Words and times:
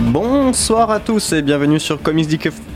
Bonsoir 0.00 0.90
à 0.90 0.98
tous 0.98 1.32
et 1.34 1.42
bienvenue 1.42 1.78
sur 1.78 2.00
Comics 2.02 2.28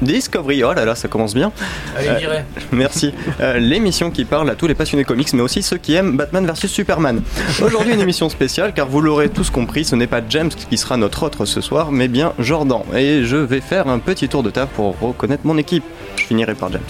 Discovery. 0.03 0.63
Oh 0.63 0.73
là 0.75 0.85
là, 0.85 0.95
ça 0.95 1.09
commence 1.09 1.35
bien. 1.35 1.51
Allez, 1.97 2.09
Euh. 2.27 2.41
Merci. 2.73 3.13
Euh, 3.41 3.59
L'émission 3.59 4.11
qui 4.11 4.25
parle 4.25 4.49
à 4.51 4.55
tous 4.55 4.67
les 4.67 4.75
passionnés 4.75 5.05
comics, 5.05 5.33
mais 5.33 5.41
aussi 5.43 5.63
ceux 5.63 5.79
qui 5.79 5.95
aiment 5.95 6.17
Batman 6.17 6.47
vs 6.47 6.67
Superman. 6.69 7.23
Aujourd'hui, 7.63 7.95
une 7.95 8.01
émission 8.01 8.29
spéciale, 8.29 8.73
car 8.75 8.87
vous 8.89 9.01
l'aurez 9.01 9.31
tous 9.31 9.49
compris, 9.51 9.85
ce 9.85 9.97
n'est 9.97 10.07
pas 10.07 10.21
James 10.29 10.51
qui 10.51 10.77
sera 10.77 10.97
notre 10.97 11.23
autre 11.25 11.45
ce 11.47 11.61
soir, 11.61 11.91
mais 11.91 12.09
bien 12.09 12.35
Jordan. 12.39 12.83
Et 12.95 13.25
je 13.25 13.37
vais 13.37 13.61
faire 13.63 13.89
un 13.89 13.99
petit 13.99 14.29
tour 14.29 14.43
de 14.43 14.51
table 14.51 14.71
pour 14.77 14.97
reconnaître 15.01 15.43
mon 15.47 15.57
équipe. 15.59 15.85
Je 16.17 16.25
finirai 16.25 16.55
par 16.55 16.71
James. 16.71 16.83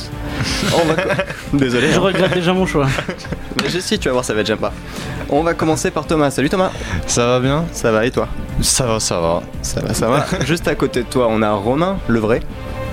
On 0.74 0.84
va 0.86 0.94
co- 0.94 1.08
Désolé. 1.56 1.90
Je 1.92 1.96
hein. 1.96 2.00
regrette 2.00 2.34
déjà 2.34 2.52
mon 2.52 2.66
choix. 2.66 2.86
Mais 3.62 3.70
je 3.70 3.78
sais, 3.78 3.96
tu 3.98 4.08
vas 4.08 4.12
voir, 4.12 4.24
ça 4.24 4.34
va 4.34 4.40
être 4.40 4.48
sympa. 4.48 4.72
On 5.30 5.42
va 5.42 5.54
commencer 5.54 5.90
par 5.90 6.06
Thomas. 6.06 6.30
Salut 6.30 6.50
Thomas. 6.50 6.70
Ça 7.06 7.26
va 7.26 7.40
bien? 7.40 7.64
Ça 7.72 7.90
va 7.90 8.04
et 8.04 8.10
toi? 8.10 8.28
Ça 8.60 8.86
va, 8.86 9.00
ça 9.00 9.20
va. 9.20 9.42
Ça 9.62 9.80
va, 9.80 9.94
ça 9.94 10.08
va. 10.08 10.26
Juste 10.44 10.68
à 10.68 10.74
côté 10.74 11.02
de 11.02 11.08
toi, 11.08 11.28
on 11.30 11.42
a 11.42 11.52
Romain, 11.52 11.98
le 12.08 12.20
vrai. 12.20 12.40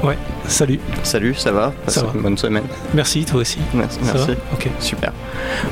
Ouais, 0.03 0.17
salut, 0.47 0.79
Salut, 1.03 1.35
ça 1.35 1.51
va 1.51 1.71
Passe 1.85 1.95
Ça 1.95 2.01
va. 2.01 2.11
une 2.15 2.21
bonne 2.21 2.37
semaine. 2.37 2.63
merci, 2.95 3.23
toi 3.23 3.41
aussi. 3.41 3.59
Merci. 3.73 3.99
Ça 4.03 4.13
merci. 4.15 4.29
va 4.31 4.33
Ok. 4.53 4.67
Super. 4.79 5.11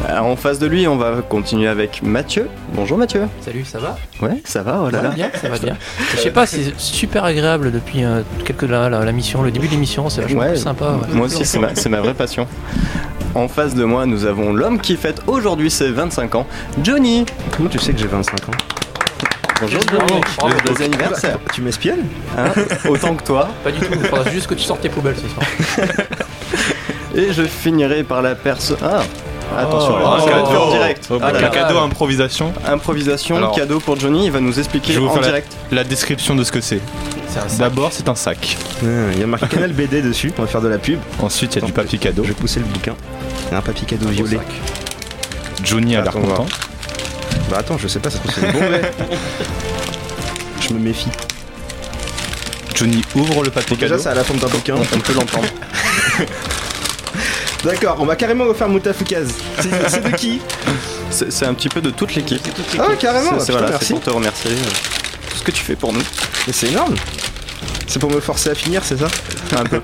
Euh, 0.07 0.19
en 0.19 0.35
face 0.35 0.59
de 0.59 0.67
lui, 0.67 0.87
on 0.87 0.97
va 0.97 1.23
continuer 1.27 1.67
avec 1.67 2.03
Mathieu. 2.03 2.47
Bonjour 2.75 2.97
Mathieu. 2.99 3.23
Salut, 3.41 3.65
ça 3.65 3.79
va 3.79 3.97
Ouais, 4.21 4.39
ça 4.45 4.61
va, 4.61 4.81
oh 4.83 4.89
là 4.89 4.91
Ça 4.91 4.97
va 4.97 5.09
là. 5.09 5.15
bien, 5.15 5.31
ça 5.41 5.49
va 5.49 5.57
bien. 5.57 5.75
Je 6.15 6.17
sais 6.21 6.29
pas, 6.31 6.45
c'est 6.45 6.79
super 6.79 7.23
agréable 7.23 7.71
depuis 7.71 8.03
euh, 8.03 8.21
quelques 8.45 8.69
là, 8.69 8.87
la, 8.87 9.03
la 9.03 9.11
mission, 9.11 9.41
le 9.41 9.49
début 9.49 9.65
de 9.65 9.71
l'émission, 9.71 10.09
c'est 10.09 10.21
vachement 10.21 10.41
Ouais. 10.41 10.49
plus 10.49 10.57
sympa. 10.57 10.91
ouais. 10.91 11.13
Moi 11.15 11.25
aussi, 11.25 11.43
c'est 11.43 11.57
ma, 11.59 11.73
c'est 11.73 11.89
ma 11.89 11.99
vraie 11.99 12.13
passion. 12.13 12.45
En 13.33 13.47
face 13.47 13.73
de 13.73 13.83
moi, 13.83 14.05
nous 14.05 14.25
avons 14.25 14.53
l'homme 14.53 14.79
qui 14.79 14.95
fête 14.95 15.21
aujourd'hui 15.25 15.71
ses 15.71 15.89
25 15.91 16.35
ans, 16.35 16.45
Johnny. 16.83 17.25
Comment 17.57 17.69
tu 17.69 17.79
sais 17.79 17.93
que 17.93 17.99
j'ai 17.99 18.07
25 18.07 18.49
ans? 18.49 18.51
Bonjour 19.61 19.79
Bravo, 19.91 20.07
Johnny. 20.07 20.21
bravo. 20.37 20.55
Joyeux 20.65 20.81
anniversaire. 20.93 21.37
Tu 21.53 21.61
m'espionnes 21.61 22.05
Hein, 22.37 22.51
autant 22.89 23.15
que 23.15 23.23
toi. 23.23 23.49
Pas 23.63 23.71
du 23.71 23.79
tout, 23.79 23.91
il 23.93 24.05
faudra 24.05 24.29
juste 24.31 24.47
que 24.47 24.53
tu 24.55 24.63
sortes 24.63 24.81
tes 24.81 24.89
poubelles 24.89 25.15
ce 25.17 25.27
soir. 25.27 25.45
Et 27.15 27.33
je 27.33 27.43
finirai 27.43 28.03
par 28.03 28.21
la 28.21 28.35
personne. 28.35 28.77
Ah 28.83 29.01
Attention, 29.57 29.95
Oh, 29.97 30.03
va 30.03 30.17
être 30.31 30.43
oh, 30.43 30.51
fait 30.51 30.57
en 30.57 30.71
direct. 30.71 31.07
Oh, 31.09 31.17
Ah 31.21 31.31
cadeau 31.49 31.79
improvisation. 31.79 32.53
Improvisation, 32.67 33.37
Alors, 33.37 33.55
cadeau 33.55 33.79
pour 33.79 33.99
Johnny, 33.99 34.25
il 34.27 34.31
va 34.31 34.39
nous 34.39 34.59
expliquer 34.59 34.93
je 34.93 34.99
vais 34.99 35.05
vous 35.05 35.11
en 35.11 35.15
faire 35.15 35.23
direct. 35.23 35.51
La 35.71 35.83
description 35.83 36.35
de 36.35 36.43
ce 36.43 36.51
que 36.51 36.61
c'est. 36.61 36.79
C'est 37.27 37.39
un 37.39 37.49
sac. 37.49 37.57
D'abord, 37.57 37.89
c'est 37.91 38.07
un 38.07 38.15
sac. 38.15 38.57
Ah, 38.83 38.85
Il 39.13 39.19
y 39.19 39.23
a 39.23 39.27
marqué 39.27 39.47
Canal 39.47 39.73
BD 39.73 40.01
dessus, 40.03 40.31
on 40.37 40.41
va 40.43 40.47
faire 40.47 40.61
de 40.61 40.67
la 40.67 40.77
pub. 40.77 40.99
Ensuite, 41.19 41.55
il 41.55 41.61
y 41.61 41.63
a 41.63 41.65
du 41.65 41.73
papier 41.73 41.97
cadeau. 41.97 42.23
Je 42.23 42.29
vais 42.29 42.33
pousser 42.35 42.59
le 42.59 42.65
bouquin. 42.67 42.93
Il 43.47 43.53
y 43.53 43.55
a 43.55 43.57
un 43.57 43.61
papier 43.61 43.87
cadeau 43.87 44.07
violet. 44.09 44.39
Johnny 45.63 45.95
a 45.95 46.01
l'air 46.03 46.13
content. 46.13 46.45
Bah 47.49 47.57
attends, 47.59 47.77
je 47.77 47.87
sais 47.87 47.99
pas, 47.99 48.09
ça 48.09 48.17
se 48.17 48.21
trouve 48.27 48.33
c'est 48.35 48.45
une 48.45 48.51
bombe. 48.53 48.81
Je 50.61 50.73
me 50.73 50.79
méfie. 50.79 51.09
Johnny 52.75 53.01
ouvre 53.15 53.43
le 53.43 53.49
papier 53.49 53.75
Déjà, 53.75 53.89
cadeau. 53.95 54.03
ça 54.03 54.11
a 54.11 54.13
la 54.15 54.23
forme 54.23 54.39
d'un 54.39 54.47
bouquin. 54.47 54.75
On, 54.75 54.99
peut 54.99 55.13
l'entendre. 55.13 55.47
D'accord, 57.63 57.97
on 57.99 58.05
va 58.05 58.15
carrément 58.15 58.45
refaire 58.45 58.69
Moutafoukaz. 58.69 59.27
C'est 59.59 59.89
c'est 59.89 60.03
de 60.11 60.15
qui? 60.15 60.39
C'est 61.09 61.31
c'est 61.31 61.45
un 61.45 61.53
petit 61.53 61.69
peu 61.69 61.81
de 61.81 61.89
toute 61.89 62.13
l'équipe. 62.15 62.41
Ah 62.77 62.87
carrément, 62.99 63.31
C'est- 63.39 63.45
c'est 63.47 63.53
putain, 63.53 63.53
voilà, 63.53 63.67
c'est 63.67 63.71
merci. 63.71 63.93
pour 63.93 64.01
te 64.01 64.09
remercier. 64.11 64.51
euh, 64.51 65.29
Tout 65.31 65.37
ce 65.37 65.43
que 65.43 65.51
tu 65.51 65.63
fais 65.63 65.75
pour 65.75 65.91
nous. 65.91 66.01
Mais 66.47 66.53
c'est 66.53 66.67
énorme. 66.67 66.95
C'est 67.87 67.99
pour 67.99 68.11
me 68.11 68.19
forcer 68.19 68.51
à 68.51 68.55
finir, 68.55 68.81
c'est 68.85 68.97
ça? 68.99 69.07
Un 69.57 69.63
peu. 69.65 69.81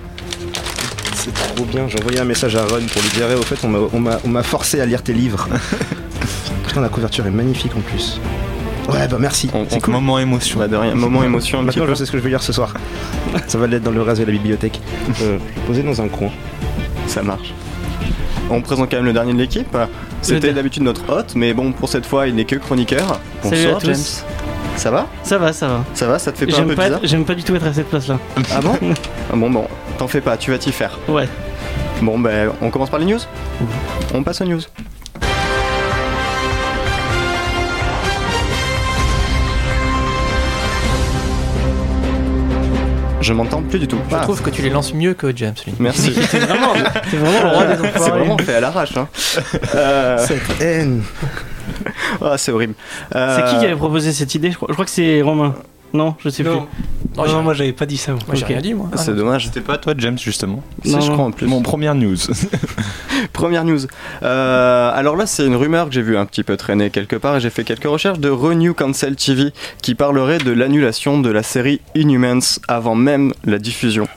C'est 1.16 1.34
trop 1.34 1.66
bien. 1.66 1.88
J'ai 1.90 2.00
envoyé 2.00 2.20
un 2.20 2.26
message 2.26 2.56
à 2.56 2.62
Run 2.62 2.86
pour 2.94 3.02
lui 3.02 3.10
dire, 3.10 3.26
Eh, 3.32 3.36
au 3.36 3.42
fait, 3.42 3.58
on 3.64 3.68
m'a- 3.70 3.90
on 3.92 4.00
m'a 4.00 4.20
on 4.24 4.28
m'a 4.30 4.44
forcé 4.44 4.80
à 4.80 4.86
lire 4.86 5.02
tes 5.02 5.14
livres. 5.14 5.48
Putain, 6.76 6.84
la 6.84 6.90
couverture 6.90 7.26
est 7.26 7.32
magnifique 7.32 7.72
en 7.78 7.80
plus. 7.80 8.20
Ouais, 8.90 9.08
bah 9.08 9.16
merci. 9.18 9.50
On- 9.54 9.66
C'est 9.70 9.78
on- 9.78 9.80
cool. 9.80 9.94
Moment 9.94 10.20
émotion. 10.20 10.60
Bah 10.60 10.68
de 10.68 10.76
rien, 10.76 10.94
moment 10.94 11.24
émotion 11.24 11.62
Maintenant, 11.62 11.86
peu. 11.86 11.92
je 11.92 11.96
sais 11.96 12.06
ce 12.06 12.12
que 12.12 12.18
je 12.18 12.24
veux 12.24 12.28
lire 12.28 12.44
ce 12.44 12.52
soir. 12.52 12.74
Ça 13.48 13.58
va 13.58 13.66
l'être 13.68 13.84
dans 13.84 13.92
le 13.92 14.02
reste 14.02 14.20
de 14.20 14.26
la 14.26 14.34
bibliothèque. 14.34 14.82
Euh, 15.22 15.38
je 15.40 15.62
vais 15.62 15.68
poser 15.68 15.84
dans 15.84 16.02
un 16.02 16.10
coin. 16.10 16.28
Ça 17.08 17.24
marche. 17.24 17.54
On 18.50 18.60
présente 18.60 18.92
quand 18.92 18.98
même 18.98 19.06
le 19.06 19.14
dernier 19.14 19.32
de 19.34 19.38
l'équipe. 19.38 19.74
C'était 20.22 20.52
d'habitude 20.52 20.84
notre 20.84 21.10
hôte, 21.10 21.32
mais 21.38 21.54
bon, 21.54 21.72
pour 21.72 21.88
cette 21.88 22.06
fois, 22.06 22.28
il 22.28 22.36
n'est 22.36 22.44
que 22.44 22.58
chroniqueur. 22.58 23.22
Salut 23.42 23.56
Bonsoir, 23.56 23.78
à 23.78 23.80
tous. 23.80 23.86
James. 23.88 24.76
Ça 24.76 24.92
va? 24.92 25.08
Ça 25.24 25.38
va, 25.38 25.54
ça 25.54 25.68
va. 25.70 25.86
Ça 25.94 26.08
va? 26.08 26.20
Ça 26.20 26.34
te 26.34 26.40
fait 26.40 26.46
pas 26.48 26.60
un 26.60 26.64
peu 26.66 26.76
pas, 26.76 26.84
bizarre? 26.88 27.00
j'aime 27.04 27.24
pas 27.24 27.36
du 27.36 27.44
tout 27.44 27.56
être 27.56 27.68
à 27.68 27.74
cette 27.74 27.88
place-là. 27.88 28.20
Ah 28.54 28.60
bon? 28.60 28.78
Ah 29.32 29.36
Bon, 29.38 29.50
bon, 29.50 29.66
t'en 29.98 30.10
fais 30.10 30.20
pas, 30.20 30.36
tu 30.36 30.52
vas 30.52 30.58
t'y 30.58 30.74
faire. 30.74 31.00
Ouais. 31.08 31.30
Bon, 32.02 32.20
ben, 32.20 32.52
on 32.62 32.70
commence 32.70 32.90
par 32.90 33.00
les 33.00 33.06
news? 33.06 33.20
On 34.14 34.24
passe 34.24 34.42
aux 34.42 34.46
news. 34.46 34.60
Je 43.26 43.34
m'entends 43.34 43.64
plus 43.64 43.80
du 43.80 43.88
tout. 43.88 43.98
Je 44.12 44.16
Ah, 44.16 44.20
trouve 44.22 44.40
que 44.44 44.52
tu 44.52 44.62
les 44.62 44.70
lances 44.70 44.94
mieux 44.94 45.16
que 45.16 45.36
James. 45.36 45.56
lui. 45.66 45.74
Merci. 45.80 46.14
C'est 46.30 46.38
vraiment, 46.38 46.74
le 46.76 47.50
roi 47.50 47.66
des 47.66 47.76
C'est 47.98 48.10
vraiment 48.12 48.38
fait 48.38 48.54
à 48.56 48.60
l'arrache. 48.60 48.96
Hein. 48.98 49.08
Euh, 49.76 50.18
Cette 50.20 50.62
haine. 50.62 51.02
ah, 52.22 52.38
c'est 52.38 52.52
horrible. 52.52 52.76
C'est 53.12 53.18
Euh, 53.18 53.42
qui 53.42 53.58
qui 53.58 53.66
avait 53.66 53.76
proposé 53.76 54.12
cette 54.14 54.36
idée? 54.36 54.52
Je 54.52 54.56
crois, 54.58 54.68
je 54.70 54.74
crois 54.74 54.86
que 54.86 54.92
c'est 54.92 55.24
Romain. 55.24 55.56
Non, 55.96 56.16
je 56.24 56.30
sais 56.30 56.44
Non, 56.44 56.52
Non, 56.52 56.66
non, 57.18 57.26
j'ai- 57.26 57.42
moi 57.44 57.54
j'avais 57.54 57.72
pas 57.74 57.86
dit 57.86 57.98
ça. 57.98 58.12
moi. 58.12 58.22
moi 58.28 58.36
j'ai 58.36 58.44
ok. 58.44 58.48
rien 58.50 58.62
dit 58.62 58.74
moi. 58.74 58.90
Ah, 58.92 58.98
C'est 58.98 59.12
non. 59.12 59.18
dommage. 59.18 59.46
C'était 59.46 59.62
pas 59.62 59.78
toi, 59.78 59.94
James, 59.98 60.18
justement. 60.20 60.62
Si, 60.84 60.92
Non, 60.92 61.00
je 61.02 61.08
non. 61.08 61.14
crois 61.14 61.26
en 61.26 61.32
plus. 61.32 61.48
Mon 61.48 61.62
première 61.62 61.96
news. 61.96 62.18
Première 63.34 63.64
news. 63.64 63.80
Euh, 64.24 64.92
alors 64.94 65.16
là, 65.16 65.26
c'est 65.26 65.46
une 65.46 65.56
rumeur 65.56 65.88
que 65.88 65.94
j'ai 65.94 66.02
vu 66.02 66.18
un 66.18 66.26
petit 66.26 66.44
peu 66.44 66.58
traîner 66.58 66.90
quelque 66.90 67.16
part 67.16 67.38
et 67.38 67.40
j'ai 67.40 67.50
fait 67.50 67.64
quelques 67.64 67.86
recherches 67.86 68.20
de 68.20 68.30
Renew 68.30 68.74
Cancel 68.74 69.16
TV 69.16 69.52
qui 69.82 69.96
parlerait 69.96 70.38
de 70.38 70.52
l'annulation 70.52 71.20
de 71.20 71.30
la 71.30 71.44
série 71.44 71.82
Inhumans 71.96 72.40
avant 72.68 72.96
même 72.96 73.34
la 73.46 73.58
diffusion. 73.58 74.08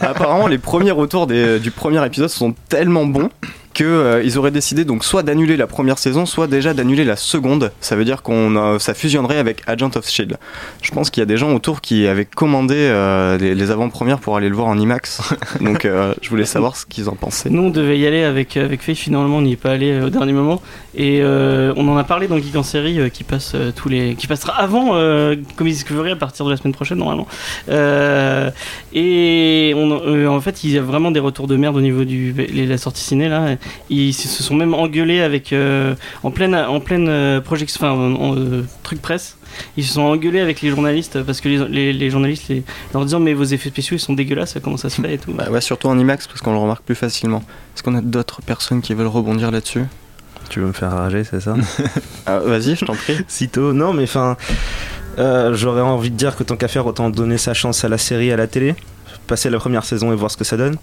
Apparemment, 0.00 0.46
les 0.46 0.58
premiers 0.58 0.90
retours 0.90 1.26
des- 1.26 1.58
du 1.58 1.70
premier 1.70 2.04
épisode 2.06 2.28
sont 2.28 2.54
tellement 2.68 3.06
bons 3.06 3.30
que 3.76 3.84
euh, 3.84 4.22
ils 4.24 4.38
auraient 4.38 4.50
décidé 4.50 4.86
donc 4.86 5.04
soit 5.04 5.22
d'annuler 5.22 5.58
la 5.58 5.66
première 5.66 5.98
saison, 5.98 6.24
soit 6.24 6.46
déjà 6.46 6.72
d'annuler 6.72 7.04
la 7.04 7.14
seconde. 7.16 7.72
Ça 7.82 7.94
veut 7.94 8.06
dire 8.06 8.22
qu'on 8.22 8.56
a- 8.56 8.78
ça 8.78 8.94
fusionnerait 8.94 9.36
avec 9.36 9.60
Agent 9.66 9.90
of 9.96 10.08
Shield. 10.08 10.38
Je 10.80 10.90
pense 10.92 11.10
qu'il 11.10 11.20
y 11.20 11.22
a 11.22 11.26
des 11.26 11.36
gens 11.36 11.52
autour 11.54 11.82
qui 11.82 12.06
avaient 12.06 12.24
commandé 12.24 12.74
euh, 12.76 13.36
les, 13.36 13.54
les 13.54 13.70
avant-premières 13.70 14.18
pour 14.18 14.34
aller 14.38 14.48
le 14.48 14.54
voir 14.56 14.68
en 14.68 14.78
IMAX. 14.78 15.20
donc 15.60 15.84
euh, 15.84 16.14
je 16.22 16.30
voulais 16.30 16.46
savoir 16.46 16.74
ce 16.74 16.86
qu'ils 16.86 17.10
en 17.10 17.16
pensaient. 17.16 17.50
Nous, 17.50 17.62
on 17.64 17.68
devait 17.70 17.98
y 17.98 18.06
aller 18.06 18.22
avec, 18.24 18.56
avec 18.56 18.80
Faye, 18.80 18.94
finalement, 18.96 19.36
on 19.36 19.42
n'y 19.42 19.52
est 19.52 19.56
pas 19.56 19.72
allé 19.72 19.90
euh, 19.92 20.06
au 20.06 20.10
dernier 20.10 20.32
moment. 20.32 20.62
Et 20.94 21.20
euh, 21.20 21.74
on 21.76 21.86
en 21.88 21.98
a 21.98 22.04
parlé 22.04 22.28
dans 22.28 22.38
Geek 22.38 22.56
en 22.56 22.62
série 22.62 22.98
euh, 22.98 23.10
qui, 23.10 23.24
passe, 23.24 23.52
euh, 23.54 23.70
tous 23.76 23.90
les, 23.90 24.14
qui 24.14 24.26
passera 24.26 24.54
avant 24.54 24.92
euh, 24.94 25.36
Comics 25.56 25.74
Discovery 25.74 26.12
à 26.12 26.16
partir 26.16 26.46
de 26.46 26.50
la 26.50 26.56
semaine 26.56 26.72
prochaine, 26.72 26.96
normalement. 26.96 27.26
Euh, 27.68 28.50
et 28.94 29.74
on, 29.76 29.90
euh, 29.92 30.26
en 30.28 30.40
fait, 30.40 30.64
il 30.64 30.70
y 30.70 30.78
a 30.78 30.82
vraiment 30.82 31.10
des 31.10 31.20
retours 31.20 31.46
de 31.46 31.56
merde 31.56 31.76
au 31.76 31.82
niveau 31.82 32.04
de 32.04 32.32
la 32.68 32.78
sortie 32.78 33.02
ciné. 33.02 33.28
Là. 33.28 33.56
Ils 33.90 34.12
se 34.12 34.42
sont 34.42 34.54
même 34.54 34.74
engueulés 34.74 35.20
avec, 35.20 35.52
euh, 35.52 35.94
en 36.22 36.30
pleine, 36.30 36.54
en 36.54 36.80
pleine 36.80 37.08
euh, 37.08 37.40
projection, 37.40 37.78
enfin, 37.86 37.92
en- 37.92 38.36
euh, 38.36 38.64
truc 38.82 39.00
presse. 39.02 39.36
Ils 39.76 39.84
se 39.84 39.94
sont 39.94 40.02
engueulés 40.02 40.40
avec 40.40 40.60
les 40.60 40.70
journalistes 40.70 41.22
parce 41.22 41.40
que 41.40 41.48
les, 41.48 41.68
les, 41.68 41.92
les 41.92 42.10
journalistes 42.10 42.48
les, 42.48 42.62
leur 42.92 43.04
disant 43.04 43.20
mais 43.20 43.32
vos 43.32 43.44
effets 43.44 43.70
spéciaux 43.70 43.96
ils 43.96 44.00
sont 44.00 44.12
dégueulasses, 44.12 44.56
comment 44.62 44.76
ça 44.76 44.90
se 44.90 45.00
fait 45.00 45.14
et 45.14 45.18
tout. 45.18 45.32
Bah 45.32 45.48
ouais, 45.50 45.60
surtout 45.60 45.88
en 45.88 45.98
IMAX 45.98 46.26
parce 46.26 46.40
qu'on 46.42 46.52
le 46.52 46.58
remarque 46.58 46.84
plus 46.84 46.94
facilement. 46.94 47.42
Est-ce 47.74 47.82
qu'on 47.82 47.94
a 47.94 48.00
d'autres 48.02 48.42
personnes 48.42 48.82
qui 48.82 48.92
veulent 48.94 49.06
rebondir 49.06 49.50
là-dessus? 49.50 49.84
Tu 50.50 50.60
veux 50.60 50.66
me 50.66 50.72
faire 50.72 50.90
rager, 50.92 51.24
c'est 51.24 51.40
ça? 51.40 51.54
Ah, 52.26 52.38
Vas-y, 52.40 52.76
je 52.76 52.84
t'en 52.84 52.94
prie. 52.94 53.16
Sitôt, 53.28 53.72
non, 53.72 53.92
mais 53.92 54.02
enfin. 54.04 54.36
euh, 55.18 55.54
J'aurais 55.54 55.80
envie 55.80 56.10
de 56.10 56.16
dire 56.16 56.36
que 56.36 56.42
tant 56.44 56.56
qu'à 56.56 56.68
faire, 56.68 56.86
autant 56.86 57.08
donner 57.10 57.38
sa 57.38 57.54
chance 57.54 57.84
à 57.84 57.88
la 57.88 57.98
série, 57.98 58.30
à 58.32 58.36
la 58.36 58.46
télé. 58.46 58.74
Passer 59.26 59.50
la 59.50 59.58
première 59.58 59.84
saison 59.84 60.12
et 60.12 60.16
voir 60.16 60.30
ce 60.30 60.36
que 60.36 60.44
ça 60.44 60.56
donne. 60.56 60.76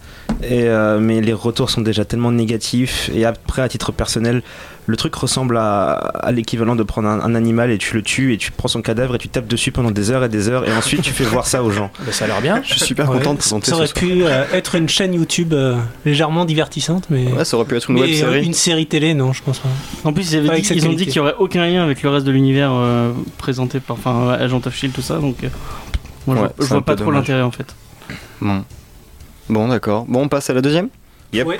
Et, 0.43 0.63
euh, 0.67 0.99
mais 0.99 1.21
les 1.21 1.31
retours 1.33 1.69
sont 1.69 1.79
déjà 1.81 2.03
tellement 2.03 2.31
négatifs. 2.31 3.09
Et 3.13 3.23
après, 3.25 3.61
à 3.61 3.69
titre 3.69 3.93
personnel, 3.93 4.43
le 4.85 4.97
truc 4.97 5.15
ressemble 5.15 5.55
à, 5.55 5.91
à 5.93 6.31
l'équivalent 6.33 6.75
de 6.75 6.83
prendre 6.83 7.07
un, 7.07 7.21
un 7.21 7.35
animal 7.35 7.71
et 7.71 7.77
tu 7.77 7.95
le 7.95 8.01
tues 8.01 8.33
et 8.33 8.37
tu 8.37 8.51
prends 8.51 8.67
son 8.67 8.81
cadavre 8.81 9.15
et 9.15 9.17
tu 9.17 9.29
tapes 9.29 9.47
dessus 9.47 9.71
pendant 9.71 9.91
des 9.91 10.11
heures 10.11 10.25
et 10.25 10.29
des 10.29 10.49
heures. 10.49 10.67
Et 10.67 10.73
ensuite, 10.75 11.01
tu 11.03 11.11
fais 11.11 11.23
voir 11.23 11.47
ça 11.47 11.63
aux 11.63 11.71
gens. 11.71 11.89
Bah, 12.05 12.11
ça 12.11 12.25
a 12.25 12.27
l'air 12.27 12.41
bien. 12.41 12.61
Je 12.63 12.71
suis 12.73 12.81
super 12.81 13.09
Ouais, 13.09 13.17
content 13.19 13.33
de 13.33 13.39
présenter 13.39 13.71
Ça 13.71 13.77
aurait 13.77 13.87
pu 13.87 14.25
euh, 14.25 14.43
être 14.51 14.75
une 14.75 14.89
chaîne 14.89 15.13
YouTube 15.13 15.53
euh, 15.53 15.77
légèrement 16.05 16.43
divertissante, 16.43 17.05
mais. 17.09 17.31
Ouais, 17.31 17.45
ça 17.45 17.55
aurait 17.55 17.65
pu 17.65 17.77
être 17.77 17.89
une 17.89 17.95
mais 17.95 18.01
web 18.01 18.09
euh, 18.11 18.13
série. 18.19 18.45
une 18.45 18.53
série 18.53 18.87
télé, 18.87 19.13
non, 19.13 19.31
je 19.31 19.41
pense 19.41 19.59
pas. 19.59 19.69
En 20.03 20.11
plus, 20.11 20.33
ils, 20.33 20.37
avaient 20.49 20.59
dit- 20.59 20.73
ils 20.75 20.85
ont 20.85 20.91
dit 20.93 21.05
qu'il 21.05 21.13
n'y 21.13 21.19
aurait 21.19 21.35
aucun 21.39 21.65
lien 21.65 21.81
avec 21.81 22.03
le 22.03 22.09
reste 22.09 22.25
de 22.25 22.31
l'univers 22.31 22.71
euh, 22.73 23.13
présenté 23.37 23.79
par 23.79 23.95
enfin, 23.95 24.31
Agent 24.37 24.61
of 24.65 24.75
Shield, 24.75 24.93
tout 24.93 25.01
ça. 25.01 25.15
Donc, 25.19 25.45
euh, 25.45 25.47
moi, 26.27 26.35
je 26.35 26.41
Ouais, 26.41 26.49
vois- 26.57 26.77
je, 26.79 26.81
pas 26.83 26.95
trop 26.97 27.11
l'intérêt 27.11 27.41
en 27.41 27.51
fait. 27.51 27.67
Bon, 28.43 28.63
bon 29.49 29.67
d'accord. 29.69 30.05
Bon, 30.07 30.23
on 30.23 30.27
passe 30.27 30.49
à 30.49 30.53
la 30.53 30.61
deuxième 30.61 30.89
Yep. 31.33 31.47
Ouais. 31.47 31.59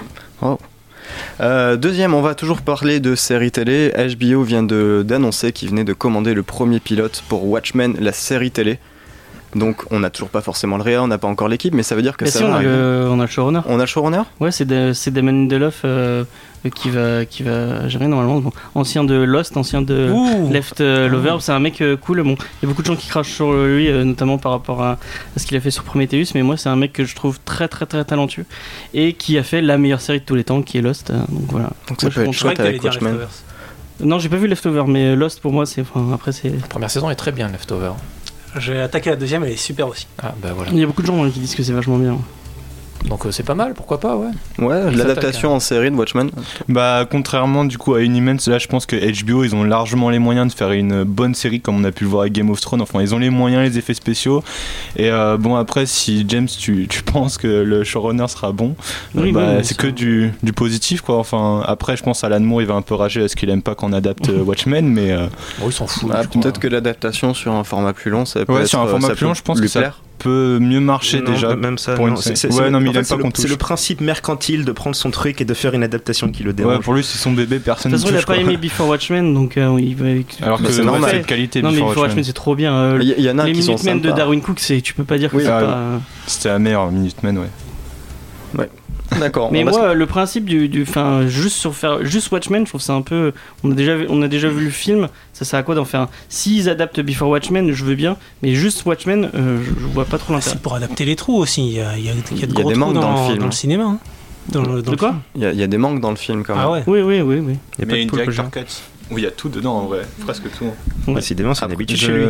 Euh, 1.42 1.76
deuxième, 1.78 2.14
on 2.14 2.22
va 2.22 2.36
toujours 2.36 2.62
parler 2.62 3.00
de 3.00 3.16
séries 3.16 3.52
télé. 3.52 3.92
HBO 3.96 4.44
vient 4.44 4.64
de- 4.64 5.04
d'annoncer 5.06 5.52
qu'il 5.52 5.70
venait 5.70 5.84
de 5.84 5.94
commander 5.94 6.34
le 6.34 6.44
premier 6.44 6.80
pilote 6.80 7.24
pour 7.28 7.46
Watchmen, 7.48 7.96
la 8.00 8.12
série 8.14 8.52
télé. 8.52 8.80
Donc 9.56 9.84
on 9.92 10.00
n'a 10.00 10.10
toujours 10.10 10.30
pas 10.30 10.42
forcément 10.42 10.78
le 10.78 10.84
réa, 10.84 11.02
on 11.04 11.08
n'a 11.08 11.18
pas 11.18 11.28
encore 11.28 11.48
l'équipe, 11.48 11.74
mais 11.74 11.84
ça 11.84 11.96
veut 11.96 12.02
dire 12.02 12.18
que 12.18 12.26
Mais 12.26 12.32
ça 12.32 12.40
si, 12.40 12.46
on 12.46 12.50
va 12.50 12.54
a, 12.54 12.58
arriver. 12.58 12.72
le, 12.72 13.08
on 13.10 13.20
a 13.20 13.24
le 13.24 13.28
showrunner. 13.30 13.62
On 13.68 13.78
a 13.80 13.84
le 13.84 13.86
showrunner? 13.88 14.22
Ouais, 14.40 14.52
c'est 14.52 14.94
c'est 14.94 15.12
Damon 15.12 15.32
Lindelof 15.32 15.82
euh, 15.86 16.24
qui, 16.76 16.90
va, 16.90 17.26
qui 17.26 17.44
va 17.44 17.88
gérer 17.90 18.08
normalement. 18.08 18.40
Bon, 18.40 18.52
ancien 18.76 19.04
de 19.04 19.16
Lost, 19.16 19.58
ancien 19.58 19.82
de 19.82 20.10
Ouh. 20.12 20.50
Left 20.52 20.80
euh, 20.82 21.08
Lover, 21.10 21.38
c'est 21.42 21.52
un 21.52 21.60
mec 21.60 21.82
euh, 21.82 21.98
cool. 21.98 22.24
Bon, 22.24 22.36
il 22.36 22.64
y 22.64 22.66
a 22.66 22.68
beaucoup 22.68 22.82
de 22.82 22.88
gens 22.88 22.96
qui 22.96 23.08
crachent 23.08 23.34
sur 23.34 23.52
lui, 23.54 23.90
euh, 23.90 24.04
notamment 24.04 24.38
par 24.38 24.52
rapport 24.54 24.82
à, 24.82 24.92
à 24.92 24.98
ce 25.40 25.46
qu'il 25.46 25.58
a 25.58 25.60
fait 25.60 25.72
sur 25.72 25.84
Prometheus, 25.84 26.28
mais 26.36 26.42
moi, 26.42 26.56
c'est 26.58 26.70
un 26.70 26.76
mec 26.76 26.94
que 26.94 27.04
je 27.06 27.16
trouve 27.16 27.40
très 27.44 27.68
très 27.68 27.86
très 27.86 28.04
talentueux 28.06 28.46
et 28.94 29.14
qui 29.14 29.38
a 29.38 29.44
fait 29.44 29.62
la 29.62 29.78
meilleure 29.78 30.02
série 30.02 30.20
de 30.20 30.26
tous 30.26 30.36
les 30.36 30.44
temps, 30.46 30.62
qui 30.62 30.78
est 30.78 30.82
Lost. 30.82 31.10
euh, 31.10 31.20
donc 31.30 31.44
voilà. 31.50 31.70
Donc 31.90 32.00
ça 32.02 32.08
Moi, 32.08 32.14
peut 32.16 32.24
être 32.24 32.32
chouette 32.34 32.60
avec 32.60 32.84
Watchmen. 32.84 33.18
Non, 34.00 34.18
j'ai 34.20 34.28
pas 34.28 34.38
vu 34.38 34.48
Leftover, 34.48 34.86
mais 34.88 35.16
Lost 35.16 35.40
pour 35.40 35.54
moi, 35.54 35.66
c'est. 35.66 35.82
Enfin, 35.82 36.12
après, 36.14 36.32
c'est. 36.32 36.50
La 36.50 36.68
première 36.68 36.90
saison 36.90 37.10
est 37.10 37.16
très 37.16 37.32
bien, 37.32 37.48
Leftover. 37.50 37.92
J'ai 38.58 38.80
attaqué 38.80 39.10
la 39.10 39.16
deuxième, 39.16 39.44
elle 39.44 39.52
est 39.52 39.58
super 39.58 39.88
aussi. 39.88 40.08
Ah, 40.22 40.34
bah 40.42 40.50
voilà. 40.56 40.72
Il 40.72 40.80
y 40.80 40.84
a 40.84 40.86
beaucoup 40.86 41.02
de 41.02 41.08
gens 41.08 41.24
hein, 41.24 41.30
qui 41.32 41.40
disent 41.40 41.56
que 41.56 41.64
c'est 41.64 41.74
vachement 41.74 41.98
bien. 41.98 42.18
Donc 43.06 43.26
euh, 43.26 43.32
c'est 43.32 43.44
pas 43.44 43.54
mal, 43.56 43.74
pourquoi 43.74 44.00
pas, 44.00 44.16
ouais. 44.16 44.30
Ouais, 44.60 44.82
Il 44.92 44.98
l'adaptation 44.98 45.54
en 45.54 45.60
série 45.60 45.92
de 45.92 45.96
Watchmen. 45.96 46.32
Bah, 46.70 47.06
contrairement 47.10 47.66
du 47.66 47.78
coup 47.78 47.94
à 47.96 48.02
Inhumans, 48.02 48.38
là 48.48 48.58
je 48.60 48.68
pense 48.68 48.86
que 48.86 48.96
HBO 48.96 49.44
ils 49.44 49.54
ont 49.56 49.64
largement 49.64 50.10
les 50.10 50.20
moyens 50.20 50.52
de 50.52 50.58
faire 50.58 50.72
une 50.72 51.04
bonne 51.04 51.36
série 51.36 51.60
comme 51.60 51.76
on 51.80 51.84
a 51.84 51.92
pu 51.92 52.06
le 52.06 52.10
voir 52.10 52.22
avec 52.22 52.34
Game 52.34 52.50
of 52.50 52.62
Thrones. 52.62 52.82
Enfin, 52.82 53.02
ils 53.02 53.14
ont 53.14 53.20
les 53.20 53.30
moyens, 53.30 53.64
les 53.70 53.78
effets 53.78 53.94
spéciaux. 53.94 54.42
Et 54.96 55.10
euh, 55.12 55.38
bon, 55.38 55.56
après, 55.56 55.86
si 55.86 56.26
James, 56.30 56.48
tu, 56.48 56.88
tu 56.88 57.04
penses 57.04 57.38
que 57.38 57.48
le 57.48 57.84
showrunner 57.84 58.28
sera 58.30 58.52
bon, 58.52 58.76
Oui, 59.16 59.32
bah, 59.32 59.56
oui, 59.58 59.64
c'est 59.64 59.76
que 59.78 59.88
du, 59.88 60.32
du 60.42 60.54
positif 60.54 61.02
quoi. 61.02 61.18
Enfin, 61.18 61.62
après, 61.66 61.98
je 61.98 62.04
pense 62.04 62.24
à 62.24 62.28
Alan 62.28 62.40
Moore, 62.40 62.62
il 62.62 62.68
va 62.68 62.76
un 62.76 62.82
peu 62.82 62.96
rager 62.96 63.20
parce 63.20 63.36
qu'il 63.36 63.50
aime 63.50 63.62
pas 63.62 63.76
qu'on 63.76 63.92
adapte 63.94 64.30
euh, 64.30 64.42
Watchmen, 64.44 64.88
mais 64.88 65.12
euh, 65.12 65.28
Bon, 65.60 65.68
ils 65.68 65.74
s'en 65.74 65.88
foutent. 65.88 66.12
Ah. 66.14 66.24
Peut-être 66.24 66.60
que 66.60 66.68
l'adaptation 66.68 67.34
sur 67.34 67.54
un 67.54 67.64
format 67.66 67.94
plus 67.94 68.12
long, 68.12 68.26
ça 68.26 68.46
peut 68.46 68.54
Ouais, 68.54 68.62
être, 68.62 68.68
sur 68.68 68.80
un 68.80 68.88
format 68.88 69.10
plus 69.10 69.26
long, 69.26 69.34
je 69.34 69.42
pense 69.42 69.58
lui 69.60 69.66
que 69.68 69.72
ça- 69.72 69.80
plaire. 69.82 70.02
Peut 70.20 70.58
mieux 70.62 70.80
marcher 70.80 71.20
Non, 71.22 71.32
déjà. 71.32 71.56
même 71.56 71.78
ça. 71.78 71.96
pour 71.96 72.08
une 72.08 72.14
non, 72.14 72.20
c'est- 72.20 72.36
série. 72.36 72.38
c'est- 72.38 72.48
Ouais, 72.60 72.66
c'est- 72.66 72.70
non, 72.72 72.80
mais 72.80 72.88
en 72.88 72.92
il 72.92 72.94
fait, 72.94 73.00
aime 73.00 73.04
c'est 73.06 73.10
pas 73.14 73.18
le- 73.18 73.24
qu'on 73.24 73.32
C'est 73.36 73.42
touche. 73.42 73.52
le 73.52 73.58
principe 73.58 74.02
mercantile 74.02 74.64
de 74.66 74.72
prendre 74.72 74.96
son 74.96 75.12
truc 75.12 75.42
et 75.42 75.46
de 75.46 75.54
faire 75.54 75.74
une 75.74 75.84
adaptation 75.84 76.30
qui 76.30 76.44
le 76.44 76.50
Ouais, 76.52 76.54
dérange. 76.56 76.80
pour 76.80 76.94
lui, 76.94 77.04
c'est 77.04 77.18
son 77.18 77.32
bébé, 77.34 77.60
personne 77.60 77.92
De 77.92 77.98
ne 77.98 78.02
toute 78.02 78.10
façon, 78.12 78.14
il 78.14 78.18
a 78.18 78.20
touche. 78.22 78.28
pas 78.28 78.34
quoi. 78.36 78.44
aimé 78.44 78.58
Before 78.58 78.88
Watchmen, 78.88 79.34
donc 79.34 79.58
euh, 79.58 79.78
il 79.80 79.96
va. 79.96 80.06
Alors 80.42 80.58
que 80.60 80.64
Mais 80.64 80.72
c'est 80.72 80.80
ouais, 80.80 80.86
normal. 80.86 81.22
de 81.22 81.26
qualité. 81.26 81.62
Non, 81.62 81.70
mais 81.72 81.76
Before 81.76 81.88
Watchmen. 81.90 82.04
Watchmen, 82.06 82.24
c'est 82.24 82.34
trop 82.34 82.56
bien. 82.56 82.74
euh, 82.74 83.00
Il 83.02 83.10
y, 83.10 83.14
il 83.18 83.24
y 83.26 83.30
en 83.30 83.38
a 83.40 83.46
les 83.46 83.52
qui 83.54 83.64
sont 83.64 83.72
Minutemen 83.72 84.02
de. 84.02 84.12
Darwin 84.12 84.42
Cook, 84.42 84.60
c'est 84.60 84.82
tu 84.82 84.94
peux 84.94 85.04
pas 85.04 85.18
dire 85.18 85.30
que 85.32 85.38
Oui, 85.38 85.44
c'est 85.44 85.50
ah 85.50 85.60
pas. 85.62 86.02
C'était 86.28 86.50
la 86.50 86.60
meilleure 86.60 86.92
Minutemen, 86.92 87.38
ouais. 87.40 87.50
D'accord. 89.20 89.52
Mais 89.52 89.64
va 89.64 89.72
moi, 89.72 89.94
le 89.94 90.06
principe 90.06 90.46
du, 90.46 90.68
du, 90.70 90.84
enfin, 90.84 91.28
juste 91.28 91.56
sur 91.58 91.76
faire, 91.76 92.04
juste 92.06 92.32
Watchmen, 92.32 92.64
je 92.66 92.70
trouve 92.72 92.82
ça 92.82 92.94
un 92.94 93.02
peu. 93.02 93.32
On 93.64 93.72
a 93.72 93.76
déjà, 93.76 93.96
vu- 93.96 94.08
on 94.10 94.22
a 94.22 94.28
déjà 94.28 94.50
vu 94.50 94.66
le 94.66 94.70
film. 94.72 95.08
Ça 95.34 95.46
sert 95.46 95.60
à 95.60 95.64
quoi 95.64 95.76
d'en 95.76 95.86
faire 95.86 96.02
un? 96.02 96.10
S'ils 96.30 96.70
adaptent 96.70 97.00
Before 97.02 97.30
Watchmen, 97.30 97.72
je 97.72 97.84
veux 97.86 97.96
bien, 97.96 98.18
mais 98.42 98.54
juste 98.56 98.86
Watchmen, 98.86 99.30
euh, 99.36 99.58
je, 99.64 99.70
je 99.80 99.86
vois 99.88 100.06
pas 100.06 100.18
trop 100.18 100.34
Ah, 100.34 100.38
l'intérêt. 100.38 100.56
c'est 100.56 100.62
pour 100.62 100.76
adapter 100.76 101.06
les 101.06 101.16
trous 101.16 101.36
aussi. 101.38 101.66
Il 101.68 101.74
y 101.74 101.82
a, 101.82 101.98
il 101.98 102.06
y 102.06 102.10
a- 102.10 102.14
il 102.32 102.40
y 102.40 102.44
a 102.44 102.48
de 102.48 102.52
Il 102.52 102.58
y 102.58 102.60
a 102.60 102.62
gros 102.62 102.70
des 102.70 102.76
trous 102.76 102.80
manques 102.80 102.94
dans 102.96 103.02
le 103.12 103.16
dans, 103.18 103.26
film. 103.28 103.38
dans 103.40 103.46
le 103.46 103.52
cinéma. 103.52 103.84
hein. 103.86 104.00
Dans 104.50 104.62
le, 104.62 104.82
dans 104.82 104.92
De 104.92 104.98
quoi? 104.98 105.10
film. 105.10 105.22
Il 105.36 105.42
y, 105.42 105.46
a- 105.46 105.52
il 105.54 105.60
y 105.60 105.64
a 105.64 105.68
des 105.68 105.78
manques 105.78 106.02
dans 106.02 106.10
le 106.10 106.16
film 106.18 106.44
quand 106.44 106.56
même. 106.56 106.64
Ah 106.66 106.72
ouais. 106.72 106.84
Oui, 106.88 107.02
oui, 107.02 107.22
oui, 107.22 107.40
oui. 107.40 107.58
Il 107.78 107.82
y 107.82 107.84
a 107.84 108.08
pas 108.08 108.18
de 108.20 108.26
que 108.26 108.32
j'ai. 108.32 108.44
cut. 108.52 108.60
Où 109.12 109.18
il 109.18 109.24
y 109.24 109.28
a 109.28 109.32
tout 109.32 109.50
dedans 109.50 109.76
en 109.76 109.86
vrai, 109.88 110.02
presque 110.26 110.44
tout. 110.58 110.66
Ouais. 111.08 111.16
Décidément, 111.16 111.54
c'est 111.54 111.62
une 111.62 111.66
Après, 111.72 111.76
habitude 111.76 111.98
chez 111.98 112.12
lui. 112.12 112.26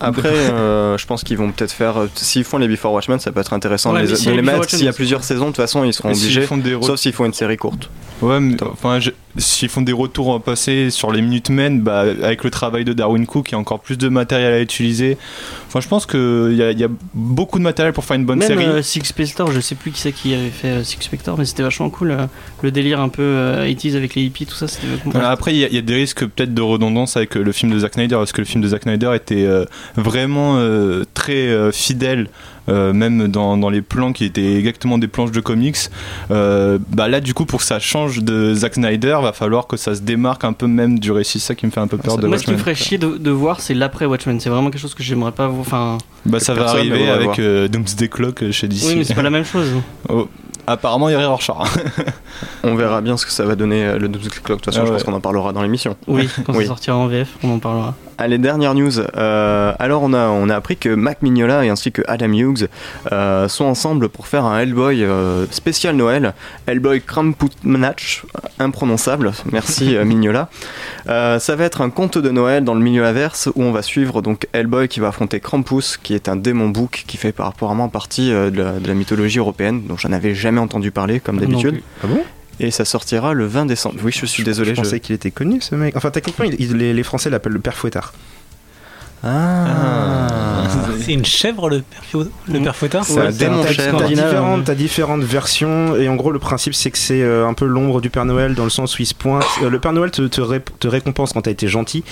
Après, 0.00 0.28
euh, 0.50 0.98
je 0.98 1.06
pense 1.06 1.24
qu'ils 1.24 1.38
vont 1.38 1.50
peut-être 1.52 1.72
faire. 1.72 1.96
euh, 1.98 2.06
S'ils 2.14 2.44
font 2.44 2.58
les 2.58 2.68
Before 2.68 2.92
Watchmen, 2.92 3.18
ça 3.18 3.32
peut 3.32 3.40
être 3.40 3.52
intéressant 3.52 3.92
Ouais, 3.92 4.02
de 4.02 4.06
les, 4.06 4.10
mais 4.12 4.16
si 4.18 4.26
de 4.26 4.32
les 4.32 4.42
mettre. 4.42 4.68
S'il 4.68 4.84
y 4.84 4.88
a 4.88 4.92
plusieurs 4.92 5.24
saisons, 5.24 5.44
de 5.46 5.50
toute 5.50 5.56
façon, 5.56 5.84
ils 5.84 5.92
seront 5.92 6.08
Mais 6.10 6.16
obligés. 6.16 6.42
font 6.42 6.56
des 6.58 6.74
re- 6.74 6.84
Sauf 6.86 6.98
s'ils 7.00 7.12
font 7.12 7.24
une 7.24 7.32
série 7.32 7.56
courte. 7.56 7.90
Ouais, 8.22 8.40
mais, 8.40 8.56
enfin, 8.62 9.00
je- 9.00 9.10
s'ils 9.38 9.68
font 9.68 9.82
des 9.82 9.92
retours 9.92 10.28
en 10.28 10.40
passé 10.40 10.90
sur 10.90 11.12
les 11.12 11.22
Minutemen, 11.22 11.80
bah, 11.80 12.00
avec 12.22 12.44
le 12.44 12.50
travail 12.50 12.84
de 12.84 12.92
Darwin 12.92 13.26
Cook, 13.26 13.50
il 13.50 13.52
y 13.52 13.54
a 13.54 13.58
encore 13.58 13.80
plus 13.80 13.98
de 13.98 14.08
matériel 14.08 14.52
à 14.54 14.60
utiliser. 14.60 15.18
Enfin, 15.68 15.80
je 15.80 15.88
pense 15.88 16.06
qu'il 16.06 16.54
y, 16.54 16.62
a- 16.62 16.72
y 16.72 16.84
a 16.84 16.88
beaucoup 17.14 17.58
de 17.58 17.64
matériel 17.64 17.92
pour 17.92 18.04
faire 18.04 18.16
une 18.16 18.24
bonne 18.24 18.38
Même 18.38 18.48
série. 18.48 18.64
euh, 18.64 18.82
Six 18.82 19.04
Spectre, 19.04 19.50
je 19.52 19.60
sais 19.60 19.74
plus 19.74 19.90
qui 19.92 20.00
c'est 20.00 20.12
qui 20.12 20.34
avait 20.34 20.48
fait 20.50 20.68
euh, 20.68 20.84
Six 20.84 20.98
Spectre, 21.00 21.34
mais 21.36 21.44
c'était 21.44 21.62
vachement 21.62 21.90
cool. 21.90 22.10
euh, 22.12 22.26
le 22.62 22.70
délire 22.70 23.00
un 23.00 23.08
peu 23.08 23.22
euh, 23.22 23.66
80s 23.66 23.96
avec 23.96 24.14
les 24.14 24.22
hippies, 24.22 24.46
tout 24.46 24.54
ça, 24.54 24.68
c'était 24.68 24.86
Voilà, 25.06 25.30
après, 25.30 25.54
il 25.54 25.58
y, 25.58 25.74
y 25.74 25.78
a 25.78 25.82
des 25.82 25.94
risques 25.94 26.24
peut-être 26.26 26.54
de 26.54 26.62
redondance 26.62 27.16
avec 27.16 27.36
euh, 27.36 27.42
le 27.42 27.52
film 27.52 27.72
de 27.72 27.78
Zack 27.78 27.94
Snyder, 27.94 28.16
parce 28.16 28.32
que 28.32 28.40
le 28.40 28.46
film 28.46 28.62
de 28.62 28.68
Zack 28.68 28.82
Snyder 28.84 29.12
était 29.14 29.46
vraiment 29.96 30.58
très 31.14 31.72
fidèle, 31.72 32.28
même 32.68 33.28
dans, 33.28 33.56
dans 33.56 33.70
les 33.70 33.82
plans 33.82 34.12
qui 34.12 34.24
étaient 34.24 34.54
exactement 34.56 34.98
des 34.98 35.08
planches 35.08 35.30
de 35.32 35.40
comics. 35.40 35.76
Euh, 36.30 36.78
bah 36.90 37.08
là, 37.08 37.20
du 37.20 37.34
coup, 37.34 37.44
pour 37.46 37.60
que 37.60 37.64
ça 37.66 37.78
change 37.78 38.22
de 38.22 38.54
Zack 38.54 38.74
Snyder, 38.74 39.18
va 39.22 39.32
falloir 39.32 39.66
que 39.66 39.76
ça 39.76 39.94
se 39.94 40.00
démarque 40.00 40.44
un 40.44 40.52
peu 40.52 40.66
même 40.66 40.98
du 40.98 41.12
récit. 41.12 41.38
C'est 41.40 41.48
ça 41.48 41.54
qui 41.54 41.66
me 41.66 41.70
fait 41.70 41.80
un 41.80 41.86
peu 41.86 41.96
peur 41.98 42.14
ça- 42.16 42.20
de 42.20 42.26
Moi, 42.26 42.38
ce 42.38 42.44
qui 42.44 42.50
me 42.52 42.56
ferait 42.56 42.74
chier 42.74 42.98
de, 42.98 43.16
de 43.18 43.30
voir, 43.30 43.60
c'est 43.60 43.74
l'après 43.74 44.06
Watchmen. 44.06 44.40
C'est 44.40 44.50
vraiment 44.50 44.70
quelque 44.70 44.80
chose 44.80 44.94
que 44.94 45.02
j'aimerais 45.02 45.32
pas 45.32 45.46
voir. 45.48 45.60
Enfin, 45.60 45.98
Bah, 46.24 46.40
ça 46.40 46.54
va 46.54 46.68
arriver 46.70 47.08
avec 47.08 47.38
euh, 47.38 47.68
Doomsday 47.68 48.08
Clock 48.08 48.42
euh, 48.42 48.52
chez 48.52 48.68
DC. 48.68 48.84
oui, 48.88 48.94
mais 48.96 49.04
c'est 49.04 49.14
pas 49.14 49.22
la 49.22 49.30
même 49.36 49.44
chose. 49.44 49.68
Oh, 50.08 50.28
Apparement, 50.66 51.08
il 51.08 51.12
y 51.12 51.14
a 51.14 51.28
Rorschach. 51.28 51.56
On 52.64 52.74
verra 52.74 53.00
bien 53.00 53.16
ce 53.16 53.24
que 53.26 53.32
ça 53.32 53.44
va 53.44 53.54
donner 53.54 53.84
euh, 53.84 53.98
le 53.98 54.08
Doomsday 54.08 54.30
Clock. 54.42 54.58
De 54.58 54.64
toute 54.64 54.66
façon, 54.66 54.80
Ah 54.82 54.86
je 54.86 54.90
ouais. 54.90 54.96
pense 54.98 55.04
qu'on 55.04 55.12
en 55.14 55.20
parlera 55.20 55.52
dans 55.52 55.62
l'émission. 55.62 55.96
Oui, 56.08 56.28
quand 56.46 56.54
Oui. 56.54 56.64
ça 56.64 56.68
sortira 56.68 56.96
en 56.96 57.06
VF, 57.06 57.28
on 57.44 57.54
en 57.54 57.58
parlera. 57.58 57.94
Allez, 58.18 58.38
dernière 58.38 58.74
news. 58.74 58.98
Euh, 58.98 59.74
alors, 59.78 60.02
on 60.02 60.14
a, 60.14 60.28
on 60.28 60.48
a 60.48 60.56
appris 60.56 60.76
que 60.78 60.88
Mac 60.88 61.20
Mignola 61.20 61.64
et 61.66 61.68
ainsi 61.68 61.92
que 61.92 62.00
Adam 62.08 62.32
Hughes 62.32 62.68
euh, 63.12 63.46
sont 63.46 63.66
ensemble 63.66 64.08
pour 64.08 64.26
faire 64.26 64.46
un 64.46 64.58
Hellboy 64.58 65.04
euh, 65.04 65.44
spécial 65.50 65.94
Noël. 65.96 66.32
Hellboy 66.66 67.02
Krampusnacht, 67.02 68.22
imprononçable. 68.58 69.32
Merci 69.52 69.96
Mignola. 70.04 70.48
Euh, 71.08 71.38
ça 71.38 71.56
va 71.56 71.64
être 71.64 71.82
un 71.82 71.90
conte 71.90 72.16
de 72.16 72.30
Noël 72.30 72.64
dans 72.64 72.72
le 72.74 72.80
milieu 72.80 73.04
inverse 73.04 73.50
où 73.54 73.62
on 73.62 73.70
va 73.70 73.82
suivre 73.82 74.22
donc 74.22 74.48
Hellboy 74.54 74.88
qui 74.88 74.98
va 75.00 75.08
affronter 75.08 75.38
Krampus, 75.40 75.98
qui 75.98 76.14
est 76.14 76.28
un 76.30 76.36
démon 76.36 76.68
bouc 76.70 77.04
qui 77.06 77.18
fait 77.18 77.34
apparemment 77.38 77.88
partie 77.90 78.32
euh, 78.32 78.50
de, 78.50 78.62
la, 78.62 78.72
de 78.80 78.88
la 78.88 78.94
mythologie 78.94 79.38
européenne, 79.40 79.82
dont 79.86 79.96
j'en 79.98 80.12
avais 80.12 80.34
jamais 80.34 80.55
entendu 80.60 80.90
parler 80.90 81.20
comme 81.20 81.38
d'habitude. 81.38 81.80
Ah 82.02 82.06
bon 82.06 82.20
Et 82.60 82.70
ça 82.70 82.84
sortira 82.84 83.32
le 83.34 83.46
20 83.46 83.66
décembre. 83.66 83.96
Oui, 84.04 84.12
je 84.14 84.26
suis 84.26 84.42
désolé. 84.44 84.74
Je 84.74 84.80
pensais 84.80 85.00
qu'il 85.00 85.14
était 85.14 85.30
connu 85.30 85.60
ce 85.60 85.74
mec. 85.74 85.96
Enfin, 85.96 86.10
techniquement, 86.10 86.44
il- 86.44 86.56
il- 86.60 86.76
les, 86.76 86.92
les 86.94 87.02
Français 87.02 87.30
l'appellent 87.30 87.52
le 87.52 87.60
père 87.60 87.76
fouettard. 87.76 88.12
Ah. 89.22 90.64
C'est 91.00 91.12
une 91.12 91.24
chèvre 91.24 91.68
le 91.68 91.80
père, 91.82 92.02
Fou- 92.10 92.26
le 92.48 92.60
père 92.60 92.74
Fouettard 92.76 93.04
C'est 93.04 93.18
un 93.20 93.30
démon 93.30 93.62
t'as- 93.62 93.72
chèvre. 93.72 93.98
T'as 93.98 94.06
différentes, 94.08 94.70
différentes 94.72 95.22
versions 95.22 95.96
et 95.96 96.08
en 96.08 96.16
gros 96.16 96.30
le 96.32 96.38
principe 96.38 96.74
c'est 96.74 96.90
que 96.90 96.98
c'est 96.98 97.22
euh, 97.22 97.46
un 97.46 97.54
peu 97.54 97.64
l'ombre 97.66 98.00
du 98.00 98.10
Père 98.10 98.24
Noël 98.24 98.54
dans 98.54 98.64
le 98.64 98.70
sens 98.70 98.98
où 98.98 99.02
il 99.02 99.06
se 99.06 99.14
pointe. 99.14 99.44
euh, 99.62 99.70
le 99.70 99.78
Père 99.78 99.92
Noël 99.92 100.10
te, 100.10 100.22
te, 100.22 100.40
ré- 100.40 100.62
te 100.80 100.88
récompense 100.88 101.32
quand 101.32 101.42
t'as 101.42 101.50
été 101.50 101.68
gentil. 101.68 102.04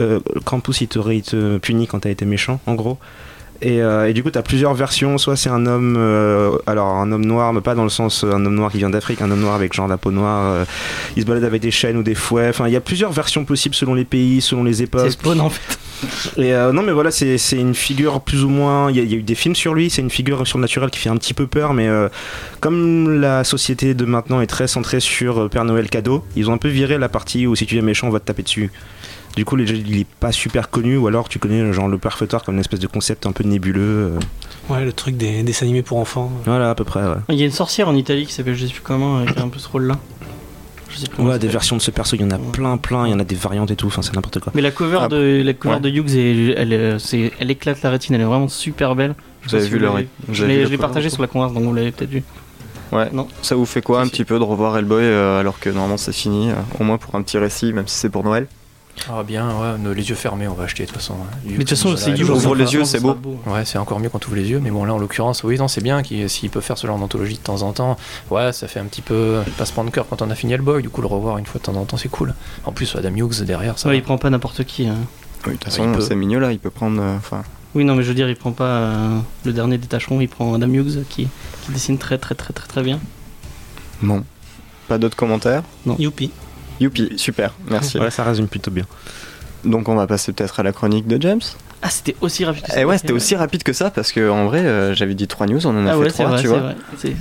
Euh, 0.00 0.20
Krampus 0.44 0.80
il 0.80 0.88
te, 0.88 0.98
il 1.12 1.22
te 1.22 1.58
punit 1.58 1.86
quand 1.86 2.00
t'as 2.00 2.10
été 2.10 2.24
méchant 2.24 2.60
en 2.66 2.74
gros. 2.74 2.98
Et, 3.62 3.82
euh, 3.82 4.08
et 4.08 4.14
du 4.14 4.22
coup, 4.22 4.30
t'as 4.30 4.42
plusieurs 4.42 4.72
versions. 4.74 5.18
Soit 5.18 5.36
c'est 5.36 5.50
un 5.50 5.66
homme, 5.66 5.96
euh, 5.98 6.50
alors 6.66 6.88
un 6.88 7.12
homme 7.12 7.24
noir, 7.26 7.52
mais 7.52 7.60
pas 7.60 7.74
dans 7.74 7.82
le 7.84 7.90
sens 7.90 8.24
euh, 8.24 8.32
un 8.32 8.44
homme 8.46 8.54
noir 8.54 8.72
qui 8.72 8.78
vient 8.78 8.88
d'Afrique, 8.90 9.20
un 9.20 9.30
homme 9.30 9.40
noir 9.40 9.54
avec 9.54 9.72
genre 9.74 9.86
la 9.88 9.98
peau 9.98 10.10
noire. 10.10 10.64
il 11.16 11.22
se 11.22 11.26
balade 11.26 11.44
avec 11.44 11.60
des 11.60 11.70
chaînes 11.70 11.96
ou 11.98 12.02
des 12.02 12.14
fouets. 12.14 12.48
Enfin, 12.48 12.66
il 12.68 12.72
y 12.72 12.76
a 12.76 12.80
plusieurs 12.80 13.12
versions 13.12 13.44
possibles 13.44 13.74
selon 13.74 13.94
les 13.94 14.04
pays, 14.06 14.40
selon 14.40 14.64
les 14.64 14.74
C'est 14.74 14.84
époques. 14.84 15.10
Spawn 15.10 15.40
en 15.40 15.50
fait. 15.50 15.78
Et 16.38 16.54
euh, 16.54 16.72
non, 16.72 16.82
mais 16.82 16.92
voilà, 16.92 17.10
c'est 17.10 17.36
c'est 17.36 17.58
une 17.58 17.74
figure 17.74 18.22
plus 18.22 18.42
ou 18.44 18.48
moins. 18.48 18.90
Il 18.90 18.96
y, 18.96 19.00
a- 19.00 19.02
il 19.02 19.10
y 19.10 19.14
a 19.14 19.18
eu 19.18 19.22
des 19.22 19.34
films 19.34 19.54
sur 19.54 19.74
lui. 19.74 19.90
C'est 19.90 20.00
une 20.00 20.08
figure 20.08 20.46
surnaturelle 20.46 20.88
qui 20.88 20.98
fait 20.98 21.10
un 21.10 21.16
petit 21.18 21.34
peu 21.34 21.46
peur, 21.46 21.74
mais 21.74 21.88
euh, 21.88 22.08
comme 22.60 23.20
la 23.20 23.44
société 23.44 23.92
de 23.92 24.04
maintenant 24.06 24.40
est 24.40 24.46
très 24.46 24.66
centrée 24.68 25.00
sur 25.00 25.50
Père 25.50 25.66
Noël 25.66 25.90
cadeau, 25.90 26.24
ils 26.36 26.48
ont 26.48 26.54
un 26.54 26.58
peu 26.58 26.68
viré 26.68 26.96
la 26.96 27.10
partie 27.10 27.46
où 27.46 27.54
si 27.54 27.66
tu 27.66 27.76
es 27.76 27.82
méchant, 27.82 28.06
on 28.06 28.10
va 28.10 28.20
te 28.20 28.24
taper 28.24 28.42
dessus. 28.42 28.70
Du 29.36 29.44
coup, 29.44 29.56
il 29.58 30.00
est 30.00 30.06
pas 30.18 30.32
super 30.32 30.70
connu, 30.70 30.96
ou 30.96 31.06
alors 31.06 31.28
tu 31.28 31.38
connais 31.38 31.72
genre 31.72 31.88
le 31.88 31.98
Père 31.98 32.16
Fouettard 32.18 32.42
comme 32.42 32.54
une 32.54 32.60
espèce 32.60 32.80
de 32.80 32.86
concept 32.88 33.26
un 33.26 33.32
peu 33.32 33.44
nébuleux. 33.44 33.80
euh. 34.16 34.18
Ouais, 34.68 34.84
le 34.84 34.92
truc 34.92 35.16
des 35.16 35.42
dessins 35.42 35.64
animés 35.66 35.82
pour 35.82 35.98
enfants. 35.98 36.30
Voilà, 36.46 36.70
à 36.70 36.74
peu 36.74 36.84
près. 36.84 37.00
Ouais, 37.02 37.14
Il 37.28 37.36
y 37.36 37.42
a 37.42 37.46
une 37.46 37.50
sorcière 37.52 37.88
en 37.88 37.94
Italie 37.94 38.26
qui 38.26 38.32
s'appelle 38.32 38.54
je 38.54 38.66
sais 38.66 38.72
plus 38.72 38.82
comment, 38.82 39.18
euh, 39.18 39.24
qui 39.26 39.38
a 39.38 39.42
un 39.42 39.48
peu 39.48 39.58
ce 39.58 39.68
rôle-là. 39.68 39.98
Je 40.88 40.98
sais 40.98 41.06
plus 41.06 41.16
comment 41.16 41.28
Ouais, 41.30 41.38
des 41.38 41.46
versions 41.48 41.76
de 41.76 41.80
ce 41.82 41.90
perso, 41.92 42.16
il 42.16 42.22
y 42.22 42.24
en 42.24 42.30
a 42.32 42.34
Ouais. 42.36 42.40
plein, 42.52 42.76
plein. 42.76 43.06
Il 43.06 43.10
y 43.10 43.14
en 43.14 43.20
a 43.20 43.24
des 43.24 43.36
variantes 43.36 43.70
et 43.70 43.76
tout. 43.76 43.86
Enfin, 43.86 44.02
c'est 44.02 44.14
n'importe 44.14 44.40
quoi. 44.40 44.52
Mais 44.56 44.62
la 44.62 44.72
cover 44.72 44.98
Ah, 45.02 45.08
de 45.08 45.42
la 45.44 45.52
cover 45.54 45.76
ouais. 45.76 45.80
de 45.80 45.88
Hughes, 45.88 46.16
est- 46.16 46.54
elle, 46.56 46.72
est- 46.72 46.98
c'est- 46.98 47.32
elle 47.38 47.50
éclate 47.52 47.80
la 47.82 47.90
rétine, 47.90 48.16
elle 48.16 48.22
est 48.22 48.24
vraiment 48.24 48.48
super 48.48 48.96
belle. 48.96 49.14
Je 49.42 49.48
Vous 49.50 49.54
avez 49.54 49.68
vu 49.68 49.78
le 49.78 49.88
Je 50.32 50.44
l'ai 50.44 50.76
partagé 50.78 51.08
sur 51.08 51.22
la 51.22 51.28
converse, 51.28 51.52
donc 51.54 51.62
vous 51.62 51.72
l'avez 51.74 51.92
peut-être 51.92 52.10
vu. 52.10 52.22
Ouais. 52.92 53.08
Non. 53.12 53.28
Ça 53.42 53.54
vous 53.54 53.66
fait 53.66 53.82
quoi 53.82 54.00
un 54.00 54.06
si. 54.06 54.10
petit 54.10 54.24
peu 54.24 54.36
de 54.40 54.42
revoir 54.44 54.76
Hellboy 54.76 55.04
euh, 55.04 55.38
alors 55.38 55.60
que 55.60 55.70
normalement 55.70 55.96
c'est 55.96 56.12
fini, 56.12 56.50
euh, 56.50 56.54
au 56.80 56.82
moins 56.82 56.98
pour 56.98 57.14
un 57.14 57.22
petit 57.22 57.38
récit, 57.38 57.72
même 57.72 57.86
si 57.86 57.96
c'est 57.96 58.08
pour 58.10 58.24
Noël? 58.24 58.48
Ah 59.08 59.22
bien, 59.22 59.48
ouais, 59.48 59.94
les 59.94 60.08
yeux 60.10 60.14
fermés, 60.14 60.46
on 60.46 60.54
va 60.54 60.64
acheter 60.64 60.82
de 60.84 60.88
toute 60.88 60.98
façon. 60.98 61.14
hein. 61.14 61.36
Mais 61.44 61.52
de 61.52 61.56
toute 61.58 61.70
façon, 61.70 61.96
c'est 61.96 62.12
ouvre 62.22 62.40
donc 62.40 62.56
les 62.58 62.72
yeux, 62.74 62.84
c'est 62.84 63.00
beau. 63.00 63.16
Ouais, 63.46 63.64
c'est 63.64 63.78
encore 63.78 63.98
mieux 63.98 64.08
quand 64.10 64.18
tu 64.18 64.26
ouvres 64.28 64.36
les 64.36 64.48
yeux, 64.50 64.60
mais 64.60 64.70
bon, 64.70 64.84
là 64.84 64.92
en 64.94 64.98
l'occurrence, 64.98 65.42
oui, 65.42 65.56
non, 65.58 65.68
c'est 65.68 65.80
bien 65.80 66.02
qu'il- 66.02 66.28
s'il 66.28 66.50
peut 66.50 66.60
faire 66.60 66.76
ce 66.78 66.86
genre 66.86 66.98
d'anthologie 66.98 67.34
de 67.34 67.40
temps 67.40 67.62
en 67.62 67.72
temps. 67.72 67.96
Ouais, 68.30 68.52
ça 68.52 68.68
fait 68.68 68.78
un 68.80 68.84
petit 68.84 69.02
peu 69.02 69.40
passement 69.56 69.84
de 69.84 69.90
cœur 69.90 70.06
quand 70.08 70.20
on 70.22 70.30
a 70.30 70.34
fini 70.34 70.52
Hellboy, 70.52 70.82
du 70.82 70.90
coup, 70.90 71.00
le 71.00 71.06
revoir 71.06 71.38
une 71.38 71.46
fois 71.46 71.58
de 71.58 71.64
temps 71.64 71.74
en 71.76 71.84
temps, 71.84 71.96
c'est 71.96 72.08
cool. 72.10 72.34
En 72.64 72.72
plus, 72.72 72.94
Adam 72.96 73.14
Hughes 73.16 73.42
derrière, 73.44 73.78
ça. 73.78 73.88
Ouais, 73.88 73.94
va. 73.94 73.98
il 73.98 74.02
prend 74.02 74.18
pas 74.18 74.30
n'importe 74.30 74.64
qui. 74.64 74.86
hein. 74.86 74.96
Oui, 75.46 75.52
de 75.52 75.56
toute 75.56 75.64
Ouais, 75.66 75.70
façon, 75.70 75.84
il 75.90 75.96
peut. 75.96 76.00
c'est 76.02 76.14
mignon 76.16 76.38
là, 76.40 76.52
il 76.52 76.58
peut 76.58 76.70
prendre. 76.70 77.00
euh, 77.00 77.16
Enfin, 77.16 77.42
Oui, 77.74 77.84
non, 77.84 77.94
mais 77.94 78.02
je 78.02 78.08
veux 78.08 78.14
dire, 78.14 78.28
il 78.28 78.36
prend 78.36 78.52
pas 78.52 78.64
euh, 78.64 79.18
le 79.44 79.52
dernier 79.52 79.78
des 79.78 79.86
tâcherons, 79.86 80.20
il 80.20 80.28
prend 80.28 80.52
Adam 80.54 80.68
Hughes 80.68 81.04
qui, 81.08 81.28
qui 81.64 81.72
dessine 81.72 81.96
très 81.98 82.18
très 82.18 82.34
très 82.34 82.52
très 82.52 82.66
très 82.68 82.82
bien. 82.82 83.00
bon. 84.02 84.22
Pas 84.88 84.98
d'autres 84.98 85.16
commentaires? 85.16 85.62
Youpi. 85.98 86.30
Youpi, 86.80 87.12
super, 87.16 87.52
merci. 87.68 87.98
Voilà, 87.98 88.10
ça 88.10 88.24
résume 88.24 88.48
plutôt 88.48 88.70
bien. 88.70 88.84
Donc 89.64 89.88
on 89.88 89.94
va 89.94 90.06
passer 90.06 90.32
peut-être 90.32 90.60
à 90.60 90.62
la 90.62 90.72
chronique 90.72 91.06
de 91.06 91.20
James. 91.20 91.40
Ah, 91.82 91.88
c'était 91.88 92.14
aussi 92.20 92.44
rapide 92.44 92.62
que 92.64 92.72
ça. 92.72 92.80
Et 92.80 92.84
ouais, 92.84 92.98
c'était 92.98 93.12
aussi 93.14 93.34
rapide 93.36 93.62
que 93.62 93.72
ça 93.72 93.90
parce 93.90 94.12
que 94.12 94.28
en 94.28 94.44
vrai, 94.46 94.58
euh, 94.60 94.94
j'avais 94.94 95.14
dit 95.14 95.26
3 95.26 95.46
news, 95.46 95.66
on 95.66 95.70
en 95.70 95.86
a 95.86 95.90
Ah 95.90 95.92
fait 95.94 95.98
ouais, 95.98 96.10
c'est 96.10 96.22
3, 96.24 96.26
vrai, 96.28 96.40
tu 96.42 96.46
vois. 96.48 96.62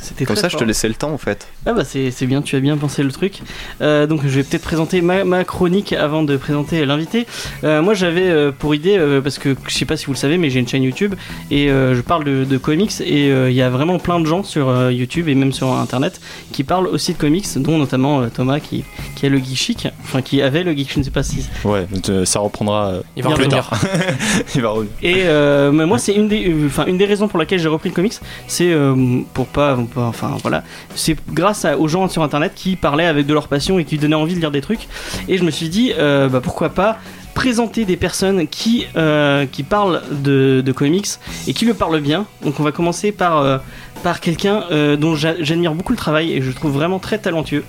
C'était 0.01 0.25
Comme 0.25 0.35
ça, 0.35 0.49
je 0.49 0.57
te 0.57 0.63
laissais 0.65 0.87
le 0.89 0.95
temps 0.95 1.11
en 1.11 1.17
fait. 1.17 1.47
Ah 1.65 1.73
bah 1.73 1.83
c'est 1.85 2.11
c'est 2.11 2.25
bien, 2.25 2.41
tu 2.41 2.55
as 2.55 2.59
bien 2.59 2.75
pensé 2.75 3.01
le 3.03 3.11
truc. 3.11 3.39
Euh, 3.81 4.05
donc 4.05 4.21
je 4.23 4.27
vais 4.29 4.43
peut-être 4.43 4.63
présenter 4.63 5.01
ma, 5.01 5.23
ma 5.23 5.43
chronique 5.45 5.93
avant 5.93 6.23
de 6.23 6.35
présenter 6.35 6.85
l'invité. 6.85 7.25
Euh, 7.63 7.81
moi 7.81 7.93
j'avais 7.93 8.29
euh, 8.29 8.51
pour 8.51 8.75
idée, 8.75 8.97
euh, 8.97 9.21
parce 9.21 9.37
que 9.39 9.55
je 9.67 9.73
sais 9.73 9.85
pas 9.85 9.95
si 9.95 10.05
vous 10.07 10.11
le 10.13 10.17
savez, 10.17 10.37
mais 10.37 10.49
j'ai 10.49 10.59
une 10.59 10.67
chaîne 10.67 10.83
YouTube 10.83 11.15
et 11.51 11.69
euh, 11.71 11.95
je 11.95 12.01
parle 12.01 12.25
de, 12.25 12.43
de 12.43 12.57
comics 12.57 12.91
et 12.99 13.31
euh, 13.31 13.49
il 13.49 13.55
y 13.55 13.61
a 13.61 13.69
vraiment 13.69 13.97
plein 13.97 14.19
de 14.19 14.25
gens 14.25 14.43
sur 14.43 14.67
euh, 14.67 14.91
YouTube 14.91 15.29
et 15.29 15.35
même 15.35 15.53
sur 15.53 15.71
Internet 15.73 16.19
qui 16.51 16.63
parlent 16.65 16.87
aussi 16.87 17.13
de 17.13 17.17
comics, 17.17 17.47
dont 17.55 17.77
notamment 17.77 18.21
euh, 18.21 18.27
Thomas 18.27 18.59
qui, 18.59 18.83
qui 19.15 19.25
a 19.25 19.29
le 19.29 19.37
geek 19.37 19.55
chic, 19.57 19.87
enfin 20.03 20.21
qui 20.21 20.41
avait 20.41 20.63
le 20.63 20.73
geek, 20.73 20.91
je 20.93 20.99
ne 20.99 21.03
sais 21.05 21.11
pas 21.11 21.23
si... 21.23 21.45
Ouais, 21.63 21.87
ça 22.25 22.39
reprendra. 22.39 22.87
euh, 22.89 23.01
Il 23.15 23.23
va 23.23 23.31
plus 23.35 23.47
tard. 23.47 23.71
Il 24.55 24.61
va 24.61 24.69
revenir. 24.69 24.91
Et 25.03 25.23
euh, 25.25 25.71
mais 25.71 25.85
moi, 25.85 25.97
c'est 25.99 26.13
une 26.13 26.27
des, 26.27 26.49
euh, 26.49 26.67
enfin 26.67 26.85
une 26.85 26.97
des 26.97 27.05
raisons 27.05 27.27
pour 27.27 27.37
laquelle 27.39 27.59
j'ai 27.59 27.67
repris 27.67 27.89
le 27.89 27.95
comics, 27.95 28.13
c'est 28.47 28.71
euh, 28.71 29.21
pour 29.33 29.45
pas, 29.47 29.77
enfin 29.97 30.37
voilà, 30.41 30.63
c'est 30.95 31.15
grâce 31.33 31.65
à- 31.65 31.77
aux 31.77 31.87
gens 31.87 32.07
sur 32.07 32.23
internet 32.23 32.53
qui 32.55 32.75
parlaient 32.75 33.05
avec 33.05 33.25
de 33.25 33.33
leur 33.33 33.47
passion 33.47 33.79
et 33.79 33.85
qui 33.85 33.97
donnaient 33.97 34.15
envie 34.15 34.35
de 34.35 34.39
lire 34.39 34.51
des 34.51 34.61
trucs. 34.61 34.87
Et 35.27 35.37
je 35.37 35.43
me 35.43 35.51
suis 35.51 35.69
dit, 35.69 35.93
euh, 35.97 36.27
bah, 36.29 36.41
pourquoi 36.41 36.69
pas 36.69 36.97
présenter 37.35 37.85
des 37.85 37.95
personnes 37.95 38.47
qui 38.47 38.85
euh, 38.97 39.45
qui 39.45 39.63
parlent 39.63 40.01
de, 40.11 40.61
de 40.65 40.71
comics 40.73 41.07
et 41.47 41.53
qui 41.53 41.63
le 41.65 41.73
parlent 41.73 42.01
bien. 42.01 42.25
Donc 42.43 42.59
on 42.59 42.63
va 42.63 42.71
commencer 42.71 43.11
par 43.13 43.37
euh, 43.37 43.57
par 44.03 44.19
quelqu'un 44.19 44.63
euh, 44.71 44.95
dont 44.97 45.15
j'a- 45.15 45.41
j'admire 45.41 45.73
beaucoup 45.73 45.93
le 45.93 45.97
travail 45.97 46.33
et 46.33 46.41
je 46.41 46.51
trouve 46.51 46.71
vraiment 46.73 46.99
très 46.99 47.17
talentueux. 47.17 47.63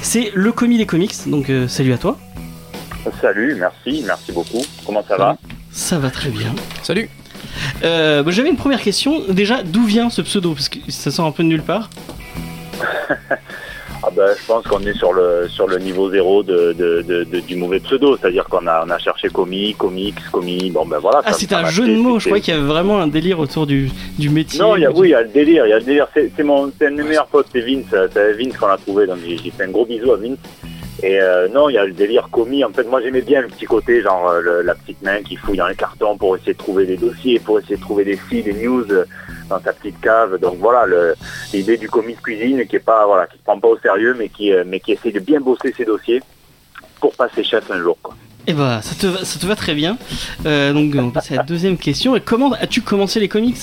C'est 0.00 0.30
le 0.34 0.52
commis 0.52 0.76
des 0.78 0.86
comics. 0.86 1.14
Donc 1.26 1.48
euh, 1.48 1.68
salut 1.68 1.92
à 1.94 1.98
toi. 1.98 2.18
Salut, 3.20 3.56
merci, 3.58 4.02
merci 4.06 4.32
beaucoup. 4.32 4.62
Comment 4.84 5.04
ça 5.06 5.16
va? 5.16 5.36
Ça 5.76 5.98
va 5.98 6.10
très 6.10 6.30
bien. 6.30 6.54
Salut 6.82 7.08
Euh, 7.82 8.22
bah, 8.22 8.30
J'avais 8.30 8.48
une 8.48 8.56
première 8.56 8.80
question. 8.80 9.22
Déjà, 9.28 9.62
d'où 9.64 9.84
vient 9.84 10.08
ce 10.08 10.22
pseudo? 10.22 10.52
Parce 10.54 10.68
que 10.68 10.78
ça 10.88 11.10
sort 11.10 11.26
un 11.26 11.32
peu 11.32 11.42
de 11.42 11.48
nulle 11.48 11.62
part. 11.62 11.90
ah 13.10 14.08
ben, 14.14 14.26
Je 14.38 14.46
pense 14.46 14.64
qu'on 14.66 14.80
est 14.82 14.94
sur 14.96 15.12
le, 15.12 15.48
sur 15.48 15.66
le 15.66 15.78
niveau 15.78 16.10
zéro 16.10 16.42
de, 16.44 16.72
de, 16.78 17.02
de- 17.02 17.24
de- 17.24 17.40
du 17.40 17.56
mauvais 17.56 17.80
pseudo, 17.80 18.16
c'est-à-dire 18.16 18.44
qu'on 18.44 18.66
a, 18.68 18.84
on 18.86 18.90
a 18.90 18.98
cherché 18.98 19.28
commis, 19.28 19.74
comics, 19.74 20.14
commis, 20.30 20.70
bon 20.70 20.86
ben 20.86 20.98
voilà. 20.98 21.22
Ah, 21.24 21.32
ça 21.32 21.58
un 21.58 21.70
jeu 21.70 21.86
de 21.88 21.96
mots. 21.96 22.18
Je 22.20 22.26
croyais 22.26 22.42
qu'il 22.42 22.54
y 22.54 22.56
avait 22.56 22.66
vraiment 22.66 23.00
un 23.00 23.06
délire 23.08 23.40
autour 23.40 23.66
du, 23.66 23.90
du 24.18 24.30
métier. 24.30 24.60
Non, 24.60 24.76
il 24.76 24.82
y 24.82 24.86
a, 24.86 24.92
du- 24.92 25.00
oui, 25.00 25.08
il 25.08 25.10
y 25.10 25.14
a 25.14 25.22
le 25.22 25.28
délire, 25.28 25.66
il 25.66 25.70
y 25.70 25.72
a 25.72 25.78
le 25.78 25.84
délire. 25.84 26.06
C'est 26.14 26.30
c'est 26.36 26.42
mon, 26.44 26.70
c'est 26.78 26.86
un 26.86 26.90
de 26.92 26.96
mes 26.96 27.02
meilleurs 27.04 27.26
potes, 27.26 27.48
c'est 27.52 27.60
Vince, 27.60 27.84
c'est 28.12 28.32
Vince 28.34 28.56
qu'on 28.56 28.68
a 28.68 28.76
trouvé, 28.78 29.06
donc 29.06 29.18
j'ai 29.26 29.50
fait 29.50 29.64
un 29.64 29.70
gros 29.70 29.86
bisou 29.86 30.12
à 30.12 30.16
Vince. 30.16 30.38
Et 31.04 31.20
euh, 31.20 31.48
non, 31.48 31.68
il 31.68 31.74
y 31.74 31.78
a 31.78 31.84
le 31.84 31.92
délire 31.92 32.30
commis. 32.30 32.64
En 32.64 32.70
fait, 32.70 32.84
moi 32.84 33.02
j'aimais 33.02 33.20
bien 33.20 33.42
le 33.42 33.48
petit 33.48 33.66
côté, 33.66 34.00
genre 34.00 34.26
euh, 34.26 34.62
la 34.62 34.74
petite 34.74 35.02
main 35.02 35.22
qui 35.22 35.36
fouille 35.36 35.58
dans 35.58 35.66
les 35.66 35.74
cartons 35.74 36.16
pour 36.16 36.34
essayer 36.34 36.54
de 36.54 36.58
trouver 36.58 36.86
des 36.86 36.96
dossiers, 36.96 37.38
pour 37.38 37.58
essayer 37.58 37.76
de 37.76 37.80
trouver 37.82 38.04
des 38.04 38.18
sites, 38.30 38.46
des 38.46 38.54
news 38.54 38.86
euh, 38.90 39.04
dans 39.50 39.60
sa 39.60 39.74
petite 39.74 40.00
cave. 40.00 40.40
Donc 40.40 40.56
voilà, 40.60 40.86
l'idée 41.52 41.76
du 41.76 41.90
commis 41.90 42.14
de 42.14 42.20
cuisine 42.20 42.66
qui 42.66 42.76
est 42.76 42.78
pas, 42.78 43.04
voilà, 43.04 43.26
qui 43.26 43.36
se 43.36 43.42
prend 43.42 43.60
pas 43.60 43.68
au 43.68 43.78
sérieux, 43.78 44.16
mais 44.18 44.30
qui, 44.30 44.50
mais 44.64 44.80
qui 44.80 44.92
essaie 44.92 45.12
de 45.12 45.20
bien 45.20 45.40
bosser 45.40 45.74
ses 45.76 45.84
dossiers 45.84 46.22
pour 47.00 47.14
passer 47.14 47.44
chef 47.44 47.70
un 47.70 47.82
jour. 47.82 47.98
Quoi. 48.02 48.14
Eh 48.46 48.54
bah, 48.54 48.80
ça 48.80 48.94
te, 48.94 49.06
va, 49.06 49.26
ça 49.26 49.38
te 49.38 49.44
va 49.44 49.56
très 49.56 49.74
bien. 49.74 49.98
Donc, 50.42 50.94
on 50.96 51.10
passe 51.10 51.32
à 51.32 51.36
la 51.36 51.42
deuxième 51.42 51.76
question. 51.76 52.16
Et 52.16 52.22
comment 52.22 52.52
as-tu 52.52 52.80
commencé 52.80 53.20
les 53.20 53.28
comics? 53.28 53.58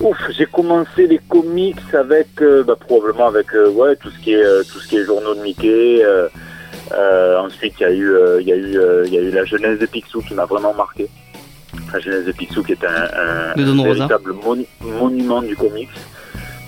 Ouf, 0.00 0.18
j'ai 0.30 0.46
commencé 0.46 1.06
les 1.06 1.18
comics 1.28 1.76
avec 1.94 2.28
euh, 2.42 2.62
bah, 2.62 2.76
probablement 2.78 3.28
avec 3.28 3.54
euh, 3.54 3.70
ouais 3.70 3.96
tout 3.96 4.10
ce 4.10 4.18
qui 4.18 4.32
est 4.34 4.44
euh, 4.44 4.62
tout 4.62 4.78
ce 4.78 4.88
qui 4.88 4.96
est 4.98 5.04
journaux 5.04 5.34
de 5.34 5.40
Mickey. 5.40 6.02
ensuite, 7.40 7.74
il 7.80 7.82
y 7.82 7.86
a 7.86 7.92
eu 7.92 8.14
il 8.40 8.46
y 8.48 8.52
a 8.52 8.56
eu 8.56 8.78
il 9.06 9.14
y 9.14 9.18
a 9.18 9.20
eu 9.22 9.30
la 9.30 9.44
jeunesse 9.44 9.78
de 9.78 9.86
Picsou 9.86 10.20
qui 10.22 10.34
m'a 10.34 10.44
vraiment 10.44 10.74
marqué. 10.74 11.08
La 11.92 11.98
jeunesse 12.00 12.24
de 12.26 12.32
Picsou 12.32 12.62
qui 12.62 12.72
est 12.72 12.84
un, 12.84 13.54
véritable 14.00 14.32
monu- 14.32 14.66
monument 14.80 15.40
du 15.42 15.56
comics. 15.56 15.88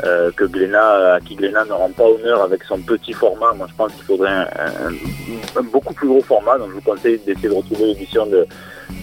Euh, 0.04 0.30
que 0.36 0.44
Glénat, 0.44 1.14
à 1.14 1.20
qui 1.20 1.34
Glénat 1.34 1.64
ne 1.64 1.72
rend 1.72 1.90
pas 1.90 2.04
honneur 2.04 2.42
avec 2.42 2.62
son 2.64 2.78
petit 2.80 3.12
format. 3.12 3.52
Moi, 3.54 3.66
je 3.68 3.74
pense 3.74 3.92
qu'il 3.92 4.04
faudrait 4.04 4.30
un, 4.30 4.42
un- 4.86 5.58
un 5.58 5.62
beaucoup 5.62 5.94
plus 5.94 6.08
gros 6.08 6.22
format. 6.22 6.58
Donc, 6.58 6.68
je 6.70 6.74
vous 6.74 6.80
conseille 6.80 7.18
d'essayer 7.26 7.48
de 7.48 7.54
retrouver 7.54 7.86
l'édition 7.86 8.26
de, 8.26 8.46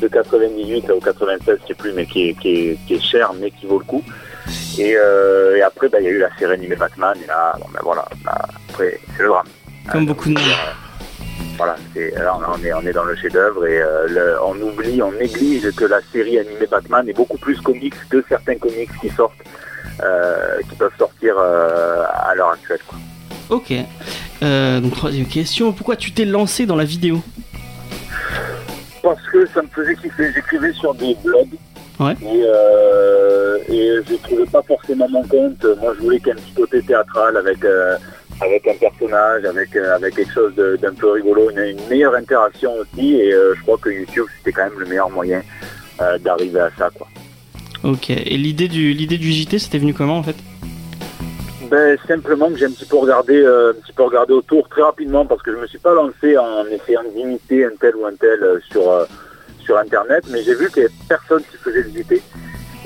de 0.02 0.08
98 0.08 0.90
ou 0.96 1.00
96, 1.00 1.58
je 1.64 1.68
sais 1.68 1.74
plus, 1.74 1.92
mais 1.94 2.06
qui 2.06 2.30
est, 2.30 2.34
qui 2.36 2.50
est, 2.72 2.78
qui 2.88 2.96
est 2.96 3.00
cher, 3.02 3.32
mais 3.40 3.52
qui 3.52 3.66
vaut 3.66 3.80
le 3.80 3.86
coup. 3.86 4.04
Et, 4.78 4.96
euh, 4.98 5.56
et 5.58 5.62
après, 5.62 5.90
bah, 5.90 6.00
il 6.00 6.06
y 6.06 6.08
a 6.08 6.12
eu 6.12 6.20
la 6.20 6.30
série 6.38 6.54
animée 6.54 6.76
Batman, 6.76 7.16
et 7.24 7.28
là, 7.28 7.54
bon, 7.60 7.66
ben 7.74 7.80
voilà, 7.84 8.06
là, 8.26 8.38
après, 8.70 9.00
c'est 9.16 9.24
le 9.24 9.30
drame. 9.30 9.48
Comme 9.92 10.04
Euh, 10.04 10.08
beaucoup 10.08 10.30
de 10.30 10.34
monde. 10.34 10.44
euh, 10.44 10.72
Voilà, 11.58 11.76
c'est, 11.94 12.12
là, 12.12 12.38
on 12.38 12.64
est, 12.64 12.74
on 12.74 12.82
est 12.82 12.92
dans 12.92 13.06
le 13.06 13.16
chef-d'œuvre 13.16 13.66
et 13.66 13.82
euh, 13.82 14.08
le- 14.10 14.36
on 14.44 14.56
oublie, 14.62 15.02
on 15.02 15.12
néglige 15.14 15.72
que 15.76 15.86
la 15.86 16.02
série 16.12 16.38
animée 16.40 16.68
Batman 16.70 17.08
est 17.08 17.14
beaucoup 17.14 17.38
plus 17.38 17.60
comics 17.62 17.96
que 18.10 18.24
certains 18.28 18.58
comics 18.58 18.90
qui 19.00 19.10
sortent, 19.10 19.34
euh, 19.42 19.50
qui 19.98 20.76
peuvent 20.76 20.98
sortir 20.98 21.36
euh, 21.38 22.04
à 22.14 22.36
l'heure 22.36 22.52
actuelle. 22.52 22.80
quoi. 22.88 22.98
Ok. 23.50 23.74
Euh, 24.44 24.80
donc, 24.80 24.96
troisième 24.96 25.28
question. 25.28 25.72
Pourquoi 25.72 25.96
tu 25.96 26.12
t'es 26.12 26.26
lancé 26.26 26.66
dans 26.66 26.76
la 26.76 26.84
vidéo? 26.84 27.22
Parce 29.02 29.22
que 29.32 29.46
ça 29.48 29.62
me 29.62 29.68
faisait 29.68 29.96
kiffer. 29.96 30.32
J'écrivais 30.34 30.74
sur 30.74 30.94
des 30.96 31.16
blogs. 31.24 31.56
Ouais. 32.00 32.14
Et, 32.24 32.44
euh, 32.46 33.58
et 33.70 34.00
je 34.08 34.16
trouvais 34.16 34.46
pas 34.46 34.62
forcément 34.64 35.08
mon 35.10 35.24
compte. 35.28 35.64
Moi, 35.80 35.94
je 35.96 36.04
voulais 36.04 36.20
qu'il 36.20 36.28
y 36.28 36.32
ait 36.32 36.34
un 36.34 36.42
petit 36.42 36.54
côté 36.54 36.82
théâtral 36.82 37.38
avec, 37.38 37.64
euh, 37.64 37.96
avec 38.42 38.68
un 38.68 38.74
personnage, 38.74 39.46
avec, 39.46 39.76
euh, 39.76 39.96
avec 39.96 40.16
quelque 40.16 40.34
chose 40.34 40.54
d'un 40.56 40.94
peu 40.94 41.12
rigolo, 41.12 41.50
une, 41.52 41.60
une 41.60 41.88
meilleure 41.88 42.16
interaction 42.16 42.74
aussi. 42.74 43.16
Et 43.16 43.34
euh, 43.34 43.54
je 43.56 43.62
crois 43.62 43.78
que 43.78 43.90
YouTube, 43.90 44.26
c'était 44.38 44.52
quand 44.52 44.66
même 44.66 44.80
le 44.80 44.88
meilleur 44.88 45.10
moyen 45.10 45.42
euh, 46.02 46.18
d'arriver 46.18 46.60
à 46.60 46.70
ça. 46.78 46.90
Quoi. 46.98 47.08
Ok. 47.86 48.10
Et 48.10 48.38
l'idée 48.38 48.68
du, 48.68 48.94
l'idée 48.94 49.18
du 49.18 49.32
JT, 49.32 49.60
c'était 49.60 49.78
venu 49.78 49.94
comment 49.94 50.18
en 50.18 50.24
fait? 50.24 50.36
Ben, 51.70 51.98
simplement 52.08 52.50
que 52.50 52.58
j'ai 52.58 52.66
un 52.66 52.72
petit 52.72 52.86
peu 52.86 52.98
regardé, 52.98 53.36
euh, 53.38 53.72
un 53.72 53.82
petit 53.82 53.94
peu 53.94 54.04
regardé 54.04 54.34
autour 54.34 54.68
très 54.70 54.82
rapidement 54.82 55.26
parce 55.26 55.42
que 55.42 55.52
je 55.52 55.58
me 55.58 55.66
suis 55.68 55.78
pas 55.80 55.94
lancé 55.94 56.38
en 56.38 56.66
essayant 56.68 57.02
d'imiter 57.16 57.66
un 57.66 57.72
tel 57.80 57.96
ou 57.96 58.06
un 58.06 58.14
tel 58.16 58.44
euh, 58.44 58.60
sur 58.72 58.90
euh, 58.90 59.06
sur 59.64 59.78
internet, 59.78 60.24
mais 60.30 60.44
j'ai 60.44 60.54
vu 60.56 60.68
qu'il 60.70 60.84
y 60.84 60.86
avait 60.86 60.94
personne 61.10 61.42
qui 61.50 61.58
faisait 61.58 61.82
le 61.84 61.90
JT 61.90 62.22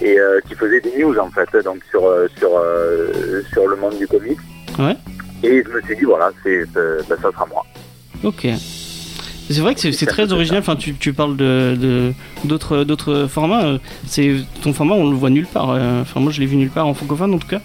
et 0.02 0.18
qui 0.48 0.56
faisait 0.56 0.80
des 0.80 0.94
news 0.98 1.18
en 1.20 1.30
fait, 1.30 1.50
donc 1.66 1.80
sur 1.90 2.04
sur 2.38 2.52
sur 3.52 3.68
le 3.68 3.76
monde 3.76 3.98
du 3.98 4.08
comics. 4.08 4.38
Ouais. 4.78 4.96
Et 5.44 5.62
je 5.62 5.70
me 5.76 5.82
suis 5.82 5.98
dit 5.98 6.04
voilà, 6.06 6.32
c'est 6.42 6.64
c'est- 6.74 7.10
ben, 7.10 7.18
ça 7.22 7.32
sera 7.34 7.46
moi. 7.48 7.66
Ok. 8.24 8.48
C'est 9.52 9.60
vrai 9.62 9.74
que 9.76 9.82
c'est 9.82 9.92
c'est 9.92 10.06
très 10.06 10.32
original. 10.32 10.60
Enfin, 10.62 10.78
tu, 10.78 10.94
tu 10.96 11.12
parles 11.12 11.36
de 11.36 11.76
de- 11.76 12.14
d'autres 12.44 12.84
d'autres 12.84 13.28
formats. 13.30 13.64
euh, 13.66 13.78
C'est 14.06 14.36
ton 14.62 14.74
format, 14.74 14.96
on 14.96 15.10
le 15.10 15.16
voit 15.16 15.30
nulle 15.30 15.48
part. 15.48 15.72
euh, 15.72 16.02
Enfin, 16.02 16.20
moi, 16.20 16.32
je 16.32 16.40
l'ai 16.40 16.46
vu 16.46 16.56
nulle 16.56 16.70
part 16.70 16.88
en 16.88 16.94
francophone 16.94 17.34
en 17.34 17.38
tout 17.40 17.48
cas. 17.48 17.62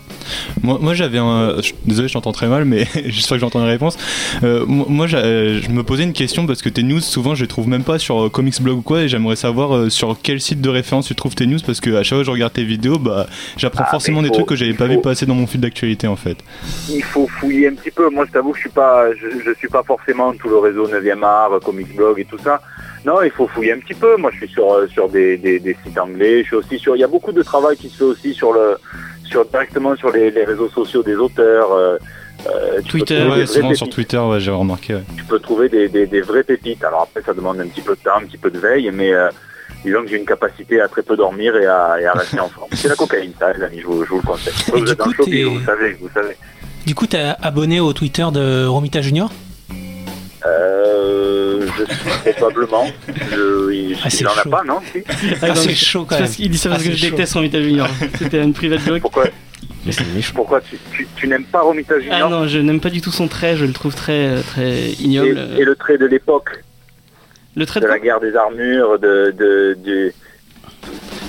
Moi, 0.62 0.78
moi 0.81 0.95
j'avais 0.95 1.19
un. 1.19 1.57
Désolé, 1.87 2.09
je 2.09 2.12
t'entends 2.14 2.33
très 2.33 2.49
mal, 2.49 2.64
mais 2.64 2.87
j'espère 3.07 3.37
que 3.37 3.40
j'entends 3.40 3.61
une 3.61 3.66
réponse. 3.69 3.97
Euh, 4.43 4.64
moi, 4.66 5.07
je 5.07 5.69
me 5.71 5.83
posais 5.83 6.04
une 6.04 6.12
question 6.12 6.47
parce 6.47 6.62
que 6.62 6.69
tes 6.69 6.83
news, 6.83 7.00
souvent, 7.00 7.35
je 7.35 7.43
les 7.43 7.49
trouve 7.49 7.69
même 7.69 7.85
pas 7.85 7.99
sur 7.99 8.31
Comics 8.31 8.61
Blog 8.61 8.78
ou 8.78 8.83
quoi, 8.83 9.02
et 9.02 9.09
j'aimerais 9.09 9.37
savoir 9.37 9.90
sur 9.90 10.16
quel 10.23 10.40
site 10.40 10.61
de 10.61 10.69
référence 10.69 11.07
tu 11.07 11.14
trouves 11.14 11.35
tes 11.35 11.47
news 11.47 11.59
parce 11.64 11.81
que 11.81 11.90
à 11.95 12.02
chaque 12.02 12.11
fois 12.11 12.19
que 12.19 12.25
je 12.26 12.31
regarde 12.31 12.52
tes 12.52 12.64
vidéos, 12.64 12.99
bah, 12.99 13.26
j'apprends 13.57 13.85
Ah, 13.87 13.90
forcément 13.90 14.23
des 14.23 14.31
trucs 14.31 14.47
que 14.47 14.57
j'avais 14.57 14.73
pas 14.75 14.87
faut- 14.87 14.93
vu 14.93 15.00
passer 15.00 15.26
dans 15.26 15.35
mon 15.35 15.47
fil 15.47 15.61
d'actualité 15.61 16.07
en 16.07 16.16
fait. 16.16 16.37
il 16.90 17.02
faut 17.02 17.28
fouiller 17.40 17.69
un 17.69 17.75
petit 17.75 17.90
peu. 17.90 18.09
Moi, 18.11 18.25
je 18.26 18.33
t'avoue 18.33 18.50
que 18.52 18.57
je 18.57 18.62
suis 18.62 18.71
pas, 18.71 19.04
je, 19.14 19.26
je 19.45 19.54
suis 19.59 19.69
pas 19.69 19.83
forcément 19.83 20.33
tout 20.35 20.49
le 20.49 20.59
réseau 20.59 20.87
9e 20.88 21.23
art, 21.23 21.61
Comics 21.64 21.95
Blog 21.95 22.19
et 22.21 22.25
tout 22.25 22.38
ça. 22.38 22.61
Non, 23.05 23.21
il 23.23 23.31
faut 23.31 23.47
fouiller 23.47 23.73
un 23.73 23.79
petit 23.79 23.95
peu. 23.95 24.17
Moi, 24.17 24.31
je 24.33 24.39
suis 24.39 24.49
sur 24.49 24.73
euh, 24.73 24.87
sur 24.89 25.09
des, 25.09 25.37
des, 25.37 25.61
des 25.61 25.77
sites 25.85 25.99
anglais. 25.99 26.41
Je 26.43 26.47
suis 26.49 26.57
aussi 26.57 26.79
sur. 26.79 26.97
Il 26.97 27.01
y 27.01 27.05
a 27.05 27.09
beaucoup 27.09 27.33
de 27.33 27.43
travail 27.43 27.77
qui 27.77 27.89
se 27.91 27.97
fait 27.99 28.05
aussi 28.05 28.33
sur 28.35 28.53
le 28.53 28.77
sur 29.25 29.45
directement 29.45 29.95
sur 29.97 30.11
les, 30.11 30.31
les 30.31 30.45
réseaux 30.45 30.69
sociaux 30.71 31.03
des 31.03 31.15
auteurs. 31.17 31.73
euh, 31.73 31.99
euh, 32.47 32.81
Twitter, 32.89 33.23
Ouais, 33.31 33.47
souvent 33.47 33.75
sur. 33.75 33.89
Twitter, 33.91 34.19
ouais, 34.19 34.41
j'ai 34.41 34.51
remarqué. 34.51 34.95
ouais. 34.95 35.03
Tu 35.17 35.25
peux 35.25 35.39
trouver 35.39 35.69
des, 35.69 35.89
des, 35.89 36.07
des 36.07 36.21
vraies 36.23 36.45
pépites. 36.45 36.83
Alors 36.85 37.03
après, 37.03 37.23
ça 37.25 37.35
demande 37.35 37.61
un 37.61 37.67
petit 37.69 37.81
peu 37.83 37.95
de 37.95 38.01
temps, 38.01 38.17
un 38.17 38.25
petit 38.27 38.39
peu 38.39 38.51
de 38.51 38.59
veille, 38.59 38.91
mais 38.93 39.13
euh, 39.13 39.29
disons 39.85 40.03
que 40.03 40.09
j'ai 40.09 40.17
une 40.17 40.25
capacité 40.27 40.81
à 40.81 40.89
très 40.89 41.03
peu 41.03 41.17
dormir 41.17 41.57
et 41.57 41.67
à, 41.67 41.97
et 42.01 42.07
à 42.07 42.13
rester 42.13 42.41
en 42.41 42.49
forme. 42.49 42.69
C'est 42.73 42.89
la 42.89 42.97
cocaïne, 42.97 43.33
ça, 43.39 43.53
les 43.53 43.63
amis. 43.63 43.81
Je 43.81 43.87
vous, 43.87 44.05
je 44.05 44.11
vous 44.11 44.17
le 44.17 44.23
conseille. 44.27 44.53
Et 44.69 44.71
Vous 44.79 44.85
du 44.85 44.93
êtes 44.93 44.99
dans 44.99 45.05
coup, 45.05 45.13
le 45.27 45.45
vous 45.45 45.65
savez, 45.65 45.93
vous 46.01 46.09
savez. 46.15 46.37
Du 46.87 46.95
coup, 46.95 47.07
t'es 47.07 47.33
abonné 47.43 47.81
au 47.81 47.93
Twitter 47.93 48.27
de 48.33 48.67
Romita 48.67 49.01
Junior? 49.03 49.31
Euh, 50.47 51.44
je 51.78 52.31
probablement. 52.33 52.87
Je, 53.31 53.73
il 53.73 53.97
Ah, 54.04 54.09
il 54.12 54.26
en 54.26 54.31
a 54.31 54.43
chaud. 54.43 54.50
pas, 54.50 54.62
non 54.64 54.81
si 54.93 55.02
Ah, 55.43 55.49
non, 55.49 55.54
c'est 55.54 55.75
chaud 55.75 56.04
quand 56.09 56.19
même. 56.21 56.28
qu'il 56.28 56.50
dit 56.50 56.59
ça 56.59 56.71
parce 56.71 56.83
Ah, 56.83 56.87
que 56.88 56.93
je 56.95 56.97
chaud. 57.04 57.11
déteste 57.11 57.35
Romita 57.35 57.61
Junior. 57.62 57.88
C'était 58.19 58.43
une 58.43 58.52
private 58.52 58.81
joke. 58.87 59.00
Pourquoi, 59.00 59.25
Mais 59.87 59.93
pourquoi 60.35 60.61
tu, 60.61 60.78
tu, 60.95 61.07
tu 61.16 61.28
n'aimes 61.28 61.45
pas 61.45 61.61
Romita 61.62 61.95
Ah 61.97 62.00
Junior 62.00 62.31
non, 62.31 62.47
je 62.49 62.59
n'aime 62.59 62.81
pas 62.81 62.90
du 62.90 63.00
tout 63.00 63.11
son 63.12 63.28
trait. 63.28 63.57
Je 63.57 63.64
le 63.64 63.73
trouve 63.73 63.95
très 63.95 64.40
très 64.43 64.90
ignoble. 64.93 65.38
et, 65.57 65.61
et 65.62 65.64
le 65.64 65.75
trait 65.76 65.99
de 65.99 66.07
l'époque, 66.07 66.62
Le 67.57 67.66
trait 67.66 67.81
de 67.81 67.87
de 67.87 67.90
la 67.90 67.99
guerre 67.99 68.21
des 68.21 68.35
armures, 68.37 68.99
de, 68.99 69.35
de, 69.38 69.76
du... 69.85 70.12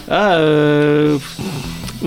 Ah, 0.10 0.36
euh... 0.38 1.18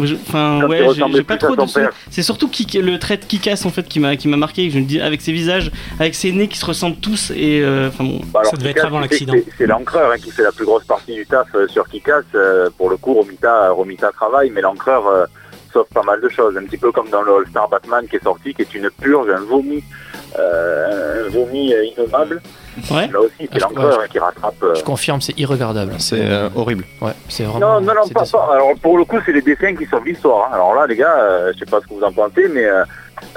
Enfin, 0.05 0.67
ouais, 0.67 0.87
j'ai- 0.95 1.23
pas 1.23 1.37
trop 1.37 1.57
de. 1.57 1.63
C'est 2.11 2.23
surtout 2.23 2.49
qui, 2.49 2.65
le 2.81 2.99
trait 2.99 3.17
de 3.17 3.25
Kikas 3.25 3.63
en 3.65 3.71
fait 3.71 3.87
qui 3.89 4.01
m'a 4.01 4.17
qui 4.17 4.29
m'a 4.29 4.37
marqué. 4.37 4.71
Je 4.71 4.79
me 4.79 4.85
dis 4.85 5.01
avec 5.01 5.21
ses 5.21 5.33
visages, 5.33 5.71
avec 5.99 6.15
ses 6.15 6.33
nez 6.33 6.49
qui 6.49 6.59
se 6.59 6.65
ressemblent 6.67 6.97
tous 7.01 7.31
et 7.35 7.61
euh, 7.63 7.89
enfin 7.89 8.05
bon. 8.05 8.21
Bah, 8.33 8.41
alors, 8.41 8.51
Ça 8.51 8.57
devait 8.57 8.71
être 8.71 8.85
avant 8.85 9.01
l'accident. 9.01 9.35
c'est- 9.57 9.67
l'encreur 9.67 10.11
hein, 10.13 10.17
qui 10.19 10.31
fait 10.31 10.43
la 10.43 10.53
plus 10.53 10.65
grosse 10.65 10.85
partie 10.85 11.15
du 11.15 11.27
taf 11.27 11.47
euh, 11.55 11.67
sur 11.69 11.87
Kikas. 11.89 12.23
Euh, 12.35 12.71
pour 12.77 12.91
le 12.91 12.97
coup, 12.97 13.15
Romita, 13.15 13.71
Romita 13.71 14.11
travaille, 14.13 14.51
mais 14.51 14.61
l'encreur 14.61 15.07
euh, 15.07 15.25
sauve 15.73 15.87
pas 15.93 16.03
mal 16.03 16.21
de 16.21 16.29
choses. 16.29 16.57
Un 16.57 16.65
petit 16.65 16.79
peu 16.79 16.93
comme 16.93 17.09
dans 17.11 17.23
le 17.23 17.33
All-Star 17.37 17.69
Batman 17.69 18.07
qui 18.09 18.17
est 18.17 18.23
sorti, 18.23 18.55
qui 18.55 18.63
est 18.63 18.75
une 18.75 18.89
purge, 19.01 19.29
un 19.31 19.41
vomi, 19.41 19.83
un 20.39 21.29
vomi 21.31 21.73
euh, 21.73 21.85
innommable. 21.85 22.41
Ouais. 22.91 23.09
Là 23.09 23.21
aussi, 23.21 23.49
c'est 23.53 23.61
Ah, 23.63 23.69
ouais, 23.73 23.85
hein, 23.87 24.07
qui 24.11 24.19
rattrape. 24.21 24.55
euh, 24.63 24.75
Je 24.77 24.85
confirme, 24.85 25.21
c'est 25.21 25.37
irregardable. 25.39 25.95
C'est 25.99 26.21
euh, 26.25 26.49
horrible. 26.55 26.85
Ouais, 27.01 27.11
c'est 27.29 27.43
vraiment. 27.45 27.81
Non, 27.81 27.81
non, 27.81 27.93
non, 27.95 28.09
pas, 28.09 28.25
pas. 28.25 28.49
Alors 28.53 28.71
pour 28.81 28.99
le 28.99 29.05
coup, 29.05 29.19
c'est 29.27 29.33
les 29.33 29.43
dessins 29.43 29.75
qui 29.75 29.85
sauvent 29.87 30.05
l'histoire. 30.05 30.47
hein. 30.47 30.55
Alors 30.55 30.75
là, 30.75 30.87
les 30.87 30.97
gars, 30.97 31.17
euh, 31.19 31.53
je 31.55 31.59
sais 31.61 31.67
pas 31.67 31.81
ce 31.81 31.87
que 31.89 31.95
vous 31.95 32.03
en 32.05 32.13
pensez, 32.13 32.47
mais 32.49 32.65
euh, 32.65 32.85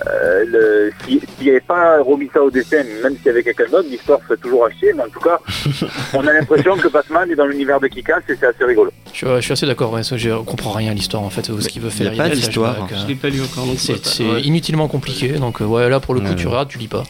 euh, 0.07 0.89
s'il 1.05 1.21
n'y 1.41 1.49
avait 1.49 1.59
pas 1.61 1.99
Romita 2.01 2.41
au 2.41 2.49
dessin, 2.51 2.83
même 3.03 3.15
s'il 3.17 3.25
y 3.27 3.29
avait 3.29 3.43
quelqu'un 3.43 3.65
d'autre, 3.71 3.87
l'histoire 3.89 4.19
serait 4.27 4.37
toujours 4.37 4.65
à 4.65 4.71
chier. 4.71 4.93
Mais 4.93 5.03
en 5.03 5.09
tout 5.09 5.19
cas, 5.19 5.39
on 6.13 6.25
a 6.27 6.33
l'impression 6.33 6.75
que 6.77 6.87
Batman 6.87 7.29
est 7.31 7.35
dans 7.35 7.45
l'univers 7.45 7.79
de 7.79 7.87
Kikas 7.87 8.19
et 8.29 8.35
c'est 8.39 8.45
assez 8.47 8.63
rigolo. 8.65 8.91
Je 9.11 9.17
suis, 9.17 9.27
je 9.27 9.41
suis 9.41 9.53
assez 9.53 9.65
d'accord, 9.65 9.93
ouais, 9.93 10.03
ça, 10.03 10.17
je 10.17 10.29
comprends 10.43 10.71
rien 10.71 10.91
à 10.91 10.93
l'histoire 10.93 11.23
en 11.23 11.29
fait, 11.29 11.45
ce 11.45 11.67
qu'il 11.67 11.81
veut 11.81 11.89
il 11.97 12.03
y 12.03 12.07
a 12.07 12.11
faire. 12.11 12.17
pas 12.17 12.29
d'histoire. 12.33 12.75
flashbacks, 12.87 12.99
Je 13.03 13.07
l'ai 13.07 13.15
pas 13.15 13.29
lu 13.29 13.41
encore 13.41 13.65
donc 13.65 13.77
je 13.77 13.93
C'est 14.03 14.23
Ouais. 14.23 14.41
inutilement 14.41 14.87
compliqué, 14.87 15.29
donc 15.33 15.61
euh, 15.61 15.65
ouais, 15.65 15.89
là 15.89 15.99
pour 15.99 16.13
le 16.13 16.21
coup, 16.21 16.27
Ouais, 16.27 16.35
tu 16.35 16.45
ouais. 16.45 16.51
regardes, 16.51 16.69
tu 16.69 16.77
lis 16.77 16.87
pas. 16.87 17.03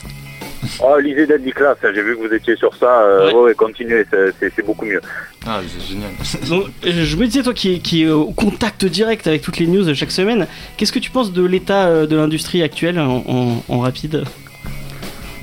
Oh, 0.84 0.98
lisez 1.00 1.25
Deadly 1.27 1.51
Class, 1.51 1.77
hein, 1.84 1.89
j'ai 1.94 2.01
vu 2.03 2.15
que 2.18 2.27
vous 2.27 2.34
étiez 2.34 2.56
sur 2.56 2.74
ça. 2.75 3.01
Euh, 3.01 3.27
Ouais. 3.27 3.34
ouais. 3.34 3.41
ouais, 3.46 3.53
continuez, 3.56 4.06
c'est- 4.12 4.62
beaucoup 4.65 4.86
mieux. 4.86 5.01
Ah, 5.48 5.60
c'est 5.68 5.82
génial. 5.94 6.12
Donc, 6.50 6.65
euh, 6.86 6.91
je 7.03 7.18
me 7.18 7.25
disais, 7.25 7.41
toi 7.44 7.53
qui, 7.53 7.80
qui 7.80 8.03
est 8.03 8.10
au 8.10 8.32
contact 8.32 8.86
direct 8.86 9.25
avec 9.27 9.41
toutes 9.41 9.58
les 9.58 9.68
news 9.68 9.94
chaque 9.96 10.12
semaine, 10.12 10.48
qu'est-ce 10.77 10.91
que 10.91 11.00
tu 11.00 11.10
penses 11.10 11.32
de 11.34 11.44
l'état 11.46 11.88
euh, 11.88 12.06
de 12.06 12.15
l'industrie 12.15 12.62
actuelle 12.62 13.00
en, 13.00 13.24
en- 13.27 13.63
en 13.68 13.80
rapide? 13.80 14.24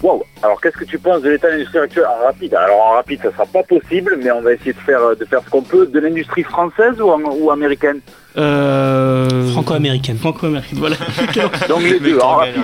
Waouh 0.02 0.22
Alors 0.44 0.60
qu'est-ce 0.60 0.76
que 0.76 0.84
tu 0.84 0.96
penses 0.98 1.22
de 1.22 1.30
l'état 1.30 1.48
de 1.48 1.54
l'industrie 1.54 1.78
actuelle 1.80 2.06
en 2.06 2.24
rapide? 2.24 2.54
Alors 2.54 2.80
en 2.80 2.90
rapide, 2.92 3.18
ça 3.20 3.32
sera 3.32 3.46
pas 3.46 3.64
possible, 3.64 4.16
mais 4.22 4.30
on 4.30 4.40
va 4.42 4.52
essayer 4.52 4.72
de 4.72 4.78
faire, 4.78 5.16
de 5.16 5.24
faire 5.24 5.40
ce 5.44 5.50
qu'on 5.50 5.62
peut. 5.62 5.86
De 5.86 5.98
l'industrie 5.98 6.44
française 6.44 7.00
ou, 7.00 7.08
en- 7.10 7.20
ou 7.36 7.50
américaine? 7.50 8.00
Euh... 8.38 9.48
Franco-américaine. 9.52 10.16
Franco-américaine, 10.18 10.78
voilà. 10.78 10.96
Donc 11.68 11.82
les 11.82 11.98
deux. 12.00 12.18
En 12.20 12.36
rapide. 12.36 12.62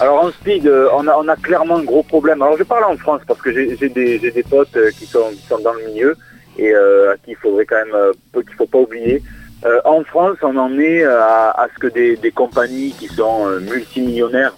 Alors 0.00 0.24
en 0.24 0.30
speed, 0.30 0.66
euh, 0.66 0.88
on, 0.94 1.06
a, 1.06 1.14
on 1.16 1.28
a 1.28 1.36
clairement 1.36 1.76
un 1.78 1.82
gros 1.84 2.02
problème. 2.02 2.42
Alors 2.42 2.56
je 2.58 2.64
parle 2.64 2.84
en 2.84 2.96
France 2.96 3.20
parce 3.26 3.40
que 3.40 3.52
j'ai 3.52 3.88
des, 3.88 4.44
potes 4.48 4.76
euh, 4.76 4.90
qui 4.98 5.06
sont, 5.06 5.30
qui 5.32 5.46
sont 5.46 5.58
dans 5.60 5.72
le 5.72 5.86
milieu 5.90 6.16
et 6.58 6.72
euh, 6.72 7.12
à 7.12 7.16
qui 7.16 7.30
il 7.32 7.36
faudrait 7.36 7.64
quand 7.66 7.76
même, 7.76 7.94
euh, 7.94 8.12
peu- 8.32 8.42
qu'il 8.42 8.54
faut 8.54 8.66
pas 8.66 8.78
oublier. 8.78 9.22
Euh, 9.64 9.80
en 9.84 10.04
France, 10.04 10.36
on 10.42 10.56
en 10.56 10.78
est 10.78 11.04
à, 11.04 11.50
à 11.50 11.66
ce 11.74 11.78
que 11.80 11.86
des, 11.86 12.16
des 12.16 12.30
compagnies 12.30 12.92
qui 12.98 13.06
sont 13.08 13.46
euh, 13.48 13.60
multimillionnaires, 13.60 14.52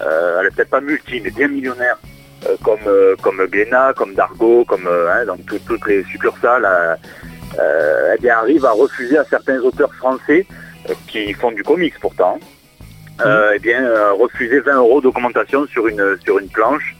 euh, 0.00 0.38
elle 0.40 0.46
est 0.46 0.50
peut-être 0.54 0.70
pas 0.70 0.80
multi, 0.80 1.20
mais 1.22 1.30
bien 1.30 1.48
millionnaires, 1.48 1.98
euh, 2.46 2.54
comme 2.62 2.78
euh, 2.86 3.16
comme 3.20 3.44
Glénat, 3.46 3.92
comme 3.96 4.14
Dargo, 4.14 4.64
comme 4.64 4.86
euh, 4.86 5.10
hein, 5.12 5.26
donc 5.26 5.44
tout- 5.46 5.58
toutes 5.66 5.86
les 5.88 6.04
succursales, 6.04 6.64
eh 7.58 8.20
bien, 8.20 8.38
arrivent 8.38 8.66
à 8.66 8.72
refuser 8.72 9.18
à 9.18 9.24
certains 9.24 9.58
auteurs 9.60 9.94
français 9.94 10.46
euh, 10.90 10.94
qui 11.08 11.32
font 11.32 11.52
du 11.52 11.62
comics 11.62 11.98
pourtant 12.00 12.38
euh, 13.24 13.52
eh 13.54 13.58
bien, 13.58 13.84
euh, 13.84 14.12
refuser 14.12 14.60
20 14.60 14.76
euros 14.76 15.00
d'augmentation 15.00 15.66
sur 15.66 15.86
une, 15.86 16.16
sur 16.24 16.38
une 16.38 16.48
planche. 16.48 16.96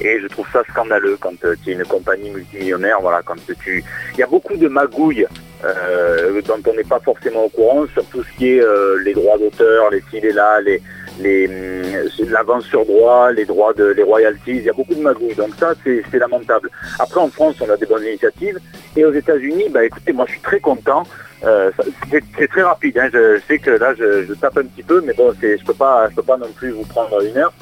Et 0.00 0.20
je 0.20 0.26
trouve 0.26 0.46
ça 0.52 0.62
scandaleux 0.70 1.16
quand 1.20 1.42
euh, 1.44 1.54
tu 1.62 1.70
es 1.70 1.72
une 1.74 1.84
compagnie 1.84 2.30
multimillionnaire. 2.30 2.98
Voilà, 3.00 3.22
quand 3.24 3.36
tu, 3.62 3.84
il 4.12 4.18
y 4.18 4.22
a 4.22 4.26
beaucoup 4.26 4.56
de 4.56 4.68
magouilles 4.68 5.26
euh, 5.64 6.42
dont 6.42 6.60
on 6.66 6.74
n'est 6.74 6.84
pas 6.84 7.00
forcément 7.00 7.44
au 7.44 7.48
courant 7.48 7.86
sur 7.92 8.04
tout 8.06 8.22
ce 8.22 8.36
qui 8.36 8.50
est 8.50 8.60
euh, 8.60 9.00
les 9.04 9.14
droits 9.14 9.38
d'auteur, 9.38 9.90
les 9.90 10.02
ci, 10.10 10.20
les 10.20 10.32
là, 10.32 10.60
les, 10.60 10.82
hum, 11.20 12.28
l'avance 12.30 12.64
sur 12.64 12.84
droit, 12.84 13.30
les 13.32 13.44
droits 13.44 13.72
de, 13.72 13.84
les 13.84 14.02
royalties. 14.02 14.56
Il 14.56 14.62
y 14.62 14.70
a 14.70 14.72
beaucoup 14.72 14.94
de 14.94 15.00
magouilles. 15.00 15.34
Donc 15.34 15.54
ça, 15.58 15.72
c'est, 15.84 16.18
lamentable. 16.18 16.70
Après, 16.98 17.20
en 17.20 17.28
France, 17.28 17.56
on 17.60 17.70
a 17.70 17.76
des 17.76 17.86
bonnes 17.86 18.04
initiatives. 18.04 18.58
Et 18.96 19.04
aux 19.04 19.12
États-Unis, 19.12 19.68
bah 19.70 19.84
écoutez, 19.84 20.12
moi, 20.12 20.24
je 20.26 20.32
suis 20.32 20.40
très 20.40 20.60
content. 20.60 21.04
Euh, 21.44 21.70
c'est, 22.10 22.48
très 22.48 22.62
rapide. 22.62 22.98
Hein. 22.98 23.08
Je, 23.12 23.40
sais 23.46 23.58
que 23.58 23.70
là, 23.70 23.94
je, 23.94 24.32
tape 24.34 24.58
un 24.58 24.64
petit 24.64 24.82
peu, 24.82 25.02
mais 25.04 25.12
bon, 25.12 25.32
je 25.40 25.56
peux 25.64 25.74
peux 25.74 25.74
pas 26.22 26.36
non 26.36 26.50
plus 26.56 26.70
vous 26.70 26.84
prendre 26.84 27.22
une 27.22 27.36
heure. 27.36 27.52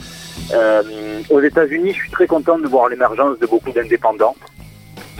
Euh, 0.54 0.82
aux 1.30 1.40
États-Unis, 1.40 1.92
je 1.92 1.98
suis 1.98 2.10
très 2.10 2.26
content 2.26 2.58
de 2.58 2.66
voir 2.68 2.88
l'émergence 2.88 3.38
de 3.38 3.46
beaucoup 3.46 3.72
d'indépendants. 3.72 4.36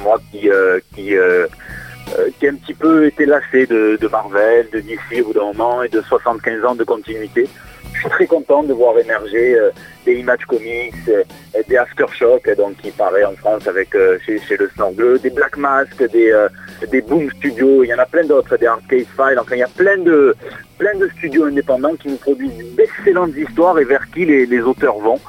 Moi, 0.03 0.21
qui, 0.31 0.49
euh, 0.51 0.81
qui, 0.95 1.15
qui 2.39 2.47
ai 2.47 2.49
un 2.49 2.55
petit 2.55 2.75
peu 2.75 3.07
été 3.07 3.27
lassé 3.27 3.67
de, 3.67 3.99
de 4.01 4.09
Marvel, 4.09 4.69
de 4.73 4.81
DC 4.81 5.21
au 5.21 5.27
bout 5.27 5.33
d'un 5.33 5.53
moment 5.53 5.83
et 5.83 5.89
de 5.89 6.01
75 6.01 6.65
ans 6.65 6.75
de 6.75 6.85
continuité. 6.85 7.49
Suis 8.03 8.11
très 8.11 8.27
content 8.27 8.65
de 8.65 8.73
voir 8.73 8.99
émerger 8.99 9.55
euh, 9.55 9.71
des 10.05 10.15
Image 10.15 10.45
Comics, 10.47 10.93
euh, 11.07 11.23
des 11.69 11.77
Aftershock, 11.77 12.51
donc 12.57 12.77
qui 12.79 12.91
paraît 12.91 13.23
en 13.23 13.37
France 13.37 13.69
avec 13.69 13.95
euh, 13.95 14.19
chez, 14.27 14.57
le 14.57 14.69
Snorgle, 14.75 15.21
des 15.21 15.31
Black 15.31 15.57
Mask, 15.57 15.97
des, 16.11 16.35
des 16.91 17.01
Boom 17.01 17.31
Studios, 17.31 17.85
il 17.85 17.91
y 17.91 17.95
en 17.95 18.01
a 18.01 18.07
plein 18.07 18.25
d'autres, 18.25 18.57
des 18.57 18.67
Arcade 18.67 19.07
Files, 19.17 19.39
enfin 19.39 19.55
il 19.55 19.59
y 19.59 19.63
a 19.63 19.69
plein 19.69 19.99
de, 19.99 20.35
plein 20.79 20.97
de 20.97 21.09
studios 21.17 21.45
indépendants 21.45 21.95
qui 21.95 22.09
nous 22.09 22.17
produisent 22.17 22.75
d'excellentes 22.75 23.37
histoires 23.37 23.79
et 23.79 23.85
vers 23.85 24.05
qui 24.13 24.25
les, 24.25 24.61
auteurs 24.63 24.99
vont. 24.99 25.21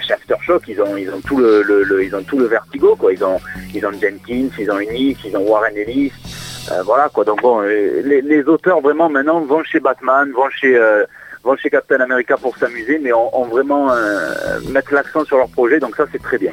Chez 0.00 0.14
Aftershock, 0.14 0.64
ils 0.66 0.82
ont, 0.82 0.96
ils 0.96 1.10
ont 1.10 1.20
tout 1.20 1.36
le, 1.36 1.62
le- 1.62 2.02
ils 2.02 2.16
ont 2.16 2.22
tout 2.24 2.36
le 2.38 2.46
vertigo, 2.46 2.96
quoi. 2.96 3.12
Ils 3.12 3.22
ont, 3.24 3.38
ils 3.72 3.86
ont 3.86 3.92
Jenkins, 3.92 4.48
ils 4.58 4.70
ont 4.72 4.80
Enix, 4.80 5.20
ils 5.24 5.36
ont 5.36 5.46
Warren 5.48 5.76
Ellis, 5.76 6.12
voilà, 6.84 7.08
quoi. 7.10 7.24
Donc 7.24 7.42
bon, 7.42 7.60
les, 7.60 8.42
auteurs 8.48 8.80
vraiment 8.80 9.08
maintenant 9.08 9.40
vont 9.40 9.62
chez 9.62 9.78
Batman, 9.78 10.32
vont 10.32 10.50
chez, 10.50 10.76
vont 11.44 11.56
chez 11.56 11.70
Captain 11.70 12.00
America 12.00 12.36
pour 12.36 12.56
s'amuser, 12.58 12.98
mais 13.02 13.12
ont, 13.12 13.36
ont 13.38 13.46
vraiment 13.46 13.90
euh, 13.92 14.60
mettre 14.70 14.92
l'accent 14.92 15.24
sur 15.24 15.36
leur 15.36 15.48
projet, 15.48 15.78
donc 15.80 15.96
ça 15.96 16.04
c'est 16.12 16.22
très 16.22 16.38
bien. 16.38 16.52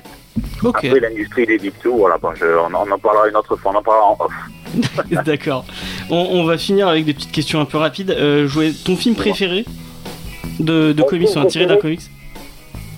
Ok, 0.63 0.85
Après 0.85 0.99
l'industrie 0.99 1.45
des 1.45 1.59
tout, 1.81 1.95
voilà, 1.97 2.17
bon, 2.17 2.33
je- 2.35 2.45
on, 2.45 2.73
on 2.73 2.91
en 2.91 2.97
parlera 2.99 3.27
une 3.27 3.35
autre 3.35 3.55
fois, 3.57 3.71
on 3.73 3.77
en 3.77 3.83
parlera 3.83 4.07
en 4.07 4.17
off. 4.19 4.33
d'accord. 5.25 5.65
On, 6.09 6.15
on 6.31 6.43
va 6.45 6.57
finir 6.57 6.87
avec 6.87 7.05
des 7.05 7.13
petites 7.13 7.31
questions 7.31 7.59
un 7.59 7.65
peu 7.65 7.77
rapides. 7.77 8.11
Euh, 8.11 8.47
jouer 8.47 8.71
ton 8.85 8.95
film 8.95 9.15
préféré 9.15 9.65
de, 10.59 10.91
de 10.93 11.03
comics, 11.03 11.29
enfin, 11.29 11.45
tiré 11.45 11.65
d'un 11.65 11.77
comics 11.77 12.01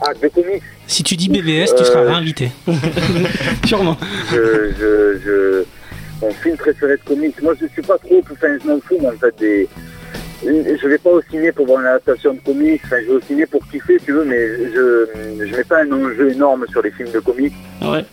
Ah, 0.02 0.14
de 0.14 0.28
comics, 0.28 0.62
Si 0.88 1.04
tu 1.04 1.16
dis 1.16 1.30
BVS, 1.30 1.76
tu 1.76 1.84
seras 1.84 2.02
Euh, 2.02 2.10
réinvité. 2.10 2.52
Sûrement. 3.66 3.98
je, 4.32 4.72
je, 4.80 5.20
je, 5.26 5.64
mon 6.22 6.32
film 6.34 6.58
préféré 6.58 6.94
de 6.98 7.02
comics, 7.06 7.42
moi 7.42 7.54
je 7.60 7.68
suis 7.68 7.82
pas 7.82 7.98
trop, 7.98 8.24
enfin 8.32 8.48
je 8.64 8.68
m'en 8.68 8.80
fous 8.82 9.00
en 9.06 9.12
fait 9.20 9.36
des... 9.40 9.68
Je 10.44 10.88
vais 10.88 10.98
pas 10.98 11.10
au 11.10 11.22
ciné 11.24 11.52
pour 11.52 11.66
voir 11.66 11.82
une 11.82 11.88
adaptation 11.88 12.34
de 12.34 12.40
comics, 12.40 12.82
enfin 12.86 12.98
je 13.02 13.08
vais 13.08 13.14
au 13.14 13.22
ciné 13.22 13.46
pour 13.46 13.62
kiffer 13.68 13.98
tu 14.04 14.12
veux, 14.12 14.24
mais 14.24 14.48
je 14.72 15.08
je 15.46 15.56
mets 15.56 15.64
pas 15.64 15.82
un 15.82 15.92
enjeu 15.92 16.32
énorme 16.32 16.66
sur 16.70 16.82
les 16.82 16.92
films 16.92 17.12
de 17.12 17.20
comics. 17.20 17.54
Ouais. 17.82 18.06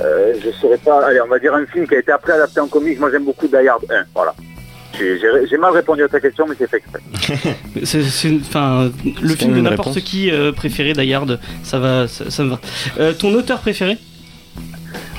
Euh, 0.00 0.34
je 0.44 0.50
saurais 0.52 0.78
pas, 0.78 1.06
allez 1.06 1.20
on 1.20 1.28
va 1.28 1.38
dire 1.38 1.54
un 1.54 1.66
film 1.66 1.86
qui 1.86 1.94
a 1.94 1.98
été 1.98 2.12
après 2.12 2.32
adapté 2.32 2.60
en 2.60 2.68
comics, 2.68 2.98
moi 3.00 3.10
j'aime 3.10 3.24
beaucoup 3.24 3.48
Die 3.48 3.68
Hard 3.68 3.84
1, 3.90 4.04
voilà. 4.14 4.34
J'ai 4.96 5.56
mal 5.56 5.72
répondu 5.72 6.04
à 6.04 6.08
ta 6.08 6.20
question 6.20 6.46
mais 6.48 6.54
c'est 6.56 6.70
fait 6.70 6.76
exprès. 6.76 7.00
C'est, 7.84 7.98
le 7.98 9.34
film 9.34 9.54
de 9.54 9.60
n'importe 9.60 10.00
qui 10.02 10.30
euh, 10.30 10.52
préféré, 10.52 10.92
Die 10.92 11.12
Hard, 11.12 11.40
ça 11.64 11.80
va, 11.80 12.06
ça, 12.06 12.30
ça 12.30 12.44
me 12.44 12.50
va. 12.50 12.60
Euh, 13.00 13.12
ton 13.12 13.34
auteur 13.34 13.60
préféré? 13.60 13.98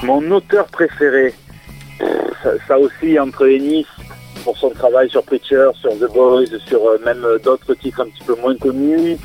Mon 0.02 0.32
auteur 0.32 0.68
préféré, 0.68 1.34
pff, 2.00 2.10
ça, 2.42 2.52
ça 2.68 2.80
aussi 2.80 3.20
entre 3.20 3.48
Ennis 3.48 3.86
pour 4.46 4.56
son 4.64 4.70
travail 4.70 5.10
sur 5.10 5.24
Preacher, 5.24 5.68
sur 5.82 5.92
The 6.02 6.10
Boys, 6.14 6.54
sur 6.68 6.82
euh, 6.88 6.98
même 7.04 7.24
euh, 7.26 7.40
d'autres 7.40 7.74
titres 7.74 8.02
un 8.02 8.10
petit 8.12 8.24
peu 8.24 8.36
moins 8.36 8.56
connus, 8.56 9.18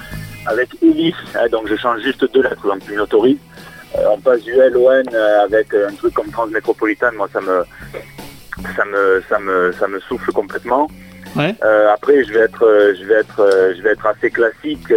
avec 0.46 0.68
Ellis, 0.82 1.14
hein, 1.36 1.46
donc 1.52 1.68
je 1.68 1.76
change 1.76 2.00
juste 2.08 2.24
deux 2.34 2.42
lettres, 2.42 2.66
donc 2.66 2.80
une 2.88 3.02
autorise. 3.06 3.36
Euh, 3.96 4.14
on 4.14 4.18
passe 4.18 4.42
du 4.42 4.54
L 4.58 4.74
au 4.78 4.90
N 4.90 5.04
euh, 5.12 5.44
avec 5.44 5.66
un 5.74 5.94
truc 5.94 6.14
comme 6.14 6.30
Transmétropolitane, 6.30 7.16
moi 7.16 7.28
ça 7.34 7.40
me 7.48 7.56
ça 8.76 8.84
me 8.92 9.22
ça 9.28 9.38
me 9.38 9.72
ça 9.78 9.86
me 9.88 10.00
souffle 10.00 10.32
complètement. 10.32 10.88
Ouais. 11.36 11.54
Euh, 11.62 11.92
après 11.96 12.24
je 12.24 12.32
vais 12.32 12.44
être 12.50 12.64
euh, 12.64 12.94
je 12.98 13.04
vais 13.08 13.18
être 13.24 13.40
euh, 13.40 13.74
je 13.76 13.82
vais 13.82 13.90
être 13.90 14.06
assez 14.06 14.30
classique 14.30 14.92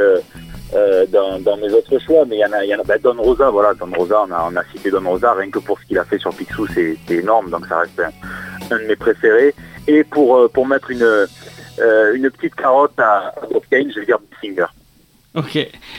dans, 1.15 1.39
dans 1.47 1.57
mes 1.57 1.71
autres 1.77 1.99
choix, 1.99 2.23
mais 2.27 2.37
il 2.37 2.39
y 2.39 2.45
en 2.45 2.53
a, 2.57 2.63
il 2.65 2.69
y 2.69 2.75
en 2.75 2.79
a 2.79 2.83
bah, 2.83 2.97
Don 2.97 3.21
Rosa, 3.27 3.47
voilà, 3.51 3.75
Don 3.75 3.91
Rosa, 3.95 4.17
on 4.27 4.31
a, 4.31 4.49
on 4.51 4.55
a 4.55 4.63
cité 4.71 4.89
Don 4.89 5.07
Rosa, 5.07 5.33
rien 5.33 5.51
que 5.51 5.59
pour 5.59 5.77
ce 5.79 5.85
qu'il 5.85 5.99
a 5.99 6.05
fait 6.05 6.17
sur 6.17 6.33
Picsou, 6.33 6.65
c'est 6.73 6.97
c'est 7.05 7.17
énorme, 7.25 7.51
donc 7.51 7.67
ça 7.67 7.77
reste 7.81 7.99
un, 7.99 8.11
un 8.75 8.79
de 8.79 8.85
mes 8.85 8.95
préférés. 8.95 9.53
Et 9.87 10.03
pour, 10.03 10.37
euh, 10.37 10.47
pour 10.47 10.65
mettre 10.67 10.91
une, 10.91 11.03
euh, 11.03 12.13
une 12.13 12.29
petite 12.31 12.55
carotte 12.55 12.97
à, 12.97 13.33
à 13.41 13.45
Bob 13.51 13.63
Kane, 13.69 13.91
je 13.93 13.99
vais 13.99 14.05
dire 14.05 14.19
Singer. 14.41 14.65
Ok. 15.35 15.57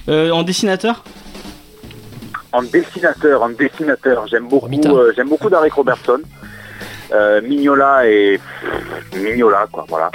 Euh, 0.08 0.30
en 0.30 0.42
dessinateur? 0.42 1.04
En 2.52 2.62
dessinateur, 2.62 3.42
en 3.42 3.48
dessinateur, 3.50 4.26
j'aime 4.28 4.46
beaucoup, 4.48 4.68
euh, 4.96 5.12
j'aime 5.16 5.28
beaucoup 5.28 5.50
Derek 5.50 5.72
Robertson. 5.72 6.20
Euh, 7.12 7.40
Mignola 7.42 8.06
est 8.08 8.38
pff, 8.38 9.20
Mignola 9.22 9.66
quoi, 9.70 9.84
voilà. 9.88 10.10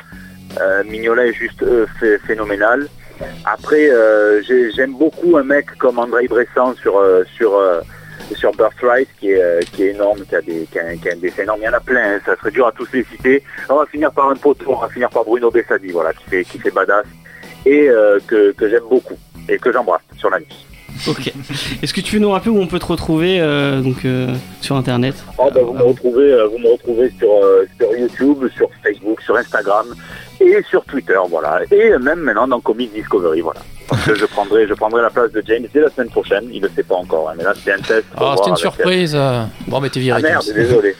Euh, 0.60 0.84
Mignola 0.86 1.28
est 1.28 1.34
juste 1.34 1.62
euh, 1.64 1.86
phé- 2.00 2.18
phénoménal. 2.26 2.88
Après, 3.46 3.90
euh, 3.92 4.42
j'ai- 4.44 4.72
j'aime 4.72 4.94
beaucoup 4.98 5.38
un 5.38 5.44
mec 5.44 5.66
comme 5.78 6.00
André 6.00 6.28
Bressan 6.28 6.74
sur 6.82 6.98
euh, 6.98 7.24
sur 7.36 7.56
euh, 7.58 7.82
sur 8.36 8.52
Birthright 8.54 9.08
qui 9.20 9.32
est, 9.32 9.42
euh, 9.42 9.60
qui 9.74 9.84
est 9.84 9.90
énorme, 9.90 10.20
qui 10.28 10.36
a, 10.36 10.42
des, 10.42 10.68
qui, 10.72 10.80
a, 10.80 10.96
qui 10.96 11.10
a 11.10 11.14
un 11.14 11.18
dessin 11.18 11.44
énorme. 11.44 11.60
Il 11.62 11.66
y 11.66 11.70
en 11.70 11.74
a 11.74 11.80
plein, 11.80 12.16
hein, 12.16 12.20
ça 12.26 12.36
serait 12.38 12.52
dur 12.52 12.68
à 12.68 12.72
tous 12.72 12.88
les 12.94 13.04
citer. 13.04 13.44
On 13.70 13.76
va 13.76 13.86
finir 13.86 14.12
par 14.12 14.30
un 14.30 14.36
poteau, 14.36 14.66
on 14.68 14.80
va 14.80 14.90
finir 14.90 15.10
par 15.10 15.24
Bruno 15.24 15.50
Bessadi, 15.52 15.90
voilà, 15.90 16.14
qui 16.14 16.24
fait, 16.30 16.44
qui 16.44 16.60
fait 16.60 16.72
badass 16.72 17.06
et 17.66 17.90
euh, 17.90 18.20
que, 18.28 18.52
que 18.52 18.70
j'aime 18.70 18.84
beaucoup 18.90 19.18
et 19.48 19.58
que 19.58 19.72
j'embrasse 19.72 20.02
sur 20.18 20.30
la 20.30 20.40
nuit. 20.40 20.66
Ok. 21.08 21.32
Est-ce 21.82 21.94
que 21.94 22.02
tu 22.02 22.16
veux 22.16 22.22
nous 22.22 22.32
rappeler 22.32 22.52
où 22.52 22.60
on 22.60 22.68
peut 22.68 22.80
te 22.80 22.86
retrouver 22.86 23.40
euh, 23.40 23.82
donc, 23.82 24.04
euh, 24.06 24.36
sur 24.60 24.76
internet? 24.76 25.16
Oh, 25.38 25.50
bah, 25.54 25.62
vous, 25.64 25.74
me 25.74 25.84
retrouvez, 25.84 26.46
vous 26.52 26.58
me 26.58 26.72
retrouvez 26.72 27.12
sur, 27.18 27.30
sur 27.78 27.98
YouTube, 27.98 28.50
sur 28.56 28.70
Facebook, 28.84 29.22
sur 29.22 29.38
Instagram 29.38 29.88
et 30.42 30.62
sur 30.70 30.84
Twitter, 30.86 31.20
voilà. 31.30 31.62
Et 31.72 31.98
même 31.98 32.20
maintenant 32.20 32.48
dans 32.48 32.60
Comic 32.60 32.94
Discovery, 32.94 33.42
voilà. 33.42 33.62
Parce 33.90 34.04
que 34.06 34.16
je 34.16 34.26
prendrai, 34.26 34.68
je 34.68 34.74
prendrai 34.74 35.02
la 35.02 35.10
place 35.10 35.32
de 35.32 35.42
James 35.48 35.66
dès 35.74 35.82
la 35.82 35.90
semaine 35.90 36.10
prochaine. 36.10 36.48
Il 36.52 36.62
ne 36.62 36.68
sait 36.70 36.84
pas 36.84 36.96
encore, 36.96 37.30
hein, 37.30 37.34
mais 37.38 37.44
là 37.44 37.54
c'est 37.64 37.72
un 37.74 37.78
test. 37.80 38.06
voir 38.16 38.38
c'était 38.38 38.50
une 38.52 38.56
surprise. 38.56 39.18
Bon, 39.68 39.80
mais 39.82 39.90
t'es 39.90 40.00
viré. 40.00 40.22
Ah 40.24 40.28
merde, 40.28 40.46
désolé. 40.54 40.96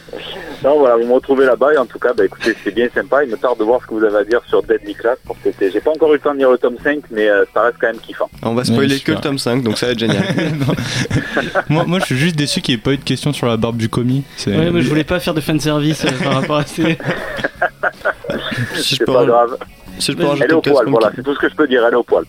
Non, 0.62 0.78
voilà, 0.78 0.98
vous 0.98 1.06
me 1.08 1.14
retrouvez 1.14 1.46
là-bas 1.46 1.74
et 1.74 1.78
en 1.78 1.86
tout 1.86 2.00
cas, 2.00 2.12
bah, 2.14 2.26
écoutez, 2.26 2.54
c'est 2.64 2.74
bien 2.76 2.90
sympa. 2.94 3.24
Il 3.24 3.30
me 3.30 3.38
tarde 3.38 3.58
de 3.60 3.64
voir 3.64 3.80
ce 3.82 3.88
que 3.88 3.94
vous 3.94 4.04
avez 4.04 4.18
à 4.18 4.24
dire 4.26 4.42
sur 4.50 4.62
Deadly 4.62 4.94
Class 4.94 5.18
parce 5.26 5.40
que 5.40 5.72
j'ai 5.72 5.80
pas 5.80 5.92
encore 5.92 6.10
eu 6.10 6.16
le 6.16 6.20
temps 6.20 6.34
de 6.34 6.40
lire 6.40 6.52
le 6.52 6.58
tome 6.58 6.76
5, 6.84 7.00
mais 7.12 7.30
euh, 7.30 7.46
ça 7.54 7.62
reste 7.62 7.78
quand 7.80 7.88
même 7.88 8.00
kiffant. 8.00 8.30
On 8.44 8.54
va 8.56 8.66
spoiler 8.66 9.00
que 9.00 9.14
le 9.14 9.20
tome 9.20 9.38
5, 9.40 9.64
donc 9.64 9.78
ça 9.78 9.86
va 9.86 9.92
être 9.94 10.00
génial. 10.00 10.22
moi, 11.70 11.86
moi, 11.88 12.00
je 12.00 12.06
suis 12.06 12.18
juste 12.18 12.36
déçu 12.36 12.60
qu'il 12.60 12.76
n'y 12.76 12.80
ait 12.80 12.84
pas 12.84 12.92
eu 12.92 12.98
de 12.98 13.04
question 13.06 13.32
sur 13.32 13.48
la 13.48 13.56
barbe 13.56 13.78
du 13.78 13.88
commis. 13.88 14.24
C'est- 14.36 14.50
Ouais, 14.50 14.70
mais 14.70 14.82
je 14.82 14.90
voulais 14.90 15.06
pas 15.06 15.20
faire 15.22 15.34
de 15.34 15.40
fanservice 15.42 16.04
euh, 16.04 16.10
par 16.24 16.34
rapport 16.34 16.58
à 16.58 16.66
ces. 16.66 16.98
si 18.76 18.96
C'est 18.98 19.06
pas 19.06 19.14
ra- 19.20 19.26
grave. 19.26 19.58
si 20.00 20.12
je 20.12 20.18
peux 20.18 20.24
Elle 20.24 20.28
est 20.28 20.30
rajouter 20.32 20.46
Elle 20.46 20.52
est 20.52 20.56
au 20.56 20.62
poil, 20.62 20.90
voilà, 20.90 21.12
c'est 21.16 21.24
tout 21.24 21.34
ce 21.36 21.40
que 21.40 21.50
je 21.50 21.56
peux 21.56 21.68
dire. 21.68 21.86
Elle 21.86 21.94
est 21.94 21.98
au 21.98 22.04
poil. 22.04 22.26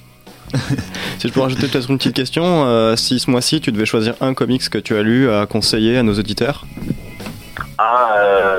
si 1.18 1.28
je 1.28 1.32
peux 1.32 1.40
rajouter 1.40 1.66
peut-être 1.68 1.90
une 1.90 1.98
petite 1.98 2.14
question, 2.16 2.66
euh, 2.66 2.96
si 2.96 3.18
ce 3.18 3.30
mois-ci 3.30 3.60
tu 3.60 3.72
devais 3.72 3.86
choisir 3.86 4.14
un 4.20 4.34
comics 4.34 4.68
que 4.68 4.78
tu 4.78 4.96
as 4.96 5.02
lu 5.02 5.30
à 5.30 5.46
conseiller 5.46 5.98
à 5.98 6.02
nos 6.02 6.14
auditeurs, 6.14 6.64
Ah, 7.78 8.16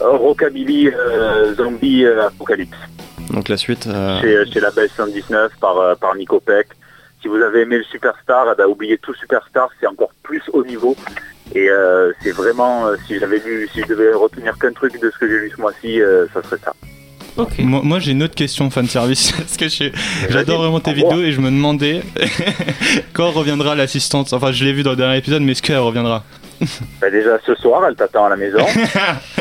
Rockabilly 0.00 0.88
euh, 0.88 1.54
Zombie 1.54 2.06
Apocalypse. 2.06 2.76
donc 3.32 3.48
la 3.48 3.56
suite. 3.56 3.88
chez, 4.20 4.44
chez 4.52 4.60
la 4.60 4.70
Belle 4.70 4.90
119 4.96 5.52
par, 5.60 5.96
par 5.98 6.14
Nico 6.16 6.40
Peck. 6.40 6.68
Si 7.22 7.28
vous 7.28 7.36
avez 7.36 7.62
aimé 7.62 7.76
le 7.78 7.84
Superstar, 7.84 8.46
eh 8.50 8.56
ben, 8.56 8.66
oubliez 8.66 8.96
tout 8.98 9.14
Superstar, 9.14 9.68
c'est 9.78 9.86
encore 9.86 10.12
plus 10.22 10.42
haut 10.52 10.64
niveau. 10.64 10.96
Et 11.54 11.68
c'est 12.22 12.30
vraiment, 12.30 12.86
si 13.06 13.18
j'avais 13.18 13.40
lu, 13.40 13.68
si 13.72 13.82
je 13.82 13.86
devais 13.88 14.14
retenir 14.14 14.56
qu'un 14.58 14.72
truc 14.72 14.98
de 15.00 15.10
ce 15.10 15.18
que 15.18 15.28
j'ai 15.28 15.38
lu 15.38 15.52
ce 15.54 15.60
mois-ci, 15.60 16.00
ça 16.32 16.42
serait 16.42 16.56
ça. 16.64 16.72
Moi, 17.58 17.80
moi, 17.82 17.98
j'ai 17.98 18.12
une 18.12 18.22
autre 18.22 18.34
question 18.34 18.70
fan 18.70 18.86
service 18.86 19.32
parce 19.36 19.56
que 19.56 19.66
j'adore 20.28 20.62
vraiment 20.62 20.80
tes 20.80 20.92
vidéos 20.92 21.22
et 21.22 21.32
je 21.32 21.40
me 21.40 21.50
demandais 21.50 22.02
quand 23.12 23.30
reviendra 23.30 23.74
l'assistante. 23.74 24.32
Enfin, 24.32 24.52
je 24.52 24.64
l'ai 24.64 24.72
vu 24.72 24.82
dans 24.82 24.90
le 24.90 24.96
dernier 24.96 25.18
épisode, 25.18 25.42
mais 25.42 25.52
est-ce 25.52 25.62
qu'elle 25.62 25.78
reviendra 25.78 26.24
Ben, 27.00 27.10
déjà 27.10 27.38
ce 27.46 27.54
soir, 27.54 27.82
elle 27.88 27.94
t'attend 27.94 28.26
à 28.26 28.30
la 28.30 28.36
maison 28.36 28.64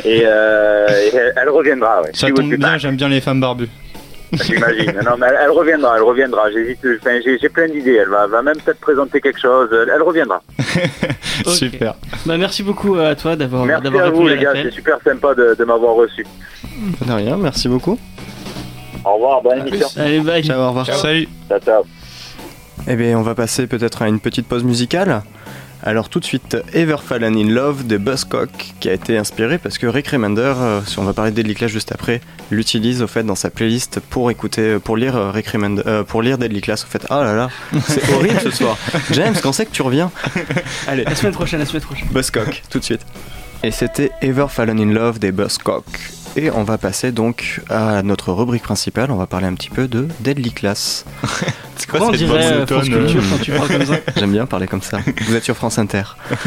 et, 0.05 0.21
euh, 0.23 0.87
et 0.87 1.15
elle, 1.15 1.33
elle 1.35 1.49
reviendra. 1.49 2.01
Ouais. 2.01 2.11
Ça 2.13 2.29
tombe 2.31 2.53
bien, 2.53 2.77
j'aime 2.77 2.95
bien 2.95 3.09
les 3.09 3.21
femmes 3.21 3.41
barbues. 3.41 3.69
J'imagine. 4.33 4.93
Non, 5.05 5.17
mais 5.17 5.27
elle, 5.29 5.39
elle 5.43 5.51
reviendra, 5.51 5.97
elle 5.97 6.03
reviendra. 6.03 6.51
J'hésite. 6.51 6.79
Enfin, 7.01 7.19
j'ai, 7.23 7.49
plein 7.49 7.67
d'idées. 7.67 7.95
Elle 7.95 8.09
va, 8.09 8.27
va 8.27 8.41
même 8.41 8.57
peut-être 8.57 8.79
présenter 8.79 9.21
quelque 9.21 9.39
chose. 9.39 9.69
Elle, 9.71 9.91
elle 9.93 10.01
reviendra. 10.01 10.41
Super. 11.45 11.95
Bah, 12.25 12.37
merci 12.37 12.63
beaucoup 12.63 12.95
à 12.95 13.15
toi 13.15 13.35
d'avoir 13.35 13.65
Merci 13.65 13.87
à 13.87 14.09
vous 14.09 14.27
les 14.27 14.37
gars. 14.37 14.53
C'est 14.53 14.71
super 14.71 14.99
sympa 15.03 15.33
de, 15.33 15.55
de 15.57 15.63
m'avoir 15.63 15.95
reçu. 15.95 16.25
De 17.01 17.11
rien, 17.11 17.37
merci 17.37 17.67
beaucoup. 17.67 17.97
Au 19.05 19.13
revoir. 19.13 19.41
Bonne 19.41 19.67
émission. 19.67 19.87
Allez, 19.97 20.19
bye. 20.19 20.43
Ciao, 20.43 20.61
au 20.61 20.67
revoir. 20.69 20.85
Salut. 20.85 21.27
Ciao, 21.47 21.59
ciao. 21.59 21.83
Eh 22.87 22.95
bien, 22.95 23.17
on 23.17 23.21
va 23.21 23.35
passer 23.35 23.67
peut-être 23.67 24.01
à 24.01 24.07
une 24.07 24.19
petite 24.19 24.47
pause 24.47 24.63
musicale. 24.63 25.21
Alors 25.81 26.09
tout 26.09 26.19
de 26.19 26.25
suite, 26.25 26.57
Ever 26.73 26.97
Fallen 27.03 27.37
in 27.37 27.47
Love 27.49 27.87
de 27.87 27.97
Buzzcock, 27.97 28.49
qui 28.79 28.89
a 28.89 28.93
été 28.93 29.17
inspiré 29.17 29.57
parce 29.57 29.77
que 29.77 29.87
Rick 29.87 30.09
Remender, 30.09 30.53
euh, 30.57 30.81
si 30.85 30.99
on 30.99 31.03
va 31.03 31.13
parler 31.13 31.31
de 31.31 31.35
Deadly 31.37 31.55
Class 31.55 31.71
juste 31.71 31.93
après, 31.93 32.19
l'utilise 32.51 33.01
au 33.01 33.07
fait 33.07 33.23
dans 33.23 33.35
sa 33.35 33.49
playlist 33.49 34.01
pour 34.09 34.29
écouter, 34.29 34.77
pour 34.79 34.97
lire 34.97 35.15
euh, 35.15 35.31
Rick 35.31 35.47
Remender, 35.47 35.81
euh, 35.87 36.03
pour 36.03 36.21
lire 36.21 36.37
Deadly 36.37 36.59
Class. 36.59 36.83
Au 36.83 36.87
fait, 36.87 37.05
oh 37.09 37.23
là 37.23 37.33
là, 37.33 37.49
c'est 37.87 38.13
horrible 38.13 38.39
ce 38.43 38.51
soir. 38.51 38.77
James, 39.11 39.35
quand 39.41 39.53
c'est 39.53 39.67
que 39.67 39.71
tu 39.71 39.81
reviens? 39.81 40.11
Allez, 40.87 41.05
La 41.05 41.15
semaine 41.15 41.33
prochaine, 41.33 41.59
la 41.59 41.65
semaine 41.65 41.81
prochaine. 41.83 42.07
Buzzcock, 42.11 42.61
tout 42.69 42.79
de 42.79 42.83
suite. 42.83 43.05
Et 43.63 43.71
c'était 43.71 44.11
Ever 44.21 44.47
Fallen 44.49 44.79
in 44.79 44.93
Love 44.93 45.19
des 45.19 45.31
Buzzcock. 45.31 45.85
Et 46.35 46.51
on 46.51 46.63
va 46.63 46.77
passer 46.77 47.11
donc 47.11 47.61
à 47.69 48.01
notre 48.03 48.31
rubrique 48.31 48.63
principale. 48.63 49.11
On 49.11 49.17
va 49.17 49.27
parler 49.27 49.47
un 49.47 49.53
petit 49.53 49.69
peu 49.69 49.87
de 49.87 50.07
Deadly 50.21 50.51
Class. 50.51 51.05
C'est 51.75 51.89
quoi 51.89 51.99
Comment 51.99 52.11
on 52.11 52.13
cette 52.13 52.25
dirait 52.27 52.29
voix 52.29 52.57
euh, 52.57 52.67
France 52.67 52.89
monotone, 52.89 53.11
Culture 53.11 53.29
quand 53.29 53.43
tu 53.43 53.51
parles 53.51 53.67
comme 53.67 53.85
ça 53.85 53.93
J'aime 54.17 54.31
bien 54.31 54.45
parler 54.45 54.67
comme 54.67 54.81
ça. 54.81 54.99
Vous 55.27 55.35
êtes 55.35 55.43
sur 55.43 55.55
France 55.55 55.77
Inter. 55.79 56.03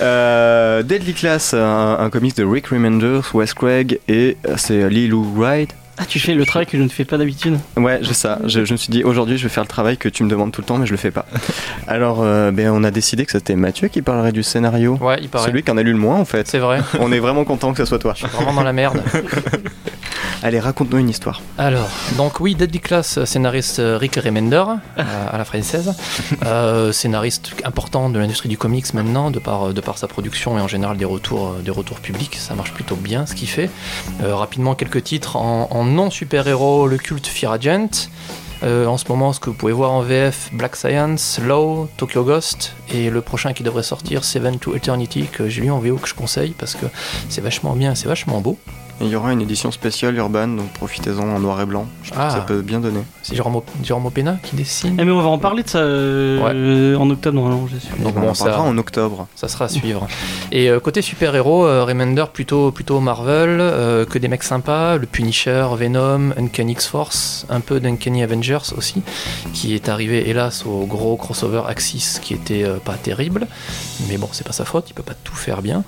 Euh, 0.00 0.82
Deadly 0.82 1.14
Class, 1.14 1.54
un, 1.54 1.96
un 2.00 2.10
comics 2.10 2.36
de 2.36 2.44
Rick 2.44 2.68
Remender, 2.68 3.20
Wes 3.34 3.54
Craig 3.54 4.00
et 4.08 4.36
euh, 4.48 4.54
c'est 4.56 4.88
Lee 4.88 5.06
Lou 5.06 5.22
Wright. 5.36 5.72
Ah, 5.98 6.04
tu 6.06 6.18
fais 6.18 6.34
le 6.34 6.46
travail 6.46 6.66
que 6.66 6.78
je 6.78 6.82
ne 6.82 6.88
fais 6.88 7.04
pas 7.04 7.18
d'habitude. 7.18 7.58
Ouais, 7.76 7.98
j'ai 8.00 8.14
ça. 8.14 8.38
Je, 8.46 8.64
je 8.64 8.72
me 8.72 8.76
suis 8.78 8.90
dit 8.90 9.04
aujourd'hui 9.04 9.36
je 9.36 9.42
vais 9.42 9.48
faire 9.48 9.62
le 9.62 9.68
travail 9.68 9.98
que 9.98 10.08
tu 10.08 10.24
me 10.24 10.30
demandes 10.30 10.50
tout 10.50 10.62
le 10.62 10.66
temps, 10.66 10.78
mais 10.78 10.86
je 10.86 10.90
le 10.92 10.96
fais 10.96 11.10
pas. 11.10 11.26
Alors, 11.86 12.22
euh, 12.22 12.50
ben, 12.50 12.70
on 12.70 12.82
a 12.82 12.90
décidé 12.90 13.26
que 13.26 13.32
c'était 13.32 13.56
Mathieu 13.56 13.88
qui 13.88 14.00
parlerait 14.00 14.32
du 14.32 14.42
scénario. 14.42 14.96
Ouais, 15.00 15.18
il 15.20 15.28
paraît. 15.28 15.46
Celui 15.46 15.62
qui 15.62 15.70
en 15.70 15.76
a 15.76 15.82
lu 15.82 15.92
le 15.92 15.98
moins 15.98 16.16
en 16.16 16.24
fait. 16.24 16.48
C'est 16.48 16.58
vrai. 16.58 16.80
On 16.98 17.12
est 17.12 17.18
vraiment 17.20 17.44
content 17.44 17.72
que 17.72 17.78
ce 17.78 17.84
soit 17.84 17.98
toi. 17.98 18.14
Je 18.16 18.26
suis 18.26 18.36
vraiment 18.36 18.54
dans 18.54 18.62
la 18.62 18.72
merde. 18.72 19.02
Allez, 20.42 20.58
raconte-nous 20.58 20.98
une 20.98 21.08
histoire. 21.08 21.40
Alors, 21.56 21.88
donc 22.16 22.40
oui, 22.40 22.54
Deadly 22.54 22.80
Class, 22.80 23.24
scénariste 23.24 23.78
euh, 23.78 23.96
Rick 23.96 24.16
Remender, 24.16 24.64
euh, 24.98 25.02
à 25.30 25.38
la 25.38 25.44
française, 25.44 25.94
Euh, 26.44 26.92
scénariste 26.92 27.52
important 27.64 28.10
de 28.10 28.18
l'industrie 28.18 28.48
du 28.48 28.58
comics 28.58 28.92
maintenant, 28.94 29.30
de 29.30 29.38
par, 29.38 29.72
de 29.72 29.80
par 29.80 29.96
sa 29.98 30.08
production 30.08 30.58
et 30.58 30.60
en 30.60 30.66
général 30.68 30.96
des 30.96 31.04
retours, 31.04 31.48
euh, 31.48 31.62
des 31.62 31.70
retours 31.70 32.00
publics, 32.00 32.34
ça 32.36 32.54
marche 32.54 32.72
plutôt 32.72 32.96
bien 32.96 33.26
ce 33.26 33.34
qu'il 33.34 33.48
fait. 33.48 33.70
Euh, 34.22 34.34
rapidement, 34.34 34.74
quelques 34.74 35.04
titres 35.04 35.36
en, 35.36 35.68
en 35.70 35.84
non-super-héros, 35.84 36.88
le 36.88 36.96
culte 36.98 37.26
Fear 37.26 37.52
Agent. 37.52 38.08
Euh, 38.62 38.86
en 38.86 38.96
ce 38.96 39.04
moment, 39.08 39.32
ce 39.32 39.40
que 39.40 39.50
vous 39.50 39.56
pouvez 39.56 39.72
voir 39.72 39.90
en 39.90 40.02
VF, 40.02 40.50
Black 40.52 40.76
Science, 40.76 41.40
Law, 41.44 41.88
Tokyo 41.96 42.22
Ghost, 42.24 42.74
et 42.92 43.10
le 43.10 43.20
prochain 43.20 43.52
qui 43.52 43.62
devrait 43.62 43.82
sortir, 43.82 44.22
Seven 44.24 44.58
to 44.58 44.76
Eternity, 44.76 45.26
que 45.30 45.48
j'ai 45.48 45.62
lu 45.62 45.70
en 45.70 45.78
VO 45.78 45.96
que 45.96 46.08
je 46.08 46.14
conseille 46.14 46.54
parce 46.56 46.74
que 46.74 46.86
c'est 47.28 47.40
vachement 47.40 47.74
bien, 47.74 47.94
c'est 47.94 48.08
vachement 48.08 48.40
beau. 48.40 48.58
Et 49.02 49.06
il 49.06 49.10
y 49.10 49.16
aura 49.16 49.32
une 49.32 49.40
édition 49.42 49.72
spéciale 49.72 50.14
urban, 50.16 50.46
donc 50.48 50.68
profitez-en 50.74 51.22
en 51.28 51.40
noir 51.40 51.60
et 51.60 51.66
blanc. 51.66 51.86
Je 52.04 52.10
trouve 52.12 52.22
Ah. 52.24 52.28
que 52.28 52.32
ça 52.34 52.40
peut 52.40 52.62
bien 52.62 52.78
donner. 52.78 53.00
C'est 53.22 53.34
Jérôme, 53.34 53.60
Jérôme 53.82 54.06
Opena 54.06 54.36
qui 54.42 54.54
dessine. 54.54 54.96
Eh, 55.00 55.04
mais 55.04 55.10
on 55.10 55.20
va 55.20 55.28
en 55.28 55.38
parler 55.38 55.64
de 55.64 55.68
ça 55.68 55.78
euh, 55.78 56.94
en 56.96 57.10
octobre, 57.10 57.34
normalement, 57.34 57.66
je 57.66 57.78
suis. 57.78 57.88
Donc 58.02 58.14
on 58.16 58.20
en 58.28 58.32
parlera 58.32 58.34
ça- 58.58 58.60
en 58.62 58.78
octobre. 58.78 59.26
Ça 59.34 59.48
sera 59.48 59.64
à 59.64 59.68
suivre. 59.68 60.06
Et 60.52 60.70
euh, 60.70 60.78
côté 60.78 61.02
super-héros, 61.02 61.66
euh, 61.66 61.84
Remender 61.84 62.24
plutôt, 62.32 62.70
plutôt 62.70 63.00
Marvel, 63.00 63.58
euh, 63.60 64.04
que 64.04 64.18
des 64.18 64.28
mecs 64.28 64.44
sympas, 64.44 64.96
le 64.98 65.06
Punisher, 65.06 65.66
Venom, 65.76 66.30
Uncanny 66.38 66.72
X-Force, 66.72 67.46
un 67.50 67.60
peu 67.60 67.80
d'Uncanny 67.80 68.22
Avengers 68.22 68.72
aussi, 68.76 69.02
qui 69.52 69.74
est 69.74 69.88
arrivé 69.88 70.28
hélas 70.30 70.64
au 70.64 70.86
gros 70.86 71.16
crossover 71.16 71.62
Axis 71.66 72.18
qui 72.22 72.34
était 72.34 72.62
euh, 72.62 72.76
pas 72.76 72.94
terrible, 72.94 73.46
mais 74.08 74.16
bon, 74.16 74.28
c'est 74.30 74.46
pas 74.46 74.52
sa 74.52 74.64
faute, 74.64 74.86
il 74.90 74.94
peut 74.94 75.02
pas 75.02 75.14
tout 75.24 75.34
faire 75.34 75.60
bien. 75.60 75.82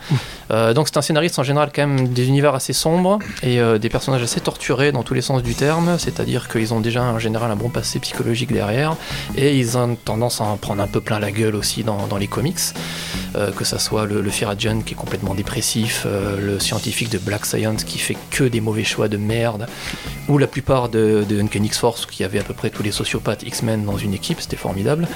Euh, 0.51 0.75
donc 0.75 0.89
c'est 0.89 0.97
un 0.97 1.03
scénariste 1.03 1.39
en 1.39 1.43
général 1.45 1.71
quand 1.75 1.87
même 1.87 2.09
des 2.09 2.27
univers 2.27 2.55
assez 2.55 2.73
sombres 2.73 3.04
et 3.43 3.61
euh, 3.61 3.79
des 3.79 3.89
personnages 3.89 4.23
assez 4.23 4.41
torturés 4.41 4.93
dans 4.93 5.03
tous 5.03 5.15
les 5.15 5.21
sens 5.21 5.43
du 5.43 5.55
terme, 5.55 5.99
c'est-à-dire 5.99 6.49
qu'ils 6.49 6.73
ont 6.75 6.81
déjà 6.81 7.03
en 7.03 7.19
général 7.19 7.51
un 7.51 7.57
bon 7.57 7.69
passé 7.69 7.99
psychologique 8.01 8.53
derrière 8.53 8.97
et 9.37 9.57
ils 9.57 9.77
ont 9.77 9.95
tendance 9.97 10.41
à 10.41 10.45
en 10.45 10.57
prendre 10.57 10.83
un 10.83 10.87
peu 10.87 11.01
plein 11.01 11.19
la 11.19 11.31
gueule 11.31 11.55
aussi 11.55 11.85
dans, 11.85 12.17
les 12.19 12.27
comics. 12.27 12.59
Euh, 13.37 13.51
que 13.51 13.65
ça 13.65 13.81
soit 13.81 14.07
le, 14.07 14.21
le 14.21 14.31
qui 14.31 14.95
est 14.95 14.97
complètement 14.97 15.35
dépressif, 15.35 16.05
euh, 16.07 16.39
le 16.41 16.61
scientifique 16.61 17.11
de 17.11 17.19
Black 17.19 17.47
Science 17.47 17.83
qui 17.83 17.99
fait 17.99 18.17
que 18.31 18.45
des 18.45 18.61
mauvais 18.61 18.85
choix 18.85 19.09
de 19.09 19.17
merde, 19.17 19.67
ou 20.29 20.39
la 20.39 20.47
plupart 20.47 20.89
de, 20.89 21.25
de 21.29 21.41
Uncanny 21.41 21.67
X-Force 21.67 22.07
qui 22.07 22.23
avait 22.25 22.39
à 22.39 22.43
peu 22.43 22.55
près 22.55 22.71
tous 22.71 22.83
les 22.83 22.93
sociopathes 22.93 23.43
X-Men 23.43 23.85
dans 23.85 23.99
une 23.99 24.15
équipe, 24.15 24.41
c'était 24.41 24.57
formidable. 24.57 25.09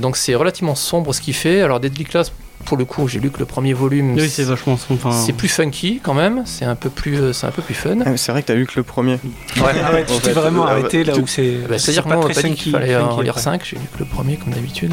Donc 0.00 0.16
c'est 0.16 0.36
relativement 0.36 0.76
sombre 0.76 1.12
ce 1.12 1.20
qu'il 1.20 1.34
fait. 1.34 1.60
Alors 1.60 1.80
Deadly 1.80 2.04
Class, 2.04 2.30
pour 2.64 2.76
le 2.76 2.84
coup, 2.84 3.06
j'ai 3.08 3.20
lu 3.20 3.30
que 3.30 3.38
le 3.38 3.44
premier 3.44 3.72
volume, 3.72 4.14
Oui, 4.14 4.28
c'est 4.28 4.44
vachement 4.44 4.76
son. 4.76 4.94
Enfin, 4.94 5.12
c'est 5.12 5.32
plus 5.32 5.48
funky 5.48 6.00
quand 6.02 6.14
même, 6.14 6.42
c'est 6.46 6.64
un 6.64 6.74
peu 6.76 6.90
plus, 6.90 7.20
euh, 7.20 7.32
c'est 7.32 7.46
un 7.46 7.50
peu 7.50 7.62
plus 7.62 7.74
fun. 7.74 7.96
Ah, 8.04 8.16
c'est 8.16 8.32
vrai 8.32 8.42
que 8.42 8.48
t'as 8.48 8.54
lu 8.54 8.66
que 8.66 8.74
le 8.76 8.82
premier. 8.82 9.18
Ah 9.58 9.92
ouais, 9.92 10.04
tu 10.06 10.12
En 10.12 10.18
t'es 10.18 10.32
vraiment 10.32 10.66
euh, 10.66 10.70
arrêté 10.70 11.04
là 11.04 11.16
où 11.16 11.26
c'est. 11.26 11.52
Bah, 11.68 11.78
c'est 11.78 11.92
C'est-à-dire 11.92 12.06
moi, 12.06 12.16
on 12.16 12.28
m'a 12.28 12.32
très 12.32 12.42
pas 12.42 12.48
dit 12.48 12.54
qu'il 12.54 12.72
funky, 12.72 12.86
fallait 12.86 12.96
en 12.96 13.10
funky 13.10 13.22
lire 13.24 13.30
après. 13.32 13.42
5, 13.42 13.64
j'ai 13.64 13.76
lu 13.76 13.82
que 13.92 13.98
le 13.98 14.04
premier 14.04 14.36
comme 14.36 14.52
d'habitude. 14.52 14.92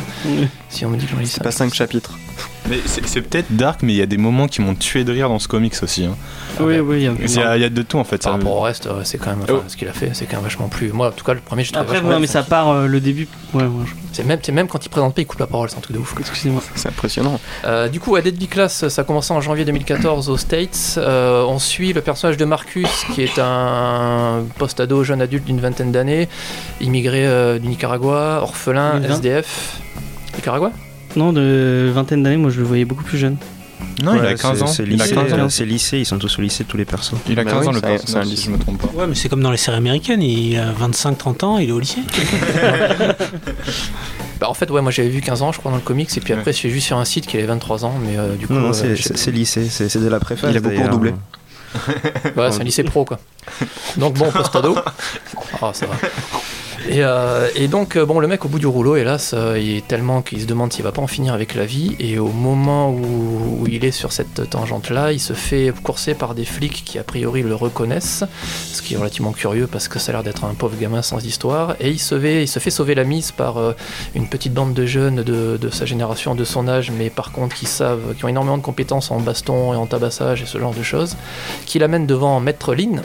Si 0.70 0.86
on 0.86 0.90
me 0.90 0.98
dit 0.98 1.06
que 1.06 1.12
j'en 1.12 1.20
lis 1.20 1.28
C'est 1.28 1.38
5. 1.38 1.44
pas 1.44 1.52
5 1.52 1.74
chapitres. 1.74 2.18
Mais 2.68 2.78
c'est 2.86 3.22
peut-être 3.22 3.56
dark, 3.56 3.82
mais 3.84 3.94
il 3.94 3.98
y 3.98 4.02
a 4.02 4.06
des 4.06 4.18
moments 4.18 4.48
qui 4.48 4.62
m'ont 4.62 4.76
tué 4.76 5.04
de 5.04 5.12
rire 5.12 5.30
dans 5.30 5.40
ce 5.40 5.48
comics 5.48 5.74
aussi. 5.82 6.06
hein. 6.06 6.16
Oui, 6.60 6.80
oui, 6.80 6.98
il 6.98 7.04
y 7.04 7.08
a- 7.08 7.12
Il 7.20 7.32
y, 7.32 7.40
a 7.40 7.56
il 7.58 7.62
y 7.62 7.66
a 7.66 7.70
de 7.70 7.82
tout 7.82 7.98
en 7.98 8.04
fait. 8.04 8.22
Par 8.22 8.34
ça- 8.34 8.38
rapport 8.38 8.58
au 8.58 8.60
reste, 8.62 8.86
euh, 8.88 9.02
c'est 9.04 9.18
quand 9.18 9.30
même 9.32 9.40
enfin, 9.44 9.54
Oh. 9.58 9.64
ce 9.68 9.78
qu'il 9.78 9.88
a 9.88 9.94
fait, 9.94 10.10
c'est 10.14 10.26
quand 10.26 10.36
même 10.38 10.44
vachement 10.44 10.68
plus. 10.68 10.92
Moi, 10.92 11.08
en 11.08 11.12
tout 11.12 11.24
cas, 11.24 11.34
le 11.34 11.40
premier, 11.40 11.64
je 11.64 11.72
trouve 11.72 11.84
Après, 11.84 12.02
ouais, 12.02 12.20
mais 12.20 12.28
ça 12.28 12.44
part 12.44 12.70
euh, 12.70 12.86
le 12.88 13.00
début. 13.00 13.28
Ouais, 13.54 13.64
ouais, 13.64 13.70
je- 13.86 13.94
C'est 14.12 14.26
même, 14.26 14.40
c'est 14.42 14.52
même 14.52 14.68
quand 14.68 14.86
il 14.86 14.90
présente 14.90 15.16
pas, 15.16 15.22
il 15.22 15.26
coupe 15.26 15.40
la 15.40 15.48
parole, 15.48 15.70
c'est 15.70 15.78
un 15.78 15.82
truc 15.82 15.96
de 15.96 16.02
ouf. 16.02 16.14
excusez-moi. 16.20 16.62
C'est 16.76 16.90
impressionnant. 16.90 17.40
Euh, 17.66 17.88
du 17.88 18.00
coup, 18.00 18.16
à 18.16 18.22
Deadly 18.22 18.48
Class, 18.48 18.88
ça 18.90 19.02
a 19.02 19.06
commencé 19.06 19.32
en 19.34 19.40
janvier 19.42 19.66
2014 19.66 20.30
aux 20.30 20.38
States. 20.38 20.96
Euh, 20.98 21.44
on 21.48 21.60
suit 21.60 21.94
le 21.94 22.02
personnage 22.02 22.36
de 22.38 22.46
Marcus, 22.46 22.88
qui 23.16 23.22
est 23.24 23.40
un 23.40 24.44
post-ado, 24.58 25.04
jeune 25.04 25.22
adulte 25.22 25.46
d'une 25.46 25.60
vingtaine 25.62 25.92
d'années, 25.92 26.28
immigré 26.82 27.26
euh, 27.26 27.58
du 27.60 27.68
Nicaragua, 27.68 28.40
orphelin, 28.42 28.96
2020. 29.00 29.16
SDF. 29.16 29.78
Nicaragua? 30.36 30.72
Non, 31.16 31.34
de 31.34 31.90
vingtaine 31.94 32.24
d'années, 32.24 32.38
moi 32.38 32.50
je 32.52 32.60
le 32.60 32.66
voyais 32.66 32.86
beaucoup 32.86 33.04
plus 33.04 33.18
jeune. 33.18 33.38
Non, 34.04 34.14
il 34.16 34.22
Ouais, 34.22 34.28
a 34.28 34.34
15 34.36 34.62
ans. 34.64 34.68
C'est 34.68 34.84
Il 34.84 34.94
a 35.02 35.04
lycée, 35.06 35.16
15 35.16 35.34
ans. 35.34 35.50
c'est 35.50 35.66
lycée, 35.66 36.00
ils 36.00 36.06
sont 36.06 36.18
tous 36.18 36.38
au 36.40 36.42
lycée, 36.42 36.64
tous 36.64 36.78
les 36.78 36.86
persos. 36.86 37.16
Il 37.28 37.38
a 37.40 37.44
Bah 37.44 37.52
15 37.52 37.68
ans 37.68 37.72
oui, 37.74 37.82
le 37.82 37.98
c'est 38.06 38.16
un- 38.18 38.20
un 38.22 38.24
si 38.24 38.30
lycée. 38.30 38.44
je 38.46 38.52
me 38.52 38.58
trompe 38.58 38.82
pas. 38.82 38.88
Ouais, 38.98 39.08
mais 39.08 39.16
c'est 39.16 39.28
comme 39.30 39.42
dans 39.42 39.52
les 39.52 39.58
séries 39.58 39.78
américaines, 39.78 40.22
il 40.22 40.58
a 40.58 40.72
25-30 40.72 41.44
ans, 41.44 41.58
il 41.58 41.70
est 41.70 41.72
au 41.74 41.80
lycée. 41.80 42.02
Bah, 44.40 44.48
en 44.50 44.54
fait, 44.54 44.72
ouais, 44.72 44.82
moi 44.82 44.90
j'avais 44.92 45.10
vu 45.10 45.20
15 45.20 45.42
ans, 45.42 45.52
je 45.52 45.60
crois, 45.60 45.70
dans 45.70 45.76
le 45.78 45.84
comics, 45.84 46.16
et 46.16 46.22
puis 46.22 46.32
après, 46.32 46.54
j'ai 46.54 46.70
vu 46.70 46.80
sur 46.80 46.98
un 46.98 47.04
site 47.04 47.28
qu'il 47.28 47.40
avait 47.40 47.48
23 47.48 47.84
ans, 47.84 47.96
mais 48.02 48.18
euh, 48.18 48.36
du 48.36 48.48
coup. 48.48 48.54
Non, 48.54 48.62
non, 48.62 48.70
euh, 48.70 48.96
c'est- 48.96 49.32
lycée, 49.32 49.68
c'est 49.70 49.98
de 50.02 50.08
la 50.08 50.20
préface. 50.22 50.50
Il 50.52 50.56
a 50.58 50.62
beaucoup 50.62 50.82
redoublé. 50.82 51.14
Ouais, 52.38 52.50
c'est 52.52 52.62
un 52.62 52.64
lycée 52.64 52.84
pro, 52.84 53.04
quoi. 53.04 53.20
Donc 53.98 54.14
bon, 54.14 54.32
post-ado. 54.32 54.78
Ah, 55.62 55.72
ça 55.74 55.88
va. 55.88 55.96
Et, 56.90 57.04
euh, 57.04 57.48
et 57.56 57.68
donc, 57.68 57.96
euh, 57.96 58.06
bon, 58.06 58.20
le 58.20 58.28
mec 58.28 58.46
au 58.46 58.48
bout 58.48 58.58
du 58.58 58.66
rouleau, 58.66 58.96
hélas, 58.96 59.36
euh, 59.38 59.60
il 59.60 59.78
est 59.78 59.88
tellement 59.88 60.24
qu'il 60.24 60.42
se 60.42 60.48
demande 60.48 60.74
s'il 60.74 60.84
va 60.84 60.92
pas 60.92 61.04
en 61.04 61.08
finir 61.08 61.36
avec 61.36 61.54
la 61.54 61.68
vie. 61.68 61.96
Et 62.00 62.18
au 62.18 62.30
moment 62.30 62.90
où, 62.90 63.64
il 63.68 63.86
est 63.86 63.92
sur 63.92 64.12
cette 64.12 64.50
tangente-là, 64.50 65.12
il 65.12 65.20
se 65.20 65.34
fait 65.34 65.72
courser 65.84 66.16
par 66.16 66.34
des 66.34 66.46
flics 66.46 66.84
qui, 66.84 66.98
a 66.98 67.04
priori, 67.04 67.44
le 67.44 67.54
reconnaissent. 67.54 68.24
Ce 68.74 68.82
qui 68.82 68.96
est 68.96 68.98
relativement 68.98 69.34
curieux 69.34 69.68
parce 69.68 69.88
que 69.88 70.00
ça 70.00 70.12
a 70.12 70.14
l'air 70.14 70.24
d'être 70.24 70.46
un 70.46 70.56
pauvre 70.56 70.76
gamin 70.82 71.04
sans 71.04 71.24
histoire. 71.24 71.76
Et 71.80 71.92
il 71.92 72.00
se 72.00 72.20
fait, 72.20 72.42
il 72.42 72.48
se 72.48 72.58
fait 72.58 72.72
sauver 72.72 72.96
la 72.96 73.04
mise 73.04 73.32
par 73.32 73.76
une 74.16 74.28
petite 74.28 74.56
bande 74.56 74.74
de 74.74 74.88
jeunes 74.88 75.22
de, 75.22 75.70
sa 75.70 75.86
génération, 75.86 76.34
de 76.34 76.44
son 76.44 76.68
âge, 76.68 76.90
mais 76.90 77.12
par 77.12 77.32
contre 77.32 77.56
qui 77.56 77.68
savent, 77.68 78.16
qui 78.18 78.26
ont 78.26 78.30
énormément 78.30 78.58
de 78.58 78.64
compétences 78.64 79.12
en 79.12 79.20
baston 79.20 79.74
et 79.74 79.78
en 79.78 79.86
tabassage 79.86 80.42
et 80.42 80.48
ce 80.48 80.58
genre 80.58 80.74
de 80.74 80.82
choses, 80.82 81.18
qui 81.68 81.78
l'amènent 81.78 82.08
devant 82.08 82.40
Maître 82.40 82.74
Lin, 82.74 83.04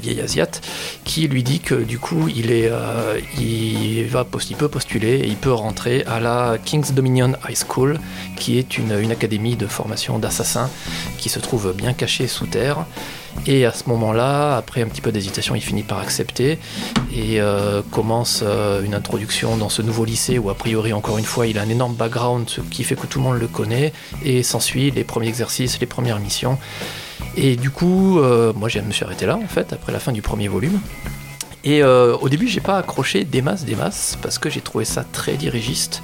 vieil 0.00 0.20
asiate, 0.20 0.60
qui 1.04 1.28
lui 1.28 1.42
dit 1.42 1.60
que 1.60 1.74
du 1.74 1.98
coup 1.98 2.28
il 2.28 2.50
est, 2.50 2.68
euh, 2.70 3.20
il 3.38 4.04
va 4.06 4.26
il 4.48 4.56
peut 4.56 4.68
postuler 4.68 5.16
et 5.20 5.26
il 5.26 5.36
peut 5.36 5.52
rentrer 5.52 6.04
à 6.04 6.20
la 6.20 6.56
King's 6.64 6.92
Dominion 6.92 7.32
High 7.48 7.56
School, 7.56 7.98
qui 8.36 8.58
est 8.58 8.78
une, 8.78 8.98
une 8.98 9.12
académie 9.12 9.56
de 9.56 9.66
formation 9.66 10.18
d'assassins 10.18 10.70
qui 11.18 11.28
se 11.28 11.38
trouve 11.38 11.72
bien 11.76 11.92
cachée 11.92 12.26
sous 12.26 12.46
terre. 12.46 12.86
Et 13.46 13.64
à 13.64 13.72
ce 13.72 13.88
moment-là, 13.88 14.56
après 14.56 14.82
un 14.82 14.88
petit 14.88 15.00
peu 15.00 15.12
d'hésitation, 15.12 15.54
il 15.54 15.60
finit 15.60 15.82
par 15.82 15.98
accepter 15.98 16.58
et 17.12 17.40
euh, 17.40 17.82
commence 17.90 18.40
euh, 18.42 18.82
une 18.82 18.94
introduction 18.94 19.56
dans 19.56 19.68
ce 19.68 19.82
nouveau 19.82 20.04
lycée 20.04 20.38
où 20.38 20.50
a 20.50 20.54
priori, 20.54 20.92
encore 20.92 21.18
une 21.18 21.24
fois, 21.24 21.46
il 21.46 21.58
a 21.58 21.62
un 21.62 21.68
énorme 21.68 21.94
background, 21.94 22.48
ce 22.48 22.60
qui 22.60 22.84
fait 22.84 22.96
que 22.96 23.06
tout 23.06 23.18
le 23.18 23.24
monde 23.24 23.38
le 23.38 23.48
connaît. 23.48 23.92
Et 24.24 24.42
s'ensuit 24.42 24.90
les 24.90 25.04
premiers 25.04 25.28
exercices, 25.28 25.80
les 25.80 25.86
premières 25.86 26.20
missions. 26.20 26.58
Et 27.36 27.56
du 27.56 27.70
coup, 27.70 28.18
euh, 28.18 28.52
moi 28.54 28.68
je 28.68 28.80
me 28.80 28.92
suis 28.92 29.04
arrêté 29.04 29.26
là 29.26 29.36
en 29.36 29.46
fait, 29.46 29.72
après 29.72 29.92
la 29.92 30.00
fin 30.00 30.12
du 30.12 30.22
premier 30.22 30.48
volume. 30.48 30.80
Et 31.64 31.82
euh, 31.82 32.16
au 32.16 32.28
début, 32.28 32.48
j'ai 32.48 32.60
pas 32.60 32.78
accroché 32.78 33.24
des 33.24 33.42
masses, 33.42 33.64
des 33.64 33.74
masses, 33.74 34.16
parce 34.22 34.38
que 34.38 34.48
j'ai 34.48 34.60
trouvé 34.62 34.84
ça 34.86 35.04
très 35.12 35.34
dirigiste. 35.34 36.02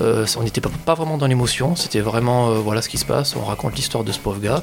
Euh, 0.00 0.24
on 0.38 0.42
n'était 0.42 0.60
pas, 0.62 0.70
pas 0.86 0.94
vraiment 0.94 1.18
dans 1.18 1.26
l'émotion, 1.26 1.76
c'était 1.76 2.00
vraiment 2.00 2.48
euh, 2.50 2.54
voilà 2.54 2.80
ce 2.80 2.88
qui 2.88 2.96
se 2.96 3.04
passe, 3.04 3.36
on 3.36 3.44
raconte 3.44 3.76
l'histoire 3.76 4.02
de 4.04 4.12
ce 4.12 4.18
pauvre 4.18 4.40
gars. 4.40 4.62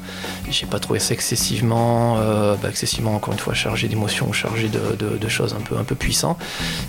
J'ai 0.49 0.65
pas 0.65 0.79
trouvé 0.79 0.99
ça 0.99 1.13
excessivement, 1.13 2.15
bah, 2.15 2.69
excessivement 2.69 3.15
encore 3.15 3.33
une 3.33 3.39
fois 3.39 3.53
chargé 3.53 3.87
d'émotions 3.87 4.31
chargé 4.33 4.67
de, 4.67 4.79
de- 4.97 5.17
de 5.17 5.27
choses 5.29 5.53
un 5.53 5.61
peu, 5.61 5.77
un 5.77 5.83
peu 5.83 5.95
puissants. 5.95 6.37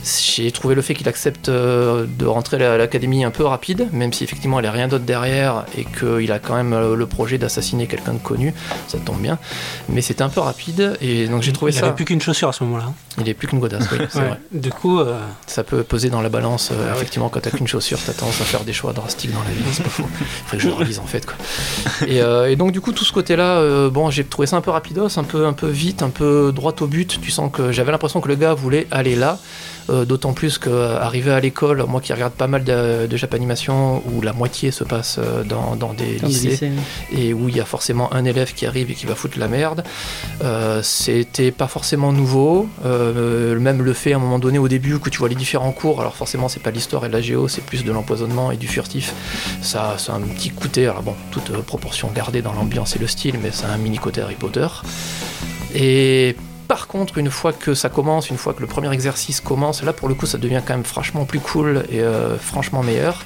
J'ai 0.05 0.51
trouvé 0.53 0.75
le 0.75 0.83
fait 0.83 0.95
qu'il 0.95 1.09
accepte 1.09 1.51
de 1.51 2.27
rentrer 2.27 2.65
à 2.65 2.77
l'académie 2.79 3.25
un 3.25 3.31
peu 3.31 3.45
rapide, 3.45 3.89
même 3.93 4.13
si 4.13 4.25
effectivement 4.25 4.59
il 4.61 4.63
n'y 4.63 4.69
a 4.69 4.73
rien 4.73 4.89
d'autre 4.89 5.05
derrière 5.05 5.65
et 5.77 5.85
qu'il 5.85 6.31
a 6.33 6.39
quand 6.39 6.55
même 6.57 6.95
le 6.95 7.07
projet 7.07 7.39
d'assassiner 7.39 7.87
quelqu'un 7.87 8.15
de 8.15 8.19
connu, 8.19 8.55
ça 8.89 8.99
tombe 8.99 9.21
bien. 9.21 9.39
Mais 9.89 10.01
c'était 10.01 10.23
un 10.23 10.29
peu 10.29 10.41
rapide 10.41 10.97
et 11.01 11.27
donc 11.29 11.43
j'ai 11.43 11.53
trouvé 11.53 11.73
il 11.73 11.75
ça. 11.75 11.83
n'avait 11.83 11.95
plus 11.95 12.05
qu'une 12.05 12.21
chausseur 12.21 12.49
à 12.49 12.53
ce 12.53 12.65
moment-là. 12.65 12.93
Il 13.19 13.29
est 13.29 13.35
plus 13.43 13.49
qu'une 13.49 13.59
godasse, 13.59 13.89
oui, 13.91 13.99
c'est 14.09 14.19
Ouais. 14.21 14.27
vrai. 14.29 14.39
Du 14.53 14.71
coup, 14.71 15.01
euh, 15.01 15.19
Ça 15.47 15.65
peut 15.65 15.83
peser 15.83 16.11
dans 16.11 16.21
la 16.21 16.29
balance. 16.29 16.71
euh, 16.71 16.75
Ah 16.81 16.91
ouais. 16.91 16.97
effectivement, 16.99 17.29
quand 17.29 17.41
t'as 17.41 17.51
qu'une 17.51 17.67
chaussure, 17.67 17.99
t'as 18.07 18.13
tendance 18.13 18.41
à 18.41 18.45
faire 18.45 18.63
des 18.63 18.73
choix 18.73 18.93
drastiques 18.93 19.33
dans 19.33 19.43
la 19.43 19.51
vie. 19.51 19.65
C'est 19.73 19.83
pas 19.83 19.89
faux. 19.91 20.05
Faudrait 20.47 20.57
que 20.59 20.63
je 20.63 20.69
le 20.69 20.75
relise 20.75 21.01
en 21.01 21.07
fait. 21.07 21.27
Quoi. 21.27 21.35
Et, 22.07 22.21
euh, 22.23 22.49
et 22.49 22.55
donc 22.55 22.71
du 22.71 22.81
coup, 22.81 22.93
tout 22.93 23.05
ce 23.05 23.13
côté-là, 23.13 23.57
euh, 23.57 23.91
bon, 23.91 24.11
j'ai 24.11 24.23
trouvé 24.25 24.47
ça 24.47 24.57
un 24.57 24.61
peu 24.61 24.71
rapidos, 24.71 25.19
un 25.19 25.25
peu, 25.25 25.45
un 25.47 25.53
peu 25.55 25.67
vite, 25.69 26.03
un 26.05 26.11
peu 26.11 26.53
droit 26.55 26.75
au 26.81 26.87
but. 26.87 27.19
Tu 27.21 27.31
sens 27.33 27.51
que 27.53 27.73
j'avais 27.73 27.91
l'impression 27.91 28.21
que 28.21 28.29
le 28.29 28.37
gars 28.37 28.55
voulait 28.55 28.87
aller 28.93 29.17
là. 29.17 29.39
Euh, 29.91 30.05
D'autant 30.05 30.33
plus 30.33 30.59
qu'arrivé 30.59 31.33
à 31.33 31.41
l'école, 31.41 31.85
moi 31.89 32.01
qui 32.01 32.13
regarde 32.13 32.35
pas 32.35 32.47
mal 32.47 32.63
de, 32.63 33.09
de 33.09 33.17
Japanimation, 33.17 34.01
où 34.13 34.21
la 34.23 34.33
moitié 34.33 34.71
se 34.71 34.85
passe 34.85 35.19
dans, 35.45 35.75
dans 35.75 35.93
des 35.93 36.19
Dans 36.19 36.29
lycées, 36.29 36.71
et 37.11 37.35
où 37.35 37.49
il 37.49 37.57
y 37.57 37.61
a 37.61 37.65
forcément 37.65 38.13
un 38.15 38.25
élève 38.25 38.55
qui 38.55 38.65
arrive 38.67 38.93
et 38.93 38.95
qui 38.95 39.07
va 39.07 39.17
foutre 39.17 39.41
la 39.41 39.49
merde. 39.49 39.83
Euh, 40.45 40.81
C'était 40.85 41.51
pas 41.51 41.67
forcément 41.67 42.13
nouveau. 42.13 42.69
Euh, 42.85 43.32
même 43.59 43.83
le 43.83 43.93
fait 43.93 44.13
à 44.13 44.17
un 44.17 44.19
moment 44.19 44.39
donné 44.39 44.59
au 44.59 44.69
début 44.69 44.99
que 44.99 45.11
tu 45.11 45.19
vois 45.19 45.29
les 45.29 45.35
différents 45.35 45.73
cours, 45.73 46.01
alors 46.01 46.17
forcément 46.17 46.49
c'est 46.49 46.63
pas 46.63 46.71
l'histoire 46.71 47.05
et 47.05 47.09
de 47.09 47.13
la 47.13 47.21
géo, 47.21 47.49
c'est 47.49 47.65
plus 47.65 47.85
de 47.85 47.93
l'empoisonnement 47.93 48.51
et 48.51 48.57
du 48.57 48.69
furtif. 48.69 49.15
Ça, 49.63 49.97
c'est 49.99 50.13
un 50.13 50.21
petit 50.21 50.51
côté, 50.51 50.87
alors 50.87 51.03
bon, 51.03 51.15
toute 51.31 51.51
euh, 51.51 51.63
proportion 51.63 52.11
gardée 52.15 52.43
dans 52.43 52.53
l'ambiance 52.53 52.97
et 52.97 52.99
le 52.99 53.07
style, 53.07 53.37
mais 53.43 53.51
c'est 53.53 53.67
un 53.67 53.77
mini 53.77 53.99
côté 53.99 54.21
Harry 54.21 54.37
Potter. 54.37 54.67
Et 55.75 56.37
par 56.69 56.87
contre, 56.87 57.19
une 57.19 57.31
fois 57.31 57.53
que 57.53 57.75
ça 57.75 57.89
commence, 57.89 58.31
une 58.31 58.39
fois 58.39 58.55
que 58.55 58.61
le 58.61 58.67
premier 58.67 58.93
exercice 58.93 59.41
commence, 59.41 59.83
là 59.83 59.93
pour 59.93 60.09
le 60.09 60.15
coup 60.15 60.27
ça 60.27 60.39
devient 60.39 60.63
quand 60.67 60.75
même 60.75 60.85
franchement 60.85 61.25
plus 61.25 61.41
cool 61.41 61.85
et 61.91 62.01
euh, 62.01 62.39
franchement 62.39 62.83
meilleur. 62.83 63.25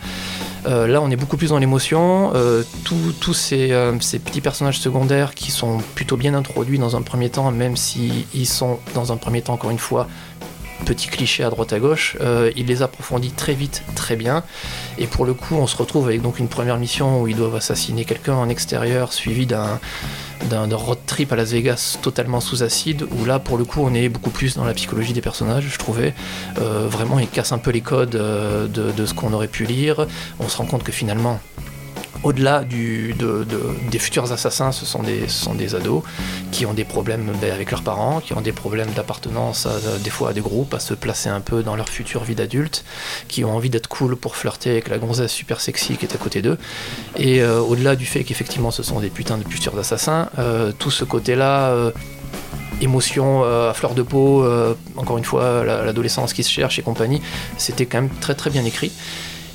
Euh, 0.67 0.87
là, 0.87 1.01
on 1.01 1.11
est 1.11 1.17
beaucoup 1.17 1.37
plus 1.37 1.51
dans 1.51 1.59
l'émotion. 1.59 2.33
Euh, 2.35 2.63
tous 2.85 3.53
euh, 3.53 3.97
ces 4.01 4.19
petits 4.19 4.41
personnages 4.41 4.81
secondaires 4.81 5.35
qui 5.35 5.51
sont 5.51 5.79
plutôt 5.95 6.17
bien 6.17 6.35
introduits 6.35 6.79
dans 6.79 6.97
un 6.97 7.03
premier 7.03 7.31
temps, 7.31 7.51
même 7.51 7.77
s'ils 7.77 8.47
sont 8.47 8.79
dans 8.95 9.13
un 9.13 9.17
premier 9.17 9.43
temps, 9.43 9.55
encore 9.55 9.71
une 9.71 9.79
fois, 9.79 10.09
petits 10.85 11.09
clichés 11.09 11.45
à 11.45 11.51
droite 11.51 11.73
à 11.73 11.79
gauche, 11.79 12.17
il 12.57 12.67
les 12.67 12.83
approfondit 12.83 13.31
très 13.31 13.55
vite, 13.55 13.83
très 13.95 14.15
bien. 14.15 14.45
Et 14.99 15.07
pour 15.07 15.25
le 15.25 15.35
coup, 15.35 15.57
on 15.57 15.67
se 15.67 15.77
retrouve 15.77 16.07
avec 16.07 16.21
donc 16.21 16.39
une 16.39 16.49
première 16.49 16.77
mission 16.79 17.23
où 17.23 17.29
ils 17.29 17.37
doivent 17.37 17.57
assassiner 17.57 18.05
quelqu'un 18.05 18.35
en 18.35 18.49
extérieur, 18.49 19.13
suivi 19.13 19.47
d'un 19.47 19.81
d'un 20.51 20.69
road 20.75 20.99
trip 21.07 21.33
à 21.33 21.37
Las 21.37 21.53
Vegas 21.53 21.99
totalement 22.03 22.41
sous 22.41 22.63
acide, 22.63 23.07
où 23.19 23.25
là, 23.25 23.39
pour 23.39 23.59
le 23.59 23.65
coup, 23.65 23.81
on 23.83 23.95
est 23.95 24.09
beaucoup 24.09 24.31
plus 24.31 24.57
dans 24.57 24.65
la 24.65 24.75
psychologie 24.75 25.13
des 25.13 25.21
personnages, 25.21 25.69
je 25.71 25.79
trouvais. 25.79 26.15
Euh, 26.59 26.87
vraiment, 26.89 27.19
ils 27.19 27.29
cassent 27.29 27.53
un 27.53 27.59
peu 27.59 27.71
les 27.71 27.81
codes 27.81 28.15
euh, 28.17 28.67
de 28.69 29.07
ce 29.07 29.15
qu'on 29.15 29.33
aurait 29.33 29.49
pu 29.49 29.65
lire. 29.65 30.07
On 30.39 30.49
se 30.49 30.57
rend 30.57 30.67
compte 30.67 30.83
que 30.83 30.93
finalement, 30.93 31.41
au-delà 32.27 32.65
des 32.65 33.99
futurs 33.99 34.31
assassins, 34.33 34.73
ce 34.73 34.85
sont 34.85 35.03
des, 35.03 35.75
ados 35.75 36.03
qui 36.51 36.67
ont 36.67 36.75
des 36.75 36.85
problèmes 36.85 37.33
ben, 37.41 37.53
avec 37.53 37.71
leurs 37.71 37.83
parents, 37.83 38.21
qui 38.21 38.33
ont 38.35 38.41
des 38.41 38.53
problèmes 38.53 38.91
d'appartenance 38.97 39.67
à- 39.67 39.99
des 40.03 40.11
fois 40.11 40.31
à 40.31 40.33
des 40.33 40.41
groupes, 40.41 40.75
à 40.75 40.81
se 40.81 40.95
placer 40.95 41.29
un 41.29 41.41
peu 41.41 41.63
dans 41.63 41.77
leur 41.77 41.89
future 41.89 42.25
vie 42.25 42.35
d'adulte, 42.35 42.85
qui 43.29 43.45
ont 43.45 43.55
envie 43.55 43.71
d'être 43.71 43.87
cool 43.89 44.17
pour 44.17 44.35
flirter 44.35 44.71
avec 44.71 44.89
la 44.89 44.99
gonzesse 44.99 45.31
super 45.33 45.61
sexy 45.61 45.97
qui 45.97 46.05
est 46.05 46.15
à 46.15 46.19
côté 46.19 46.43
d'eux. 46.43 46.59
Et 47.17 47.43
euh, 47.43 47.61
au-delà 47.61 47.95
du 47.95 48.07
fait 48.07 48.25
qu'effectivement 48.25 48.73
ce 48.73 48.83
sont 48.83 48.99
des 49.01 49.11
putains 49.11 49.39
de 49.39 49.45
futurs 49.49 49.79
assassins, 49.79 50.29
euh, 50.39 50.73
tout 50.77 50.91
ce 50.91 51.05
côté-là... 51.05 51.71
euh, 51.71 51.91
émotion 52.83 53.43
euh, 53.43 53.71
à 53.71 53.75
fleur 53.75 53.95
de 53.95 54.03
peau, 54.03 54.45
euh, 54.45 54.75
encore 54.99 55.17
une 55.17 55.25
fois, 55.25 55.65
la- 55.65 55.83
l'adolescence 55.83 56.35
qui 56.35 56.43
se 56.43 56.51
cherche 56.51 56.79
et 56.79 56.83
compagnie, 56.83 57.23
c'était 57.57 57.87
quand 57.87 58.03
même 58.03 58.11
très 58.21 58.35
très 58.35 58.51
bien 58.51 58.67
écrit. 58.67 58.93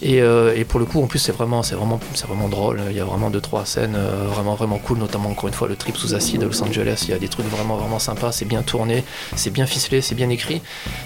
Et, 0.01 0.21
euh, 0.21 0.55
et 0.55 0.65
pour 0.65 0.79
le 0.79 0.85
coup, 0.85 1.01
en 1.01 1.07
plus, 1.07 1.19
c'est 1.19 1.31
vraiment, 1.31 1.61
c'est 1.63 1.75
vraiment, 1.75 1.99
c'est 2.13 2.25
vraiment 2.25 2.49
drôle. 2.49 2.81
Il 2.89 2.95
y 2.95 2.99
a 2.99 3.05
vraiment 3.05 3.29
deux 3.29 3.41
trois 3.41 3.65
scènes 3.65 3.95
euh, 3.95 4.27
vraiment 4.27 4.55
vraiment 4.55 4.79
cool, 4.79 4.97
notamment 4.97 5.29
encore 5.29 5.47
une 5.47 5.53
fois 5.53 5.67
le 5.67 5.75
trip 5.75 5.95
sous 5.95 6.15
acide 6.15 6.41
à 6.43 6.45
Los 6.45 6.61
Angeles. 6.63 7.03
Il 7.07 7.11
y 7.11 7.13
a 7.13 7.19
des 7.19 7.27
trucs 7.27 7.45
vraiment 7.47 7.77
vraiment 7.77 7.99
sympas. 7.99 8.31
C'est 8.31 8.45
bien 8.45 8.63
tourné, 8.63 9.03
c'est 9.35 9.51
bien 9.51 9.65
ficelé, 9.65 10.01
c'est 10.01 10.15
bien 10.15 10.29
écrit. 10.29 10.61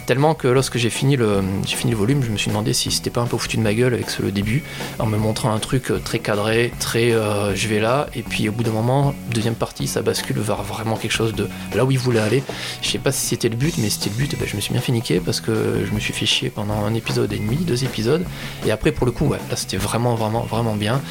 Tellement 0.06 0.34
que 0.34 0.48
lorsque 0.48 0.78
j'ai 0.78 0.90
fini 0.90 1.18
le, 1.18 1.42
j'ai 1.66 1.76
fini 1.76 1.92
le 1.92 1.98
volume, 1.98 2.24
je 2.24 2.32
me 2.32 2.38
suis 2.38 2.50
demandé 2.50 2.74
si 2.74 2.92
c'était 2.92 3.10
pas 3.10 3.22
un 3.22 3.28
peu 3.28 3.38
foutu 3.38 3.58
de 3.58 3.62
ma 3.62 3.74
gueule 3.74 3.94
avec 3.94 4.18
le 4.20 4.32
début, 4.32 4.64
en 5.00 5.06
me 5.06 5.18
montrant 5.18 5.52
un 5.52 5.60
truc 5.60 5.92
euh, 5.92 6.00
très 6.00 6.20
cadré, 6.20 6.72
très, 6.80 7.12
je 7.54 7.68
vais 7.68 7.80
là. 7.80 8.08
Et 8.16 8.24
puis 8.24 8.48
au 8.48 8.52
bout 8.52 8.64
d'un 8.64 8.72
moment, 8.72 9.14
deuxième 9.32 9.56
partie, 9.56 9.88
ça 9.88 10.02
bascule 10.02 10.40
vers 10.40 10.64
vraiment 10.64 10.96
quelque 10.96 11.12
chose 11.12 11.34
de 11.34 11.50
là 11.76 11.84
où 11.84 11.92
il 11.92 12.00
voulait 12.00 12.20
aller. 12.20 12.44
Je 12.82 12.90
sais 12.90 12.98
pas 12.98 13.12
si 13.12 13.26
c'était 13.26 13.50
le 13.50 13.56
but, 13.56 13.76
mais 13.78 13.90
c'était 13.90 14.10
le 14.10 14.16
but, 14.16 14.32
eh 14.34 14.38
ben, 14.38 14.48
je 14.48 14.56
me 14.56 14.62
suis 14.62 14.72
bien 14.72 14.82
fait 14.82 14.92
niquer 14.92 15.20
parce 15.20 15.42
que 15.42 15.86
je 15.86 15.94
me 15.94 16.00
suis 16.00 16.14
fait 16.14 16.26
chier 16.26 16.50
pendant 16.50 16.86
un 16.86 16.94
épisode 16.94 17.32
et 17.34 17.38
demi, 17.38 17.58
deux 17.58 17.84
épisodes. 17.84 18.26
Et 18.66 18.72
après, 18.72 18.85
pour 18.92 19.06
le 19.06 19.12
coup, 19.12 19.26
ouais, 19.26 19.40
là 19.50 19.56
c'était 19.56 19.78
vraiment, 19.78 20.16
vraiment, 20.16 20.42
vraiment 20.42 20.76
bien. 20.76 21.02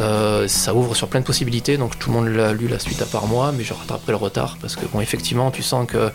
Euh, 0.00 0.48
ça 0.48 0.74
ouvre 0.74 0.94
sur 0.94 1.08
plein 1.08 1.20
de 1.20 1.24
possibilités, 1.24 1.76
donc 1.76 1.98
tout 1.98 2.10
le 2.10 2.16
monde 2.16 2.28
l'a 2.28 2.52
lu 2.52 2.68
la 2.68 2.78
suite 2.78 3.00
à 3.02 3.06
part 3.06 3.26
moi, 3.26 3.52
mais 3.56 3.64
je 3.64 3.72
rattraperai 3.72 4.12
le 4.12 4.16
retard 4.16 4.56
parce 4.60 4.76
que, 4.76 4.86
bon, 4.86 5.00
effectivement, 5.00 5.50
tu 5.50 5.62
sens 5.62 5.86
que 5.86 6.10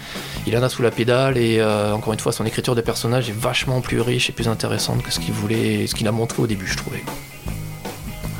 il 0.48 0.58
en 0.58 0.64
a 0.64 0.70
sous 0.70 0.82
la 0.82 0.92
pédale 0.92 1.38
et 1.38 1.60
euh, 1.60 1.94
encore 1.94 2.14
une 2.14 2.20
fois, 2.20 2.32
son 2.32 2.46
écriture 2.46 2.76
de 2.76 2.82
personnage 2.82 3.30
est 3.30 3.38
vachement 3.38 3.82
plus 3.82 4.02
riche 4.02 4.30
et 4.30 4.34
plus 4.34 4.48
intéressante 4.48 5.04
que 5.04 5.12
ce 5.12 5.20
qu'il 5.20 5.34
voulait, 5.34 5.88
ce 5.88 5.96
qu'il 5.96 6.08
a 6.08 6.12
montré 6.12 6.42
au 6.42 6.48
début, 6.48 6.68
je 6.68 6.78
trouvais. 6.78 7.04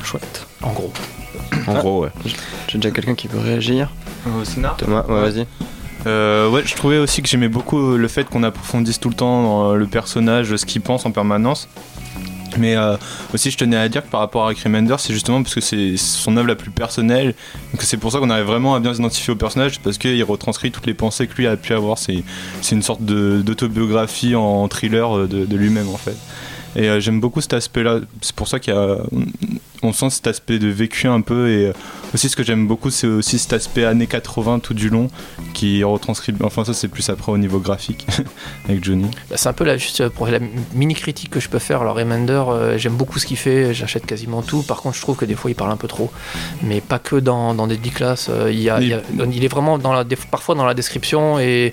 Chouette. 0.02 0.46
En 0.62 0.72
gros. 0.72 0.92
En 1.66 1.74
gros, 1.74 2.02
ouais. 2.02 2.10
J'ai 2.68 2.78
déjà 2.78 2.90
quelqu'un 2.92 3.14
qui 3.14 3.28
veut 3.28 3.40
réagir. 3.40 3.90
Au 4.26 4.44
scénar 4.44 4.76
Thomas, 4.76 5.04
ouais, 5.08 5.30
vas-y. 5.30 5.46
Euh, 6.06 6.48
ouais, 6.48 6.62
je 6.64 6.74
trouvais 6.76 6.98
aussi 6.98 7.22
que 7.22 7.28
j'aimais 7.28 7.48
beaucoup 7.48 7.96
le 7.96 8.08
fait 8.08 8.24
qu'on 8.28 8.44
approfondisse 8.44 9.00
tout 9.00 9.08
le 9.08 9.14
temps 9.16 9.42
dans 9.42 9.74
le 9.74 9.86
personnage, 9.86 10.54
ce 10.54 10.64
qu'il 10.64 10.80
pense 10.80 11.04
en 11.04 11.10
permanence. 11.10 11.68
Mais 12.58 12.76
euh, 12.76 12.96
aussi, 13.34 13.50
je 13.50 13.58
tenais 13.58 13.76
à 13.76 13.88
dire 13.88 14.02
que 14.04 14.10
par 14.10 14.20
rapport 14.20 14.44
à 14.44 14.48
Rick 14.48 14.60
Remender, 14.60 14.96
c'est 14.98 15.12
justement 15.12 15.42
parce 15.42 15.54
que 15.54 15.60
c'est 15.60 15.96
son 15.96 16.36
œuvre 16.36 16.48
la 16.48 16.54
plus 16.54 16.70
personnelle, 16.70 17.34
donc 17.72 17.82
c'est 17.82 17.96
pour 17.96 18.12
ça 18.12 18.18
qu'on 18.18 18.30
arrive 18.30 18.46
vraiment 18.46 18.74
à 18.74 18.80
bien 18.80 18.94
s'identifier 18.94 19.32
au 19.32 19.36
personnage, 19.36 19.80
parce 19.80 19.98
qu'il 19.98 20.22
retranscrit 20.24 20.70
toutes 20.70 20.86
les 20.86 20.94
pensées 20.94 21.26
que 21.26 21.36
lui 21.36 21.46
a 21.46 21.56
pu 21.56 21.72
avoir. 21.72 21.98
C'est 21.98 22.22
une 22.72 22.82
sorte 22.82 23.02
d'autobiographie 23.02 24.34
en 24.34 24.68
thriller 24.68 25.28
de, 25.28 25.44
de 25.44 25.56
lui-même 25.56 25.88
en 25.88 25.96
fait. 25.96 26.16
Et 26.76 26.88
euh, 26.90 27.00
j'aime 27.00 27.20
beaucoup 27.20 27.40
cet 27.40 27.54
aspect-là. 27.54 28.00
C'est 28.20 28.34
pour 28.34 28.48
ça 28.48 28.60
qu'il 28.60 28.74
y 28.74 28.76
a. 28.76 28.98
On 29.82 29.92
sent 29.92 30.10
cet 30.10 30.26
aspect 30.26 30.58
de 30.58 30.68
vécu 30.68 31.06
un 31.06 31.20
peu. 31.22 31.48
Et 31.48 31.66
euh, 31.68 31.72
aussi, 32.14 32.28
ce 32.28 32.36
que 32.36 32.42
j'aime 32.42 32.66
beaucoup, 32.66 32.90
c'est 32.90 33.06
aussi 33.06 33.38
cet 33.38 33.52
aspect 33.54 33.84
années 33.84 34.06
80 34.06 34.58
tout 34.58 34.74
du 34.74 34.88
long 34.90 35.08
qui 35.54 35.82
retranscrit. 35.84 36.34
Enfin, 36.42 36.64
ça, 36.64 36.74
c'est 36.74 36.88
plus 36.88 37.08
après 37.08 37.32
au 37.32 37.38
niveau 37.38 37.58
graphique 37.60 38.06
avec 38.68 38.84
Johnny. 38.84 39.06
Bah, 39.30 39.36
c'est 39.36 39.48
un 39.48 39.52
peu 39.54 39.64
la, 39.64 39.76
juste 39.78 40.08
pour 40.10 40.26
la 40.26 40.38
mini 40.74 40.94
critique 40.94 41.30
que 41.30 41.40
je 41.40 41.48
peux 41.48 41.58
faire. 41.58 41.80
Alors, 41.82 41.96
Remender, 41.96 42.42
euh, 42.48 42.76
j'aime 42.78 42.96
beaucoup 42.96 43.18
ce 43.18 43.26
qu'il 43.26 43.36
fait, 43.38 43.72
j'achète 43.74 44.04
quasiment 44.06 44.42
tout. 44.42 44.62
Par 44.62 44.82
contre, 44.82 44.96
je 44.96 45.00
trouve 45.02 45.16
que 45.16 45.24
des 45.24 45.34
fois, 45.34 45.50
il 45.50 45.54
parle 45.54 45.70
un 45.72 45.76
peu 45.76 45.88
trop. 45.88 46.10
Mais 46.62 46.80
pas 46.82 46.98
que 46.98 47.16
dans, 47.16 47.54
dans 47.54 47.66
Deadly 47.66 47.90
Class. 47.90 48.28
euh, 48.30 48.50
il, 48.52 48.60
y 48.60 48.68
a, 48.70 48.78
Oui. 48.78 48.84
il, 48.84 48.88
y 49.18 49.22
a- 49.22 49.26
il 49.32 49.44
est 49.44 49.48
vraiment 49.48 49.78
dans 49.78 49.92
la, 49.94 50.04
des- 50.04 50.16
parfois 50.16 50.54
dans 50.54 50.66
la 50.66 50.74
description 50.74 51.38
et, 51.38 51.72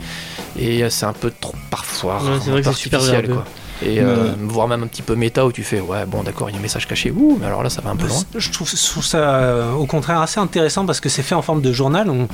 et 0.58 0.90
c'est 0.90 1.06
un 1.06 1.14
peu 1.14 1.32
trop 1.42 1.56
parfois. 1.70 2.22
Ouais, 2.24 2.38
c'est 2.42 2.52
vrai 2.52 2.62
que 2.62 2.68
c'est 2.68 2.74
super 2.74 3.00
quoi. 3.00 3.46
Et 3.86 4.00
euh, 4.00 4.34
voire 4.42 4.68
même 4.68 4.84
un 4.84 4.88
petit 4.88 5.02
peu 5.02 5.16
méta 5.16 5.46
où 5.46 5.52
tu 5.52 5.64
fais 5.64 5.80
ouais 5.80 6.06
bon 6.06 6.24
d'accord 6.24 6.50
il 6.50 6.54
y 6.54 6.56
a 6.56 6.60
un 6.60 6.62
message 6.62 6.88
caché 6.88 7.12
ouh 7.12 7.38
mais 7.40 7.48
alors 7.48 7.64
là 7.64 7.70
ça 7.70 7.82
va 7.82 7.90
un 7.90 7.96
peu 7.96 8.08
loin 8.08 8.24
Je 8.38 8.52
trouve, 8.52 8.70
je 8.70 8.76
trouve 8.92 9.04
ça 9.06 9.18
euh, 9.18 9.74
au 9.74 9.86
contraire 9.86 10.20
assez 10.22 10.40
intéressant 10.40 10.86
parce 10.86 11.00
que 11.00 11.10
c'est 11.10 11.24
fait 11.24 11.36
en 11.36 11.42
forme 11.42 11.62
de 11.62 11.72
journal. 11.74 12.10
On- 12.10 12.28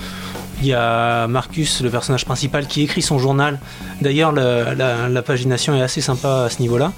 Il 0.62 0.68
y 0.68 0.74
a 0.74 1.26
Marcus, 1.28 1.82
le 1.82 1.90
personnage 1.90 2.26
principal, 2.26 2.68
qui 2.68 2.82
écrit 2.82 3.02
son 3.02 3.18
journal. 3.18 3.62
D'ailleurs, 4.02 4.34
le- 4.34 4.74
la, 4.76 5.08
la 5.08 5.22
pagination 5.22 5.74
est 5.74 5.82
assez 5.82 6.02
sympa 6.02 6.44
à 6.48 6.50
ce 6.50 6.60
niveau-là. 6.62 6.92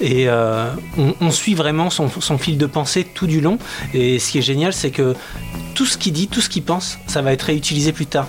Et 0.00 0.28
euh, 0.28 0.70
on, 0.96 1.12
on 1.20 1.30
suit 1.32 1.54
vraiment 1.56 1.90
son, 1.90 2.08
son 2.08 2.38
fil 2.38 2.56
de 2.56 2.66
pensée 2.66 3.02
tout 3.02 3.26
du 3.26 3.40
long. 3.40 3.58
Et 3.94 4.20
ce 4.20 4.30
qui 4.30 4.38
est 4.38 4.42
génial, 4.42 4.72
c'est 4.72 4.92
que 4.92 5.16
tout 5.74 5.86
ce 5.86 5.98
qu'il 5.98 6.12
dit, 6.12 6.28
tout 6.28 6.40
ce 6.40 6.48
qu'il 6.48 6.62
pense, 6.62 6.98
ça 7.08 7.20
va 7.20 7.32
être 7.32 7.42
réutilisé 7.42 7.90
plus 7.92 8.06
tard. 8.06 8.28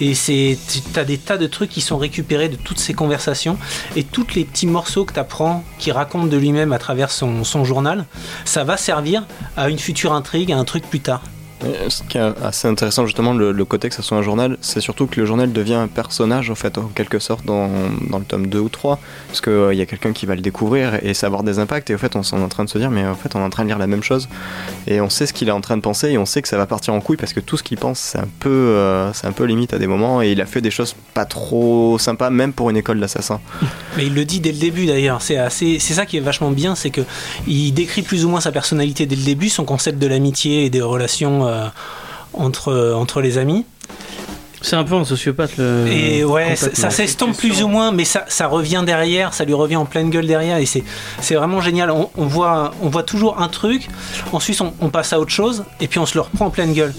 Et 0.00 0.14
c'est, 0.14 0.58
tu 0.92 0.98
as 0.98 1.04
des 1.04 1.18
tas 1.18 1.38
de 1.38 1.46
trucs 1.46 1.70
qui 1.70 1.80
sont 1.80 1.98
récupérés 1.98 2.48
de 2.48 2.56
toutes 2.56 2.78
ces 2.78 2.94
conversations 2.94 3.58
et 3.96 4.04
tous 4.04 4.34
les 4.34 4.44
petits 4.44 4.66
morceaux 4.66 5.04
que 5.04 5.12
tu 5.12 5.20
apprends 5.20 5.64
qui 5.78 5.92
raconte 5.92 6.30
de 6.30 6.36
lui-même 6.36 6.72
à 6.72 6.78
travers 6.78 7.10
son 7.10 7.64
journal, 7.64 8.06
ça 8.44 8.64
va 8.64 8.76
servir 8.76 9.26
à 9.56 9.68
une 9.68 9.78
future 9.78 10.12
intrigue, 10.12 10.52
à 10.52 10.58
un 10.58 10.64
truc 10.64 10.88
plus 10.88 11.00
tard. 11.00 11.22
Euh, 11.64 11.88
Ce 11.88 12.02
qui 12.02 12.18
est 12.18 12.42
assez 12.42 12.68
intéressant 12.68 13.06
justement 13.06 13.32
le, 13.34 13.52
le 13.52 13.64
côté 13.64 13.88
que 13.88 13.94
ça 13.94 14.02
soit 14.02 14.16
un 14.16 14.22
journal, 14.22 14.56
c'est 14.60 14.80
surtout 14.80 15.06
que 15.06 15.20
le 15.20 15.26
journal 15.26 15.52
devient 15.52 15.74
un 15.74 15.88
personnage 15.88 16.50
en 16.50 16.54
fait 16.54 16.78
en 16.78 16.84
quelque 16.94 17.18
sorte 17.18 17.44
dans, 17.44 17.68
dans 18.10 18.18
le 18.18 18.24
tome 18.24 18.46
2 18.46 18.58
ou 18.58 18.68
3 18.68 18.98
parce 19.28 19.40
qu'il 19.40 19.74
y 19.74 19.80
a 19.80 19.86
quelqu'un 19.86 20.12
qui 20.12 20.26
va 20.26 20.34
le 20.34 20.40
découvrir 20.40 20.98
et 21.02 21.14
ça 21.14 21.26
va 21.26 21.28
avoir 21.28 21.42
des 21.42 21.58
impacts 21.58 21.90
et 21.90 21.94
en 21.94 21.98
fait 21.98 22.14
on 22.16 22.22
est 22.22 22.32
en 22.34 22.48
train 22.48 22.64
de 22.64 22.70
se 22.70 22.78
dire 22.78 22.90
mais 22.90 23.04
en 23.06 23.14
fait 23.14 23.34
on 23.34 23.40
est 23.40 23.44
en 23.44 23.50
train 23.50 23.64
de 23.64 23.68
lire 23.68 23.78
la 23.78 23.86
même 23.86 24.02
chose 24.02 24.28
et 24.86 25.00
on 25.00 25.10
sait 25.10 25.26
ce 25.26 25.32
qu'il 25.32 25.48
est 25.48 25.52
en 25.52 25.60
train 25.60 25.76
de 25.76 25.82
penser 25.82 26.10
et 26.10 26.18
on 26.18 26.26
sait 26.26 26.42
que 26.42 26.48
ça 26.48 26.56
va 26.56 26.66
partir 26.66 26.94
en 26.94 27.00
couille 27.00 27.16
parce 27.16 27.32
que 27.32 27.40
tout 27.40 27.56
ce 27.56 27.62
qu'il 27.62 27.78
pense 27.78 27.98
c'est 27.98 28.18
un 28.18 28.28
peu 28.40 28.48
euh, 28.48 29.12
c'est 29.12 29.26
un 29.26 29.32
peu 29.32 29.44
limite 29.44 29.72
à 29.72 29.78
des 29.78 29.86
moments 29.86 30.22
et 30.22 30.32
il 30.32 30.40
a 30.40 30.46
fait 30.46 30.60
des 30.60 30.70
choses 30.70 30.94
pas 31.14 31.24
trop 31.24 31.98
sympas 31.98 32.30
même 32.30 32.52
pour 32.52 32.70
une 32.70 32.76
école 32.76 33.00
d'assassins. 33.00 33.40
Mais 33.96 34.06
il 34.06 34.14
le 34.14 34.24
dit 34.24 34.40
dès 34.40 34.52
le 34.52 34.58
début 34.58 34.86
d'ailleurs. 34.86 35.22
C'est 35.22 35.36
assez, 35.36 35.78
c'est 35.78 35.94
ça 35.94 36.06
qui 36.06 36.16
est 36.16 36.20
vachement 36.20 36.50
bien, 36.50 36.74
c'est 36.74 36.90
que 36.90 37.00
il 37.46 37.72
décrit 37.72 38.02
plus 38.02 38.24
ou 38.24 38.28
moins 38.28 38.40
sa 38.40 38.52
personnalité 38.52 39.06
dès 39.06 39.16
le 39.16 39.22
début, 39.24 39.48
son 39.48 39.64
concept 39.64 39.98
de 39.98 40.06
l'amitié 40.06 40.64
et 40.64 40.70
des 40.70 40.82
relations 40.82 41.47
euh, 41.48 41.68
entre 42.34 42.92
entre 42.94 43.20
les 43.20 43.38
amis. 43.38 43.64
C'est 44.60 44.76
un 44.76 44.84
peu 44.84 44.94
un 44.94 45.04
sociopathe. 45.04 45.56
Le... 45.56 45.86
Et 45.86 46.24
ouais, 46.24 46.56
ça, 46.56 46.90
s'estompe 46.90 47.36
plus 47.36 47.62
ou 47.62 47.68
moins, 47.68 47.92
mais 47.92 48.04
ça, 48.04 48.24
ça 48.28 48.48
revient 48.48 48.82
derrière, 48.84 49.32
ça 49.32 49.44
lui 49.44 49.54
revient 49.54 49.76
en 49.76 49.84
pleine 49.84 50.10
gueule 50.10 50.26
derrière, 50.26 50.58
et 50.58 50.66
c'est, 50.66 50.82
c'est 51.20 51.36
vraiment 51.36 51.60
génial. 51.60 51.90
On, 51.92 52.10
on 52.16 52.26
voit, 52.26 52.72
on 52.82 52.88
voit 52.88 53.04
toujours 53.04 53.40
un 53.40 53.48
truc, 53.48 53.88
ensuite 54.32 54.60
on, 54.60 54.74
on 54.80 54.88
passe 54.88 55.12
à 55.12 55.20
autre 55.20 55.30
chose, 55.30 55.64
et 55.80 55.86
puis 55.86 56.00
on 56.00 56.06
se 56.06 56.14
le 56.14 56.22
reprend 56.22 56.46
en 56.46 56.50
pleine 56.50 56.72
gueule. 56.72 56.92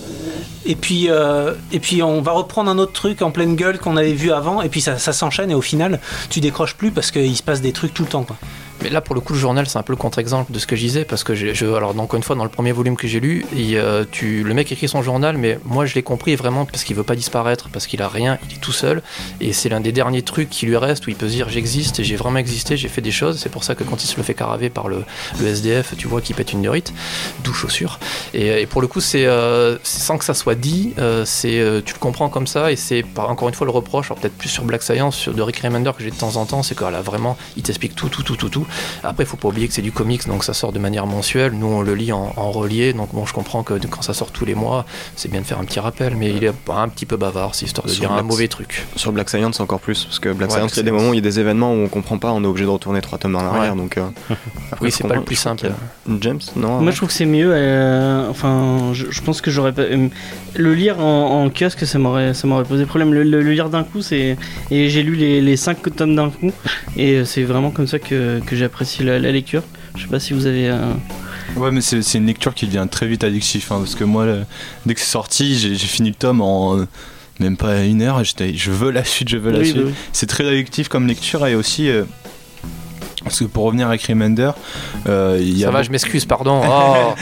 Et 0.66 0.76
puis, 0.76 1.08
euh, 1.10 1.54
et 1.72 1.80
puis 1.80 2.04
on 2.04 2.22
va 2.22 2.32
reprendre 2.32 2.70
un 2.70 2.78
autre 2.78 2.94
truc 2.94 3.22
en 3.22 3.32
pleine 3.32 3.56
gueule 3.56 3.80
qu'on 3.80 3.98
avait 3.98 4.14
vu 4.14 4.32
avant, 4.32 4.62
et 4.62 4.70
puis 4.70 4.82
ça, 4.82 4.98
ça 4.98 5.14
s'enchaîne, 5.14 5.52
et 5.52 5.56
au 5.56 5.62
final, 5.62 6.00
tu 6.30 6.40
décroches 6.40 6.76
plus 6.76 6.92
parce 6.92 7.12
qu'il 7.12 7.36
se 7.36 7.44
passe 7.44 7.62
des 7.62 7.74
trucs 7.74 7.94
tout 7.94 8.04
le 8.04 8.10
temps. 8.10 8.24
Quoi. 8.24 8.38
Mais 8.82 8.90
là, 8.90 9.02
pour 9.02 9.16
le 9.16 9.22
coup, 9.22 9.34
le 9.34 9.40
journal, 9.40 9.68
c'est 9.68 9.78
un 9.78 9.84
peu 9.84 9.94
le 9.94 9.98
contre-exemple 9.98 10.52
de 10.52 10.60
ce 10.60 10.68
que 10.68 10.76
je 10.76 10.82
disais, 10.82 11.06
parce 11.06 11.24
que 11.24 11.36
je, 11.36 11.66
alors 11.74 11.98
encore 11.98 12.18
une 12.18 12.24
fois, 12.24 12.36
dans 12.36 12.44
le 12.44 12.50
premier 12.50 12.72
volume 12.72 12.96
que 12.96 13.08
j'ai 13.08 13.20
lu, 13.20 13.46
il, 13.56 13.76
euh, 13.76 14.06
tu, 14.10 14.44
le 14.44 14.54
mec 14.54 14.72
écrit 14.72 14.88
son 14.88 15.02
journal, 15.02 15.38
mais 15.38 15.60
moi, 15.66 15.86
je 15.86 15.96
l'ai 15.96 16.04
compris 16.04 16.36
vraiment 16.36 16.66
parce 16.66 16.84
qu'il 16.84 16.96
veut 16.96 17.04
pas 17.04 17.16
disparaître, 17.16 17.70
parce 17.70 17.88
qu'il 17.88 18.02
a 18.02 18.08
rien, 18.08 18.38
il 18.48 18.56
est 18.56 18.60
tout 18.60 18.72
seul, 18.72 19.02
et 19.42 19.54
c'est 19.54 19.70
l'un 19.70 19.80
des 19.80 19.92
derniers 19.92 20.22
trucs 20.22 20.50
qui 20.50 20.66
lui 20.66 20.78
reste 20.78 21.08
où 21.08 21.10
il 21.10 21.16
peut 21.16 21.28
se 21.28 21.34
dire 21.34 21.50
j'existe, 21.50 22.04
j'ai 22.04 22.16
vraiment 22.16 22.40
existé, 22.40 22.78
j'ai 22.78 22.88
fait 22.88 23.02
des 23.02 23.12
choses. 23.12 23.40
C'est 23.40 23.50
pour 23.50 23.64
ça 23.64 23.76
que 23.76 23.84
quand 23.84 24.04
il 24.04 24.08
se 24.08 24.18
le 24.18 24.24
fait 24.24 24.34
caraver 24.34 24.70
par 24.70 24.88
le, 24.88 25.04
le 25.40 25.48
SDF, 25.48 25.96
tu 25.98 26.08
vois 26.08 26.22
qu'il 26.22 26.36
pète 26.36 26.54
une 26.54 26.62
durite, 26.62 26.94
d'où 27.44 27.54
chaussure. 27.54 28.00
Et, 28.34 28.62
et 28.62 28.66
pour 28.66 28.82
le 28.82 28.88
coup, 28.88 29.02
c'est 29.02 29.26
euh, 29.26 29.78
sans 29.84 30.18
que 30.18 30.26
ça 30.26 30.34
soit 30.34 30.56
dit, 30.56 30.94
euh, 31.00 31.26
c'est 31.26 31.60
euh, 31.60 31.82
tu 31.84 31.94
le 31.94 32.00
comprends 32.00 32.30
comme 32.30 32.48
ça, 32.48 32.72
et 32.72 32.76
c'est 32.76 33.04
encore 33.18 33.50
une 33.50 33.56
fois 33.56 33.66
le 33.66 33.72
reproche, 33.72 34.08
alors 34.08 34.20
peut-être 34.20 34.38
plus 34.38 34.50
sur 34.50 34.64
Black 34.64 34.84
Science, 34.84 35.16
sur 35.16 35.34
de 35.34 35.42
Rick 35.42 35.60
Remender 35.60 35.92
que 35.98 36.04
j'ai 36.04 36.12
de 36.12 36.16
temps 36.16 36.36
en 36.36 36.46
temps, 36.46 36.64
c'est 36.64 36.76
que 36.76 36.86
là 36.86 37.02
vraiment, 37.02 37.38
il 37.58 37.64
t'explique 37.64 37.96
tout, 37.96 38.10
tout, 38.10 38.24
tout, 38.24 38.36
tout, 38.36 38.50
tout. 38.50 38.68
Après, 39.04 39.24
il 39.24 39.28
faut 39.28 39.38
pas 39.38 39.48
oublier 39.48 39.68
que 39.68 39.74
c'est 39.74 39.82
du 39.82 39.92
comics, 39.92 40.28
donc 40.28 40.44
ça 40.44 40.54
sort 40.54 40.72
de 40.72 40.80
manière 40.80 41.06
mensuelle. 41.08 41.54
Nous, 41.54 41.68
on 41.68 41.82
le 41.82 41.96
lit 41.96 42.12
en, 42.12 42.34
en 42.36 42.52
relié, 42.52 42.94
donc 42.94 43.14
bon, 43.14 43.26
je 43.26 43.34
comprends 43.34 43.64
que 43.64 43.74
quand 43.88 44.02
ça 44.02 44.14
sort 44.14 44.32
tous 44.32 44.46
les 44.46 44.56
mois, 44.56 44.86
c'est 45.16 45.30
bien 45.32 45.42
de 45.42 45.46
faire 45.46 45.60
un 45.60 45.66
petit 45.66 45.80
rappel, 45.80 46.16
mais 46.16 46.30
il 46.32 46.44
est 46.44 46.52
un 46.70 46.88
petit 46.90 47.06
peu 47.06 47.18
bavard, 47.18 47.56
c'est 47.56 47.66
histoire 47.66 47.86
de 47.88 47.92
Sur 47.92 48.02
dire 48.02 48.12
un 48.12 48.22
mauvais 48.24 48.48
truc. 48.48 48.86
Sur 48.96 49.12
Black 49.12 49.30
Science 49.30 49.60
encore 49.60 49.80
plus 49.80 50.06
parce 50.06 50.20
que 50.20 50.30
Black 50.34 50.50
Ouais, 50.52 50.58
Science 50.58 50.74
il 50.74 50.78
y 50.78 50.80
a 50.80 50.84
des 50.84 50.92
moments 50.92 51.10
où 51.10 51.14
il 51.14 51.18
y 51.18 51.20
a 51.20 51.22
des 51.22 51.40
événements 51.40 51.74
où 51.74 51.78
on 51.78 51.88
comprend 51.88 52.18
pas, 52.18 52.32
on 52.32 52.44
est 52.44 52.48
obligé 52.48 52.66
de 52.66 52.70
retourner 52.72 53.02
trois 53.02 53.18
tomes 53.18 53.36
en 53.36 53.40
arrière 53.40 53.74
Ouais. 53.74 53.78
donc 53.78 53.98
euh, 53.98 54.04
après, 54.72 54.86
Oui, 54.86 54.92
c'est 54.92 55.08
pas 55.08 55.16
le 55.16 55.24
plus 55.24 55.36
simple. 55.36 55.68
a- 55.68 56.12
James 56.22 56.40
non 56.56 56.80
Moi 56.82 56.92
je 56.92 56.98
trouve 56.98 57.10
que 57.10 57.16
c'est 57.16 57.26
mieux. 57.26 57.52
euh, 57.54 58.28
enfin, 58.30 58.92
je, 58.94 59.06
je 59.10 59.22
pense 59.22 59.42
que 59.42 59.52
j'aurais 59.52 59.74
pas. 59.74 59.82
euh, 59.84 60.08
le 60.56 60.74
lire 60.74 61.00
en, 61.00 61.44
en 61.46 61.50
kiosque, 61.50 61.86
ça 61.86 62.00
m'aurait, 62.00 62.34
ça 62.34 62.48
m'aurait 62.48 62.64
posé 62.64 62.86
problème. 62.86 63.14
Le, 63.14 63.24
le- 63.24 63.42
le 63.42 63.52
lire 63.52 63.70
d'un 63.70 63.84
coup, 63.84 64.02
c'est. 64.02 64.38
Et 64.72 64.90
j'ai 64.90 65.04
lu 65.04 65.16
les, 65.16 65.42
les 65.42 65.58
5 65.58 65.96
tomes 65.96 66.16
d'un 66.16 66.30
coup. 66.30 66.52
Et 66.98 67.24
c'est 67.26 67.44
vraiment 67.44 67.70
comme 67.72 67.88
ça 67.88 68.00
que, 68.00 68.40
que 68.46 68.56
j'apprécie 68.60 69.04
la, 69.04 69.18
la 69.20 69.32
lecture. 69.32 69.64
Je 69.96 70.04
sais 70.04 70.08
pas 70.08 70.20
si 70.20 70.34
vous 70.34 70.46
avez. 70.46 70.70
euh, 70.70 70.94
Ouais, 71.56 71.72
mais 71.72 71.82
c'est 71.82 72.02
c'est 72.04 72.20
une 72.20 72.28
lecture 72.28 72.54
qui 72.54 72.68
devient 72.68 72.88
très 72.90 73.08
vite 73.08 73.24
addictif. 73.24 73.72
hein, 73.72 73.78
parce 73.80 73.96
que 73.96 74.04
moi, 74.04 74.26
le- 74.26 74.44
dès 74.86 74.94
que 74.94 75.00
c'est 75.00 75.08
sorti, 75.08 75.58
j'ai 75.58 75.76
fini 75.76 76.10
le 76.10 76.16
tome 76.16 76.42
en 76.42 76.78
euh, 76.78 76.88
même 77.40 77.58
pas 77.58 77.84
une 77.84 78.02
heure. 78.04 78.20
et 78.22 78.24
J'étais, 78.24 78.54
je 78.54 78.70
veux 78.72 78.92
la 78.92 79.04
suite, 79.04 79.30
je 79.30 79.38
veux 79.38 79.52
la 79.52 79.60
oui, 79.60 79.66
suite. 79.66 79.78
bah 79.78 79.84
oui. 79.88 79.94
C'est 80.14 80.28
très 80.28 80.48
addictif 80.48 80.88
comme 80.90 81.08
lecture 81.08 81.46
et 81.48 81.56
aussi. 81.56 81.90
euh, 81.90 82.04
parce 83.30 83.40
que 83.40 83.46
pour 83.46 83.66
revenir 83.66 83.88
avec 83.88 84.04
Remender, 84.04 84.52
euh, 85.08 85.38
il 85.40 85.58
y 85.58 85.64
a 85.64 85.68
Ça 85.68 85.72
va, 85.72 85.84
je 85.84 85.92
m'excuse, 85.92 86.26
pardon. 86.26 86.62
Oh. 86.72 87.16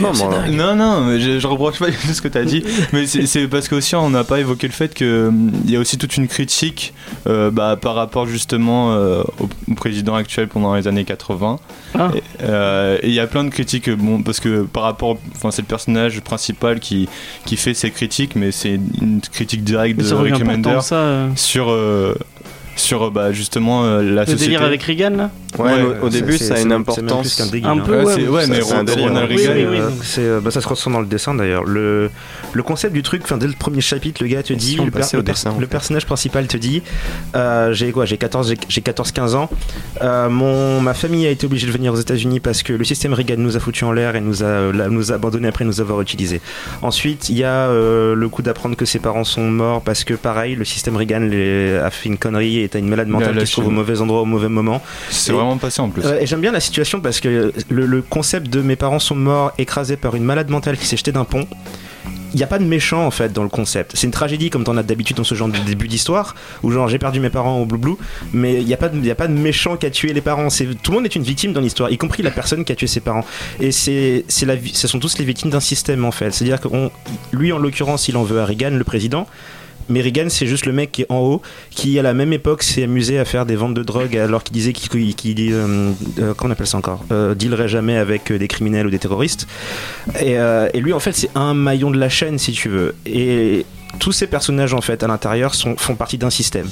Non, 0.00 0.12
Non, 0.50 0.74
non, 0.76 1.00
mais 1.02 1.20
je, 1.20 1.38
je 1.38 1.46
reproche 1.46 1.78
pas 1.78 1.86
ce 2.12 2.20
que 2.20 2.28
tu 2.28 2.38
as 2.38 2.44
dit, 2.44 2.64
mais 2.92 3.06
c'est 3.06 3.26
c'est 3.26 3.46
parce 3.48 3.68
qu'aussi 3.68 3.94
on 3.96 4.10
n'a 4.10 4.24
pas 4.24 4.40
évoqué 4.40 4.66
le 4.66 4.72
fait 4.72 4.94
qu'il 4.94 5.52
y 5.66 5.76
a 5.76 5.78
aussi 5.78 5.98
toute 5.98 6.16
une 6.16 6.28
critique 6.28 6.94
euh, 7.26 7.50
bah, 7.50 7.76
par 7.80 7.94
rapport 7.94 8.26
justement 8.26 8.92
euh, 8.92 9.22
au, 9.40 9.48
au 9.70 9.74
président 9.74 10.14
actuel 10.14 10.48
pendant 10.48 10.74
les 10.74 10.88
années 10.88 11.04
80. 11.04 11.58
Ah. 11.98 12.10
Et, 12.14 12.22
euh, 12.42 12.98
il 13.02 13.12
y 13.12 13.20
a 13.20 13.26
plein 13.26 13.44
de 13.44 13.50
critiques, 13.50 13.90
bon, 13.90 14.22
parce 14.22 14.40
que 14.40 14.62
par 14.62 14.82
rapport, 14.82 15.16
enfin 15.34 15.50
c'est 15.50 15.62
le 15.62 15.68
personnage 15.68 16.20
principal 16.20 16.80
qui, 16.80 17.08
qui 17.44 17.56
fait 17.56 17.74
ces 17.74 17.90
critiques, 17.90 18.36
mais 18.36 18.52
c'est 18.52 18.80
une 19.00 19.20
critique 19.20 19.64
directe 19.64 19.96
Mais 19.98 20.08
de 20.08 20.14
Rick 20.14 20.36
Remender 20.36 20.78
euh, 20.92 21.28
sur, 21.36 21.70
euh, 21.70 22.14
sur 22.76 23.04
euh, 23.04 23.10
bah, 23.10 23.32
justement 23.32 23.84
euh, 23.84 24.02
la 24.02 24.22
le 24.22 24.26
société. 24.26 24.44
délire 24.44 24.62
avec 24.62 24.82
Reagan 24.82 25.10
là? 25.10 25.30
Ouais, 25.58 25.72
Ouais, 25.72 25.82
au, 26.02 26.08
début 26.08 26.36
ça 26.36 26.54
a 26.54 26.60
une 26.60 26.72
importance 26.72 27.34
plus 27.34 27.36
qu'un 27.44 27.50
délire, 27.50 27.68
Un 27.68 27.78
hein. 27.78 27.82
peu, 27.86 27.98
Ouais, 27.98 28.04
ouais. 28.04 28.14
c'est- 28.14 28.28
ouais, 28.28 28.40
ça, 28.42 28.48
mais 28.48 28.58
un 28.60 28.64
Ronald. 28.64 29.30
Reagan, 29.30 29.50
Euh, 29.54 29.90
euh, 30.18 30.40
bah, 30.40 30.50
se 30.50 30.58
ressent 30.68 30.90
dans 30.90 31.00
le 31.00 31.06
dessin 31.06 31.34
d'ailleurs. 31.34 31.64
Le, 31.64 32.10
le 32.52 32.62
concept 32.62 32.92
du 32.92 33.02
truc, 33.02 33.22
enfin, 33.24 33.36
dès 33.36 33.46
le 33.46 33.52
premier 33.52 33.80
chapitre, 33.80 34.22
le 34.22 34.28
gars 34.28 34.42
te 34.42 34.52
dit, 34.52 34.76
le, 34.76 34.90
per- 34.90 35.22
dessin, 35.22 35.52
personnage 35.70 36.06
principal 36.06 36.46
te 36.46 36.56
dit, 36.56 36.82
euh, 37.36 37.72
j'ai 37.72 37.92
quoi, 37.92 38.04
j'ai 38.04 38.16
14, 38.16 38.48
j'ai- 38.48 38.58
j'ai 38.68 38.80
14-15 38.80 39.34
ans. 39.34 39.48
Euh, 40.02 40.28
mon, 40.28 40.80
ma 40.80 40.94
famille 40.94 41.26
a 41.26 41.30
été 41.30 41.46
obligée 41.46 41.66
de 41.66 41.72
venir 41.72 41.92
aux 41.92 41.96
États-Unis 41.96 42.40
parce 42.40 42.62
que 42.62 42.72
le 42.72 42.84
système 42.84 43.12
Reagan 43.14 43.36
nous 43.38 43.56
a 43.56 43.60
foutu 43.60 43.84
en 43.84 43.92
l'air 43.92 44.16
et 44.16 44.20
nous 44.20 44.42
a, 44.42 44.72
la- 44.72 44.88
nous 44.88 45.12
a 45.12 45.16
abandonné 45.16 45.48
après 45.48 45.64
nous 45.64 45.80
avoir 45.80 46.00
utilisés. 46.00 46.40
Ensuite, 46.82 47.28
il 47.28 47.38
y 47.38 47.44
a 47.44 47.68
euh, 47.68 48.14
le 48.14 48.28
coup 48.28 48.42
d'apprendre 48.42 48.76
que 48.76 48.84
ses 48.84 48.98
parents 48.98 49.24
sont 49.24 49.48
morts 49.50 49.82
parce 49.82 50.04
que 50.04 50.14
pareil, 50.14 50.54
le 50.56 50.64
système 50.64 50.96
Reagan 50.96 51.20
les- 51.20 51.76
a 51.76 51.90
fait 51.90 52.08
une 52.08 52.18
connerie 52.18 52.60
et 52.60 52.68
t'as 52.68 52.78
une 52.78 52.88
malade 52.88 53.08
mentale 53.08 53.36
qui 53.38 53.46
se 53.46 53.52
trouve 53.52 53.66
au 53.68 53.70
mauvais 53.70 54.00
endroit 54.00 54.20
au 54.22 54.24
mauvais 54.26 54.48
moment. 54.48 54.82
C'est 55.10 55.32
et 56.20 56.26
j'aime 56.26 56.40
bien 56.40 56.52
la 56.52 56.60
situation 56.60 57.00
parce 57.00 57.20
que 57.20 57.52
le, 57.68 58.02
concept 58.02 58.48
de 58.48 58.60
mes 58.60 58.76
parents 58.76 58.98
sont 58.98 59.14
morts 59.14 59.52
écrasés 59.58 59.96
par 59.96 60.14
une 60.14 60.24
malade 60.24 60.50
mentale 60.50 60.76
qui 60.76 60.86
s'est 60.86 60.96
jetée 60.96 61.12
d'un 61.12 61.24
pont. 61.24 61.46
Il 62.32 62.38
n'y 62.38 62.42
a 62.42 62.48
pas 62.48 62.58
de 62.58 62.64
méchant 62.64 63.06
en 63.06 63.12
fait 63.12 63.32
dans 63.32 63.44
le 63.44 63.48
concept. 63.48 63.92
C'est 63.94 64.08
une 64.08 64.12
tragédie 64.12 64.50
comme 64.50 64.64
t'en 64.64 64.76
as 64.76 64.82
d'habitude 64.82 65.16
dans 65.16 65.24
ce 65.24 65.36
genre 65.36 65.46
de 65.46 65.58
début 65.58 65.86
d'histoire 65.86 66.34
où 66.64 66.72
genre 66.72 66.88
j'ai 66.88 66.98
perdu 66.98 67.20
mes 67.20 67.30
parents 67.30 67.60
au 67.60 67.64
blou 67.64 67.96
mais 68.32 68.54
il 68.60 68.66
n'y 68.66 68.74
a, 68.74 68.76
pas 68.76 68.88
de- 68.88 69.28
méchant 69.32 69.76
qui 69.76 69.86
a 69.86 69.90
tué 69.90 70.12
les 70.12 70.20
parents. 70.20 70.48
Tout 70.48 70.90
le 70.90 70.96
monde 70.96 71.04
est 71.04 71.14
une 71.14 71.22
victime 71.22 71.52
dans 71.52 71.60
l'histoire, 71.60 71.90
y 71.90 71.96
compris 71.98 72.24
la 72.24 72.32
personne 72.32 72.64
qui 72.64 72.72
a 72.72 72.74
tué 72.74 72.88
ses 72.88 73.00
parents. 73.00 73.24
Et 73.60 73.70
c'est, 73.70 74.24
la, 74.42 74.54
ce 74.72 74.88
sont 74.88 74.98
tous 74.98 75.16
les 75.18 75.24
victimes 75.24 75.50
d'un 75.50 75.60
système 75.60 76.04
en 76.04 76.10
fait. 76.10 76.32
C'est-à-dire 76.32 76.60
que 76.60 76.68
lui 77.32 77.52
en 77.52 77.58
l'occurrence 77.58 78.08
il 78.08 78.16
en 78.16 78.24
veut 78.24 78.40
à 78.40 78.46
Reagan, 78.46 78.70
le 78.70 78.84
président. 78.84 79.28
Mais 79.88 80.02
c'est 80.28 80.46
juste 80.46 80.66
le 80.66 80.72
mec 80.72 80.92
qui 80.92 81.02
est 81.02 81.06
en 81.10 81.18
haut, 81.18 81.42
qui 81.70 81.98
à 81.98 82.02
la 82.02 82.14
même 82.14 82.32
époque 82.32 82.62
s'est 82.62 82.84
amusé 82.84 83.18
à 83.18 83.24
faire 83.24 83.46
des 83.46 83.56
ventes 83.56 83.74
de 83.74 83.82
drogue 83.82 84.16
alors 84.16 84.42
qu'il 84.42 84.54
disait 84.54 84.72
qu'il, 84.72 85.14
qu'il, 85.14 85.52
euh, 85.52 85.90
euh, 86.18 86.34
comment 86.34 86.50
on 86.50 86.52
appelle 86.52 86.66
ça 86.66 86.78
encore, 86.78 87.04
euh, 87.12 87.34
dealerait 87.34 87.68
jamais 87.68 87.96
avec 87.96 88.30
euh, 88.30 88.38
des 88.38 88.48
criminels 88.48 88.86
ou 88.86 88.90
des 88.90 88.98
terroristes. 88.98 89.46
Et, 90.20 90.32
et 90.32 90.80
lui, 90.80 90.92
en 90.92 91.00
fait, 91.00 91.12
c'est 91.12 91.30
un 91.34 91.54
maillon 91.54 91.90
de 91.90 91.98
la 91.98 92.08
chaîne, 92.08 92.38
si 92.38 92.52
tu 92.52 92.68
veux. 92.68 92.94
Et 93.06 93.66
tous 93.98 94.12
ces 94.12 94.26
personnages 94.26 94.74
en 94.74 94.80
fait 94.80 95.02
à 95.02 95.06
l'intérieur 95.06 95.54
font 95.54 95.94
partie 95.94 96.18
d'un 96.18 96.30
système. 96.30 96.68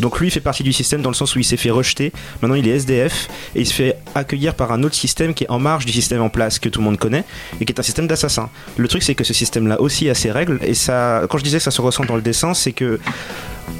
Donc 0.00 0.20
lui 0.20 0.30
fait 0.30 0.40
partie 0.40 0.62
du 0.62 0.72
système 0.72 1.02
dans 1.02 1.10
le 1.10 1.14
sens 1.14 1.34
où 1.34 1.38
il 1.38 1.44
s'est 1.44 1.56
fait 1.56 1.70
rejeter. 1.70 2.12
Maintenant 2.42 2.56
il 2.56 2.68
est 2.68 2.72
SDF 2.72 3.28
et 3.54 3.60
il 3.60 3.66
se 3.66 3.74
fait 3.74 3.96
accueillir 4.14 4.54
par 4.54 4.72
un 4.72 4.82
autre 4.82 4.94
système 4.94 5.34
qui 5.34 5.44
est 5.44 5.50
en 5.50 5.58
marge 5.58 5.86
du 5.86 5.92
système 5.92 6.22
en 6.22 6.28
place 6.28 6.58
que 6.58 6.68
tout 6.68 6.80
le 6.80 6.84
monde 6.84 6.98
connaît 6.98 7.24
et 7.60 7.64
qui 7.64 7.72
est 7.72 7.80
un 7.80 7.82
système 7.82 8.06
d'assassins. 8.06 8.50
Le 8.76 8.88
truc 8.88 9.02
c'est 9.02 9.14
que 9.14 9.24
ce 9.24 9.34
système-là 9.34 9.80
aussi 9.80 10.08
a 10.08 10.14
ses 10.14 10.30
règles 10.30 10.58
et 10.62 10.74
ça, 10.74 11.22
quand 11.28 11.38
je 11.38 11.44
disais 11.44 11.58
que 11.58 11.64
ça 11.64 11.70
se 11.70 11.80
ressent 11.80 12.04
dans 12.04 12.16
le 12.16 12.22
dessin, 12.22 12.54
c'est 12.54 12.72
que 12.72 12.98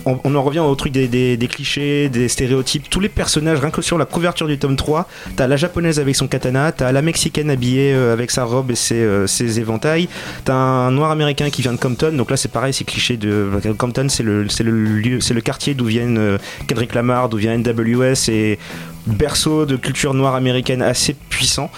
on, 0.04 0.34
en 0.34 0.42
revient 0.42 0.60
au 0.60 0.74
truc 0.74 0.92
des, 0.92 1.48
clichés, 1.50 2.08
des 2.08 2.28
stéréotypes. 2.28 2.88
Tous 2.88 3.00
les 3.00 3.08
personnages, 3.08 3.58
rien 3.58 3.70
que 3.70 3.82
sur 3.82 3.98
la 3.98 4.04
couverture 4.04 4.46
du 4.46 4.58
tome 4.58 4.76
3, 4.76 5.08
t'as 5.36 5.46
la 5.46 5.56
japonaise 5.56 5.98
avec 5.98 6.16
son 6.16 6.28
katana, 6.28 6.72
t'as 6.72 6.92
la 6.92 7.02
mexicaine 7.02 7.50
habillée 7.50 7.92
euh, 7.92 8.12
avec 8.12 8.30
sa 8.30 8.44
robe 8.44 8.70
et 8.70 8.74
ses, 8.74 8.94
euh, 8.94 9.26
ses 9.26 9.60
éventails, 9.60 10.08
t'as 10.44 10.54
un 10.54 10.90
noir 10.90 11.10
américain 11.10 11.50
qui 11.50 11.62
vient 11.62 11.72
de 11.72 11.78
Compton. 11.78 12.12
Donc 12.12 12.30
là, 12.30 12.36
c'est 12.36 12.50
pareil, 12.50 12.72
c'est 12.72 12.84
cliché 12.84 13.16
de 13.16 13.50
Compton, 13.76 14.08
c'est 14.08 14.22
le, 14.22 14.42
le 14.42 15.36
le 15.36 15.40
quartier 15.40 15.74
d'où 15.74 15.84
viennent 15.84 16.18
euh, 16.18 16.38
Kendrick 16.66 16.94
Lamar, 16.94 17.28
d'où 17.28 17.36
vient 17.36 17.56
NWS 17.56 18.30
et 18.30 18.58
berceau 19.06 19.66
de 19.66 19.76
culture 19.76 20.14
noire 20.14 20.34
américaine 20.34 20.82
assez 20.82 21.14
puissant 21.30 21.70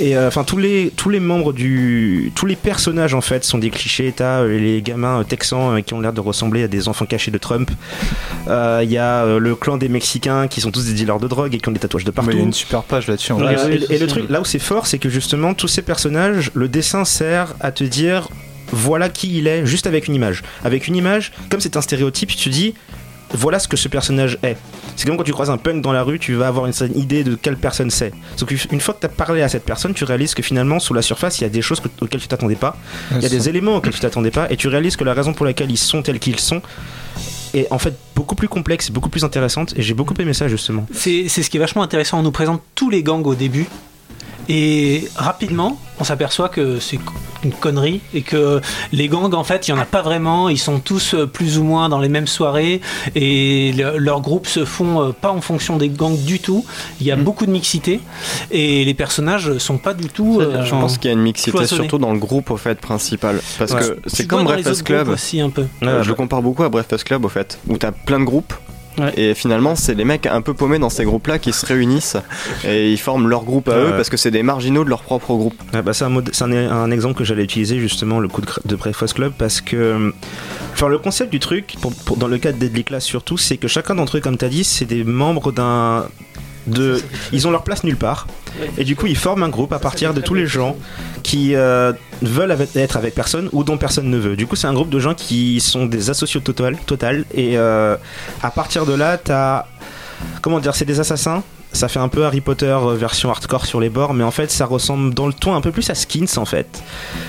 et 0.00 0.16
euh, 0.16 0.28
enfin 0.28 0.42
tous 0.44 0.56
les 0.58 0.92
tous 0.96 1.08
les 1.08 1.20
membres 1.20 1.52
du 1.52 2.32
tous 2.34 2.46
les 2.46 2.56
personnages 2.56 3.14
en 3.14 3.20
fait 3.20 3.44
sont 3.44 3.58
des 3.58 3.70
clichés 3.70 4.12
t'as 4.16 4.40
euh, 4.40 4.58
les 4.58 4.82
gamins 4.82 5.20
euh, 5.20 5.24
texans 5.24 5.76
euh, 5.76 5.80
qui 5.82 5.94
ont 5.94 6.00
l'air 6.00 6.12
de 6.12 6.20
ressembler 6.20 6.64
à 6.64 6.68
des 6.68 6.88
enfants 6.88 7.06
cachés 7.06 7.30
de 7.30 7.38
Trump 7.38 7.70
il 8.48 8.90
y 8.90 8.98
a 8.98 9.24
le 9.38 9.54
clan 9.54 9.76
des 9.76 9.88
mexicains 9.88 10.48
qui 10.48 10.60
sont 10.60 10.70
tous 10.70 10.86
des 10.86 10.92
dealers 10.94 11.18
de 11.20 11.28
drogue 11.28 11.54
et 11.54 11.58
qui 11.58 11.68
ont 11.68 11.72
des 11.72 11.78
tatouages 11.80 12.04
de 12.04 12.10
partout 12.10 12.30
Mais 12.30 12.36
il 12.36 12.38
y 12.40 12.42
a 12.42 12.46
une 12.46 12.52
super 12.52 12.82
page 12.82 13.06
là-dessus. 13.06 13.32
en 13.32 13.38
Ouais, 13.40 13.54
vrai. 13.54 13.76
et, 13.90 13.94
et 13.94 13.98
le 13.98 14.06
truc 14.06 14.28
là 14.28 14.40
où 14.40 14.44
c'est 14.44 14.58
fort 14.58 14.86
c'est 14.86 14.98
que 14.98 15.08
justement 15.08 15.54
tous 15.54 15.68
ces 15.68 15.82
personnages 15.82 16.50
le 16.54 16.68
dessin 16.68 17.04
sert 17.04 17.54
à 17.60 17.70
te 17.72 17.84
dire 17.84 18.28
voilà 18.72 19.08
qui 19.08 19.38
il 19.38 19.46
est 19.46 19.64
juste 19.66 19.86
avec 19.86 20.08
une 20.08 20.14
image 20.14 20.42
avec 20.64 20.88
une 20.88 20.96
image 20.96 21.32
comme 21.50 21.60
c'est 21.60 21.76
un 21.76 21.80
stéréotype 21.82 22.34
tu 22.34 22.48
dis 22.48 22.74
voilà 23.32 23.58
ce 23.58 23.66
que 23.68 23.76
ce 23.76 23.88
personnage 23.88 24.38
est. 24.42 24.56
C'est 24.96 25.06
comme 25.06 25.16
quand 25.16 25.24
tu 25.24 25.32
croises 25.32 25.50
un 25.50 25.56
punk 25.56 25.82
dans 25.82 25.92
la 25.92 26.02
rue, 26.02 26.18
tu 26.18 26.34
vas 26.34 26.46
avoir 26.48 26.66
une 26.66 26.72
certaine 26.72 26.98
idée 26.98 27.24
de 27.24 27.34
quelle 27.34 27.56
personne 27.56 27.90
c'est. 27.90 28.12
Sauf 28.36 28.48
qu'une 28.48 28.80
fois 28.80 28.94
que 28.94 29.00
tu 29.00 29.06
as 29.06 29.08
parlé 29.08 29.42
à 29.42 29.48
cette 29.48 29.64
personne, 29.64 29.92
tu 29.94 30.04
réalises 30.04 30.34
que 30.34 30.42
finalement, 30.42 30.78
sous 30.78 30.94
la 30.94 31.02
surface, 31.02 31.38
il 31.40 31.42
y 31.42 31.46
a 31.46 31.48
des 31.50 31.62
choses 31.62 31.80
que- 31.80 31.88
auxquelles 32.00 32.20
tu 32.20 32.28
t'attendais 32.28 32.54
pas. 32.56 32.76
Il 33.12 33.22
y 33.22 33.26
a 33.26 33.28
des 33.28 33.48
éléments 33.48 33.76
auxquels 33.76 33.92
tu 33.94 34.00
t'attendais 34.00 34.30
pas. 34.30 34.46
Et 34.50 34.56
tu 34.56 34.68
réalises 34.68 34.96
que 34.96 35.04
la 35.04 35.14
raison 35.14 35.32
pour 35.32 35.46
laquelle 35.46 35.70
ils 35.70 35.78
sont 35.78 36.02
tels 36.02 36.18
qu'ils 36.20 36.38
sont 36.38 36.62
est 37.54 37.66
en 37.72 37.78
fait 37.78 37.94
beaucoup 38.14 38.34
plus 38.34 38.48
complexe, 38.48 38.90
beaucoup 38.90 39.08
plus 39.08 39.24
intéressante. 39.24 39.74
Et 39.76 39.82
j'ai 39.82 39.94
beaucoup 39.94 40.14
aimé 40.20 40.32
ça 40.34 40.46
justement. 40.48 40.86
C'est 40.92 41.28
c'est 41.28 41.42
ce 41.42 41.50
qui 41.50 41.56
est 41.56 41.60
vachement 41.60 41.82
intéressant. 41.82 42.18
On 42.18 42.22
nous 42.22 42.32
présente 42.32 42.62
tous 42.74 42.90
les 42.90 43.02
gangs 43.02 43.26
au 43.26 43.34
début. 43.34 43.66
Et 44.48 45.08
rapidement, 45.16 45.78
on 46.00 46.04
s'aperçoit 46.04 46.48
que 46.48 46.80
c'est 46.80 46.98
une 47.44 47.52
connerie 47.52 48.00
et 48.14 48.22
que 48.22 48.60
les 48.92 49.08
gangs, 49.08 49.32
en 49.34 49.44
fait, 49.44 49.68
il 49.68 49.72
n'y 49.74 49.78
en 49.78 49.82
a 49.82 49.86
pas 49.86 50.02
vraiment. 50.02 50.48
Ils 50.48 50.58
sont 50.58 50.80
tous 50.80 51.14
euh, 51.14 51.26
plus 51.26 51.58
ou 51.58 51.62
moins 51.64 51.88
dans 51.88 51.98
les 52.00 52.08
mêmes 52.08 52.26
soirées 52.26 52.80
et 53.14 53.72
le- 53.76 53.98
leurs 53.98 54.20
groupes 54.20 54.46
se 54.46 54.64
font 54.64 55.02
euh, 55.02 55.12
pas 55.12 55.30
en 55.30 55.40
fonction 55.40 55.76
des 55.76 55.88
gangs 55.88 56.16
du 56.24 56.40
tout. 56.40 56.64
Il 57.00 57.06
y 57.06 57.10
a 57.12 57.16
beaucoup 57.16 57.46
de 57.46 57.50
mixité 57.50 58.00
et 58.50 58.84
les 58.84 58.94
personnages 58.94 59.56
sont 59.58 59.78
pas 59.78 59.94
du 59.94 60.08
tout. 60.08 60.38
Euh, 60.40 60.64
Je 60.64 60.70
pense 60.70 60.98
qu'il 60.98 61.10
y 61.10 61.14
a 61.14 61.16
une 61.16 61.22
mixité 61.22 61.50
cloisonné. 61.52 61.82
surtout 61.82 61.98
dans 61.98 62.12
le 62.12 62.18
groupe 62.18 62.50
au 62.50 62.56
fait 62.56 62.78
principal. 62.80 63.40
Parce 63.58 63.72
Ouais. 63.72 63.80
que 63.80 63.86
tu 63.94 64.00
c'est 64.06 64.26
comme 64.26 64.44
Breakfast 64.44 64.82
Club. 64.82 65.08
aussi 65.08 65.40
un 65.40 65.50
peu. 65.50 65.66
Je 65.82 66.08
le 66.08 66.14
compare 66.14 66.42
beaucoup 66.42 66.64
à 66.64 66.68
Breakfast 66.68 67.04
Club 67.04 67.24
au 67.24 67.28
fait, 67.28 67.58
où 67.68 67.76
t'as 67.78 67.92
plein 67.92 68.18
de 68.20 68.24
groupes. 68.24 68.54
Ouais. 68.98 69.12
Et 69.16 69.34
finalement, 69.34 69.74
c'est 69.74 69.94
les 69.94 70.04
mecs 70.04 70.26
un 70.26 70.40
peu 70.40 70.54
paumés 70.54 70.78
dans 70.78 70.90
ces 70.90 71.04
groupes-là 71.04 71.38
qui 71.38 71.52
se 71.52 71.66
réunissent 71.66 72.16
et 72.64 72.92
ils 72.92 72.98
forment 72.98 73.28
leur 73.28 73.44
groupe 73.44 73.68
à 73.68 73.76
eux 73.76 73.90
parce 73.90 74.08
que 74.08 74.16
c'est 74.16 74.30
des 74.30 74.42
marginaux 74.42 74.84
de 74.84 74.88
leur 74.88 75.02
propre 75.02 75.34
groupe. 75.34 75.54
Ah 75.72 75.82
bah, 75.82 75.92
c'est 75.92 76.04
un, 76.04 76.90
exemple 76.90 77.18
que 77.18 77.24
j'allais 77.24 77.44
utiliser 77.44 77.78
justement 77.80 78.20
le 78.20 78.28
coup 78.28 78.40
de, 78.40 78.46
de 78.64 78.76
Breakfast 78.76 79.14
Club 79.14 79.32
parce 79.36 79.60
que 79.60 80.12
enfin 80.72 80.88
le 80.88 80.98
concept 80.98 81.30
du 81.32 81.40
truc 81.40 81.74
pour, 81.80 81.92
pour- 81.92 82.16
dans 82.16 82.28
le 82.28 82.38
cas 82.38 82.52
de 82.52 82.58
Deadly 82.58 82.84
Class 82.84 83.04
surtout 83.04 83.36
c'est 83.36 83.56
que 83.56 83.68
chacun 83.68 83.94
d'entre 83.94 84.18
eux 84.18 84.20
comme 84.20 84.36
tu 84.36 84.44
as 84.44 84.48
dit 84.48 84.64
c'est 84.64 84.84
des 84.84 85.04
membres 85.04 85.50
d'un 85.52 86.06
de 86.66 87.00
ils 87.32 87.46
ont 87.46 87.50
leur 87.50 87.62
place 87.64 87.84
nulle 87.84 87.96
part. 87.96 88.26
Et 88.78 88.84
du 88.84 88.94
coup 88.96 89.06
ils 89.06 89.16
forment 89.16 89.42
un 89.42 89.48
groupe 89.48 89.72
à 89.72 89.78
partir 89.78 90.14
de 90.14 90.20
tous 90.20 90.34
les 90.34 90.46
gens 90.46 90.76
qui 91.22 91.54
euh, 91.56 91.92
veulent 92.22 92.52
avec- 92.52 92.74
être 92.76 92.96
avec 92.96 93.14
personne 93.14 93.48
ou 93.52 93.64
dont 93.64 93.76
personne 93.78 94.08
ne 94.08 94.18
veut. 94.18 94.36
Du 94.36 94.46
coup 94.46 94.56
c'est 94.56 94.66
un 94.68 94.72
groupe 94.74 94.90
de 94.90 94.98
gens 95.00 95.14
qui 95.14 95.60
sont 95.60 95.86
des 95.86 96.10
associaux 96.10 96.40
total, 96.40 96.76
total. 96.86 97.24
Et 97.34 97.58
euh, 97.58 97.96
à 98.42 98.50
partir 98.50 98.86
de 98.86 98.94
là 98.94 99.18
t'as 99.18 99.66
comment 100.40 100.60
dire 100.60 100.74
c'est 100.74 100.84
des 100.84 101.00
assassins 101.00 101.42
ça 101.74 101.88
fait 101.88 101.98
un 101.98 102.08
peu 102.08 102.24
Harry 102.24 102.40
Potter 102.40 102.66
euh, 102.66 102.94
version 102.94 103.30
hardcore 103.30 103.66
sur 103.66 103.80
les 103.80 103.90
bords, 103.90 104.14
mais 104.14 104.24
en 104.24 104.30
fait 104.30 104.50
ça 104.50 104.64
ressemble 104.64 105.12
dans 105.12 105.26
le 105.26 105.32
ton 105.34 105.54
un 105.54 105.60
peu 105.60 105.70
plus 105.72 105.90
à 105.90 105.94
Skins 105.94 106.26
en 106.38 106.44
fait. 106.46 106.82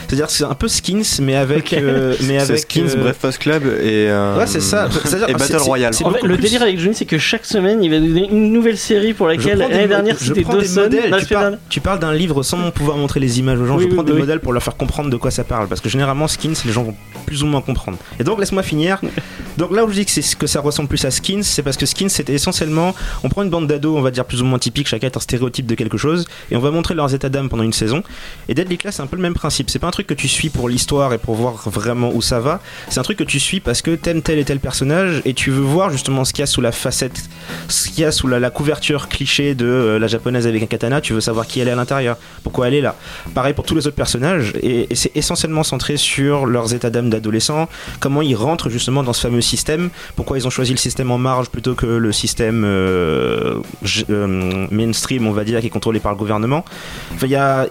C'est-à-dire 0.08 0.28
que 0.28 0.32
c'est 0.32 0.44
un 0.46 0.54
peu 0.54 0.68
Skins, 0.68 1.04
mais 1.22 1.36
avec, 1.36 1.74
Ok. 1.74 1.74
euh, 1.74 2.16
mais 2.24 2.38
avec 2.40 2.60
Skins, 2.60 2.88
euh, 2.96 3.02
Breakfast 3.02 3.40
Club 3.40 3.64
et. 3.66 4.08
euh, 4.10 4.38
Ouais, 4.38 4.48
c'est 4.48 4.62
ça. 4.62 4.88
C'est-à-dire- 5.04 5.30
Et 5.30 5.34
Battle 5.34 5.58
Royale. 5.58 5.94
En 6.04 6.12
fait, 6.12 6.22
le 6.24 6.36
plus- 6.36 6.44
délire 6.44 6.62
avec 6.62 6.80
Johnny, 6.80 6.96
c'est 6.96 7.06
que 7.06 7.18
chaque 7.18 7.46
semaine, 7.46 7.84
il 7.84 7.90
va 7.92 8.00
donner 8.00 8.30
une 8.30 8.52
nouvelle 8.52 8.78
série 8.78 9.14
pour 9.14 9.28
laquelle 9.28 9.58
l'année 9.58 9.88
dernière 9.88 10.18
c'était 10.18 10.44
Dawson. 10.44 10.90
Tu, 10.90 11.36
tu 11.70 11.82
parles 11.82 12.00
d'un 12.00 12.14
livre 12.14 12.44
sans 12.44 12.72
pouvoir 12.72 12.98
montrer 12.98 13.20
les 13.20 13.40
images 13.40 13.60
aux 13.60 13.66
gens. 13.66 13.76
Oui, 13.78 13.84
je 13.84 13.88
oui, 13.90 13.94
prends 13.96 14.04
des 14.04 14.14
oui. 14.14 14.20
modèles 14.20 14.40
pour 14.40 14.54
leur 14.54 14.62
faire 14.64 14.78
comprendre 14.78 15.10
de 15.10 15.18
quoi 15.18 15.32
ça 15.32 15.44
parle. 15.44 15.68
Parce 15.68 15.82
que 15.82 15.90
généralement, 15.90 16.28
Skins, 16.28 16.54
les 16.66 16.72
gens 16.72 16.84
vont 16.84 16.96
plus 17.26 17.44
ou 17.44 17.48
moins 17.48 17.62
comprendre. 17.62 17.98
Et 18.20 18.24
donc, 18.24 18.40
laisse-moi 18.40 18.64
finir. 18.64 19.00
Donc 19.58 19.72
là 19.72 19.86
où 19.86 19.90
je 19.90 19.94
dis 19.94 20.06
que, 20.06 20.12
c'est 20.12 20.22
ce 20.22 20.36
que 20.36 20.48
ça 20.48 20.62
ressemble 20.62 20.90
plus 20.90 21.04
à 21.06 21.12
Skins, 21.12 21.44
c'est 21.44 21.64
parce 21.64 21.78
que 21.78 21.86
Skins, 21.86 22.10
c'était 22.10 22.34
essentiellement. 22.34 22.94
On 23.24 23.30
prend 23.30 23.44
une 23.44 23.50
bande 23.50 23.68
d'ados, 23.68 23.98
on 23.98 24.02
va 24.02 24.12
dire 24.12 24.26
plus 24.26 24.42
ou 24.42 24.46
moins 24.46 24.60
typique, 24.60 24.88
chacun 24.88 25.08
est 25.08 25.18
un 25.18 25.20
stéréotype 25.20 25.66
de 25.66 25.76
quelque 25.76 25.98
chose, 25.98 26.26
et 26.52 26.56
on 26.56 26.60
va 26.60 26.72
montrer 26.72 26.94
leurs 26.94 27.14
états 27.14 27.30
d'âme 27.30 27.50
pendant 27.50 27.64
une 27.64 27.74
saison. 27.74 28.04
Et 28.50 28.54
Deadly 28.54 28.78
Class, 28.78 28.96
c'est 28.98 29.02
un 29.02 29.08
peu 29.08 29.16
le 29.16 29.22
même 29.22 29.34
principe. 29.34 29.70
C'est 29.70 29.80
pas 29.80 29.88
un 29.88 29.92
truc 29.92 30.08
que 30.08 30.14
tu 30.14 30.28
suis 30.28 30.50
pour 30.50 30.70
l'histoire 30.70 31.14
et 31.14 31.18
pour 31.18 31.36
voir 31.36 31.70
vraiment 31.70 32.12
où 32.14 32.22
ça 32.22 32.40
va. 32.40 32.62
C'est 32.90 33.00
un 33.00 33.04
truc 33.04 33.18
que 33.18 33.24
tu 33.24 33.40
suis 33.40 33.60
parce 33.60 33.82
que 33.82 33.96
t'aimes 33.96 34.22
tel 34.22 34.40
et 34.40 34.46
tel 34.46 34.60
personnage 34.60 35.22
et 35.26 35.34
tu 35.34 35.52
veux 35.52 35.62
voir 35.62 35.90
justement 35.90 36.26
ce 36.26 36.34
qu'il 36.34 36.42
y 36.42 36.44
a 36.44 36.48
sous 36.48 36.62
la 36.62 36.72
facette, 36.72 37.30
ce 37.68 37.90
qu'il 37.90 38.02
y 38.02 38.06
a 38.06 38.12
sous 38.12 38.28
la, 38.28 38.40
la 38.40 38.50
couverture 38.50 39.08
cliché 39.08 39.56
de 39.56 39.66
euh, 39.66 40.00
la 40.00 40.08
japonaise 40.08 40.48
avec 40.48 40.64
un 40.64 40.68
katana. 40.68 41.02
Tu 41.02 41.14
veux 41.14 41.22
savoir 41.22 41.48
qui 41.48 41.60
elle 41.60 41.68
est 41.68 41.72
à 41.72 41.76
l'intérieur, 41.76 42.18
pourquoi 42.44 42.68
elle 42.68 42.74
est 42.74 42.82
là. 42.82 42.96
Pareil 43.34 43.54
pour 43.54 43.66
tous 43.66 43.76
les 43.76 43.88
autres 43.88 43.96
personnages 43.96 44.54
et, 44.62 44.88
et 44.90 44.96
c'est 44.96 45.16
essentiellement 45.16 45.64
centré 45.64 45.98
sur 45.98 46.46
leurs 46.46 46.74
états 46.74 46.90
d'âme 46.90 47.10
d'adolescents, 47.10 47.70
comment 48.00 48.22
ils 48.22 48.36
rentrent 48.36 48.70
justement 48.70 49.04
dans 49.04 49.14
ce 49.14 49.22
fameux 49.22 49.42
système, 49.46 49.90
pourquoi 50.16 50.38
ils 50.38 50.48
ont 50.48 50.50
choisi 50.50 50.72
le 50.72 50.78
système 50.78 51.12
en 51.12 51.18
marge 51.18 51.50
plutôt 51.50 51.76
que 51.76 51.86
le 51.86 52.12
système 52.12 52.64
euh, 52.66 53.62
euh, 54.10 54.68
mainstream, 54.72 55.28
on 55.28 55.32
va 55.32 55.44
dire, 55.44 55.60
qui 55.62 55.68
est 55.68 55.70
contrôlé 55.70 56.00
par 56.00 56.12
le 56.12 56.18
gouvernement? 56.18 56.66
Enfin, 57.14 57.28
y 57.28 57.36
a 57.36 57.68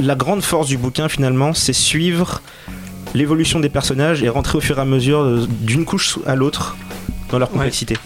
la 0.00 0.14
grande 0.14 0.42
force 0.42 0.68
du 0.68 0.78
bouquin 0.78 1.08
finalement, 1.08 1.54
c'est 1.54 1.72
suivre 1.72 2.40
l'évolution 3.14 3.58
des 3.60 3.68
personnages 3.68 4.22
et 4.22 4.28
rentrer 4.28 4.58
au 4.58 4.60
fur 4.60 4.78
et 4.78 4.82
à 4.82 4.84
mesure 4.84 5.20
euh, 5.20 5.46
d'une 5.60 5.84
couche 5.84 6.18
à 6.26 6.34
l'autre 6.36 6.76
dans 7.30 7.38
leur 7.38 7.50
complexité. 7.50 7.96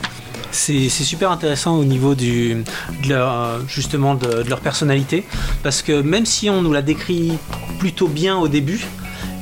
C'est 0.51 0.89
c'est 0.91 1.05
super 1.05 1.31
intéressant 1.31 1.79
au 1.79 1.85
niveau 1.85 2.15
du, 2.15 2.63
de 3.05 3.09
leur, 3.09 3.67
justement 3.69 4.15
de, 4.15 4.43
de 4.43 4.51
leur 4.51 4.61
personnalité, 4.61 5.25
parce 5.63 5.81
que 5.81 6.03
même 6.03 6.27
si 6.27 6.51
on 6.51 6.61
nous 6.61 6.73
la 6.73 6.83
décrit 6.83 7.33
plutôt 7.79 8.07
bien 8.07 8.37
au 8.37 8.49
début, 8.49 8.85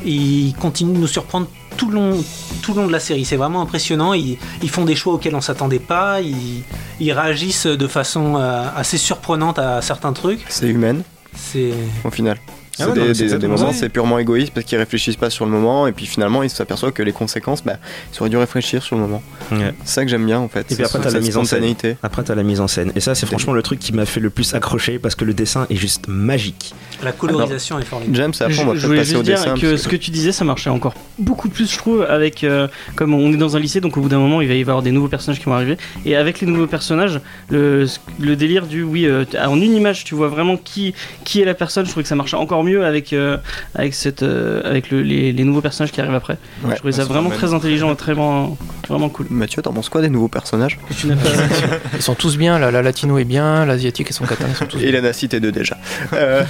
ils 0.05 0.55
continuent 0.55 0.95
de 0.95 0.99
nous 0.99 1.07
surprendre 1.07 1.49
tout 1.81 1.89
le 1.89 1.95
long, 1.95 2.23
tout 2.63 2.75
le 2.75 2.83
long 2.83 2.87
de 2.87 2.93
la 2.93 3.01
série. 3.01 3.25
C'est 3.25 3.37
vraiment 3.39 3.63
impressionnant. 3.63 4.13
Ils, 4.13 4.37
ils 4.63 4.69
font 4.69 4.85
des 4.85 4.95
choix 4.95 5.15
auxquels 5.15 5.35
on 5.35 5.41
s'attendait 5.41 5.79
pas. 5.79 6.21
Ils, 6.21 6.63
ils 7.01 7.13
réagissent 7.13 7.65
de 7.67 7.87
façon 7.87 8.37
euh, 8.37 8.65
assez 8.77 8.99
surprenante 8.99 9.59
à 9.59 9.81
certains 9.81 10.13
trucs. 10.13 10.45
C'est 10.51 10.69
humaine 10.69 11.03
C'est 11.35 11.73
au 12.05 12.11
final. 12.11 12.37
Ah 12.81 12.93
C'est 13.15 13.33
ouais, 13.33 13.39
des, 13.39 13.47
moments, 13.47 13.73
c'est 13.73 13.89
purement 13.89 14.19
égoïste 14.19 14.53
parce 14.55 14.67
qu'ils 14.67 14.79
réfléchissent 14.79 15.17
pas 15.17 15.31
sur 15.31 15.45
le 15.45 15.51
moment 15.51 15.87
et 15.87 15.93
puis 15.93 16.07
finalement 16.07 16.43
ils 16.43 16.51
s'aperçoivent 16.51 16.93
que 16.93 17.03
les 17.03 17.13
conséquences, 17.13 17.63
bah, 17.65 17.77
ils 18.13 18.21
auraient 18.21 18.31
dû 18.31 18.37
réfléchir 18.37 18.83
sur 18.83 18.97
le 18.97 19.03
moment. 19.03 19.23
Ouais. 19.53 19.75
C'est 19.85 19.95
ça 19.95 20.05
que 20.05 20.11
j'aime 20.11 20.27
bien 20.27 20.39
en 20.39 20.49
fait. 20.49 20.71
Et 20.73 20.75
puis 20.75 20.85
après, 20.85 21.01
t'as 21.01 21.11
la 21.11 21.21
mise 21.21 21.37
en 21.37 21.45
scène. 21.45 21.75
Après, 22.03 22.23
t'as 22.23 22.35
la 22.35 22.43
mise 22.43 22.61
en 22.61 22.69
scène. 22.69 22.93
Et 22.97 23.01
ça, 23.01 23.15
c'est 23.15 23.27
franchement 23.27 23.53
le 23.53 23.63
truc 23.63 23.79
qui 23.79 23.93
m'a 23.93 24.07
fait 24.07 24.21
le 24.21 24.31
plus 24.31 24.55
accrocher 24.55 24.99
parce 24.99 25.15
que 25.15 25.25
le 25.25 25.35
dessin 25.35 25.67
est 25.71 25.77
juste 25.77 26.09
magique. 26.09 26.75
la 27.03 27.13
colorisation 27.13 27.79
est 27.79 27.85
formidable. 27.85 28.17
James, 28.17 28.33
après 28.41 28.63
on 28.63 28.67
va 28.67 28.75
je, 28.75 28.87
voulais 28.87 28.99
passer 28.99 29.15
au 29.15 29.19
juste 29.19 29.25
dire 29.25 29.37
dessin. 29.37 29.55
que 29.55 29.71
parce 29.71 29.83
ce 29.83 29.89
que 29.89 29.97
tu 29.97 30.11
disais, 30.11 30.33
ça 30.33 30.45
marchait 30.45 30.71
encore 30.71 30.95
beaucoup 31.19 31.49
plus, 31.49 31.71
je 31.71 31.79
trouve, 31.79 32.03
avec 32.03 32.45
euh, 32.45 32.69
comme 32.97 33.15
on 33.15 33.33
est 33.33 33.37
dans 33.37 33.57
un 33.57 33.61
lycée, 33.61 33.81
donc 33.81 33.97
au 33.97 34.01
bout 34.01 34.09
d'un 34.09 34.19
moment, 34.19 34.41
il 34.41 34.49
va 34.49 34.55
y 34.55 34.61
avoir 34.61 34.83
des 34.83 34.91
nouveaux 34.91 35.09
personnages 35.09 35.39
qui 35.39 35.47
vont 35.47 35.55
arriver, 35.55 35.77
et 36.05 36.17
avec 36.17 36.41
les 36.41 36.47
nouveaux 36.47 36.67
personnages, 36.67 37.21
le, 37.51 37.87
le 38.19 38.37
délire 38.37 38.67
du 38.67 38.83
oui, 38.83 39.07
euh, 39.07 39.25
en 39.39 39.61
une 39.61 39.75
image, 39.75 40.05
tu 40.05 40.15
vois 40.15 40.29
vraiment 40.29 40.57
qui 40.57 40.95
qui 41.25 41.41
est 41.41 41.45
la 41.45 41.55
personne. 41.55 41.85
Je 41.85 41.91
trouvais 41.91 42.03
que 42.03 42.09
ça 42.09 42.17
marchait 42.17 42.37
encore 42.37 42.65
mieux 42.65 42.70
avec 42.79 43.13
euh, 43.13 43.37
avec 43.75 43.95
cette 43.95 44.23
euh, 44.23 44.63
avec 44.65 44.91
le- 44.91 45.03
les, 45.03 45.33
les 45.33 45.45
nouveaux 45.45 45.61
personnages 45.61 45.93
qui 45.93 46.01
arrivent 46.01 46.15
après. 46.15 46.39
Ouais, 46.65 46.71
je 46.73 46.77
trouvais 46.77 46.93
ça 46.93 47.05
vraiment 47.05 47.31
très 47.31 47.53
intelligent 47.55 47.93
et 47.93 47.97
très 47.97 48.13
vraiment 48.15 48.57
vraiment 48.89 49.09
cool. 49.09 49.27
Mathieu, 49.31 49.63
t'en 49.63 49.73
penses 49.73 49.89
quoi 49.89 50.01
des 50.01 50.09
nouveaux 50.11 50.29
personnages 50.29 50.79
Que 50.89 50.95
tu 50.95 51.07
n'as 51.07 51.17
pas- 51.17 51.29
Ils 51.95 52.03
sont 52.03 52.15
tous 52.15 52.37
bien, 52.37 52.59
la, 52.59 52.71
la 52.71 52.83
latino 52.83 53.19
est 53.19 53.25
bien, 53.25 53.65
l'asiatique 53.67 54.11
et 54.11 54.13
son 54.13 54.25
katana 54.25 54.55
sont 54.55 54.67
tous 54.67 54.79
Et 54.81 54.87
il 54.87 54.93
bien. 54.93 55.03
en 55.03 55.05
a 55.05 55.13
cité 55.13 55.41
deux 55.41 55.53
déjà. 55.53 55.77
Euh, 56.13 56.43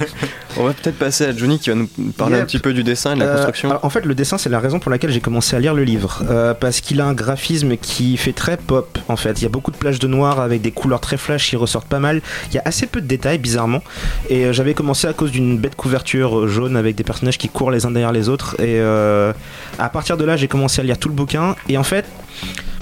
on 0.58 0.64
va 0.64 0.72
peut-être 0.72 0.98
passer 0.98 1.24
à 1.26 1.36
Johnny 1.36 1.58
qui 1.58 1.70
va 1.70 1.76
nous 1.76 1.88
parler 2.16 2.34
Yep. 2.36 2.42
un 2.42 2.46
petit 2.46 2.58
peu 2.58 2.72
du 2.74 2.82
dessin 2.82 3.12
et 3.12 3.14
de 3.14 3.20
la 3.20 3.26
Euh, 3.26 3.34
construction. 3.36 3.70
alors, 3.70 3.84
en 3.84 3.90
fait, 3.90 4.04
le 4.04 4.14
dessin, 4.14 4.36
c'est 4.38 4.48
la 4.50 4.60
raison 4.60 4.78
pour 4.78 4.90
laquelle 4.90 5.10
j'ai 5.10 5.20
commencé 5.20 5.56
à 5.56 5.60
lire 5.60 5.74
le 5.74 5.84
livre. 5.84 6.22
Euh, 6.28 6.54
parce 6.54 6.80
qu'il 6.80 7.00
a 7.00 7.06
un 7.06 7.14
graphisme 7.14 7.76
qui 7.76 8.16
fait 8.16 8.32
très 8.32 8.56
pop, 8.56 8.98
en 9.08 9.16
fait. 9.16 9.40
Il 9.40 9.42
y 9.42 9.46
a 9.46 9.48
beaucoup 9.48 9.70
de 9.70 9.76
plages 9.76 9.98
de 9.98 10.06
noir 10.06 10.40
avec 10.40 10.60
des 10.60 10.70
couleurs 10.72 11.00
très 11.00 11.16
flash 11.16 11.48
qui 11.48 11.56
ressortent 11.56 11.88
pas 11.88 11.98
mal. 12.00 12.20
Il 12.50 12.54
y 12.54 12.58
a 12.58 12.62
assez 12.64 12.86
peu 12.86 13.00
de 13.00 13.06
détails, 13.06 13.38
bizarrement. 13.38 13.82
Et 14.28 14.44
euh, 14.46 14.52
j'avais 14.52 14.74
commencé 14.74 15.06
à 15.06 15.12
cause 15.12 15.30
d'une 15.30 15.58
bête 15.66 15.74
couverture 15.74 16.46
jaune 16.46 16.76
avec 16.76 16.94
des 16.94 17.02
personnages 17.02 17.38
qui 17.38 17.48
courent 17.48 17.72
les 17.72 17.86
uns 17.86 17.90
derrière 17.90 18.12
les 18.12 18.28
autres. 18.28 18.54
Et 18.60 18.78
euh, 18.78 19.32
à 19.80 19.88
partir 19.88 20.16
de 20.16 20.24
là, 20.24 20.36
j'ai 20.36 20.46
commencé 20.46 20.80
à 20.80 20.84
lire 20.84 20.96
tout 20.96 21.08
le 21.08 21.14
bouquin. 21.14 21.56
Et 21.68 21.76
en 21.76 21.82
fait, 21.82 22.04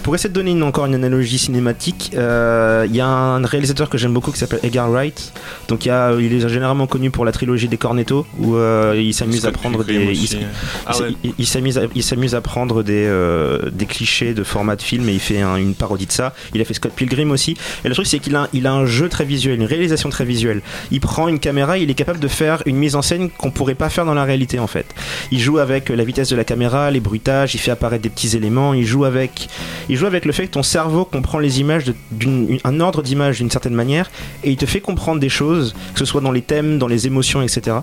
pour 0.04 0.14
essayer 0.14 0.28
de 0.28 0.34
donner 0.34 0.52
une- 0.52 0.62
encore 0.62 0.86
une 0.86 0.94
analogie 0.94 1.38
cinématique, 1.38 2.12
euh, 2.14 2.86
il 2.88 2.94
y 2.94 3.00
a 3.00 3.06
un 3.06 3.44
réalisateur 3.44 3.88
que 3.88 3.98
j'aime 3.98 4.12
beaucoup 4.12 4.30
qui 4.30 4.38
s'appelle 4.38 4.60
Edgar 4.62 4.88
Wright. 4.90 5.32
Donc 5.68 5.84
il, 5.86 5.88
y 5.88 5.90
a- 5.90 6.12
il 6.20 6.32
est 6.34 6.48
généralement 6.48 6.86
connu 6.86 7.10
pour 7.10 7.24
la 7.24 7.32
trilogie 7.32 7.68
des 7.68 7.78
Cornetto 7.78 8.26
où 8.38 8.54
euh, 8.56 8.94
il 8.96 9.14
s'amuse 9.14 9.46
à 9.46 9.50
prendre 9.50 9.82
des, 9.82 9.94
il, 9.94 10.10
aussi. 10.10 10.38
Ah 10.86 10.92
il- 10.98 11.02
ouais. 11.02 11.12
il- 11.24 11.34
il 11.38 11.46
s'amuse 11.46 11.78
à, 11.78 11.82
il 11.94 12.02
s'amuse 12.02 12.34
à 12.34 12.42
prendre 12.42 12.82
des, 12.82 13.06
euh, 13.06 13.70
des 13.72 13.86
clichés 13.86 14.34
de 14.34 14.44
format 14.44 14.76
de 14.76 14.82
film 14.82 15.08
et 15.08 15.14
il 15.14 15.20
fait 15.20 15.40
un- 15.40 15.56
une 15.56 15.74
parodie 15.74 16.06
de 16.06 16.12
ça. 16.12 16.34
Il 16.54 16.60
a 16.60 16.64
fait 16.66 16.74
Scott 16.74 16.92
Pilgrim 16.94 17.30
aussi. 17.30 17.56
Et 17.84 17.88
le 17.88 17.94
truc, 17.94 18.06
c'est 18.06 18.18
qu'il 18.18 18.36
a, 18.36 18.48
il 18.52 18.66
a 18.66 18.72
un 18.74 18.84
jeu 18.84 19.08
très 19.08 19.24
visuel, 19.24 19.56
une 19.58 19.64
réalisation 19.66 20.10
très 20.10 20.26
visuelle. 20.26 20.60
Il 20.90 21.00
prend 21.00 21.28
une 21.28 21.38
caméra, 21.38 21.78
il 21.78 21.90
est 21.90 21.94
capable 21.94 22.20
de 22.20 22.28
faire 22.28 22.62
une 22.66 22.76
mise 22.76 22.94
en 22.94 23.00
scène 23.02 23.30
qu'on 23.30 23.50
pourrait 23.50 23.74
pas 23.74 23.88
faire 23.88 24.04
dans 24.04 24.14
la 24.14 24.24
réalité 24.24 24.58
en 24.58 24.66
fait. 24.66 24.86
Il 25.32 25.40
joue 25.40 25.58
avec 25.58 25.88
la 25.88 26.04
vitesse 26.04 26.28
de 26.28 26.36
la 26.36 26.44
caméra, 26.44 26.90
les 26.90 27.00
bruitages, 27.00 27.54
il 27.54 27.58
fait 27.58 27.70
apparaître 27.70 28.02
des 28.02 28.10
petits 28.10 28.36
éléments, 28.36 28.74
il 28.74 28.84
joue 28.84 29.06
avec, 29.06 29.48
il 29.88 29.93
joue 29.96 30.06
avec 30.06 30.24
le 30.24 30.32
fait 30.32 30.46
que 30.46 30.52
ton 30.52 30.62
cerveau 30.62 31.04
comprend 31.04 31.38
les 31.38 31.60
images 31.60 31.84
de- 31.84 31.94
d'une, 32.10 32.58
un 32.64 32.80
ordre 32.80 33.02
d'image 33.02 33.38
d'une 33.38 33.50
certaine 33.50 33.74
manière 33.74 34.10
et 34.42 34.50
il 34.50 34.56
te 34.56 34.66
fait 34.66 34.80
comprendre 34.80 35.20
des 35.20 35.28
choses, 35.28 35.74
que 35.92 35.98
ce 35.98 36.04
soit 36.04 36.20
dans 36.20 36.32
les 36.32 36.42
thèmes, 36.42 36.78
dans 36.78 36.86
les 36.88 37.06
émotions, 37.06 37.42
etc. 37.42 37.78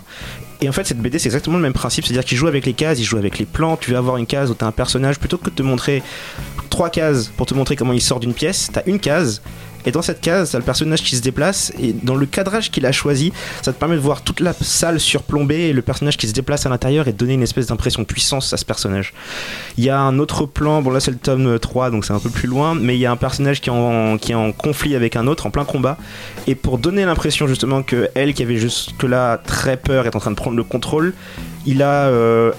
Et 0.64 0.70
en 0.70 0.72
fait, 0.72 0.86
cette 0.86 1.00
BD, 1.00 1.18
c'est 1.18 1.28
exactement 1.30 1.58
le 1.58 1.64
même 1.64 1.74
principe, 1.74 2.06
c'est-à-dire 2.06 2.24
qu'il 2.26 2.38
joue 2.38 2.48
avec 2.48 2.66
les 2.68 2.74
cases, 2.74 3.00
il 3.00 3.04
joue 3.04 3.18
avec 3.18 3.40
les 3.40 3.46
plans. 3.46 3.78
Tu 3.78 3.92
vas 3.92 3.98
avoir 3.98 4.18
une 4.18 4.28
case 4.28 4.52
où 4.52 4.54
tu 4.56 4.64
as 4.64 4.68
un 4.68 4.72
personnage, 4.72 5.18
plutôt 5.20 5.38
que 5.38 5.46
de 5.46 5.50
te 5.56 5.64
montrer 5.64 6.04
trois 6.70 6.90
cases 6.92 7.32
pour 7.36 7.48
te 7.48 7.54
montrer 7.56 7.76
comment 7.76 7.94
il 7.94 8.02
sort 8.02 8.20
d'une 8.20 8.34
pièce, 8.34 8.70
tu 8.72 8.78
as 8.78 8.84
une 8.88 9.00
case. 9.00 9.42
Et 9.86 9.92
dans 9.92 10.02
cette 10.02 10.22
case, 10.22 10.52
t'as 10.52 10.58
le 10.58 10.64
personnage 10.64 11.02
qui 11.02 11.16
se 11.16 11.22
déplace, 11.22 11.72
et 11.80 11.94
dans 11.94 12.16
le 12.16 12.26
cadrage 12.26 12.72
qu'il 12.72 12.86
a 12.86 12.92
choisi, 12.92 13.34
ça 13.62 13.74
te 13.74 13.80
permet 13.80 13.96
de 13.96 14.02
voir 14.02 14.22
toute 14.22 14.40
la 14.40 14.54
salle 14.54 15.00
surplombée 15.00 15.70
et 15.70 15.74
le 15.74 15.82
personnage 15.82 16.18
qui 16.18 16.28
se 16.28 16.34
déplace 16.34 16.66
à 16.66 16.70
l'intérieur 16.70 17.08
et 17.08 17.14
donner 17.14 17.34
une 17.34 17.44
espèce 17.44 17.68
d'impression 17.68 18.02
de 18.02 18.08
puissance 18.08 18.54
à 18.54 18.58
ce 18.58 18.66
personnage. 18.66 19.14
Il 19.78 19.84
y 19.84 19.90
a 19.90 20.00
un 20.00 20.20
autre 20.20 20.46
plan, 20.46 20.82
bon 20.82 20.92
là 20.92 21.00
c'est 21.00 21.12
le 21.12 21.18
tome 21.18 21.60
3, 21.60 21.92
donc 21.92 22.06
c'est 22.06 22.14
un 22.14 22.20
peu 22.20 22.30
plus 22.30 22.48
loin, 22.48 22.76
mais 22.76 22.96
il 22.96 23.00
y 23.00 23.06
a 23.06 23.12
un 23.12 23.18
personnage 23.18 23.62
qui 23.62 23.70
est, 23.70 23.74
en, 23.74 24.52
conflit 24.52 24.96
avec 24.96 25.16
un 25.16 25.28
autre, 25.28 25.46
en 25.46 25.52
plein 25.52 25.66
combat, 25.66 25.98
et 26.48 26.56
pour 26.56 26.78
donner 26.78 27.06
l'impression 27.06 27.48
justement 27.48 27.84
que 27.84 28.10
elle, 28.16 28.34
qui 28.34 28.44
avait 28.44 28.58
jusque-là 28.58 29.38
très 29.38 29.78
peur, 29.78 30.06
est 30.06 30.16
en 30.16 30.20
train 30.20 30.32
de 30.32 30.36
prendre 30.36 30.58
le 30.58 30.64
contrôle, 30.64 31.14
il 31.66 31.82
a 31.82 32.08
euh, 32.08 32.52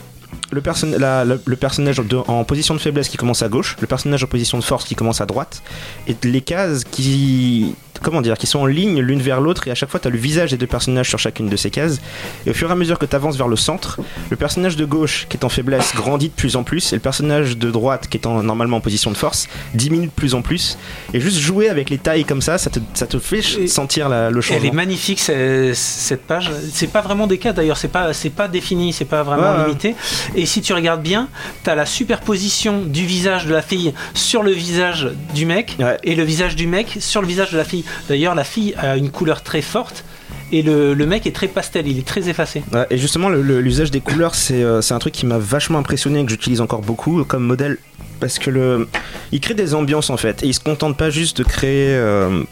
le, 0.53 0.61
perso- 0.61 0.87
la- 0.99 1.25
la- 1.25 1.37
le 1.45 1.57
personnage 1.57 1.97
de- 1.97 2.17
en 2.17 2.45
position 2.45 2.75
de 2.75 2.79
faiblesse 2.81 3.09
qui 3.09 3.17
commence 3.17 3.43
à 3.43 3.49
gauche, 3.49 3.77
le 3.81 3.87
personnage 3.87 4.23
en 4.23 4.27
position 4.29 4.59
de 4.59 4.63
force 4.65 4.85
qui 4.85 4.95
commence 4.95 5.21
à 5.21 5.27
droite, 5.27 5.63
et 6.07 6.15
les 6.23 6.41
cases 6.43 6.85
qui 6.85 7.75
comment 8.03 8.21
dire 8.21 8.37
qui 8.37 8.49
sont 8.49 8.59
en 8.59 8.67
ligne 8.67 8.99
l'une 8.99 9.23
vers 9.23 9.41
l'autre 9.41 9.69
et 9.69 9.71
à 9.71 9.77
chaque 9.77 9.89
fois 9.89 10.01
tu 10.01 10.09
as 10.09 10.11
le 10.11 10.19
visage 10.19 10.51
des 10.51 10.57
deux 10.57 10.67
personnages 10.67 11.09
sur 11.09 11.21
chacune 11.21 11.49
de 11.49 11.55
ces 11.57 11.71
cases 11.71 12.01
et 12.47 12.51
au 12.51 12.53
fur 12.53 12.69
et 12.69 12.73
à 12.73 12.75
mesure 12.75 12.99
que 12.99 13.07
tu 13.07 13.15
avances 13.15 13.37
vers 13.37 13.47
le 13.47 13.55
centre 13.55 14.01
le 14.29 14.37
personnage 14.37 14.75
de 14.75 14.85
gauche 14.85 15.27
qui 15.29 15.37
est 15.37 15.45
en 15.45 15.49
faiblesse 15.49 15.95
grandit 15.95 16.27
de 16.29 16.33
plus 16.35 16.57
en 16.57 16.65
plus 16.65 16.93
et 16.93 16.97
le 16.97 17.01
personnage 17.01 17.57
de 17.59 17.71
droite 17.71 18.09
qui 18.09 18.17
est 18.17 18.27
en, 18.27 18.43
normalement 18.43 18.79
en 18.79 18.81
position 18.81 19.13
de 19.13 19.17
force 19.17 19.47
diminue 19.75 20.07
de 20.07 20.11
plus 20.11 20.35
en 20.35 20.43
plus 20.43 20.79
et 21.15 21.21
juste 21.21 21.39
jouer 21.39 21.69
avec 21.69 21.91
les 21.91 21.99
tailles 21.99 22.25
comme 22.25 22.43
ça 22.43 22.59
ça 22.59 22.71
te, 22.71 22.81
ça 22.95 23.07
te 23.07 23.21
fait 23.21 23.39
Et- 23.61 23.69
sentir 23.69 24.09
la- 24.09 24.31
le 24.31 24.41
Elle 24.49 24.57
est 24.57 24.59
changement 24.59 24.75
magnifique 24.75 25.21
cette 25.21 26.23
page. 26.27 26.51
C'est 26.73 26.91
pas 26.91 27.03
vraiment 27.03 27.27
des 27.29 27.39
cas 27.39 27.53
d'ailleurs, 27.53 27.77
c'est 27.77 27.87
pas 27.89 28.11
pas 28.37 28.49
défini, 28.49 28.93
c'est 28.93 29.05
pas 29.05 29.23
vraiment 29.23 29.53
ouais. 29.59 29.65
limité. 29.67 29.95
Et 30.35 30.42
si 30.47 30.61
tu 30.63 30.73
regardes 30.73 31.03
bien, 31.03 31.29
t'as 31.65 31.75
la 31.75 31.87
superposition 31.87 32.83
du 32.83 33.05
visage 33.05 33.47
de 33.47 33.53
la 33.55 33.63
fille 33.63 33.93
sur 34.15 34.43
le 34.43 34.53
visage 34.53 35.09
du 35.35 35.47
mec 35.47 35.77
Ouais. 35.79 35.97
et 36.05 36.15
le 36.15 36.23
visage 36.25 36.57
du 36.57 36.67
mec 36.67 36.97
sur 37.01 37.21
le 37.21 37.27
visage 37.27 37.53
de 37.53 37.57
la 37.59 37.65
fille. 37.65 37.85
D'ailleurs, 38.09 38.35
la 38.35 38.45
fille 38.45 38.75
a 38.79 38.97
une 38.97 39.11
couleur 39.11 39.43
très 39.43 39.63
forte 39.63 40.05
et 40.51 40.63
le, 40.63 40.95
le 40.95 41.07
mec 41.07 41.27
est 41.27 41.33
très 41.35 41.49
pastel, 41.49 41.87
il 41.89 41.99
est 41.99 42.07
très 42.07 42.29
effacé. 42.29 42.63
Ouais, 42.73 42.87
et 42.91 42.99
justement, 42.99 43.29
l'usage 43.31 43.91
des 43.91 44.01
couleurs, 44.01 44.35
c'est 44.35 44.63
euh, 44.63 44.81
c'est 44.83 44.93
un 44.95 44.99
truc 44.99 45.15
qui 45.15 45.25
m'a 45.27 45.39
vachement 45.39 45.79
impressionné 45.79 46.21
et 46.21 46.25
que 46.25 46.31
j'utilise 46.31 46.61
encore 46.61 46.83
beaucoup 46.83 47.25
comme 47.25 47.45
modèle. 47.45 47.79
Parce 48.21 48.39
que 48.39 48.51
le, 48.51 48.89
il 49.33 49.41
crée 49.41 49.55
des 49.55 49.75
ambiances 49.75 50.11
en 50.11 50.17
fait. 50.17 50.43
Et 50.45 50.47
il 50.47 50.55
se 50.55 50.61
contente 50.61 50.97
pas 50.97 51.11
juste 51.11 51.39
de 51.39 51.45
créer. 51.45 51.89
euh, 51.89 52.43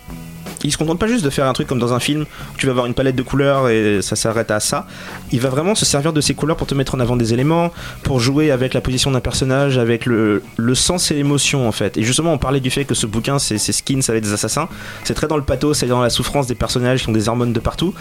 il 0.65 0.73
se 0.73 0.79
contente 0.79 0.99
pas 0.99 1.07
juste 1.07 1.25
de 1.25 1.31
faire 1.31 1.47
un 1.47 1.53
truc 1.53 1.67
comme 1.67 1.79
dans 1.79 1.95
un 1.95 2.01
film 2.01 2.23
où 2.23 2.57
tu 2.57 2.67
vas 2.67 2.73
avoir 2.73 2.87
une 2.87 2.95
palette 2.95 3.17
de 3.17 3.23
couleurs 3.23 3.69
et 3.69 4.01
ça 4.03 4.17
s'arrête 4.17 4.51
à 4.51 4.61
ça. 4.61 4.87
Il 5.33 5.41
va 5.41 5.49
vraiment 5.49 5.75
se 5.75 5.85
servir 5.85 6.13
de 6.13 6.21
ces 6.21 6.35
couleurs 6.35 6.57
pour 6.57 6.67
te 6.67 6.75
mettre 6.75 6.95
en 6.95 7.01
avant 7.01 7.17
des 7.17 7.33
éléments, 7.33 7.73
pour 8.03 8.21
jouer 8.21 8.51
avec 8.51 8.75
la 8.75 8.81
position 8.81 9.11
d'un 9.11 9.21
personnage, 9.21 9.79
avec 9.79 10.07
le, 10.07 10.43
le 10.57 10.75
sens 10.75 11.11
et 11.11 11.15
l'émotion 11.15 11.67
en 11.67 11.73
fait. 11.73 11.97
Et 11.97 12.03
justement, 12.03 12.33
on 12.33 12.39
parlait 12.39 12.61
du 12.61 12.71
fait 12.71 12.85
que 12.85 12.95
ce 12.95 13.07
bouquin, 13.07 13.39
c'est 13.39 13.59
skins 13.59 14.03
avec 14.09 14.23
des 14.23 14.33
assassins. 14.33 14.69
C'est 15.05 15.15
très 15.15 15.29
dans 15.29 15.37
le 15.37 15.43
pathos, 15.43 15.79
c'est 15.79 15.87
dans 15.87 16.03
la 16.03 16.11
souffrance 16.11 16.47
des 16.47 16.55
personnages 16.55 17.03
qui 17.03 17.09
ont 17.09 17.13
des 17.13 17.29
hormones 17.29 17.53
de 17.53 17.61
partout. 17.61 17.95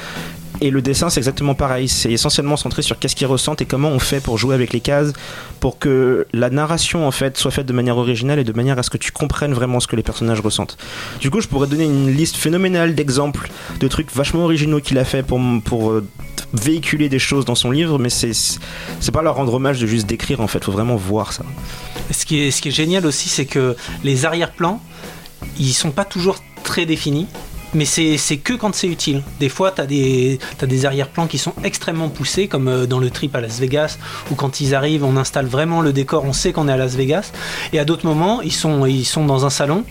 Et 0.61 0.71
le 0.71 0.81
dessin, 0.81 1.09
c'est 1.09 1.19
exactement 1.19 1.55
pareil. 1.55 1.87
C'est 1.87 2.11
essentiellement 2.11 2.57
centré 2.57 2.81
sur 2.81 2.99
qu'est-ce 2.99 3.15
qu'ils 3.15 3.27
ressentent 3.27 3.61
et 3.61 3.65
comment 3.65 3.89
on 3.89 3.99
fait 3.99 4.19
pour 4.19 4.37
jouer 4.37 4.55
avec 4.55 4.73
les 4.73 4.81
cases, 4.81 5.13
pour 5.59 5.79
que 5.79 6.27
la 6.33 6.49
narration 6.49 7.07
en 7.07 7.11
fait 7.11 7.37
soit 7.37 7.51
faite 7.51 7.65
de 7.65 7.73
manière 7.73 7.97
originale 7.97 8.39
et 8.39 8.43
de 8.43 8.53
manière 8.53 8.77
à 8.77 8.83
ce 8.83 8.89
que 8.89 8.97
tu 8.97 9.11
comprennes 9.11 9.53
vraiment 9.53 9.79
ce 9.79 9.87
que 9.87 9.95
les 9.95 10.03
personnages 10.03 10.41
ressentent. 10.41 10.77
Du 11.21 11.31
coup, 11.31 11.39
je 11.39 11.47
pourrais 11.47 11.67
donner 11.67 11.85
une 11.85 12.11
liste 12.11 12.35
phénoménale 12.35 12.93
d'exemples 12.93 13.49
de 13.79 13.87
trucs 13.87 14.13
vachement 14.13 14.43
originaux 14.43 14.81
qu'il 14.81 14.97
a 14.97 15.05
fait 15.05 15.23
pour, 15.23 15.39
pour 15.63 15.91
euh, 15.91 16.05
véhiculer 16.53 17.09
des 17.09 17.19
choses 17.19 17.45
dans 17.45 17.55
son 17.55 17.71
livre, 17.71 17.97
mais 17.97 18.09
c'est 18.09 19.11
pas 19.13 19.21
leur 19.21 19.35
rendre 19.35 19.53
hommage 19.53 19.79
de 19.79 19.87
juste 19.87 20.07
décrire 20.07 20.41
en 20.41 20.47
fait. 20.47 20.63
Faut 20.63 20.71
vraiment 20.71 20.95
voir 20.95 21.31
ça. 21.31 21.43
Ce 22.11 22.25
qui 22.25 22.41
est, 22.41 22.51
ce 22.51 22.61
qui 22.61 22.69
est 22.69 22.71
génial 22.71 23.05
aussi, 23.05 23.29
c'est 23.29 23.45
que 23.45 23.75
les 24.03 24.25
arrière-plans, 24.25 24.81
ils 25.57 25.73
sont 25.73 25.91
pas 25.91 26.05
toujours 26.05 26.37
très 26.63 26.85
définis. 26.85 27.27
Mais 27.73 27.85
c'est 27.85 28.37
que 28.37 28.53
quand 28.53 28.73
c'est 28.73 28.87
utile. 28.87 29.21
Des 29.39 29.49
fois, 29.49 29.71
tu 29.71 29.81
as 29.81 29.85
des, 29.85 30.39
t'as 30.57 30.65
des 30.65 30.85
arrière-plans 30.85 31.27
qui 31.27 31.37
sont 31.37 31.53
extrêmement 31.63 32.09
poussés, 32.09 32.47
comme 32.47 32.67
euh, 32.67 32.85
dans 32.87 32.99
le 32.99 33.09
trip 33.09 33.35
à 33.35 33.41
Las 33.41 33.59
Vegas, 33.59 33.97
où 34.31 34.35
quand 34.35 34.59
ils 34.59 34.73
arrivent, 34.73 35.03
on 35.03 35.17
installe 35.17 35.45
vraiment 35.45 35.81
le 35.81 35.93
décor, 35.93 36.25
on 36.25 36.33
sait 36.33 36.51
qu'on 36.51 36.67
est 36.67 36.71
à 36.71 36.77
Las 36.77 36.95
Vegas. 36.95 37.31
Et 37.73 37.79
à 37.79 37.85
d'autres 37.85 38.05
moments, 38.05 38.41
ils 38.41 38.53
sont, 38.53 38.85
ils 38.85 39.05
sont 39.05 39.25
dans 39.25 39.45
un 39.45 39.49
salon, 39.49 39.83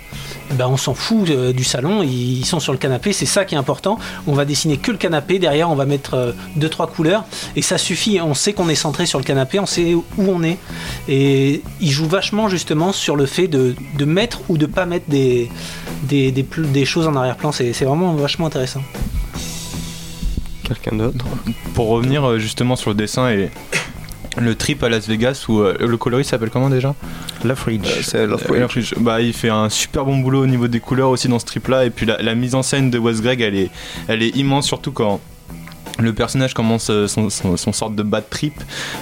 ben, 0.52 0.66
on 0.68 0.76
s'en 0.76 0.94
fout 0.94 1.28
euh, 1.30 1.52
du 1.52 1.64
salon, 1.64 2.02
ils, 2.02 2.38
ils 2.38 2.44
sont 2.46 2.60
sur 2.60 2.72
le 2.72 2.78
canapé, 2.78 3.12
c'est 3.12 3.26
ça 3.26 3.44
qui 3.44 3.54
est 3.54 3.58
important. 3.58 3.98
On 4.26 4.32
va 4.32 4.44
dessiner 4.44 4.76
que 4.76 4.90
le 4.90 4.98
canapé, 4.98 5.38
derrière, 5.38 5.70
on 5.70 5.74
va 5.74 5.86
mettre 5.86 6.14
euh, 6.14 6.32
deux, 6.56 6.68
trois 6.68 6.86
couleurs, 6.86 7.24
et 7.56 7.62
ça 7.62 7.78
suffit. 7.78 8.20
On 8.20 8.34
sait 8.34 8.52
qu'on 8.52 8.68
est 8.68 8.74
centré 8.74 9.06
sur 9.06 9.18
le 9.18 9.24
canapé, 9.24 9.58
on 9.58 9.66
sait 9.66 9.94
où 9.94 10.04
on 10.18 10.42
est. 10.42 10.58
Et 11.08 11.62
il 11.80 11.90
joue 11.90 12.06
vachement 12.06 12.48
justement 12.48 12.92
sur 12.92 13.16
le 13.16 13.26
fait 13.26 13.48
de, 13.48 13.74
de 13.96 14.04
mettre 14.04 14.40
ou 14.48 14.58
de 14.58 14.66
pas 14.66 14.86
mettre 14.86 15.08
des, 15.08 15.50
des, 16.04 16.32
des, 16.32 16.42
pl- 16.42 16.70
des 16.70 16.84
choses 16.84 17.06
en 17.06 17.14
arrière-plan. 17.14 17.52
C'est 17.52 17.72
c'est 17.72 17.84
vraiment 17.84 18.14
vachement 18.14 18.46
intéressant. 18.46 18.82
Quelqu'un 20.64 20.96
d'autre? 20.96 21.24
Pour 21.74 21.88
revenir 21.88 22.24
euh, 22.28 22.38
justement 22.38 22.76
sur 22.76 22.90
le 22.90 22.96
dessin 22.96 23.30
et 23.30 23.50
le 24.40 24.54
trip 24.54 24.82
à 24.82 24.88
Las 24.88 25.08
Vegas 25.08 25.44
où 25.48 25.60
euh, 25.60 25.76
le 25.80 25.96
coloriste 25.96 26.30
s'appelle 26.30 26.50
comment 26.50 26.70
déjà? 26.70 26.94
Love 27.44 27.64
Ridge. 27.66 27.86
Euh, 28.14 28.36
C'est. 28.38 28.98
Bah, 29.00 29.20
il 29.20 29.32
fait 29.32 29.48
un 29.50 29.68
super 29.68 30.04
bon 30.04 30.18
boulot 30.18 30.42
au 30.42 30.46
niveau 30.46 30.68
des 30.68 30.80
couleurs 30.80 31.10
aussi 31.10 31.28
dans 31.28 31.38
ce 31.38 31.46
trip 31.46 31.68
là 31.68 31.84
et 31.84 31.90
puis 31.90 32.06
la, 32.06 32.20
la 32.22 32.34
mise 32.34 32.54
en 32.54 32.62
scène 32.62 32.90
de 32.90 32.98
Wes 32.98 33.20
Greg 33.20 33.40
elle 33.40 33.54
est, 33.56 33.70
elle 34.08 34.22
est 34.22 34.36
immense 34.36 34.66
surtout 34.66 34.92
quand 34.92 35.20
le 35.98 36.12
personnage 36.12 36.54
commence 36.54 36.90
euh, 36.90 37.06
son, 37.08 37.72
sorte 37.72 37.94
de 37.94 38.02
bad 38.02 38.24
trip 38.30 38.54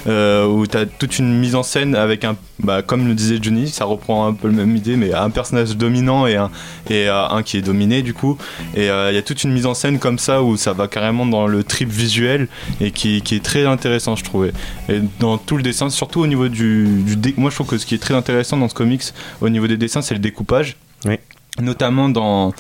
euh, 0.07 0.47
où 0.47 0.67
t'as 0.67 0.87
toute 0.87 1.19
une 1.19 1.39
mise 1.39 1.55
en 1.55 1.63
scène 1.63 1.95
avec 1.95 2.25
un 2.25 2.37
bah, 2.59 2.83
comme 2.83 3.07
le 3.07 3.15
disait 3.15 3.39
Johnny 3.41 3.69
ça 3.69 3.85
reprend 3.85 4.27
un 4.27 4.33
peu 4.33 4.49
la 4.49 4.55
même 4.55 4.75
idée 4.77 4.97
mais 4.97 5.13
un 5.13 5.31
personnage 5.31 5.77
dominant 5.77 6.27
et 6.27 6.37
un, 6.37 6.51
et 6.89 7.09
euh, 7.09 7.29
un 7.29 7.43
qui 7.43 7.59
est 7.59 7.63
dominé 7.63 8.03
du 8.03 8.15
coup. 8.15 8.39
Et 8.75 8.89
euh, 8.91 9.13
il 9.13 9.15
y 9.15 9.19
a 9.19 9.23
toute 9.23 9.45
une 9.45 9.53
mise 9.53 9.67
en 9.67 9.75
scène 9.75 9.99
comme 9.99 10.19
ça 10.19 10.43
où 10.43 10.57
ça 10.57 10.73
va 10.73 10.89
carrément 10.89 11.27
dans 11.27 11.47
le 11.47 11.63
trip 11.65 11.91
visuel 11.91 12.49
et 12.81 12.91
qui, 12.91 13.17
est 13.17 13.45
très 13.45 13.67
intéressant 13.67 14.17
je 14.17 14.25
trouvais. 14.25 14.53
Et 14.89 15.01
dans 15.21 15.39
tout 15.39 15.57
le 15.57 15.63
dessin 15.63 15.91
surtout 15.91 16.21
au 16.21 16.27
niveau 16.27 16.49
du, 16.49 17.03
du 17.03 17.35
moi 17.37 17.51
je 17.51 17.57
trouve 17.57 17.67
que 17.67 17.79
ce 17.79 17.87
qui 17.87 17.95
est 17.95 17.99
très 17.99 18.15
intéressant 18.15 18.57
dans 18.57 18.69
ce 18.69 18.75
comics 18.75 19.03
au 19.41 19.49
niveau 19.49 19.67
des 19.67 19.77
dessins 19.77 20.03
c'est 20.03 20.15
le 20.15 20.21
découpage. 20.21 20.77
Oui. 21.05 21.19
Notamment 21.61 22.09
dans, 22.09 22.53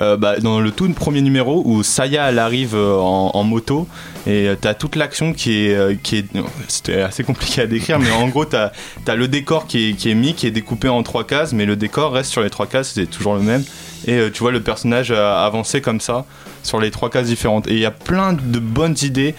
euh, 0.00 0.16
bah, 0.16 0.38
dans 0.40 0.60
le 0.60 0.70
tout 0.70 0.90
premier 0.92 1.22
numéro 1.22 1.62
où 1.64 1.82
Saya 1.82 2.28
elle 2.28 2.38
arrive 2.38 2.74
euh, 2.74 2.96
en, 2.98 3.42
moto 3.44 3.88
et 4.26 4.48
euh, 4.48 4.56
t'as 4.60 4.74
toute 4.74 4.96
l'action 4.96 5.32
qui 5.32 5.66
est, 5.66 6.02
qui 6.02 6.18
est 6.18 6.26
c'était 6.68 7.02
assez 7.02 7.24
compliqué 7.24 7.62
à 7.62 7.66
décrire 7.66 7.98
mais 7.98 8.10
en 8.10 8.28
gros 8.28 8.44
t'as 8.44 8.70
as 9.06 9.14
le 9.14 9.28
décor 9.28 9.66
qui 9.66 9.90
est, 9.90 9.92
qui 9.94 10.10
est 10.10 10.14
mis 10.14 10.34
qui 10.34 10.46
est 10.46 10.50
découpé 10.50 10.88
en 10.88 11.02
trois 11.02 11.24
cases 11.24 11.52
mais 11.52 11.66
le 11.66 11.76
décor 11.76 12.12
reste 12.12 12.30
sur 12.30 12.42
les 12.42 12.50
trois 12.50 12.66
cases 12.66 12.92
c'est 12.94 13.06
toujours 13.06 13.34
le 13.34 13.42
même. 13.42 13.64
Et 14.04 14.32
tu 14.32 14.40
vois 14.40 14.50
le 14.50 14.60
personnage 14.60 15.12
avancer 15.12 15.80
comme 15.80 16.00
ça 16.00 16.24
sur 16.64 16.80
les 16.80 16.90
trois 16.90 17.08
cases 17.08 17.28
différentes. 17.28 17.68
Et 17.68 17.74
il 17.74 17.78
y 17.78 17.86
a 17.86 17.92
plein 17.92 18.32
de 18.32 18.58
bonnes 18.58 18.96
idées 19.00 19.36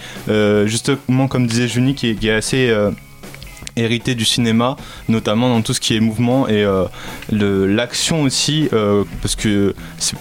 justement 0.64 1.28
comme 1.28 1.46
disait 1.46 1.68
Juni 1.68 1.94
qui 1.94 2.08
est, 2.08 2.14
qui 2.14 2.28
est 2.28 2.32
assez 2.32 2.74
hérité 3.76 4.14
du 4.14 4.24
cinéma, 4.24 4.76
notamment 5.08 5.48
dans 5.48 5.62
tout 5.62 5.74
ce 5.74 5.80
qui 5.80 5.96
est 5.96 6.00
mouvement 6.00 6.48
et 6.48 6.64
euh, 6.64 6.84
l'action 7.30 8.22
aussi, 8.22 8.68
euh, 8.72 9.04
parce 9.22 9.36
que 9.36 9.74
c'est- 9.98 10.16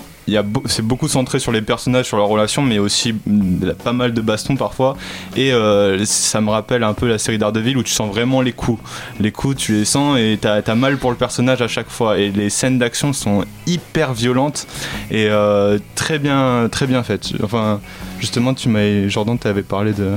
c'est 0.65 0.82
beaucoup 0.86 1.07
centré 1.07 1.39
sur 1.39 1.51
les 1.51 1.61
personnages, 1.61 2.05
sur 2.07 2.17
leurs 2.17 2.28
relations, 2.28 2.61
mais 2.61 2.80
aussi 2.80 3.13
mm, 3.26 3.71
pas 3.84 3.93
mal 3.93 4.13
de 4.13 4.21
bastons 4.21 4.55
parfois. 4.55 4.95
Et 5.36 5.51
euh, 5.53 6.03
ça 6.05 6.41
me 6.41 6.49
rappelle 6.49 6.84
un 6.84 6.93
peu 6.93 7.07
la 7.07 7.17
série 7.17 7.38
Daredevil 7.38 7.78
où 7.78 7.84
tu 7.84 7.91
sens 7.93 8.09
vraiment 8.09 8.41
les 8.41 8.51
coups. 8.53 8.82
Les 9.19 9.32
coups, 9.32 9.55
tu 9.57 9.74
les 9.74 9.86
sens 9.86 10.17
et 10.17 10.38
t'as 10.39 10.61
as 10.65 10.76
mal 10.76 10.97
pour 10.97 11.11
le 11.11 11.17
personnage 11.17 11.61
à 11.61 11.67
chaque 11.67 11.89
fois. 11.89 12.17
Et 12.17 12.32
les 12.32 12.49
scènes 12.49 12.80
d'action 12.80 13.13
sont 13.13 13.45
hyper 13.67 14.13
violentes 14.13 14.67
et 15.11 15.28
euh, 15.30 15.78
très 15.95 16.19
bien, 16.19 16.67
très 16.71 16.88
bien 16.88 17.03
faites. 17.03 17.30
Enfin, 17.43 17.80
justement, 18.19 18.53
tu 18.53 18.69
m'avais, 18.69 19.09
Jordan, 19.09 19.38
t'avais 19.38 19.63
parlé 19.63 19.91
de 19.93 20.11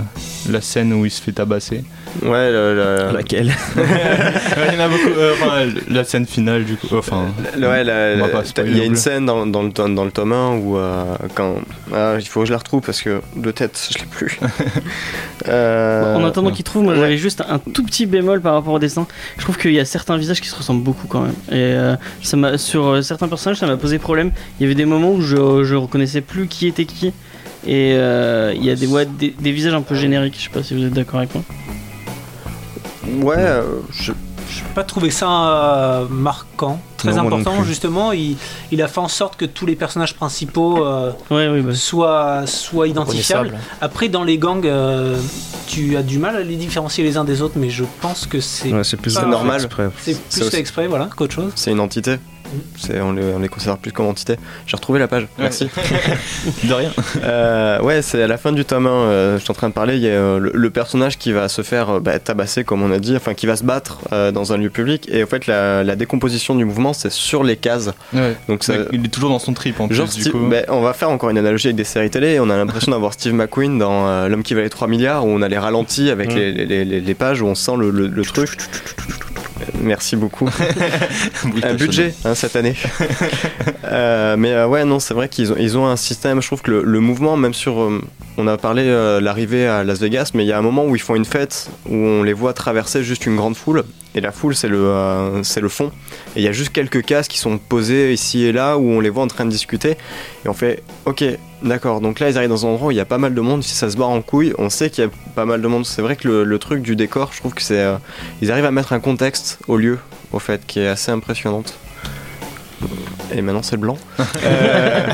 la 0.51 0.61
scène 0.61 0.93
où 0.93 1.05
il 1.05 1.11
se 1.11 1.21
fait 1.21 1.33
tabasser. 1.33 1.83
Ouais, 2.23 2.51
le- 2.51 2.75
le- 2.75 3.13
Laquelle 3.13 3.53
Il 3.77 4.75
y 4.75 4.77
en 4.81 4.85
a 4.85 4.89
beaucoup. 4.89 5.09
euh, 5.19 5.35
enfin, 5.35 5.67
la 5.91 6.05
scène 6.05 6.25
finale, 6.27 6.65
du 6.65 6.77
coup. 6.77 6.97
Enfin, 6.97 7.27
ouais, 7.57 7.83
il 8.67 8.77
y 8.79 8.81
a 8.81 8.85
une 8.85 8.97
scène 8.97 9.27
dans, 9.27 9.47
dans 9.47 9.63
le, 9.63 9.71
tome- 9.71 9.95
dans 9.97 10.05
le 10.05 10.13
tome 10.13 10.33
1 10.33 10.59
où 10.59 10.77
euh, 10.77 11.17
quand 11.35 11.57
ah, 11.93 12.15
il 12.19 12.27
faut 12.27 12.41
que 12.41 12.47
je 12.47 12.53
la 12.53 12.59
retrouve 12.59 12.83
parce 12.83 13.03
que 13.03 13.21
de 13.35 13.51
tête 13.51 13.89
je 13.91 13.99
l'ai 13.99 14.07
plus. 14.07 14.39
Euh, 15.49 16.17
En 16.17 16.25
attendant 16.25 16.51
qu'il 16.51 16.65
trouve, 16.65 16.83
moi 16.83 16.95
ouais. 16.95 16.99
j'avais 16.99 17.17
juste 17.19 17.45
un 17.47 17.59
tout 17.59 17.85
petit 17.85 18.07
bémol 18.07 18.41
par 18.41 18.55
rapport 18.55 18.73
au 18.73 18.79
dessin. 18.81 19.07
Je 19.37 19.43
trouve 19.43 19.57
qu'il 19.59 19.73
y 19.73 19.79
a 19.79 19.85
certains 19.85 20.17
visages 20.17 20.41
qui 20.41 20.49
se 20.49 20.57
ressemblent 20.57 20.83
beaucoup 20.83 21.07
quand 21.07 21.21
même. 21.21 21.35
Et 21.51 21.77
euh, 21.77 21.95
ça 22.23 22.37
m'a, 22.37 22.59
sur 22.59 22.87
euh, 22.87 23.03
certains 23.03 23.29
personnages, 23.29 23.59
ça 23.59 23.67
m'a 23.67 23.77
posé 23.77 23.99
problème. 23.99 24.33
Il 24.59 24.63
y 24.65 24.67
avait 24.67 24.75
des 24.75 24.87
moments 24.87 25.13
où 25.13 25.21
je, 25.21 25.63
je 25.63 25.75
reconnaissais 25.77 26.23
plus 26.23 26.49
qui 26.49 26.67
était 26.67 26.87
qui. 26.87 27.13
Et 27.67 27.93
euh, 27.95 28.55
il 28.57 28.65
y 28.65 28.71
a 28.71 28.75
des, 28.75 28.87
ouais, 28.87 29.07
des, 29.07 29.35
des 29.39 29.53
visages 29.53 29.75
un 29.75 29.83
peu 29.83 29.95
génériques. 29.95 30.37
Je 30.37 30.45
sais 30.45 30.51
pas 30.51 30.63
si 30.65 30.75
vous 30.75 30.85
êtes 30.85 30.95
d'accord 30.95 31.19
avec 31.21 31.31
moi. 31.35 31.45
Ouais, 33.23 33.37
euh, 33.39 33.63
je- 34.49 34.57
J'ai 34.57 34.63
pas 34.75 34.85
trouvé 34.85 35.11
ça 35.11 35.29
euh, 35.29 36.07
marquant, 36.09 36.81
très 36.97 37.13
Non, 37.13 37.27
important 37.27 37.63
justement. 37.65 38.13
Il, 38.13 38.37
il 38.73 38.81
a 38.83 38.89
fait 38.89 39.01
en 39.01 39.09
sorte 39.09 39.37
que 39.37 39.45
tous 39.45 39.67
les 39.67 39.77
personnages 39.77 40.15
principaux 40.15 40.85
euh, 40.85 41.13
Ouais, 41.31 41.49
oui, 41.49 41.61
bah, 41.63 41.75
soient, 41.75 42.47
soient 42.47 42.89
identifiables. 42.89 43.59
Après, 43.81 44.09
dans 44.09 44.25
les 44.25 44.39
gangs, 44.39 44.67
euh, 44.67 45.19
tu 45.67 45.97
as 45.97 46.03
du 46.03 46.19
mal 46.19 46.37
à 46.37 46.41
les 46.41 46.57
différencier 46.57 47.05
les 47.05 47.17
uns 47.17 47.25
des 47.25 47.43
autres, 47.43 47.55
mais 47.57 47.71
je 47.71 47.85
pense 48.01 48.27
que 48.27 48.41
c'est 48.41 48.73
Ouais, 48.73 48.83
plus 49.01 49.19
normal. 49.21 49.57
exprès. 49.63 49.89
c'est 50.01 50.21
plus 50.29 50.55
exprès 50.55 50.87
voilà, 50.87 51.09
qu'autre 51.17 51.35
chose. 51.35 51.53
c'est 51.55 51.71
une 51.73 51.81
entité. 51.81 52.17
C'est, 52.79 53.01
on, 53.01 53.13
les, 53.13 53.23
on 53.35 53.39
les 53.39 53.49
considère 53.49 53.77
plus 53.79 53.93
comme 53.93 54.07
entité. 54.07 54.37
J'ai 54.67 54.77
retrouvé 54.77 54.99
la 54.99 55.09
page. 55.09 55.27
Merci. 55.39 55.69
de 56.65 56.73
rien. 56.73 56.91
Euh, 57.23 57.81
ouais, 57.81 58.03
c'est 58.03 58.23
à 58.23 58.27
la 58.27 58.37
fin 58.39 58.53
du 58.53 58.65
tome 58.65 58.87
1, 58.87 58.91
euh, 58.91 59.39
je 59.39 59.43
suis 59.43 59.51
en 59.51 59.55
train 59.55 59.69
de 59.69 59.75
parler, 59.75 59.97
il 59.97 60.03
y 60.03 60.09
a 60.09 60.11
euh, 60.13 60.39
le, 60.39 60.51
le 60.55 60.71
personnage 60.71 61.19
qui 61.19 61.33
va 61.33 61.49
se 61.49 61.63
faire 61.63 62.01
bah, 62.01 62.19
tabasser, 62.19 62.65
comme 62.65 62.83
on 62.83 62.91
a 62.93 62.99
dit, 62.99 63.17
enfin 63.17 63.35
qui 63.35 63.47
va 63.47 63.57
se 63.57 63.65
battre 63.65 63.99
euh, 64.13 64.31
dans 64.33 64.53
un 64.53 64.57
lieu 64.59 64.71
public, 64.71 65.09
et 65.11 65.23
en 65.23 65.27
fait 65.27 65.47
la, 65.47 65.83
la 65.85 65.97
décomposition 65.97 66.55
du 66.55 66.65
mouvement 66.65 66.93
c'est 66.93 67.11
sur 67.13 67.43
les 67.45 67.57
cases. 67.57 67.91
Donc 68.49 68.65
ça, 68.65 68.75
il 68.93 69.05
est 69.05 69.09
toujours 69.09 69.31
dans 69.31 69.39
son 69.39 69.53
trip 69.55 69.81
en 69.81 69.89
genre 69.91 70.07
plus, 70.07 70.15
du 70.17 70.21
Steve- 70.23 70.33
coup. 70.33 70.47
bah, 70.49 70.59
on 70.69 70.81
va 70.81 70.93
faire 70.93 71.11
encore 71.11 71.31
une 71.31 71.39
analogie 71.39 71.69
avec 71.69 71.77
des 71.77 71.85
séries 71.85 72.11
télé, 72.11 72.35
et 72.35 72.41
on 72.41 72.51
a 72.51 72.57
l'impression 72.57 72.93
d'avoir 72.93 73.13
Steve 73.13 73.35
McQueen 73.35 73.79
dans 73.79 74.29
L'homme 74.29 74.43
qui 74.43 74.55
valait 74.55 74.69
3 74.69 74.89
milliards, 74.89 75.27
où 75.27 75.31
on 75.31 75.43
a 75.43 75.49
les 75.49 75.59
ralentis 75.59 76.11
avec 76.11 76.33
les, 76.35 76.53
les- 76.53 76.85
les- 76.85 77.01
les 77.01 77.15
pages, 77.15 77.43
où 77.43 77.47
on 77.47 77.55
sent 77.55 77.73
le, 77.79 77.91
le- 77.91 78.09
le 78.09 78.23
truc. 78.25 78.51
Merci 79.81 80.17
beaucoup. 80.17 80.49
un 81.63 81.75
budget 81.75 82.15
hein, 82.25 82.35
cette 82.35 82.57
année. 82.57 82.75
Euh, 83.85 84.37
mais 84.37 84.51
euh, 84.51 84.67
ouais, 84.67 84.85
non, 84.85 84.99
c'est 84.99 85.15
vrai 85.15 85.29
qu'ils 85.29 85.53
ont, 85.53 85.57
ils 85.57 85.79
ont 85.79 85.87
un 85.87 85.95
système. 85.97 86.43
Je 86.43 86.49
trouve 86.49 86.61
que 86.61 86.73
le, 86.73 86.83
le 86.83 86.99
mouvement, 87.01 87.37
même 87.37 87.55
sur. 87.55 87.81
euh, 87.81 88.03
on 88.37 88.49
a 88.49 88.57
parlé 88.57 88.83
euh, 88.85 89.21
l'arrivée 89.21 89.67
à 89.69 89.85
Las 89.85 90.01
Vegas, 90.01 90.33
mais 90.35 90.45
il 90.45 90.49
y 90.49 90.53
a 90.53 90.59
un 90.59 90.63
moment 90.63 90.85
où 90.87 90.97
ils 90.97 91.01
font 91.03 91.15
une 91.15 91.25
fête 91.25 91.71
où 91.89 91.95
on 91.95 92.25
les 92.25 92.33
voit 92.33 92.53
traverser 92.53 93.05
juste 93.05 93.27
une 93.27 93.37
grande 93.37 93.55
foule. 93.57 93.85
Et 94.17 94.21
la 94.21 94.33
foule, 94.33 94.57
c'est 94.57 94.67
le, 94.69 95.41
c'est 95.45 95.61
le 95.61 95.69
fond. 95.69 95.93
Et 96.35 96.41
il 96.41 96.43
y 96.43 96.49
a 96.49 96.53
juste 96.53 96.71
quelques 96.73 97.03
cases 97.05 97.29
qui 97.29 97.39
sont 97.39 97.59
posées 97.59 98.13
ici 98.13 98.45
et 98.45 98.51
là 98.53 98.77
où 98.77 98.83
on 98.91 98.99
les 99.01 99.11
voit 99.11 99.23
en 99.23 99.29
train 99.29 99.45
de 99.45 99.51
discuter. 99.51 99.91
Et 100.45 100.49
on 100.49 100.55
fait, 100.55 100.83
ok, 101.05 101.23
d'accord. 101.63 102.01
Donc 102.01 102.21
là, 102.21 102.29
ils 102.31 102.37
arrivent 102.37 102.51
dans 102.51 102.67
un 102.67 102.71
endroit 102.71 102.89
où 102.89 102.91
il 102.91 102.97
y 102.97 103.01
a 103.01 103.05
pas 103.05 103.19
mal 103.19 103.35
de 103.35 103.41
monde. 103.41 103.63
Si 103.63 103.75
ça 103.75 103.91
se 103.91 103.97
barre 103.97 104.11
en 104.11 104.23
couille, 104.23 104.55
on 104.59 104.71
sait 104.71 104.91
qu'il 104.91 105.05
y 105.05 105.07
a 105.07 105.11
pas 105.35 105.45
mal 105.45 105.61
de 105.63 105.69
monde. 105.69 105.85
C'est 105.87 106.03
vrai 106.03 106.17
que 106.17 106.29
le, 106.29 106.45
le 106.45 106.59
truc 106.59 106.83
du 106.83 106.97
décor, 106.97 107.31
je 107.33 107.39
trouve 107.41 107.55
que 107.55 107.63
c'est. 107.63 107.81
euh, 107.81 107.97
ils 108.43 108.51
arrivent 108.53 108.65
à 108.67 108.71
mettre 108.71 108.93
un 108.93 109.01
contexte 109.01 109.59
au 109.69 109.77
lieu, 109.77 109.99
au 110.33 110.39
fait, 110.39 110.67
qui 110.67 110.81
est 110.81 110.89
assez 110.89 111.11
impressionnante. 111.13 111.75
Et 113.35 113.43
maintenant, 113.43 113.63
c'est 113.63 113.77
le 113.77 113.81
blanc. 113.83 113.99
Euh, 114.45 115.09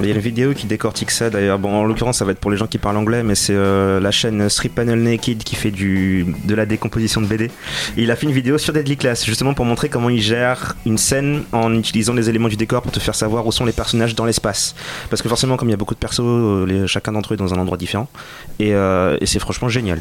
Il 0.00 0.06
y 0.06 0.12
a 0.12 0.14
une 0.14 0.20
vidéo 0.20 0.54
qui 0.54 0.66
décortique 0.66 1.10
ça 1.10 1.28
d'ailleurs. 1.28 1.58
Bon, 1.58 1.74
en 1.74 1.84
l'occurrence, 1.84 2.18
ça 2.18 2.24
va 2.24 2.30
être 2.30 2.38
pour 2.38 2.50
les 2.50 2.56
gens 2.56 2.68
qui 2.68 2.78
parlent 2.78 2.96
anglais, 2.96 3.24
mais 3.24 3.34
c'est 3.34 3.54
euh, 3.54 3.98
la 3.98 4.12
chaîne 4.12 4.48
Strip 4.48 4.74
Panel 4.74 5.02
Naked 5.02 5.42
qui 5.42 5.56
fait 5.56 5.72
du, 5.72 6.24
de 6.44 6.54
la 6.54 6.66
décomposition 6.66 7.20
de 7.20 7.26
BD. 7.26 7.50
Il 7.96 8.10
a 8.10 8.16
fait 8.16 8.26
une 8.26 8.32
vidéo 8.32 8.58
sur 8.58 8.72
Deadly 8.72 8.96
Class, 8.96 9.24
justement 9.24 9.54
pour 9.54 9.64
montrer 9.64 9.88
comment 9.88 10.08
il 10.08 10.20
gère 10.20 10.76
une 10.86 10.98
scène 10.98 11.42
en 11.52 11.74
utilisant 11.74 12.14
les 12.14 12.28
éléments 12.28 12.48
du 12.48 12.56
décor 12.56 12.82
pour 12.82 12.92
te 12.92 13.00
faire 13.00 13.16
savoir 13.16 13.46
où 13.46 13.52
sont 13.52 13.64
les 13.64 13.72
personnages 13.72 14.14
dans 14.14 14.24
l'espace. 14.24 14.76
Parce 15.10 15.20
que 15.20 15.28
forcément, 15.28 15.56
comme 15.56 15.68
il 15.68 15.72
y 15.72 15.74
a 15.74 15.78
beaucoup 15.78 15.94
de 15.94 16.00
persos, 16.00 16.20
euh, 16.20 16.86
chacun 16.86 17.12
d'entre 17.12 17.32
eux 17.32 17.34
est 17.34 17.38
dans 17.38 17.52
un 17.52 17.58
endroit 17.58 17.76
différent. 17.76 18.08
Et, 18.60 18.74
euh, 18.74 19.18
et 19.20 19.26
c'est 19.26 19.40
franchement 19.40 19.68
génial. 19.68 20.00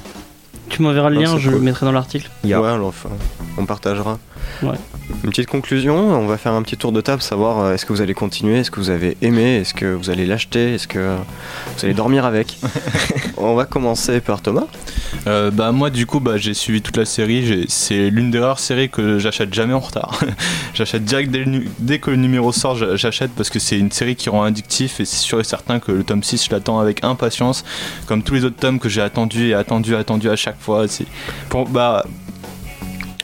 Tu 0.69 0.81
m'enverras 0.81 1.09
le 1.09 1.15
Non, 1.15 1.21
lien, 1.21 1.37
je 1.37 1.49
le 1.49 1.59
mettrai 1.59 1.85
dans 1.85 1.91
l'article. 1.91 2.29
Il 2.43 2.49
y 2.49 2.53
a- 2.53 2.61
Ouais, 2.61 2.69
alors, 2.69 2.87
enfin, 2.87 3.09
on 3.57 3.65
partagera. 3.65 4.17
Ouais. 4.63 4.75
Une 5.23 5.29
petite 5.31 5.47
conclusion, 5.47 5.95
on 5.95 6.25
va 6.27 6.37
faire 6.37 6.53
un 6.53 6.61
petit 6.61 6.77
tour 6.77 6.91
de 6.91 7.01
table, 7.01 7.21
savoir 7.21 7.59
euh, 7.59 7.73
est-ce 7.73 7.85
que 7.85 7.91
vous 7.93 8.01
allez 8.01 8.13
continuer, 8.13 8.59
est-ce 8.59 8.71
que 8.71 8.79
vous 8.79 8.89
avez 8.89 9.17
aimé, 9.21 9.57
est-ce 9.57 9.73
que 9.73 9.85
vous 9.85 10.09
allez 10.09 10.25
l'acheter, 10.25 10.73
est-ce 10.75 10.87
que 10.87 10.99
vous 11.77 11.85
allez 11.85 11.93
dormir 11.93 12.25
avec. 12.25 12.57
on 13.37 13.55
va 13.55 13.65
commencer 13.65 14.19
par 14.21 14.41
Thomas. 14.41 14.65
Euh, 15.25 15.51
bah 15.51 15.71
moi 15.71 15.89
du 15.89 16.05
coup 16.05 16.19
bah, 16.19 16.37
j'ai 16.37 16.53
suivi 16.53 16.81
toute 16.81 16.97
la 16.97 17.05
série, 17.05 17.65
c'est 17.69 18.09
l'une 18.09 18.29
des 18.31 18.39
rares 18.39 18.59
séries 18.59 18.89
que 18.89 19.19
j'achète 19.19 19.53
jamais 19.53 19.73
en 19.73 19.79
retard. 19.79 20.19
j'achète 20.73 21.03
direct 21.03 21.31
dès, 21.31 21.39
le 21.39 21.45
nu- 21.45 21.69
dès 21.79 21.99
que 21.99 22.11
le 22.11 22.17
numéro 22.17 22.51
sort, 22.51 22.75
j'a- 22.75 22.95
j'achète 22.95 23.31
parce 23.35 23.49
que 23.49 23.59
c'est 23.59 23.77
une 23.77 23.91
série 23.91 24.15
qui 24.15 24.29
rend 24.29 24.43
addictif 24.43 24.99
et 24.99 25.05
c'est 25.05 25.17
sûr 25.17 25.39
et 25.39 25.43
certain 25.43 25.79
que 25.79 25.91
le 25.91 26.03
tome 26.03 26.23
6 26.23 26.45
je 26.45 26.51
l'attends 26.51 26.79
avec 26.79 27.03
impatience 27.03 27.63
comme 28.05 28.21
tous 28.23 28.33
les 28.35 28.43
autres 28.45 28.57
tomes 28.57 28.79
que 28.79 28.89
j'ai 28.89 29.01
attendu 29.01 29.47
et 29.49 29.53
attendu 29.53 29.95
attendu 29.95 30.29
à 30.29 30.35
chaque 30.35 30.56
fois. 30.59 30.87
C'est 30.87 31.07
pour 31.49 31.67
bah 31.67 32.05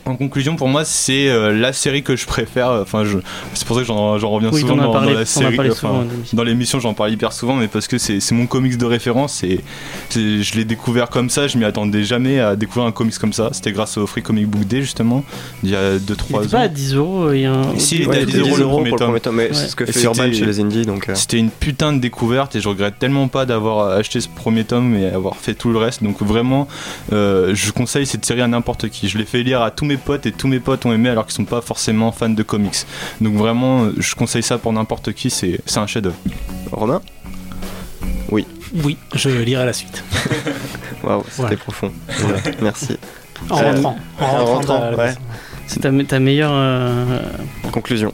en 0.06 0.16
conclusion, 0.16 0.56
pour 0.56 0.68
moi, 0.68 0.84
c'est 0.86 1.30
euh, 1.30 1.52
la 1.58 1.72
série 1.74 2.04
que 2.04 2.16
je 2.16 2.26
préfère. 2.26 2.70
Enfin, 2.72 3.06
je... 3.06 3.18
c'est 3.54 3.66
pour 3.66 3.76
ça 3.76 3.82
que 3.84 3.88
j'en 3.88 4.18
j'en 4.18 4.30
reviens 4.32 4.50
Oui, 4.52 4.62
souvent 4.62 4.76
dans, 4.76 4.92
parlé, 4.92 5.14
dans 5.14 5.20
la 5.20 5.26
série. 5.26 5.56
parlé 5.56 5.72
enfin, 5.72 5.80
souvent, 5.80 6.04
dans 6.34 6.44
l'émission. 6.44 6.80
j'en 6.80 6.94
parle 6.94 7.12
hyper 7.12 7.32
souvent, 7.34 7.56
mais 7.56 7.68
parce 7.68 7.88
que 7.88 7.98
c'est 7.98 8.20
c'est 8.20 8.36
mon 8.36 8.46
comics 8.46 8.78
de 8.78 8.86
référence. 8.86 9.44
Et 9.44 9.62
c'est- 10.10 10.42
je 10.44 10.56
l'ai 10.56 10.66
découvert 10.66 11.10
comme 11.10 11.30
ça. 11.30 11.48
Je 11.48 11.58
m'y 11.58 11.66
attendais 11.66 12.04
jamais 12.04 12.40
à 12.40 12.56
découvrir 12.56 12.86
un 12.86 12.92
comics 12.92 13.18
comme 13.18 13.34
ça. 13.34 13.50
C'était 13.54 13.72
grâce 13.72 13.98
au 13.98 14.06
Free 14.08 14.22
Comic 14.22 14.48
Book 14.48 14.66
Day, 14.66 14.82
justement, 14.82 15.24
il 15.64 15.70
y 15.70 15.76
a 15.76 15.98
2-3 16.00 16.42
Il 16.42 16.46
était 16.46 16.52
pas 16.58 16.60
à 16.64 16.66
ans. 16.68 16.72
10 16.74 16.96
euros. 16.96 17.32
Il 17.32 17.40
y 17.42 17.46
a 17.46 17.54
un... 17.54 17.78
Si, 17.80 17.96
il 17.96 18.08
Ouais, 18.08 18.16
était 18.22 18.26
à 18.26 18.28
c'était 18.32 18.44
10 18.44 18.50
euros 18.50 18.58
le 18.58 18.66
premier 18.66 18.90
pour 18.90 18.98
le 18.98 19.00
tome. 19.00 19.08
premier 19.08 19.20
tome, 19.22 19.36
mais 19.36 19.44
Ouais. 19.48 19.54
c'est 19.54 19.68
ce 19.68 19.76
que 19.76 19.84
Et 19.86 19.92
fait 19.92 20.04
Urban 20.04 20.32
chez 20.34 20.46
les 20.46 20.60
indies. 20.60 20.86
Donc, 20.86 21.10
euh, 21.10 21.16
C'était 21.16 21.38
une 21.38 21.50
putain 21.50 21.94
de 21.94 22.00
découverte 22.00 22.56
et 22.56 22.62
je 22.62 22.68
regrette 22.68 23.00
tellement 23.00 23.28
pas 23.28 23.46
d'avoir 23.46 23.92
acheté 23.92 24.20
ce 24.22 24.28
premier 24.28 24.64
tome 24.66 24.96
et 24.96 25.08
avoir 25.08 25.36
fait 25.38 25.54
tout 25.54 25.70
le 25.72 25.78
reste. 25.78 26.04
Donc 26.04 26.22
vraiment, 26.22 26.68
euh, 27.14 27.52
je 27.56 27.72
conseille 27.72 28.06
cette 28.06 28.26
série 28.26 28.42
à 28.42 28.48
n'importe 28.48 28.90
qui. 28.90 29.08
Je 29.08 29.18
l'ai 29.18 29.26
fait 29.26 29.44
lire 29.44 29.62
à 29.62 29.72
tous 29.72 29.86
mes 29.86 29.93
potes 29.98 30.26
et 30.26 30.32
tous 30.32 30.48
mes 30.48 30.60
potes 30.60 30.86
ont 30.86 30.94
aimé 30.94 31.10
alors 31.10 31.26
qu'ils 31.26 31.36
sont 31.36 31.46
pas 31.46 31.62
forcément 31.62 32.12
fans 32.12 32.30
de 32.30 32.44
comics. 32.44 32.86
Donc 33.22 33.36
vraiment, 33.36 33.88
je 33.98 34.16
conseille 34.16 34.44
ça 34.44 34.58
pour 34.58 34.74
n'importe 34.74 35.14
qui. 35.14 35.30
C'est 35.30 35.60
c'est 35.66 35.80
un 35.80 35.88
chef-d'œuvre. 35.88 36.18
Romain? 36.72 37.02
Oui, 38.84 38.98
je 39.14 39.30
lirai 39.30 39.66
la 39.66 39.74
suite. 39.74 40.04
Waouh, 41.04 41.24
c'était 41.30 41.42
Voilà. 41.42 41.58
profond. 41.58 41.92
Voilà, 42.20 42.40
Merci. 42.62 42.98
En 43.52 43.60
Euh, 43.60 43.72
rentrant. 43.72 43.98
En 44.20 44.26
en 44.26 44.46
rentrant, 44.46 44.94
ouais. 44.96 45.14
C'est 45.68 45.80
ta, 45.82 45.92
ta 46.08 46.20
meilleure. 46.20 46.52
euh, 46.54 47.20
Conclusion. 47.72 48.12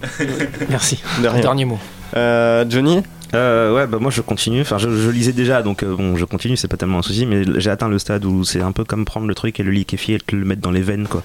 Merci. 0.70 1.02
De 1.24 1.28
rien. 1.30 1.40
Dernier 1.42 1.64
mot. 1.66 1.80
Euh, 2.18 2.66
Johnny? 2.70 3.02
Euh, 3.36 3.76
ouais, 3.76 3.86
bah 3.86 4.00
moi 4.00 4.10
je 4.12 4.22
continue. 4.22 4.62
Enfin, 4.62 4.78
je, 4.80 4.90
je 4.90 5.10
lisais 5.10 5.34
déjà, 5.34 5.62
donc 5.62 5.84
euh, 5.84 5.96
bon, 5.96 6.16
je 6.16 6.26
continue, 6.26 6.58
c'est 6.58 6.68
pas 6.68 6.78
tellement 6.78 7.00
un 7.00 7.04
souci, 7.04 7.26
mais 7.28 7.44
j'ai 7.58 7.70
atteint 7.70 7.88
le 7.88 8.00
stade 8.00 8.26
où 8.26 8.44
c'est 8.44 8.62
un 8.62 8.72
peu 8.72 8.84
comme 8.86 9.06
prendre 9.06 9.28
le 9.28 9.36
truc 9.36 9.60
et 9.60 9.64
le 9.64 9.72
liquéfier 9.72 10.16
et 10.16 10.20
te 10.20 10.36
le 10.36 10.46
mettre 10.46 10.62
dans 10.62 10.72
les 10.72 10.82
veines, 10.82 11.08
quoi. 11.08 11.22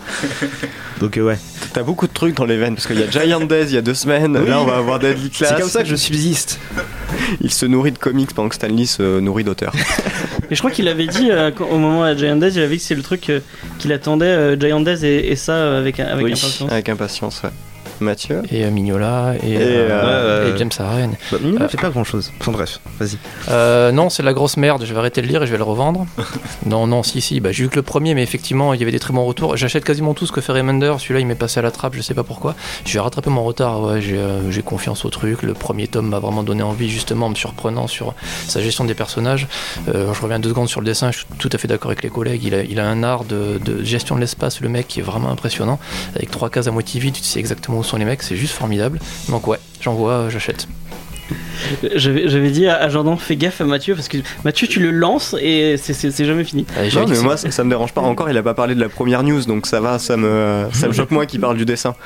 donc 1.01 1.17
euh, 1.17 1.23
ouais. 1.23 1.39
T'as 1.73 1.83
beaucoup 1.83 2.07
de 2.07 2.13
trucs 2.13 2.37
dans 2.37 2.45
les 2.45 2.57
veines 2.59 2.75
parce 2.75 2.87
qu'il 2.87 3.01
y 3.01 3.03
a 3.03 3.11
Giant 3.11 3.41
Days 3.41 3.65
il 3.69 3.75
y 3.75 3.79
a 3.79 3.83
deux 3.83 3.95
semaines. 3.95 4.37
Oui. 4.37 4.49
Là, 4.49 4.61
on 4.61 4.65
va 4.67 4.77
avoir 4.77 4.99
Deadly 4.99 5.31
Class. 5.31 5.51
C'est 5.55 5.61
comme 5.61 5.71
ça 5.71 5.83
que 5.83 5.89
je 5.89 5.97
subsiste. 5.97 6.61
Il 7.41 7.51
se 7.51 7.65
nourrit 7.67 7.93
de 7.93 7.99
comics 7.99 8.33
pendant 8.35 8.49
que 8.49 8.55
Stanley 8.55 8.87
se 8.87 9.21
nourrit 9.21 9.45
d'auteurs. 9.45 9.73
Et 10.51 10.55
je 10.55 10.61
crois 10.61 10.71
qu'il 10.71 10.89
avait 10.89 11.07
dit 11.07 11.31
euh, 11.31 11.51
au 11.71 11.79
moment 11.79 12.05
à 12.05 12.15
Giant 12.15 12.37
Days, 12.37 12.53
il 12.55 12.61
avait 12.61 12.75
dit 12.77 12.81
que 12.81 12.87
c'est 12.87 12.95
le 12.95 13.03
truc 13.03 13.31
euh, 13.31 13.41
qu'il 13.79 13.93
attendait 13.93 14.27
euh, 14.27 14.61
Giant 14.61 14.81
Days 14.81 15.05
et, 15.05 15.31
et 15.33 15.37
ça 15.37 15.53
euh, 15.53 15.81
avec, 15.81 15.99
avec 16.01 16.23
Oui, 16.27 16.33
impatience. 16.33 16.71
avec 16.71 16.89
impatience, 16.91 17.43
ouais. 17.45 17.51
Mathieu 18.01 18.43
Et 18.51 18.65
euh, 18.65 18.71
Mignola 18.71 19.35
et, 19.43 19.53
Et, 19.53 19.57
euh, 19.59 19.89
euh, 19.91 20.55
et 20.55 20.59
James 20.59 20.71
Harren. 20.79 21.13
Bah, 21.31 21.39
Mignon 21.43 21.61
Euh. 21.63 21.69
fait 21.69 21.81
pas 21.81 21.91
grand 21.91 22.05
chose. 22.05 22.33
Enfin 22.41 22.53
bref, 22.53 22.81
vas-y. 22.99 23.19
Euh, 23.51 23.93
non, 23.93 24.11
c'est 24.11 24.23
de 24.23 24.27
la 24.27 24.33
grosse 24.33 24.57
merde. 24.57 24.85
Je 24.85 24.93
vais 24.93 24.99
arrêter 24.99 25.23
de 25.23 25.27
lire 25.27 25.43
et 25.43 25.47
je 25.47 25.53
vais 25.53 25.59
le 25.59 25.65
revendre. 25.65 26.07
non, 26.67 26.87
non, 26.87 27.03
si, 27.03 27.21
si. 27.21 27.41
Bah, 27.41 27.53
j'ai 27.53 27.65
eu 27.65 27.69
que 27.69 27.77
le 27.77 27.83
premier, 27.83 28.15
mais 28.15 28.23
effectivement, 28.23 28.75
il 28.75 28.81
y 28.81 28.83
avait 28.83 28.93
des 28.93 28.99
très 28.99 29.13
bons 29.13 29.25
retours. 29.25 29.57
J'achète 29.57 29.85
quasiment 29.85 30.15
tout 30.15 30.27
ce 30.27 30.33
que 30.33 30.41
fait 30.41 30.53
Remender. 30.53 30.95
Celui-là, 30.99 31.21
il 31.21 31.27
m'est 31.27 31.35
passé 31.35 31.61
à 31.61 31.63
la 31.63 31.71
trappe. 31.71 31.95
Je 31.95 32.01
sais 32.03 32.15
pas 32.15 32.25
pourquoi. 32.25 32.55
Je 32.85 32.93
vais 32.95 33.01
rattraper 33.01 33.31
mon 33.31 33.45
retard. 33.45 33.83
Ouais, 33.83 34.01
j'ai 34.01 34.17
euh, 34.19 34.51
j'ai 34.51 34.63
confiance 34.63 35.05
au 35.05 35.11
truc. 35.11 35.43
Le 35.43 35.55
premier 35.55 35.87
tome 35.89 36.09
m'a 36.09 36.19
vraiment 36.19 36.43
donné 36.43 36.63
envie, 36.63 36.89
justement, 36.91 37.27
en 37.27 37.31
me 37.31 37.35
surprenant 37.35 37.87
sur 37.87 38.15
sa 38.49 38.61
gestion 38.61 38.85
des 38.85 38.95
personnages. 38.95 39.47
Euh, 39.89 40.13
je 40.13 40.21
reviens 40.21 40.39
deux 40.39 40.51
secondes 40.51 40.69
sur 40.69 40.81
le 40.81 40.87
dessin. 40.87 41.11
Je 41.11 41.19
suis 41.19 41.27
tout 41.39 41.51
à 41.53 41.59
fait 41.59 41.69
d'accord 41.69 41.91
avec 41.91 42.03
les 42.03 42.11
collègues. 42.11 42.43
Il 42.45 42.55
a, 42.55 42.63
il 42.63 42.81
a 42.81 42.87
un 42.89 43.03
art 43.03 43.25
de, 43.25 43.59
de 43.65 43.83
gestion 43.85 44.15
de 44.17 44.21
l'espace, 44.21 44.61
le 44.61 44.69
mec, 44.69 44.89
qui 44.89 45.01
est 45.01 45.03
vraiment 45.03 45.31
impressionnant. 45.31 45.79
Avec 46.17 46.31
trois 46.31 46.51
cases 46.51 46.67
à 46.67 46.71
moitié 46.71 47.01
vides, 47.01 47.15
tu 47.15 47.23
sais 47.23 47.39
exactement 47.39 47.79
où 47.79 47.84
sont 47.85 47.97
les 47.97 48.05
mecs. 48.05 48.23
C'est 48.23 48.37
juste 48.37 48.55
formidable. 48.55 48.99
Donc, 49.29 49.47
ouais, 49.47 49.59
j'envoie, 49.81 50.29
j'achète. 50.31 50.67
J'avais 51.95 52.51
dit 52.51 52.67
à 52.67 52.89
Jordan, 52.89 53.17
fais 53.17 53.37
gaffe 53.37 53.61
à 53.61 53.65
Mathieu, 53.65 53.95
parce 53.95 54.09
que 54.09 54.19
Mathieu, 54.45 54.67
tu 54.67 54.81
le 54.81 54.91
lances 54.91 55.35
et 55.41 55.77
c'est- 55.77 56.25
jamais 56.25 56.45
fini. 56.45 56.65
Allez, 56.79 56.91
Non, 56.95 57.07
mais 57.09 57.19
moi 57.21 57.37
ça, 57.37 57.51
ça 57.51 57.65
me 57.65 57.71
dérange 57.71 57.93
pas. 57.93 58.01
Encore, 58.01 58.31
il 58.31 58.37
a 58.37 58.43
pas 58.43 58.55
parlé 58.55 58.75
de 58.75 58.81
la 58.81 58.89
première 58.89 59.23
news, 59.23 59.43
donc 59.45 59.67
ça 59.67 59.81
va, 59.81 59.99
ça 59.99 60.17
me, 60.17 60.65
ça 60.73 60.89
me 60.89 60.93
choque 60.93 61.11
moins 61.11 61.27
qu'il 61.27 61.41
parle 61.41 61.57
du 61.57 61.65
dessin. 61.65 61.95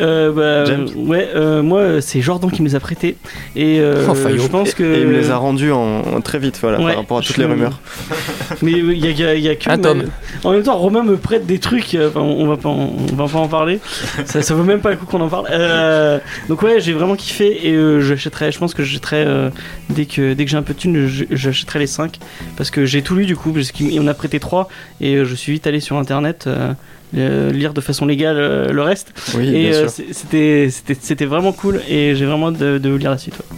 Euh, 0.00 0.32
bah, 0.32 0.64
James 0.64 0.88
ouais, 0.96 1.28
euh, 1.34 1.62
moi, 1.62 2.00
c'est 2.00 2.20
Jordan 2.20 2.50
qui 2.50 2.62
me 2.62 2.68
les 2.68 2.74
a 2.74 2.80
prêtés. 2.80 3.16
Et 3.56 3.80
euh, 3.80 4.04
Oh, 4.08 4.14
je 4.14 4.46
pense 4.46 4.74
que. 4.74 4.82
Et 4.82 5.00
il 5.00 5.06
me 5.08 5.12
les 5.12 5.30
a 5.30 5.36
rendus 5.36 5.72
en, 5.72 6.00
en 6.02 6.20
très 6.20 6.38
vite, 6.38 6.58
voilà, 6.60 6.78
Ouais, 6.80 6.88
par 6.92 6.96
rapport 6.96 7.18
à 7.18 7.22
toutes 7.22 7.36
je- 7.36 7.40
les 7.40 7.46
rumeurs. 7.46 7.80
Mais 8.62 8.72
il 8.72 8.98
y 8.98 9.06
a, 9.06 9.10
y 9.10 9.24
a- 9.24 9.34
y 9.34 9.48
a 9.48 9.54
que. 9.56 9.68
Un 9.70 9.78
tome. 9.78 10.04
En 10.44 10.52
même 10.52 10.62
temps, 10.62 10.76
Romain 10.76 11.02
me 11.02 11.16
prête 11.16 11.46
des 11.46 11.58
trucs. 11.58 11.96
Enfin, 12.00 12.20
on 12.20 12.46
va 12.46 12.56
pas, 12.56 12.68
en, 12.68 12.92
on 13.12 13.14
va 13.16 13.26
pas 13.26 13.38
en 13.38 13.48
parler. 13.48 13.80
ça, 14.24 14.42
ça 14.42 14.54
vaut 14.54 14.62
même 14.64 14.80
pas 14.80 14.90
le 14.90 14.96
coup 14.96 15.06
qu'on 15.06 15.20
en 15.20 15.28
parle. 15.28 15.46
Euh, 15.50 16.18
donc 16.48 16.62
ouais, 16.62 16.80
j'ai 16.80 16.92
vraiment 16.92 17.16
kiffé 17.16 17.68
et 17.68 17.72
euh, 17.74 18.00
j'achèterai. 18.00 18.52
Je 18.52 18.57
pense 18.58 18.74
que 18.74 18.82
j'achèterai 18.84 19.24
euh, 19.24 19.50
dès 19.90 20.04
que 20.06 20.34
dès 20.34 20.44
que 20.44 20.50
j'ai 20.50 20.56
un 20.56 20.62
peu 20.62 20.74
de 20.74 20.78
thune, 20.78 21.06
je- 21.06 21.24
j'achèterai 21.30 21.78
les 21.80 21.86
5 21.86 22.18
parce 22.56 22.70
que 22.70 22.84
j'ai 22.86 23.02
tout 23.02 23.14
lu 23.14 23.24
du 23.26 23.36
coup. 23.36 23.52
Parce 23.52 23.72
qu'on 23.72 24.06
a 24.06 24.14
prêté 24.14 24.38
3 24.40 24.68
et 25.00 25.14
euh, 25.16 25.24
je 25.24 25.34
suis 25.34 25.52
vite 25.52 25.66
allé 25.66 25.80
sur 25.80 25.96
internet. 25.96 26.46
euh, 26.46 27.50
lire 27.52 27.72
de 27.72 27.80
façon 27.80 28.04
légale 28.04 28.36
le 28.70 28.82
reste 28.82 29.14
Oui, 29.34 29.48
et 29.48 29.72
c'était 30.12 30.68
c'était 31.00 31.24
vraiment 31.24 31.52
cool 31.52 31.80
et 31.88 32.14
j'ai 32.14 32.26
vraiment 32.26 32.52
de, 32.52 32.76
de 32.76 32.94
lire 32.94 33.10
la 33.10 33.16
suite 33.16 33.32
ouais. 33.38 33.56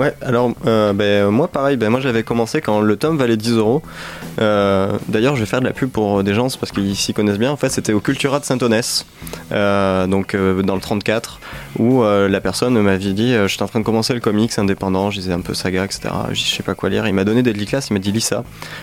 Ouais, 0.00 0.14
alors 0.22 0.52
euh, 0.66 0.94
ben, 0.94 1.28
moi 1.28 1.46
pareil, 1.46 1.76
ben, 1.76 1.90
moi 1.90 2.00
j'avais 2.00 2.22
commencé 2.22 2.62
quand 2.62 2.80
le 2.80 2.96
tome 2.96 3.18
valait 3.18 3.36
10 3.36 3.52
euros. 3.58 3.82
Euh, 4.40 4.96
D'ailleurs, 5.08 5.36
je 5.36 5.40
vais 5.40 5.46
faire 5.46 5.60
de 5.60 5.66
la 5.66 5.74
pub 5.74 5.90
pour 5.90 6.24
des 6.24 6.32
gens 6.32 6.48
parce 6.58 6.72
qu'ils 6.72 6.96
s'y 6.96 7.12
connaissent 7.12 7.36
bien. 7.38 7.50
En 7.50 7.58
fait, 7.58 7.68
c'était 7.68 7.92
au 7.92 8.00
Cultura 8.00 8.40
de 8.40 8.46
Saint-Onès, 8.46 9.04
euh, 9.52 10.06
donc 10.06 10.34
euh, 10.34 10.62
dans 10.62 10.74
le 10.74 10.80
34, 10.80 11.38
où 11.78 12.02
euh, 12.02 12.30
la 12.30 12.40
personne 12.40 12.80
m'avait 12.80 13.12
dit 13.12 13.34
euh, 13.34 13.46
J'étais 13.46 13.62
en 13.62 13.68
train 13.68 13.80
de 13.80 13.84
commencer 13.84 14.14
le 14.14 14.20
comics 14.20 14.58
indépendant, 14.58 15.10
je 15.10 15.20
disais 15.20 15.34
un 15.34 15.42
peu 15.42 15.52
saga, 15.52 15.84
etc. 15.84 16.00
Je 16.30 16.34
Je 16.34 16.44
sais 16.56 16.62
pas 16.62 16.74
quoi 16.74 16.88
lire. 16.88 17.06
Il 17.06 17.12
m'a 17.12 17.24
donné 17.24 17.42
des 17.42 17.52
Class, 17.52 17.88
il 17.90 17.92
m'a 17.92 17.98
dit 17.98 18.10
Lis 18.10 18.22
ça. 18.22 18.42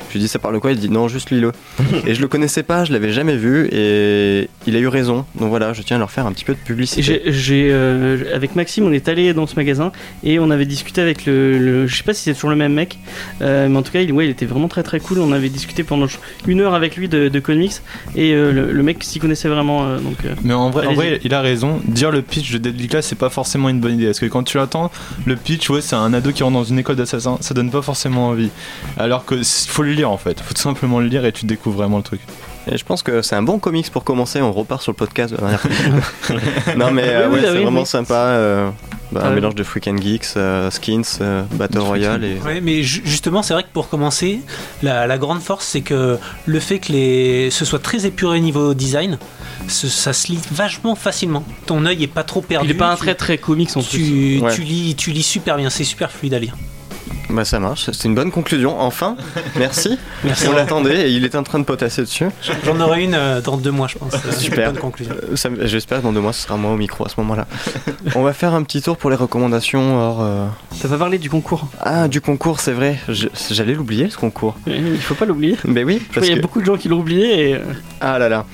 Je 0.09 0.13
lui 0.13 0.20
ai 0.20 0.22
dit 0.22 0.28
Ça 0.28 0.38
parle 0.38 0.53
de 0.53 0.59
quoi? 0.59 0.72
Il 0.72 0.78
dit 0.78 0.91
Non, 0.91 1.07
juste 1.07 1.32
lis-le. 1.32 1.51
et 2.05 2.13
je 2.13 2.22
le 2.22 2.28
connaissais 2.28 2.61
pas, 2.61 2.86
je 2.86 2.93
l'avais 2.93 3.11
jamais 3.11 3.38
vu, 3.38 3.68
et 3.72 4.49
il 4.68 4.76
a 4.76 4.80
eu 4.80 4.88
raison. 4.88 5.26
Donc 5.34 5.49
voilà, 5.49 5.74
je 5.74 5.82
tiens 5.82 5.95
à 5.95 5.99
leur 5.99 6.11
faire 6.11 6.28
un 6.28 6.32
petit 6.32 6.45
peu 6.45 6.53
de 6.53 6.59
publicité. 6.59 7.22
J'ai, 7.26 7.70
euh, 7.72 8.36
avec 8.36 8.55
Maxime, 8.55 8.86
on 8.86 8.91
est 8.91 9.09
allé 9.09 9.34
dans 9.34 9.47
ce 9.47 9.55
magasin 9.55 9.91
et 10.24 10.38
on 10.38 10.51
avait 10.51 10.65
discuté 10.68 11.01
avec 11.01 11.06
le, 11.25 11.57
le- 11.57 11.87
je 11.87 11.95
sais 11.95 12.03
pas 12.03 12.13
si 12.13 12.23
c'est 12.23 12.33
toujours 12.33 12.49
le 12.49 12.55
même 12.55 12.73
mec, 12.73 12.97
euh, 13.41 13.67
mais 13.69 13.77
en 13.77 13.81
tout 13.83 13.91
cas, 13.91 14.01
il, 14.01 14.11
ouais, 14.11 14.25
il 14.25 14.29
était 14.29 14.45
vraiment 14.45 14.67
très 14.67 14.83
très 14.83 14.99
cool. 14.99 15.19
On 15.19 15.31
avait 15.31 15.49
discuté 15.49 15.83
pendant 15.83 16.07
une 16.47 16.61
heure 16.61 16.73
avec 16.73 16.95
lui 16.97 17.07
de, 17.09 17.27
de 17.29 17.39
comics 17.39 17.73
et 18.15 18.33
euh, 18.33 18.51
le, 18.51 18.71
le 18.71 18.83
mec 18.83 19.03
s'y 19.03 19.19
connaissait 19.19 19.47
vraiment. 19.49 19.85
euh, 19.85 19.99
donc, 19.99 20.17
Mais 20.43 20.53
en 20.53 20.69
vrai, 20.69 20.87
en 20.87 20.93
vrai, 20.93 21.19
il 21.23 21.33
a 21.33 21.41
raison. 21.41 21.79
Dire 21.85 22.11
le 22.11 22.21
pitch 22.21 22.51
de 22.51 22.57
Deadly 22.57 22.87
Class, 22.87 23.07
c'est 23.07 23.15
pas 23.17 23.29
forcément 23.29 23.69
une 23.69 23.79
bonne 23.79 23.93
idée. 23.95 24.05
Parce 24.07 24.19
que 24.19 24.25
quand 24.25 24.43
tu 24.43 24.57
l'attends, 24.57 24.91
le 25.25 25.35
pitch, 25.35 25.69
ouais, 25.69 25.81
c'est 25.81 25.95
un 25.95 26.13
ado 26.13 26.31
qui 26.31 26.43
rentre 26.43 26.55
dans 26.55 26.63
une 26.63 26.79
école 26.79 26.95
d'assassins. 26.95 27.37
Ça 27.41 27.53
donne 27.53 27.71
pas 27.71 27.81
forcément 27.81 28.27
envie. 28.29 28.49
Alors 28.97 29.25
que 29.25 29.41
faut 29.43 29.83
le 29.83 29.91
lire 29.93 30.11
en 30.11 30.17
fait. 30.17 30.39
Faut 30.41 30.53
tout 30.53 30.61
simplement 30.61 30.99
le 30.99 31.07
lire 31.07 31.25
et 31.25 31.31
tu 31.31 31.45
découvres 31.45 31.77
vraiment 31.77 31.97
le 31.97 32.03
truc. 32.03 32.21
Et 32.72 32.78
je 32.78 32.84
pense 32.86 33.01
que 33.03 33.22
c'est 33.22 33.36
un 33.36 33.41
bon 33.43 33.59
comics 33.59 33.89
pour 33.91 34.03
commencer. 34.03 34.41
On 34.41 34.51
repart 34.51 34.82
sur 34.82 34.91
le 34.91 34.97
podcast 34.97 35.34
de 35.36 35.41
manière. 35.41 35.63
non, 36.78 36.91
mais 36.91 37.03
euh, 37.07 37.28
Oui, 37.30 37.36
oui, 37.36 37.39
ouais, 37.39 37.49
oui, 37.49 37.55
c'est 37.57 37.63
vraiment 37.63 37.86
sympa. 37.86 38.13
euh, 38.15 38.70
bah, 39.11 39.22
Ah 39.24 39.28
un 39.28 39.32
mélange 39.32 39.55
de 39.55 39.63
Freak 39.63 39.88
and 39.88 39.97
Geeks, 40.01 40.34
euh, 40.36 40.70
Skins, 40.70 41.03
euh, 41.22 41.43
Battle 41.53 41.80
Royale. 41.80 42.24
Et... 42.26 42.39
Ouais, 42.45 42.59
mais 42.59 42.84
ju- 42.84 43.01
justement, 43.05 43.41
c'est 43.41 43.53
vrai 43.53 43.63
que 43.63 43.70
pour 43.72 43.88
commencer, 43.88 44.41
la, 44.84 45.07
la 45.07 45.18
grande 45.18 45.41
force, 45.41 45.65
c'est 45.65 45.82
que 45.82 46.18
le 46.45 46.59
fait 46.59 46.80
que 46.80 46.91
les, 46.91 47.49
ce 47.51 47.63
soit 47.63 47.80
très 47.80 48.05
épuré 48.05 48.39
niveau 48.41 48.74
design, 48.74 49.18
ce- 49.70 49.88
ça 49.88 50.11
se 50.11 50.28
lit 50.28 50.39
vachement 50.51 50.95
facilement. 50.95 51.45
Ton 51.68 51.86
œil 51.86 52.03
est 52.03 52.07
pas 52.07 52.24
trop 52.24 52.41
perdu. 52.41 52.68
il 52.68 52.72
est 52.72 52.78
pas 52.78 52.91
un 52.91 52.95
tu- 52.95 53.01
très 53.03 53.15
très 53.15 53.38
comics 53.38 53.70
en 53.78 53.82
plus. 53.82 53.97
tu, 53.97 54.39
Ouais. 54.43 54.53
tu 54.53 54.61
lis, 54.63 54.95
tu 54.95 55.11
lis 55.11 55.24
super 55.24 55.55
bien, 55.55 55.70
c'est 55.70 55.86
super 55.86 56.11
fluide 56.11 56.34
à 56.34 56.39
lire. 56.39 56.55
Bah, 57.29 57.45
ça 57.45 57.59
marche. 57.59 57.89
C'est 57.91 58.05
une 58.07 58.15
bonne 58.15 58.31
conclusion. 58.31 58.79
Enfin, 58.79 59.15
merci. 59.57 59.97
Merci. 60.23 60.47
On 60.47 60.53
l'attendait 60.53 61.09
et 61.09 61.13
il 61.13 61.23
est 61.25 61.35
en 61.35 61.43
train 61.43 61.59
de 61.59 61.63
potasser 61.65 62.01
dessus. 62.01 62.25
J'en 62.65 62.79
aurai 62.79 63.03
une 63.03 63.13
euh, 63.15 63.41
dans 63.41 63.57
deux 63.57 63.71
mois, 63.71 63.87
je 63.87 63.97
pense. 63.97 64.13
Super. 64.37 64.71
Bonne 64.71 64.81
conclusion. 64.81 65.13
Euh, 65.31 65.35
ça- 65.35 65.49
J'espère 65.63 65.99
que 65.99 66.03
dans 66.03 66.13
deux 66.13 66.19
mois, 66.21 66.33
ce 66.33 66.43
sera 66.43 66.57
moi 66.57 66.71
au 66.71 66.77
micro 66.77 67.05
à 67.05 67.09
ce 67.09 67.15
moment-là. 67.19 67.45
On 68.15 68.23
va 68.23 68.33
faire 68.33 68.53
un 68.53 68.63
petit 68.63 68.81
tour 68.81 68.97
pour 68.97 69.09
les 69.09 69.15
recommandations. 69.15 69.97
Hors, 69.97 70.21
euh, 70.21 70.47
T'as 70.81 70.87
pas 70.89 70.97
parlé 70.97 71.17
du 71.17 71.29
concours 71.29 71.67
Ah, 71.79 72.07
du 72.07 72.21
concours, 72.21 72.59
c'est 72.59 72.71
vrai. 72.73 72.97
J'allais 73.49 73.73
l'oublier, 73.73 74.09
ce 74.09 74.17
concours. 74.17 74.55
Il 74.67 74.97
faut 74.99 75.15
pas 75.15 75.25
l'oublier. 75.25 75.57
Mais 75.65 75.83
oui, 75.83 76.01
parce 76.13 76.25
qu'il 76.25 76.35
y 76.35 76.37
a 76.37 76.39
que... 76.39 76.43
beaucoup 76.45 76.61
de 76.61 76.65
gens 76.65 76.77
qui 76.77 76.87
l'ont 76.87 76.99
oublié 76.99 77.49
et 77.49 77.53
euh, 77.55 77.59
Ah 78.01 78.17
là 78.19 78.29
là. 78.29 78.45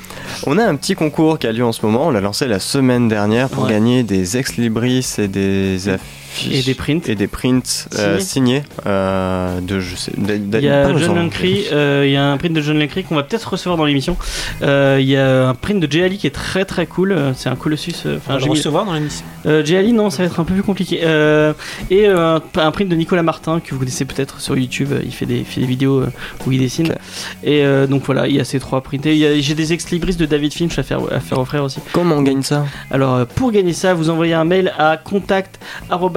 On 0.45 0.57
a 0.57 0.63
un 0.63 0.75
petit 0.75 0.95
concours 0.95 1.37
qui 1.39 1.47
a 1.47 1.51
lieu 1.51 1.63
en 1.65 1.71
ce 1.71 1.85
moment. 1.85 2.07
On 2.07 2.11
l'a 2.11 2.21
lancé 2.21 2.47
la 2.47 2.59
semaine 2.59 3.07
dernière 3.07 3.49
pour 3.49 3.63
Ouais. 3.65 3.69
gagner 3.71 4.03
des 4.03 4.37
ex-libris 4.37 5.05
et 5.19 5.27
des 5.27 5.89
affiches. 5.89 6.07
Et 6.51 6.61
des 6.61 6.73
prints. 6.73 7.07
Et 7.09 7.15
des 7.15 7.27
prints 7.27 7.87
euh, 7.97 8.19
signés 8.19 8.63
euh, 8.85 9.59
de. 9.61 9.79
Je 9.79 9.95
sais, 9.95 10.11
il 10.17 10.59
y 10.63 10.69
a. 10.69 10.95
John 10.97 11.15
Lancry, 11.15 11.65
euh, 11.71 12.03
il 12.05 12.11
y 12.11 12.15
a 12.15 12.25
un 12.31 12.37
print 12.37 12.53
de 12.55 12.61
John 12.61 12.79
Lancry 12.79 13.03
qu'on 13.03 13.15
va 13.15 13.23
peut-être 13.23 13.49
recevoir 13.49 13.77
dans 13.77 13.85
l'émission. 13.85 14.17
Euh, 14.61 14.97
il 14.99 15.07
y 15.07 15.15
a 15.17 15.49
un 15.49 15.53
print 15.53 15.79
de 15.79 15.91
Jay 15.91 16.03
Ali 16.03 16.17
qui 16.17 16.27
est 16.27 16.31
très 16.31 16.65
très 16.65 16.85
cool. 16.85 17.15
C'est 17.35 17.49
un 17.49 17.55
Colossus. 17.55 17.93
On 18.05 18.15
Enfin, 18.17 18.33
va 18.33 18.39
j'ai 18.39 18.45
le 18.45 18.51
mis- 18.51 18.57
recevoir 18.57 18.85
dans 18.85 18.93
l'émission. 18.93 19.25
Euh, 19.45 19.63
Jay 19.65 19.77
Ali, 19.77 19.93
non, 19.93 20.09
ça 20.09 20.23
va 20.23 20.27
être 20.27 20.39
un 20.39 20.43
peu 20.43 20.53
plus 20.53 20.63
compliqué. 20.63 21.01
Euh, 21.03 21.53
et 21.89 22.07
euh, 22.07 22.39
un 22.55 22.71
print 22.71 22.89
de 22.89 22.95
Nicolas 22.95 23.23
Martin 23.23 23.59
que 23.59 23.71
vous 23.73 23.79
connaissez 23.79 24.05
peut-être 24.05 24.39
sur 24.41 24.57
YouTube. 24.57 24.89
Il 25.03 25.13
fait 25.13 25.25
des, 25.25 25.43
fait 25.43 25.61
des 25.61 25.67
vidéos 25.67 26.03
où 26.45 26.51
il 26.51 26.59
dessine. 26.59 26.95
Et 27.43 27.63
euh, 27.65 27.87
donc 27.87 28.03
voilà, 28.05 28.27
il 28.27 28.35
y 28.35 28.39
a 28.39 28.43
ces 28.45 28.59
trois 28.59 28.81
prints. 28.81 28.99
Il 29.05 29.41
J'ai 29.41 29.55
des 29.55 29.73
ex-libris 29.73 30.15
de 30.15 30.25
David 30.25 30.53
Finch 30.53 30.77
à 30.79 30.83
faire, 30.83 31.01
à 31.11 31.19
faire 31.19 31.39
offrir 31.39 31.63
aussi. 31.63 31.79
Comment 31.91 32.15
on 32.15 32.21
gagne 32.21 32.41
ça? 32.43 32.65
Alors 32.91 33.25
pour 33.25 33.51
gagner 33.51 33.73
ça, 33.73 33.93
vous 33.93 34.09
envoyez 34.09 34.33
un 34.33 34.45
mail 34.45 34.73
à 34.77 34.97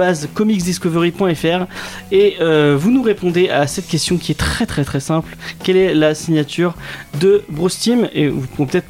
contact@comicsdiscovery.fr 0.07 1.65
et 2.11 2.37
euh, 2.41 2.77
vous 2.79 2.91
nous 2.91 3.01
répondez 3.01 3.49
à 3.49 3.67
cette 3.67 3.87
question 3.87 4.17
qui 4.17 4.31
est 4.31 4.35
très 4.35 4.65
très 4.65 4.83
très 4.83 4.99
simple. 4.99 5.35
Quelle 5.63 5.77
est 5.77 5.93
la 5.93 6.15
signature 6.15 6.75
de 7.19 7.43
Bruce 7.49 7.79
Timm 7.79 8.07
Et 8.13 8.27
vous 8.27 8.45
bon, 8.57 8.65
peut-être 8.65 8.87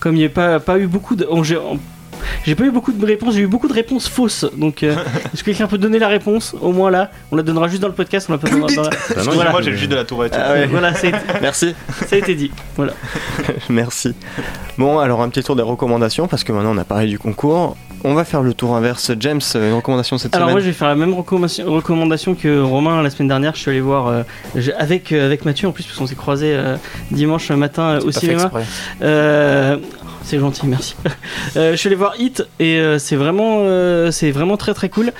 comme 0.00 0.16
il 0.16 0.18
n'y 0.18 0.24
a 0.26 0.60
pas, 0.60 0.78
eu 0.78 0.86
beaucoup 0.86 1.16
de 1.16 1.24
j'ai 2.44 2.54
pas 2.54 2.64
eu 2.64 2.70
beaucoup 2.70 2.92
de 2.92 3.04
réponses, 3.06 3.34
j'ai 3.34 3.40
eu 3.42 3.46
beaucoup 3.46 3.68
de 3.68 3.72
réponses 3.72 4.08
fausses. 4.08 4.44
Donc, 4.56 4.82
euh, 4.82 4.94
est-ce 5.34 5.42
que 5.42 5.50
quelqu'un 5.50 5.66
peut 5.66 5.78
donner 5.78 5.98
la 5.98 6.08
réponse 6.08 6.54
Au 6.60 6.72
moins 6.72 6.90
là, 6.90 7.10
on 7.32 7.36
la 7.36 7.42
donnera 7.42 7.68
juste 7.68 7.82
dans 7.82 7.88
le 7.88 7.94
podcast, 7.94 8.26
on 8.28 8.32
la 8.32 8.38
pas 8.38 8.48
dans, 8.48 8.58
dans 8.66 8.82
la- 8.82 8.90
Parce 8.90 9.26
que 9.28 9.34
Voilà. 9.34 9.50
moi 9.50 9.62
j'ai 9.62 9.70
le 9.70 9.76
jus 9.76 9.88
de 9.88 9.94
la 9.96 10.04
tourette. 10.04 10.34
Ah 10.36 10.52
ouais. 10.52 10.66
Voilà, 10.66 10.92
été, 10.92 11.12
Merci. 11.42 11.74
ça 12.06 12.16
a 12.16 12.18
été 12.18 12.34
dit. 12.34 12.50
Voilà. 12.76 12.92
Merci. 13.68 14.14
Bon, 14.78 14.98
alors 14.98 15.22
un 15.22 15.28
petit 15.28 15.42
tour 15.42 15.56
des 15.56 15.62
recommandations 15.62 16.26
parce 16.26 16.44
que 16.44 16.52
maintenant 16.52 16.72
on 16.74 16.78
a 16.78 16.84
parlé 16.84 17.06
du 17.06 17.18
concours. 17.18 17.76
On 18.06 18.12
va 18.12 18.24
faire 18.24 18.42
le 18.42 18.52
tour 18.52 18.76
inverse. 18.76 19.12
James, 19.18 19.40
euh, 19.54 19.70
une 19.70 19.76
recommandation 19.76 20.18
cette 20.18 20.34
Alors 20.36 20.48
moi 20.48 20.54
semaine 20.60 20.64
je 20.64 20.70
vais 20.70 20.76
faire 20.78 20.88
la 20.88 20.94
même 20.94 21.14
recommandation, 21.14 21.64
recommandation 21.72 22.34
que 22.34 22.60
Romain 22.60 23.02
la 23.02 23.08
semaine 23.08 23.28
dernière. 23.28 23.54
Je 23.54 23.60
suis 23.60 23.70
allé 23.70 23.80
voir 23.80 24.08
euh, 24.08 24.22
avec 24.78 25.10
euh, 25.12 25.24
avec 25.24 25.46
Mathieu 25.46 25.68
en 25.68 25.72
plus 25.72 25.84
parce 25.84 25.96
qu'on 25.96 26.06
s'est 26.06 26.14
croisé 26.14 26.52
euh, 26.54 26.76
dimanche 27.10 27.50
matin 27.50 27.82
euh, 27.82 28.00
au 28.00 28.06
Pas 28.06 28.12
fait 28.12 28.20
cinéma. 28.20 28.50
C'est 30.24 30.38
gentil, 30.38 30.66
merci. 30.66 30.94
Euh, 31.56 31.72
je 31.72 31.76
suis 31.76 31.88
allé 31.88 31.96
voir 31.96 32.14
Hit 32.18 32.44
et 32.58 32.78
euh, 32.78 32.98
c'est 32.98 33.16
vraiment, 33.16 33.58
euh, 33.60 34.10
c'est 34.10 34.30
vraiment 34.30 34.56
très 34.56 34.74
très 34.74 34.88
cool. 34.88 35.12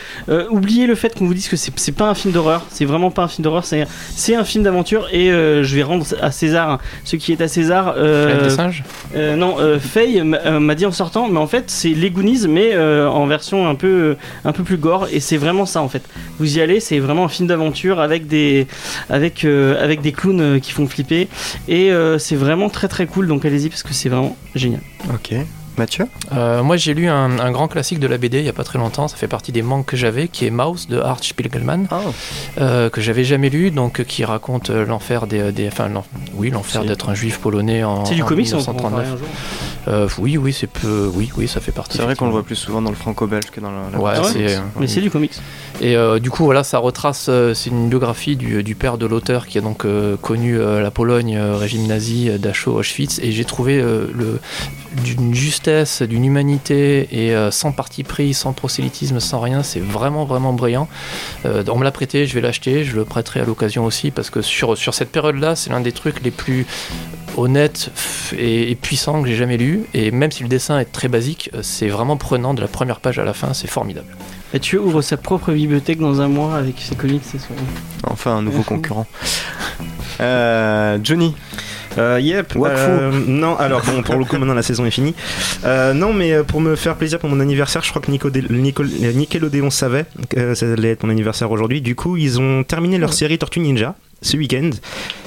Oubliez 0.50 0.86
le 0.86 0.94
fait 0.94 1.16
qu'on 1.16 1.26
vous 1.26 1.34
dise 1.34 1.48
que 1.48 1.56
c'est 1.56 1.92
pas 1.92 2.08
un 2.08 2.14
film 2.14 2.32
d'horreur, 2.32 2.62
c'est 2.70 2.84
vraiment 2.84 3.10
pas 3.10 3.22
un 3.22 3.28
film 3.28 3.44
d'horreur, 3.44 3.64
c'est 3.64 4.34
un 4.34 4.44
film 4.44 4.64
d'aventure 4.64 5.06
et 5.12 5.28
je 5.28 5.76
vais 5.76 5.82
rendre 5.82 6.04
à 6.20 6.30
César 6.30 6.80
ce 7.04 7.16
qui 7.16 7.32
est 7.32 7.40
à 7.40 7.46
César. 7.46 7.94
des 7.94 8.50
singes 8.50 8.82
non, 9.14 9.56
Faye 9.78 10.22
m'a 10.22 10.74
dit 10.74 10.86
en 10.86 10.92
sortant, 10.92 11.28
mais 11.28 11.38
en 11.38 11.46
fait 11.46 11.64
c'est 11.70 11.90
les 11.90 12.10
Goonies, 12.10 12.48
mais 12.48 12.76
en 12.76 13.26
version 13.26 13.68
un 13.68 13.74
peu, 13.74 14.16
un 14.44 14.52
peu 14.52 14.64
plus 14.64 14.78
gore, 14.78 15.06
et 15.12 15.20
c'est 15.20 15.36
vraiment 15.36 15.66
ça 15.66 15.82
en 15.82 15.88
fait. 15.88 16.02
Vous 16.38 16.58
y 16.58 16.60
allez, 16.60 16.80
c'est 16.80 16.98
vraiment 16.98 17.26
un 17.26 17.28
film 17.28 17.48
d'aventure 17.48 18.00
avec 18.00 18.26
des, 18.26 18.66
avec, 19.08 19.44
avec 19.44 20.00
des 20.00 20.12
clowns 20.12 20.60
qui 20.60 20.72
font 20.72 20.86
flipper, 20.86 21.28
et 21.68 21.90
c'est 22.18 22.36
vraiment 22.36 22.70
très 22.70 22.88
très 22.88 23.06
cool. 23.06 23.28
Donc 23.28 23.44
allez-y 23.44 23.68
parce 23.68 23.82
que 23.82 23.92
c'est 23.92 24.08
vraiment 24.08 24.36
génial. 24.54 24.80
Ok. 25.12 25.34
Mathieu 25.76 26.06
Euh, 26.32 26.62
moi, 26.62 26.76
j'ai 26.76 26.94
lu 26.94 27.08
un, 27.08 27.40
un 27.40 27.50
grand 27.50 27.66
classique 27.66 27.98
de 27.98 28.06
la 28.06 28.16
BD 28.16 28.38
il 28.38 28.44
y 28.44 28.48
a 28.48 28.52
pas 28.52 28.62
très 28.62 28.78
longtemps. 28.78 29.08
Ça 29.08 29.16
fait 29.16 29.26
partie 29.26 29.50
des 29.50 29.62
manques 29.62 29.86
que 29.86 29.96
j'avais, 29.96 30.28
qui 30.28 30.46
est 30.46 30.50
Mouse 30.50 30.86
de 30.86 31.00
Art 31.00 31.18
Spiegelman, 31.24 31.88
Ah, 31.90 32.00
euh, 32.60 32.90
que 32.90 33.00
j'avais 33.00 33.24
jamais 33.24 33.50
lu, 33.50 33.72
donc 33.72 34.04
qui 34.04 34.24
raconte 34.24 34.70
euh, 34.70 34.86
l'enfer 34.86 35.26
des, 35.26 35.50
des- 35.50 35.66
enfin, 35.66 35.90
oui, 36.34 36.50
l'enfer 36.50 36.84
d'être 36.84 37.08
un 37.08 37.14
juif 37.14 37.40
polonais 37.40 37.82
en, 37.82 38.04
C'est 38.04 38.14
du 38.14 38.22
en 38.22 38.26
comics, 38.26 38.46
en 38.54 38.58
1939. 38.58 38.92
parler 38.92 39.08
un 39.08 39.16
jour. 39.16 39.26
Euh, 39.88 40.08
oui, 40.18 40.36
oui, 40.38 40.52
c'est 40.52 40.68
peu, 40.68 41.10
oui, 41.12 41.30
oui, 41.36 41.48
ça 41.48 41.60
fait 41.60 41.72
partie. 41.72 41.96
c'est 41.98 42.04
vrai 42.04 42.14
qu'on 42.14 42.26
le 42.26 42.30
voit 42.32 42.44
plus 42.44 42.54
souvent 42.54 42.80
dans 42.80 42.90
le 42.90 42.96
franco-belge 42.96 43.50
que 43.50 43.58
dans 43.60 43.72
la. 43.72 43.90
la- 43.92 43.98
Ouais, 44.00 44.12
Ah. 44.16 44.62
Mais 44.78 44.86
c'est 44.86 45.00
du 45.00 45.10
comics. 45.10 45.32
Et 45.80 45.96
euh, 45.96 46.20
du 46.20 46.30
coup, 46.30 46.44
voilà, 46.44 46.62
ça 46.62 46.78
retrace, 46.78 47.28
c'est 47.54 47.70
une 47.70 47.88
biographie 47.88 48.36
du, 48.36 48.62
du 48.62 48.76
père 48.76 48.96
de 48.96 49.06
l'auteur 49.06 49.48
qui 49.48 49.58
a 49.58 49.60
donc 49.60 49.84
euh, 49.84 50.16
connu 50.16 50.56
euh, 50.56 50.80
la 50.80 50.92
Pologne, 50.92 51.36
euh, 51.36 51.56
régime 51.56 51.88
nazi, 51.88 52.30
euh, 52.30 52.38
Dachau, 52.38 52.78
Auschwitz, 52.78 53.18
et 53.18 53.32
j'ai 53.32 53.44
trouvé 53.44 53.80
euh, 53.80 54.06
le, 54.14 54.38
d'une 55.02 55.34
justesse, 55.34 56.02
d'une 56.02 56.24
humanité, 56.24 57.08
et 57.10 57.34
euh, 57.34 57.50
sans 57.50 57.72
parti 57.72 58.04
pris, 58.04 58.34
sans 58.34 58.52
prosélytisme, 58.52 59.20
sans 59.20 59.40
rien, 59.40 59.62
c'est 59.62 59.80
vraiment, 59.80 60.24
vraiment 60.24 60.52
brillant. 60.52 60.88
Euh, 61.44 61.64
on 61.68 61.78
me 61.78 61.84
l'a 61.84 61.90
prêté, 61.90 62.26
je 62.26 62.34
vais 62.34 62.40
l'acheter, 62.40 62.84
je 62.84 62.94
le 62.94 63.04
prêterai 63.04 63.40
à 63.40 63.44
l'occasion 63.44 63.84
aussi, 63.84 64.10
parce 64.10 64.30
que 64.30 64.42
sur, 64.42 64.76
sur 64.76 64.94
cette 64.94 65.10
période-là, 65.10 65.56
c'est 65.56 65.70
l'un 65.70 65.80
des 65.80 65.92
trucs 65.92 66.22
les 66.22 66.30
plus 66.30 66.66
honnête 67.36 67.90
f- 67.96 68.36
et, 68.36 68.70
et 68.70 68.74
puissant 68.76 69.20
que 69.22 69.28
j'ai 69.28 69.34
jamais 69.34 69.56
lu. 69.56 69.84
Et 69.92 70.10
même 70.12 70.30
si 70.30 70.42
le 70.42 70.48
dessin 70.48 70.78
est 70.78 70.84
très 70.92 71.08
basique, 71.08 71.50
euh, 71.54 71.60
c'est 71.62 71.88
vraiment 71.88 72.16
prenant 72.16 72.54
de 72.54 72.60
la 72.60 72.68
première 72.68 73.00
page 73.00 73.18
à 73.18 73.24
la 73.24 73.34
fin, 73.34 73.54
c'est 73.54 73.68
formidable. 73.68 74.16
Et 74.52 74.60
tu 74.60 74.78
ouvres 74.78 75.02
sa 75.02 75.16
propre 75.16 75.50
bibliothèque 75.52 75.98
dans 75.98 76.20
un 76.20 76.28
mois 76.28 76.54
avec 76.54 76.76
ses 76.78 76.94
comics 76.94 77.24
et 77.34 77.38
son. 77.38 77.54
Enfin, 78.06 78.36
un 78.36 78.42
nouveau 78.42 78.62
concurrent. 78.62 79.06
Euh, 80.20 80.96
Johnny, 81.02 81.34
Euh, 81.98 82.18
yep. 82.20 82.54
Wakfu. 82.56 82.76
euh, 82.80 83.10
non, 83.26 83.56
alors 83.56 83.82
bon, 83.82 84.02
pour 84.02 84.16
le 84.16 84.24
coup, 84.24 84.36
maintenant 84.36 84.54
la 84.54 84.62
saison 84.62 84.84
est 84.84 84.90
finie. 84.90 85.14
Euh, 85.64 85.92
non, 85.94 86.12
mais 86.12 86.32
euh, 86.32 86.42
pour 86.42 86.60
me 86.60 86.74
faire 86.76 86.96
plaisir 86.96 87.18
pour 87.18 87.28
mon 87.30 87.40
anniversaire, 87.40 87.82
je 87.82 87.90
crois 87.90 88.02
que 88.02 88.10
Nico 88.10 88.30
Nicol- 88.30 88.88
euh, 89.02 89.12
Nickelodeon 89.12 89.70
savait 89.70 90.06
que 90.28 90.54
ça 90.54 90.66
allait 90.72 90.90
être 90.92 91.04
mon 91.04 91.10
anniversaire 91.10 91.50
aujourd'hui. 91.50 91.80
Du 91.80 91.94
coup, 91.94 92.16
ils 92.16 92.40
ont 92.40 92.64
terminé 92.64 92.98
leur 92.98 93.12
série 93.12 93.38
Tortue 93.38 93.60
Ninja 93.60 93.94
ce 94.24 94.36
week-end. 94.36 94.70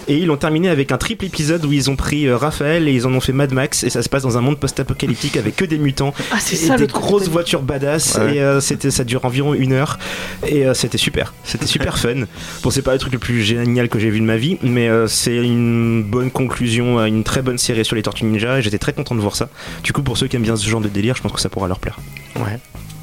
Et 0.10 0.20
ils 0.20 0.26
l'ont 0.28 0.38
terminé 0.38 0.70
avec 0.70 0.93
un 0.93 0.98
triple 0.98 1.26
épisode 1.26 1.66
où 1.66 1.74
ils 1.74 1.89
ont 1.89 1.98
pris 1.98 2.28
euh, 2.28 2.38
Raphaël 2.38 2.88
et 2.88 2.93
ils 2.93 3.06
en 3.06 3.14
ont 3.14 3.20
fait 3.20 3.34
Mad 3.34 3.52
Max. 3.52 3.84
Et 3.84 3.89
ça 3.89 4.02
se 4.02 4.08
passe 4.08 4.24
dans 4.24 4.38
un 4.38 4.41
monde 4.41 4.58
post-apocalyptique 4.58 5.36
avec 5.36 5.58
que 5.58 5.66
des 5.66 5.78
mutants 5.78 6.14
Ah, 6.32 6.38
c'est 6.39 6.56
et 6.56 6.60
ça 6.60 6.78
des 6.78 6.88
grosses 6.88 7.28
voitures 7.28 7.62
badass. 7.62 8.16
Ouais. 8.16 8.36
Et 8.38 8.41
euh, 8.41 8.62
c'était, 8.62 8.89
ça 8.89 9.04
dure 9.04 9.26
environ 9.26 9.54
une 9.54 9.74
heure. 9.74 10.00
Et 10.48 10.66
euh, 10.66 10.74
c'était 10.74 10.98
super. 10.98 11.34
C'était 11.43 11.66
super 11.66 11.98
fun. 12.00 12.24
Bon, 12.64 12.70
c'est 12.70 12.82
pas 12.84 12.93
le 12.93 13.00
truc 13.00 13.12
le 13.12 13.20
plus 13.20 13.41
génial 13.41 13.89
que 13.89 14.00
j'ai 14.00 14.10
vu 14.10 14.22
de 14.22 14.26
ma 14.26 14.38
vie, 14.38 14.58
mais 14.64 14.88
euh, 14.88 15.08
c'est 15.08 15.36
une 15.36 16.04
bonne 16.04 16.32
conclusion 16.32 17.00
à 17.00 17.10
une 17.10 17.26
très 17.26 17.41
bonne 17.41 17.58
série 17.58 17.84
sur 17.84 17.98
les 17.98 18.02
Tortues 18.02 18.24
Ninja. 18.24 18.60
Et 18.60 18.62
j'étais 18.62 18.80
très 18.80 18.93
content 18.93 19.14
de 19.14 19.20
voir 19.20 19.36
ça. 19.36 19.50
Du 19.84 19.91
coup, 19.91 20.04
pour 20.04 20.18
ceux 20.18 20.28
qui 20.28 20.38
aiment 20.38 20.43
bien 20.43 20.56
ce 20.56 20.68
genre 20.70 20.80
de 20.82 20.88
délire, 20.88 21.16
je 21.18 21.22
pense 21.22 21.34
que 21.34 21.41
ça 21.41 21.50
pourra 21.50 21.68
leur 21.68 21.80
plaire. 21.80 22.00
ouais. 22.38 22.60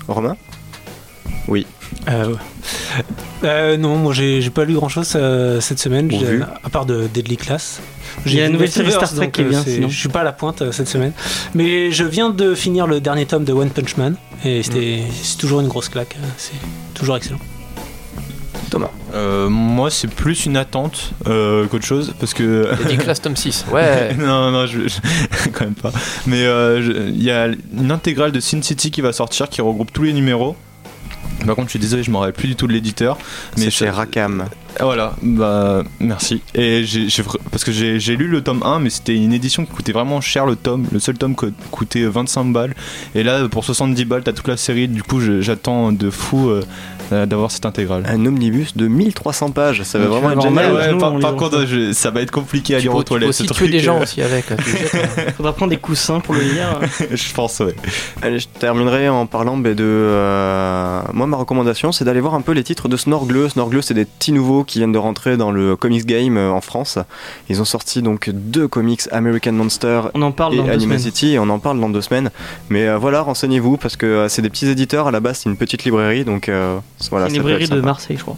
Romain? 0.08 0.36
Euh. 2.08 2.34
Euh, 3.44 3.76
non, 3.76 3.96
moi 3.96 4.12
j'ai 4.12 4.48
pas 4.50 4.64
lu 4.64 4.74
grand 4.74 4.88
chose 4.88 5.16
cette 5.60 5.78
semaine, 5.78 6.10
à 6.64 6.70
part 6.70 6.86
de 6.86 7.06
Deadly 7.12 7.36
Class. 7.36 7.80
Il 8.26 8.32
y 8.32 8.36
a 8.36 8.38
J'ai 8.38 8.42
la 8.42 8.48
nouvelle 8.50 8.70
série 8.70 8.90
Star 8.92 9.12
Trek 9.12 9.30
qui 9.30 9.40
est 9.42 9.44
euh, 9.54 9.62
sinon. 9.64 9.88
Je 9.88 9.98
suis 9.98 10.08
pas 10.08 10.20
à 10.20 10.24
la 10.24 10.32
pointe 10.32 10.62
euh, 10.62 10.70
cette 10.72 10.88
semaine. 10.88 11.12
Mais 11.54 11.90
je 11.90 12.04
viens 12.04 12.30
de 12.30 12.54
finir 12.54 12.86
le 12.86 13.00
dernier 13.00 13.26
tome 13.26 13.44
de 13.44 13.52
One 13.52 13.70
Punch 13.70 13.96
Man 13.96 14.14
et 14.44 14.62
c'était 14.62 15.02
c'est 15.22 15.36
toujours 15.38 15.60
une 15.60 15.68
grosse 15.68 15.88
claque. 15.88 16.16
euh, 16.22 16.26
C'est 16.36 16.52
toujours 16.94 17.16
excellent. 17.16 17.38
Euh, 19.14 19.48
moi, 19.48 19.88
c'est 19.88 20.08
plus 20.08 20.46
une 20.46 20.56
attente 20.56 21.12
euh, 21.28 21.66
qu'autre 21.66 21.84
chose 21.84 22.12
parce 22.18 22.34
que. 22.34 22.68
Eddie 22.84 22.96
Class 22.98 23.22
tome 23.22 23.36
6, 23.36 23.66
ouais. 23.72 24.14
non, 24.18 24.50
non, 24.50 24.66
je, 24.66 24.88
je- 24.88 25.48
quand 25.52 25.64
même 25.64 25.74
pas. 25.74 25.92
Mais 26.26 26.42
euh, 26.44 26.82
je- 26.82 26.90
il 27.10 27.22
y 27.22 27.30
a 27.30 27.46
une 27.46 27.92
intégrale 27.92 28.32
de 28.32 28.40
Sin 28.40 28.60
City 28.62 28.90
qui 28.90 29.00
va 29.00 29.12
sortir 29.12 29.48
qui 29.48 29.60
regroupe 29.60 29.92
tous 29.92 30.02
les 30.02 30.12
numéros. 30.12 30.56
Par 31.46 31.56
contre, 31.56 31.68
je 31.68 31.70
suis 31.70 31.78
désolé, 31.78 32.02
je 32.02 32.10
me 32.10 32.16
rappelle 32.16 32.32
plus 32.32 32.48
du 32.48 32.56
tout 32.56 32.66
de 32.66 32.72
l'éditeur. 32.72 33.18
Mais 33.58 33.70
chez 33.70 33.90
Rakam. 33.90 34.48
Ah, 34.80 34.84
Voilà, 34.84 35.14
bah 35.22 35.82
merci. 36.00 36.42
Et 36.54 36.84
j'ai 36.84 37.06
parce 37.50 37.64
que 37.64 37.72
j'ai 37.72 38.16
lu 38.16 38.26
le 38.28 38.42
tome 38.42 38.62
1, 38.64 38.80
mais 38.80 38.90
c'était 38.90 39.14
une 39.16 39.32
édition 39.32 39.64
qui 39.64 39.72
coûtait 39.72 39.92
vraiment 39.92 40.20
cher 40.20 40.46
le 40.46 40.56
tome. 40.56 40.86
Le 40.92 40.98
seul 40.98 41.16
tome 41.16 41.34
co- 41.34 41.46
coûtait 41.70 42.04
25 42.04 42.44
balles. 42.52 42.74
Et 43.14 43.22
là, 43.22 43.48
pour 43.48 43.64
70 43.64 44.04
balles, 44.04 44.22
t'as 44.24 44.32
toute 44.32 44.48
la 44.48 44.56
série. 44.56 44.88
Du 44.88 45.02
coup, 45.02 45.20
j'attends 45.40 45.92
de 45.92 46.10
fou 46.10 46.48
euh, 46.50 46.62
euh, 47.12 47.26
d'avoir 47.26 47.50
cette 47.50 47.66
intégrale. 47.66 48.04
Un 48.08 48.26
omnibus 48.26 48.76
de 48.76 48.88
1300 48.88 49.50
pages, 49.50 49.82
ça 49.84 49.98
va 49.98 50.06
vraiment 50.06 50.30
être 50.32 50.42
génial. 50.42 50.72
Ouais, 50.72 51.20
par, 51.20 51.36
contre, 51.36 51.60
ça. 51.60 51.66
je- 51.66 51.92
ça 51.92 52.10
va 52.10 52.20
être 52.22 52.30
compliqué 52.32 52.74
à 52.74 52.78
Tu 52.78 52.84
lire 52.84 52.94
aux 52.94 52.98
tu 52.98 53.04
peux 53.04 53.08
toilettes. 53.10 53.28
aussi 53.28 53.46
ce 53.46 53.52
tuer 53.54 53.68
des 53.68 53.80
gens 53.80 53.98
euh, 53.98 54.02
aussi 54.02 54.22
avec. 54.22 54.50
hein. 54.50 54.56
Faudra 55.36 55.52
prendre 55.52 55.70
des 55.70 55.76
coussins 55.78 56.18
pour 56.20 56.34
le 56.34 56.40
lire. 56.42 56.80
je 57.12 57.32
pense, 57.32 57.60
ouais. 57.60 57.74
Allez, 58.22 58.38
je 58.40 58.48
terminerai 58.48 59.08
en 59.08 59.26
parlant 59.26 59.56
de. 59.56 59.74
euh, 59.80 61.00
Moi, 61.12 61.26
ma 61.26 61.36
recommandation, 61.36 61.92
c'est 61.92 62.04
d'aller 62.04 62.20
voir 62.20 62.34
un 62.34 62.40
peu 62.40 62.52
les 62.52 62.64
titres 62.64 62.88
de 62.88 62.96
Snorgleux. 62.96 63.48
Snorgleux, 63.48 63.82
c'est 63.82 63.94
des 63.94 64.04
petits 64.04 64.32
nouveaux 64.32 64.63
qui 64.64 64.78
viennent 64.78 64.92
de 64.92 64.98
rentrer 64.98 65.36
dans 65.36 65.50
le 65.50 65.76
Comics 65.76 66.06
Game 66.06 66.36
euh, 66.36 66.50
en 66.50 66.60
France. 66.60 66.98
Ils 67.48 67.60
ont 67.60 67.64
sorti 67.64 68.02
donc 68.02 68.30
deux 68.30 68.68
comics 68.68 69.02
American 69.12 69.52
Monster 69.52 70.02
On 70.14 70.22
en 70.22 70.32
parle 70.32 70.54
et 70.54 70.56
dans. 70.58 70.68
Animacity 70.68 71.34
et 71.34 71.38
on 71.38 71.48
en 71.48 71.58
parle 71.58 71.80
dans 71.80 71.88
deux 71.88 72.00
semaines. 72.00 72.30
Mais 72.70 72.88
euh, 72.88 72.98
voilà, 72.98 73.22
renseignez-vous 73.22 73.76
parce 73.76 73.96
que 73.96 74.06
euh, 74.06 74.28
c'est 74.28 74.42
des 74.42 74.50
petits 74.50 74.68
éditeurs. 74.68 75.06
À 75.06 75.10
la 75.10 75.20
base, 75.20 75.38
c'est 75.38 75.48
une 75.48 75.56
petite 75.56 75.84
librairie, 75.84 76.24
donc 76.24 76.50
voilà. 77.10 77.28
Une 77.28 77.34
librairie 77.34 77.64
de 77.64 77.68
sympa. 77.68 77.82
Marseille, 77.82 78.16
je 78.16 78.22
crois. 78.22 78.36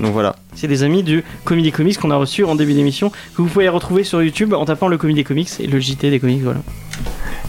Donc 0.00 0.12
voilà. 0.12 0.36
C'est 0.54 0.68
des 0.68 0.82
amis 0.84 1.02
du 1.02 1.24
Comédie 1.44 1.72
Comics 1.72 1.98
qu'on 1.98 2.10
a 2.10 2.16
reçu 2.16 2.44
en 2.44 2.54
début 2.54 2.74
d'émission, 2.74 3.10
que 3.10 3.42
vous 3.42 3.48
pouvez 3.48 3.68
retrouver 3.68 4.04
sur 4.04 4.22
YouTube 4.22 4.54
en 4.54 4.64
tapant 4.64 4.88
le 4.88 4.96
Comédie 4.98 5.24
Comics 5.24 5.50
et 5.60 5.66
le 5.66 5.78
JT 5.80 6.10
des 6.10 6.20
comics. 6.20 6.42
Voilà. 6.42 6.60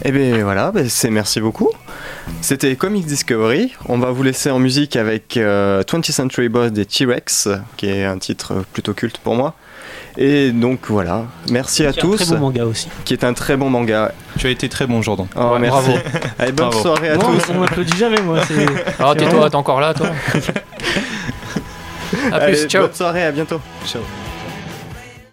Et 0.04 0.12
bien 0.12 0.42
voilà, 0.42 0.70
ben, 0.72 0.88
c'est 0.88 1.10
merci 1.10 1.40
beaucoup. 1.40 1.68
C'était 2.40 2.74
Comics 2.76 3.04
Discovery. 3.06 3.72
On 3.86 3.98
va 3.98 4.10
vous 4.10 4.22
laisser 4.22 4.50
en 4.50 4.58
musique 4.58 4.96
avec 4.96 5.36
euh, 5.36 5.82
20th 5.82 6.10
Century 6.12 6.48
Boss 6.48 6.72
des 6.72 6.86
T-Rex, 6.86 7.48
qui 7.76 7.86
est 7.86 8.04
un 8.04 8.18
titre 8.18 8.64
plutôt 8.72 8.94
culte 8.94 9.18
pour 9.18 9.34
moi. 9.34 9.54
Et 10.16 10.50
donc 10.50 10.80
voilà, 10.88 11.26
merci 11.50 11.84
à 11.84 11.92
C'est 11.92 11.98
un 12.00 12.02
tous, 12.02 12.16
très 12.16 12.26
beau 12.26 12.36
manga 12.38 12.64
aussi. 12.64 12.88
qui 13.04 13.12
est 13.12 13.24
un 13.24 13.32
très 13.32 13.56
bon 13.56 13.70
manga. 13.70 14.12
Tu 14.38 14.46
as 14.46 14.50
été 14.50 14.68
très 14.68 14.86
bon, 14.86 15.02
Jordan. 15.02 15.26
Oh, 15.36 15.52
Ouais, 15.52 15.58
merci. 15.60 15.70
bravo. 15.90 15.92
Allez, 16.38 16.52
bonne 16.52 16.66
Bravo. 16.68 16.82
soirée 16.82 17.08
à 17.10 17.16
Non, 17.16 17.32
tous. 17.32 17.52
on 17.56 17.62
applaudit 17.62 17.96
jamais, 17.96 18.20
moi. 18.20 18.40
c'est- 18.46 18.66
Alors 19.00 19.14
tais-toi, 19.16 19.50
t'es 19.50 19.56
encore 19.56 19.80
là, 19.80 19.94
toi. 19.94 20.08
A 22.32 22.36
Allez, 22.36 22.52
plus, 22.56 22.66
ciao. 22.68 22.82
Bonne 22.86 22.94
soirée, 22.94 23.24
à 23.24 23.32
bientôt. 23.32 23.60
Ciao. 23.86 24.02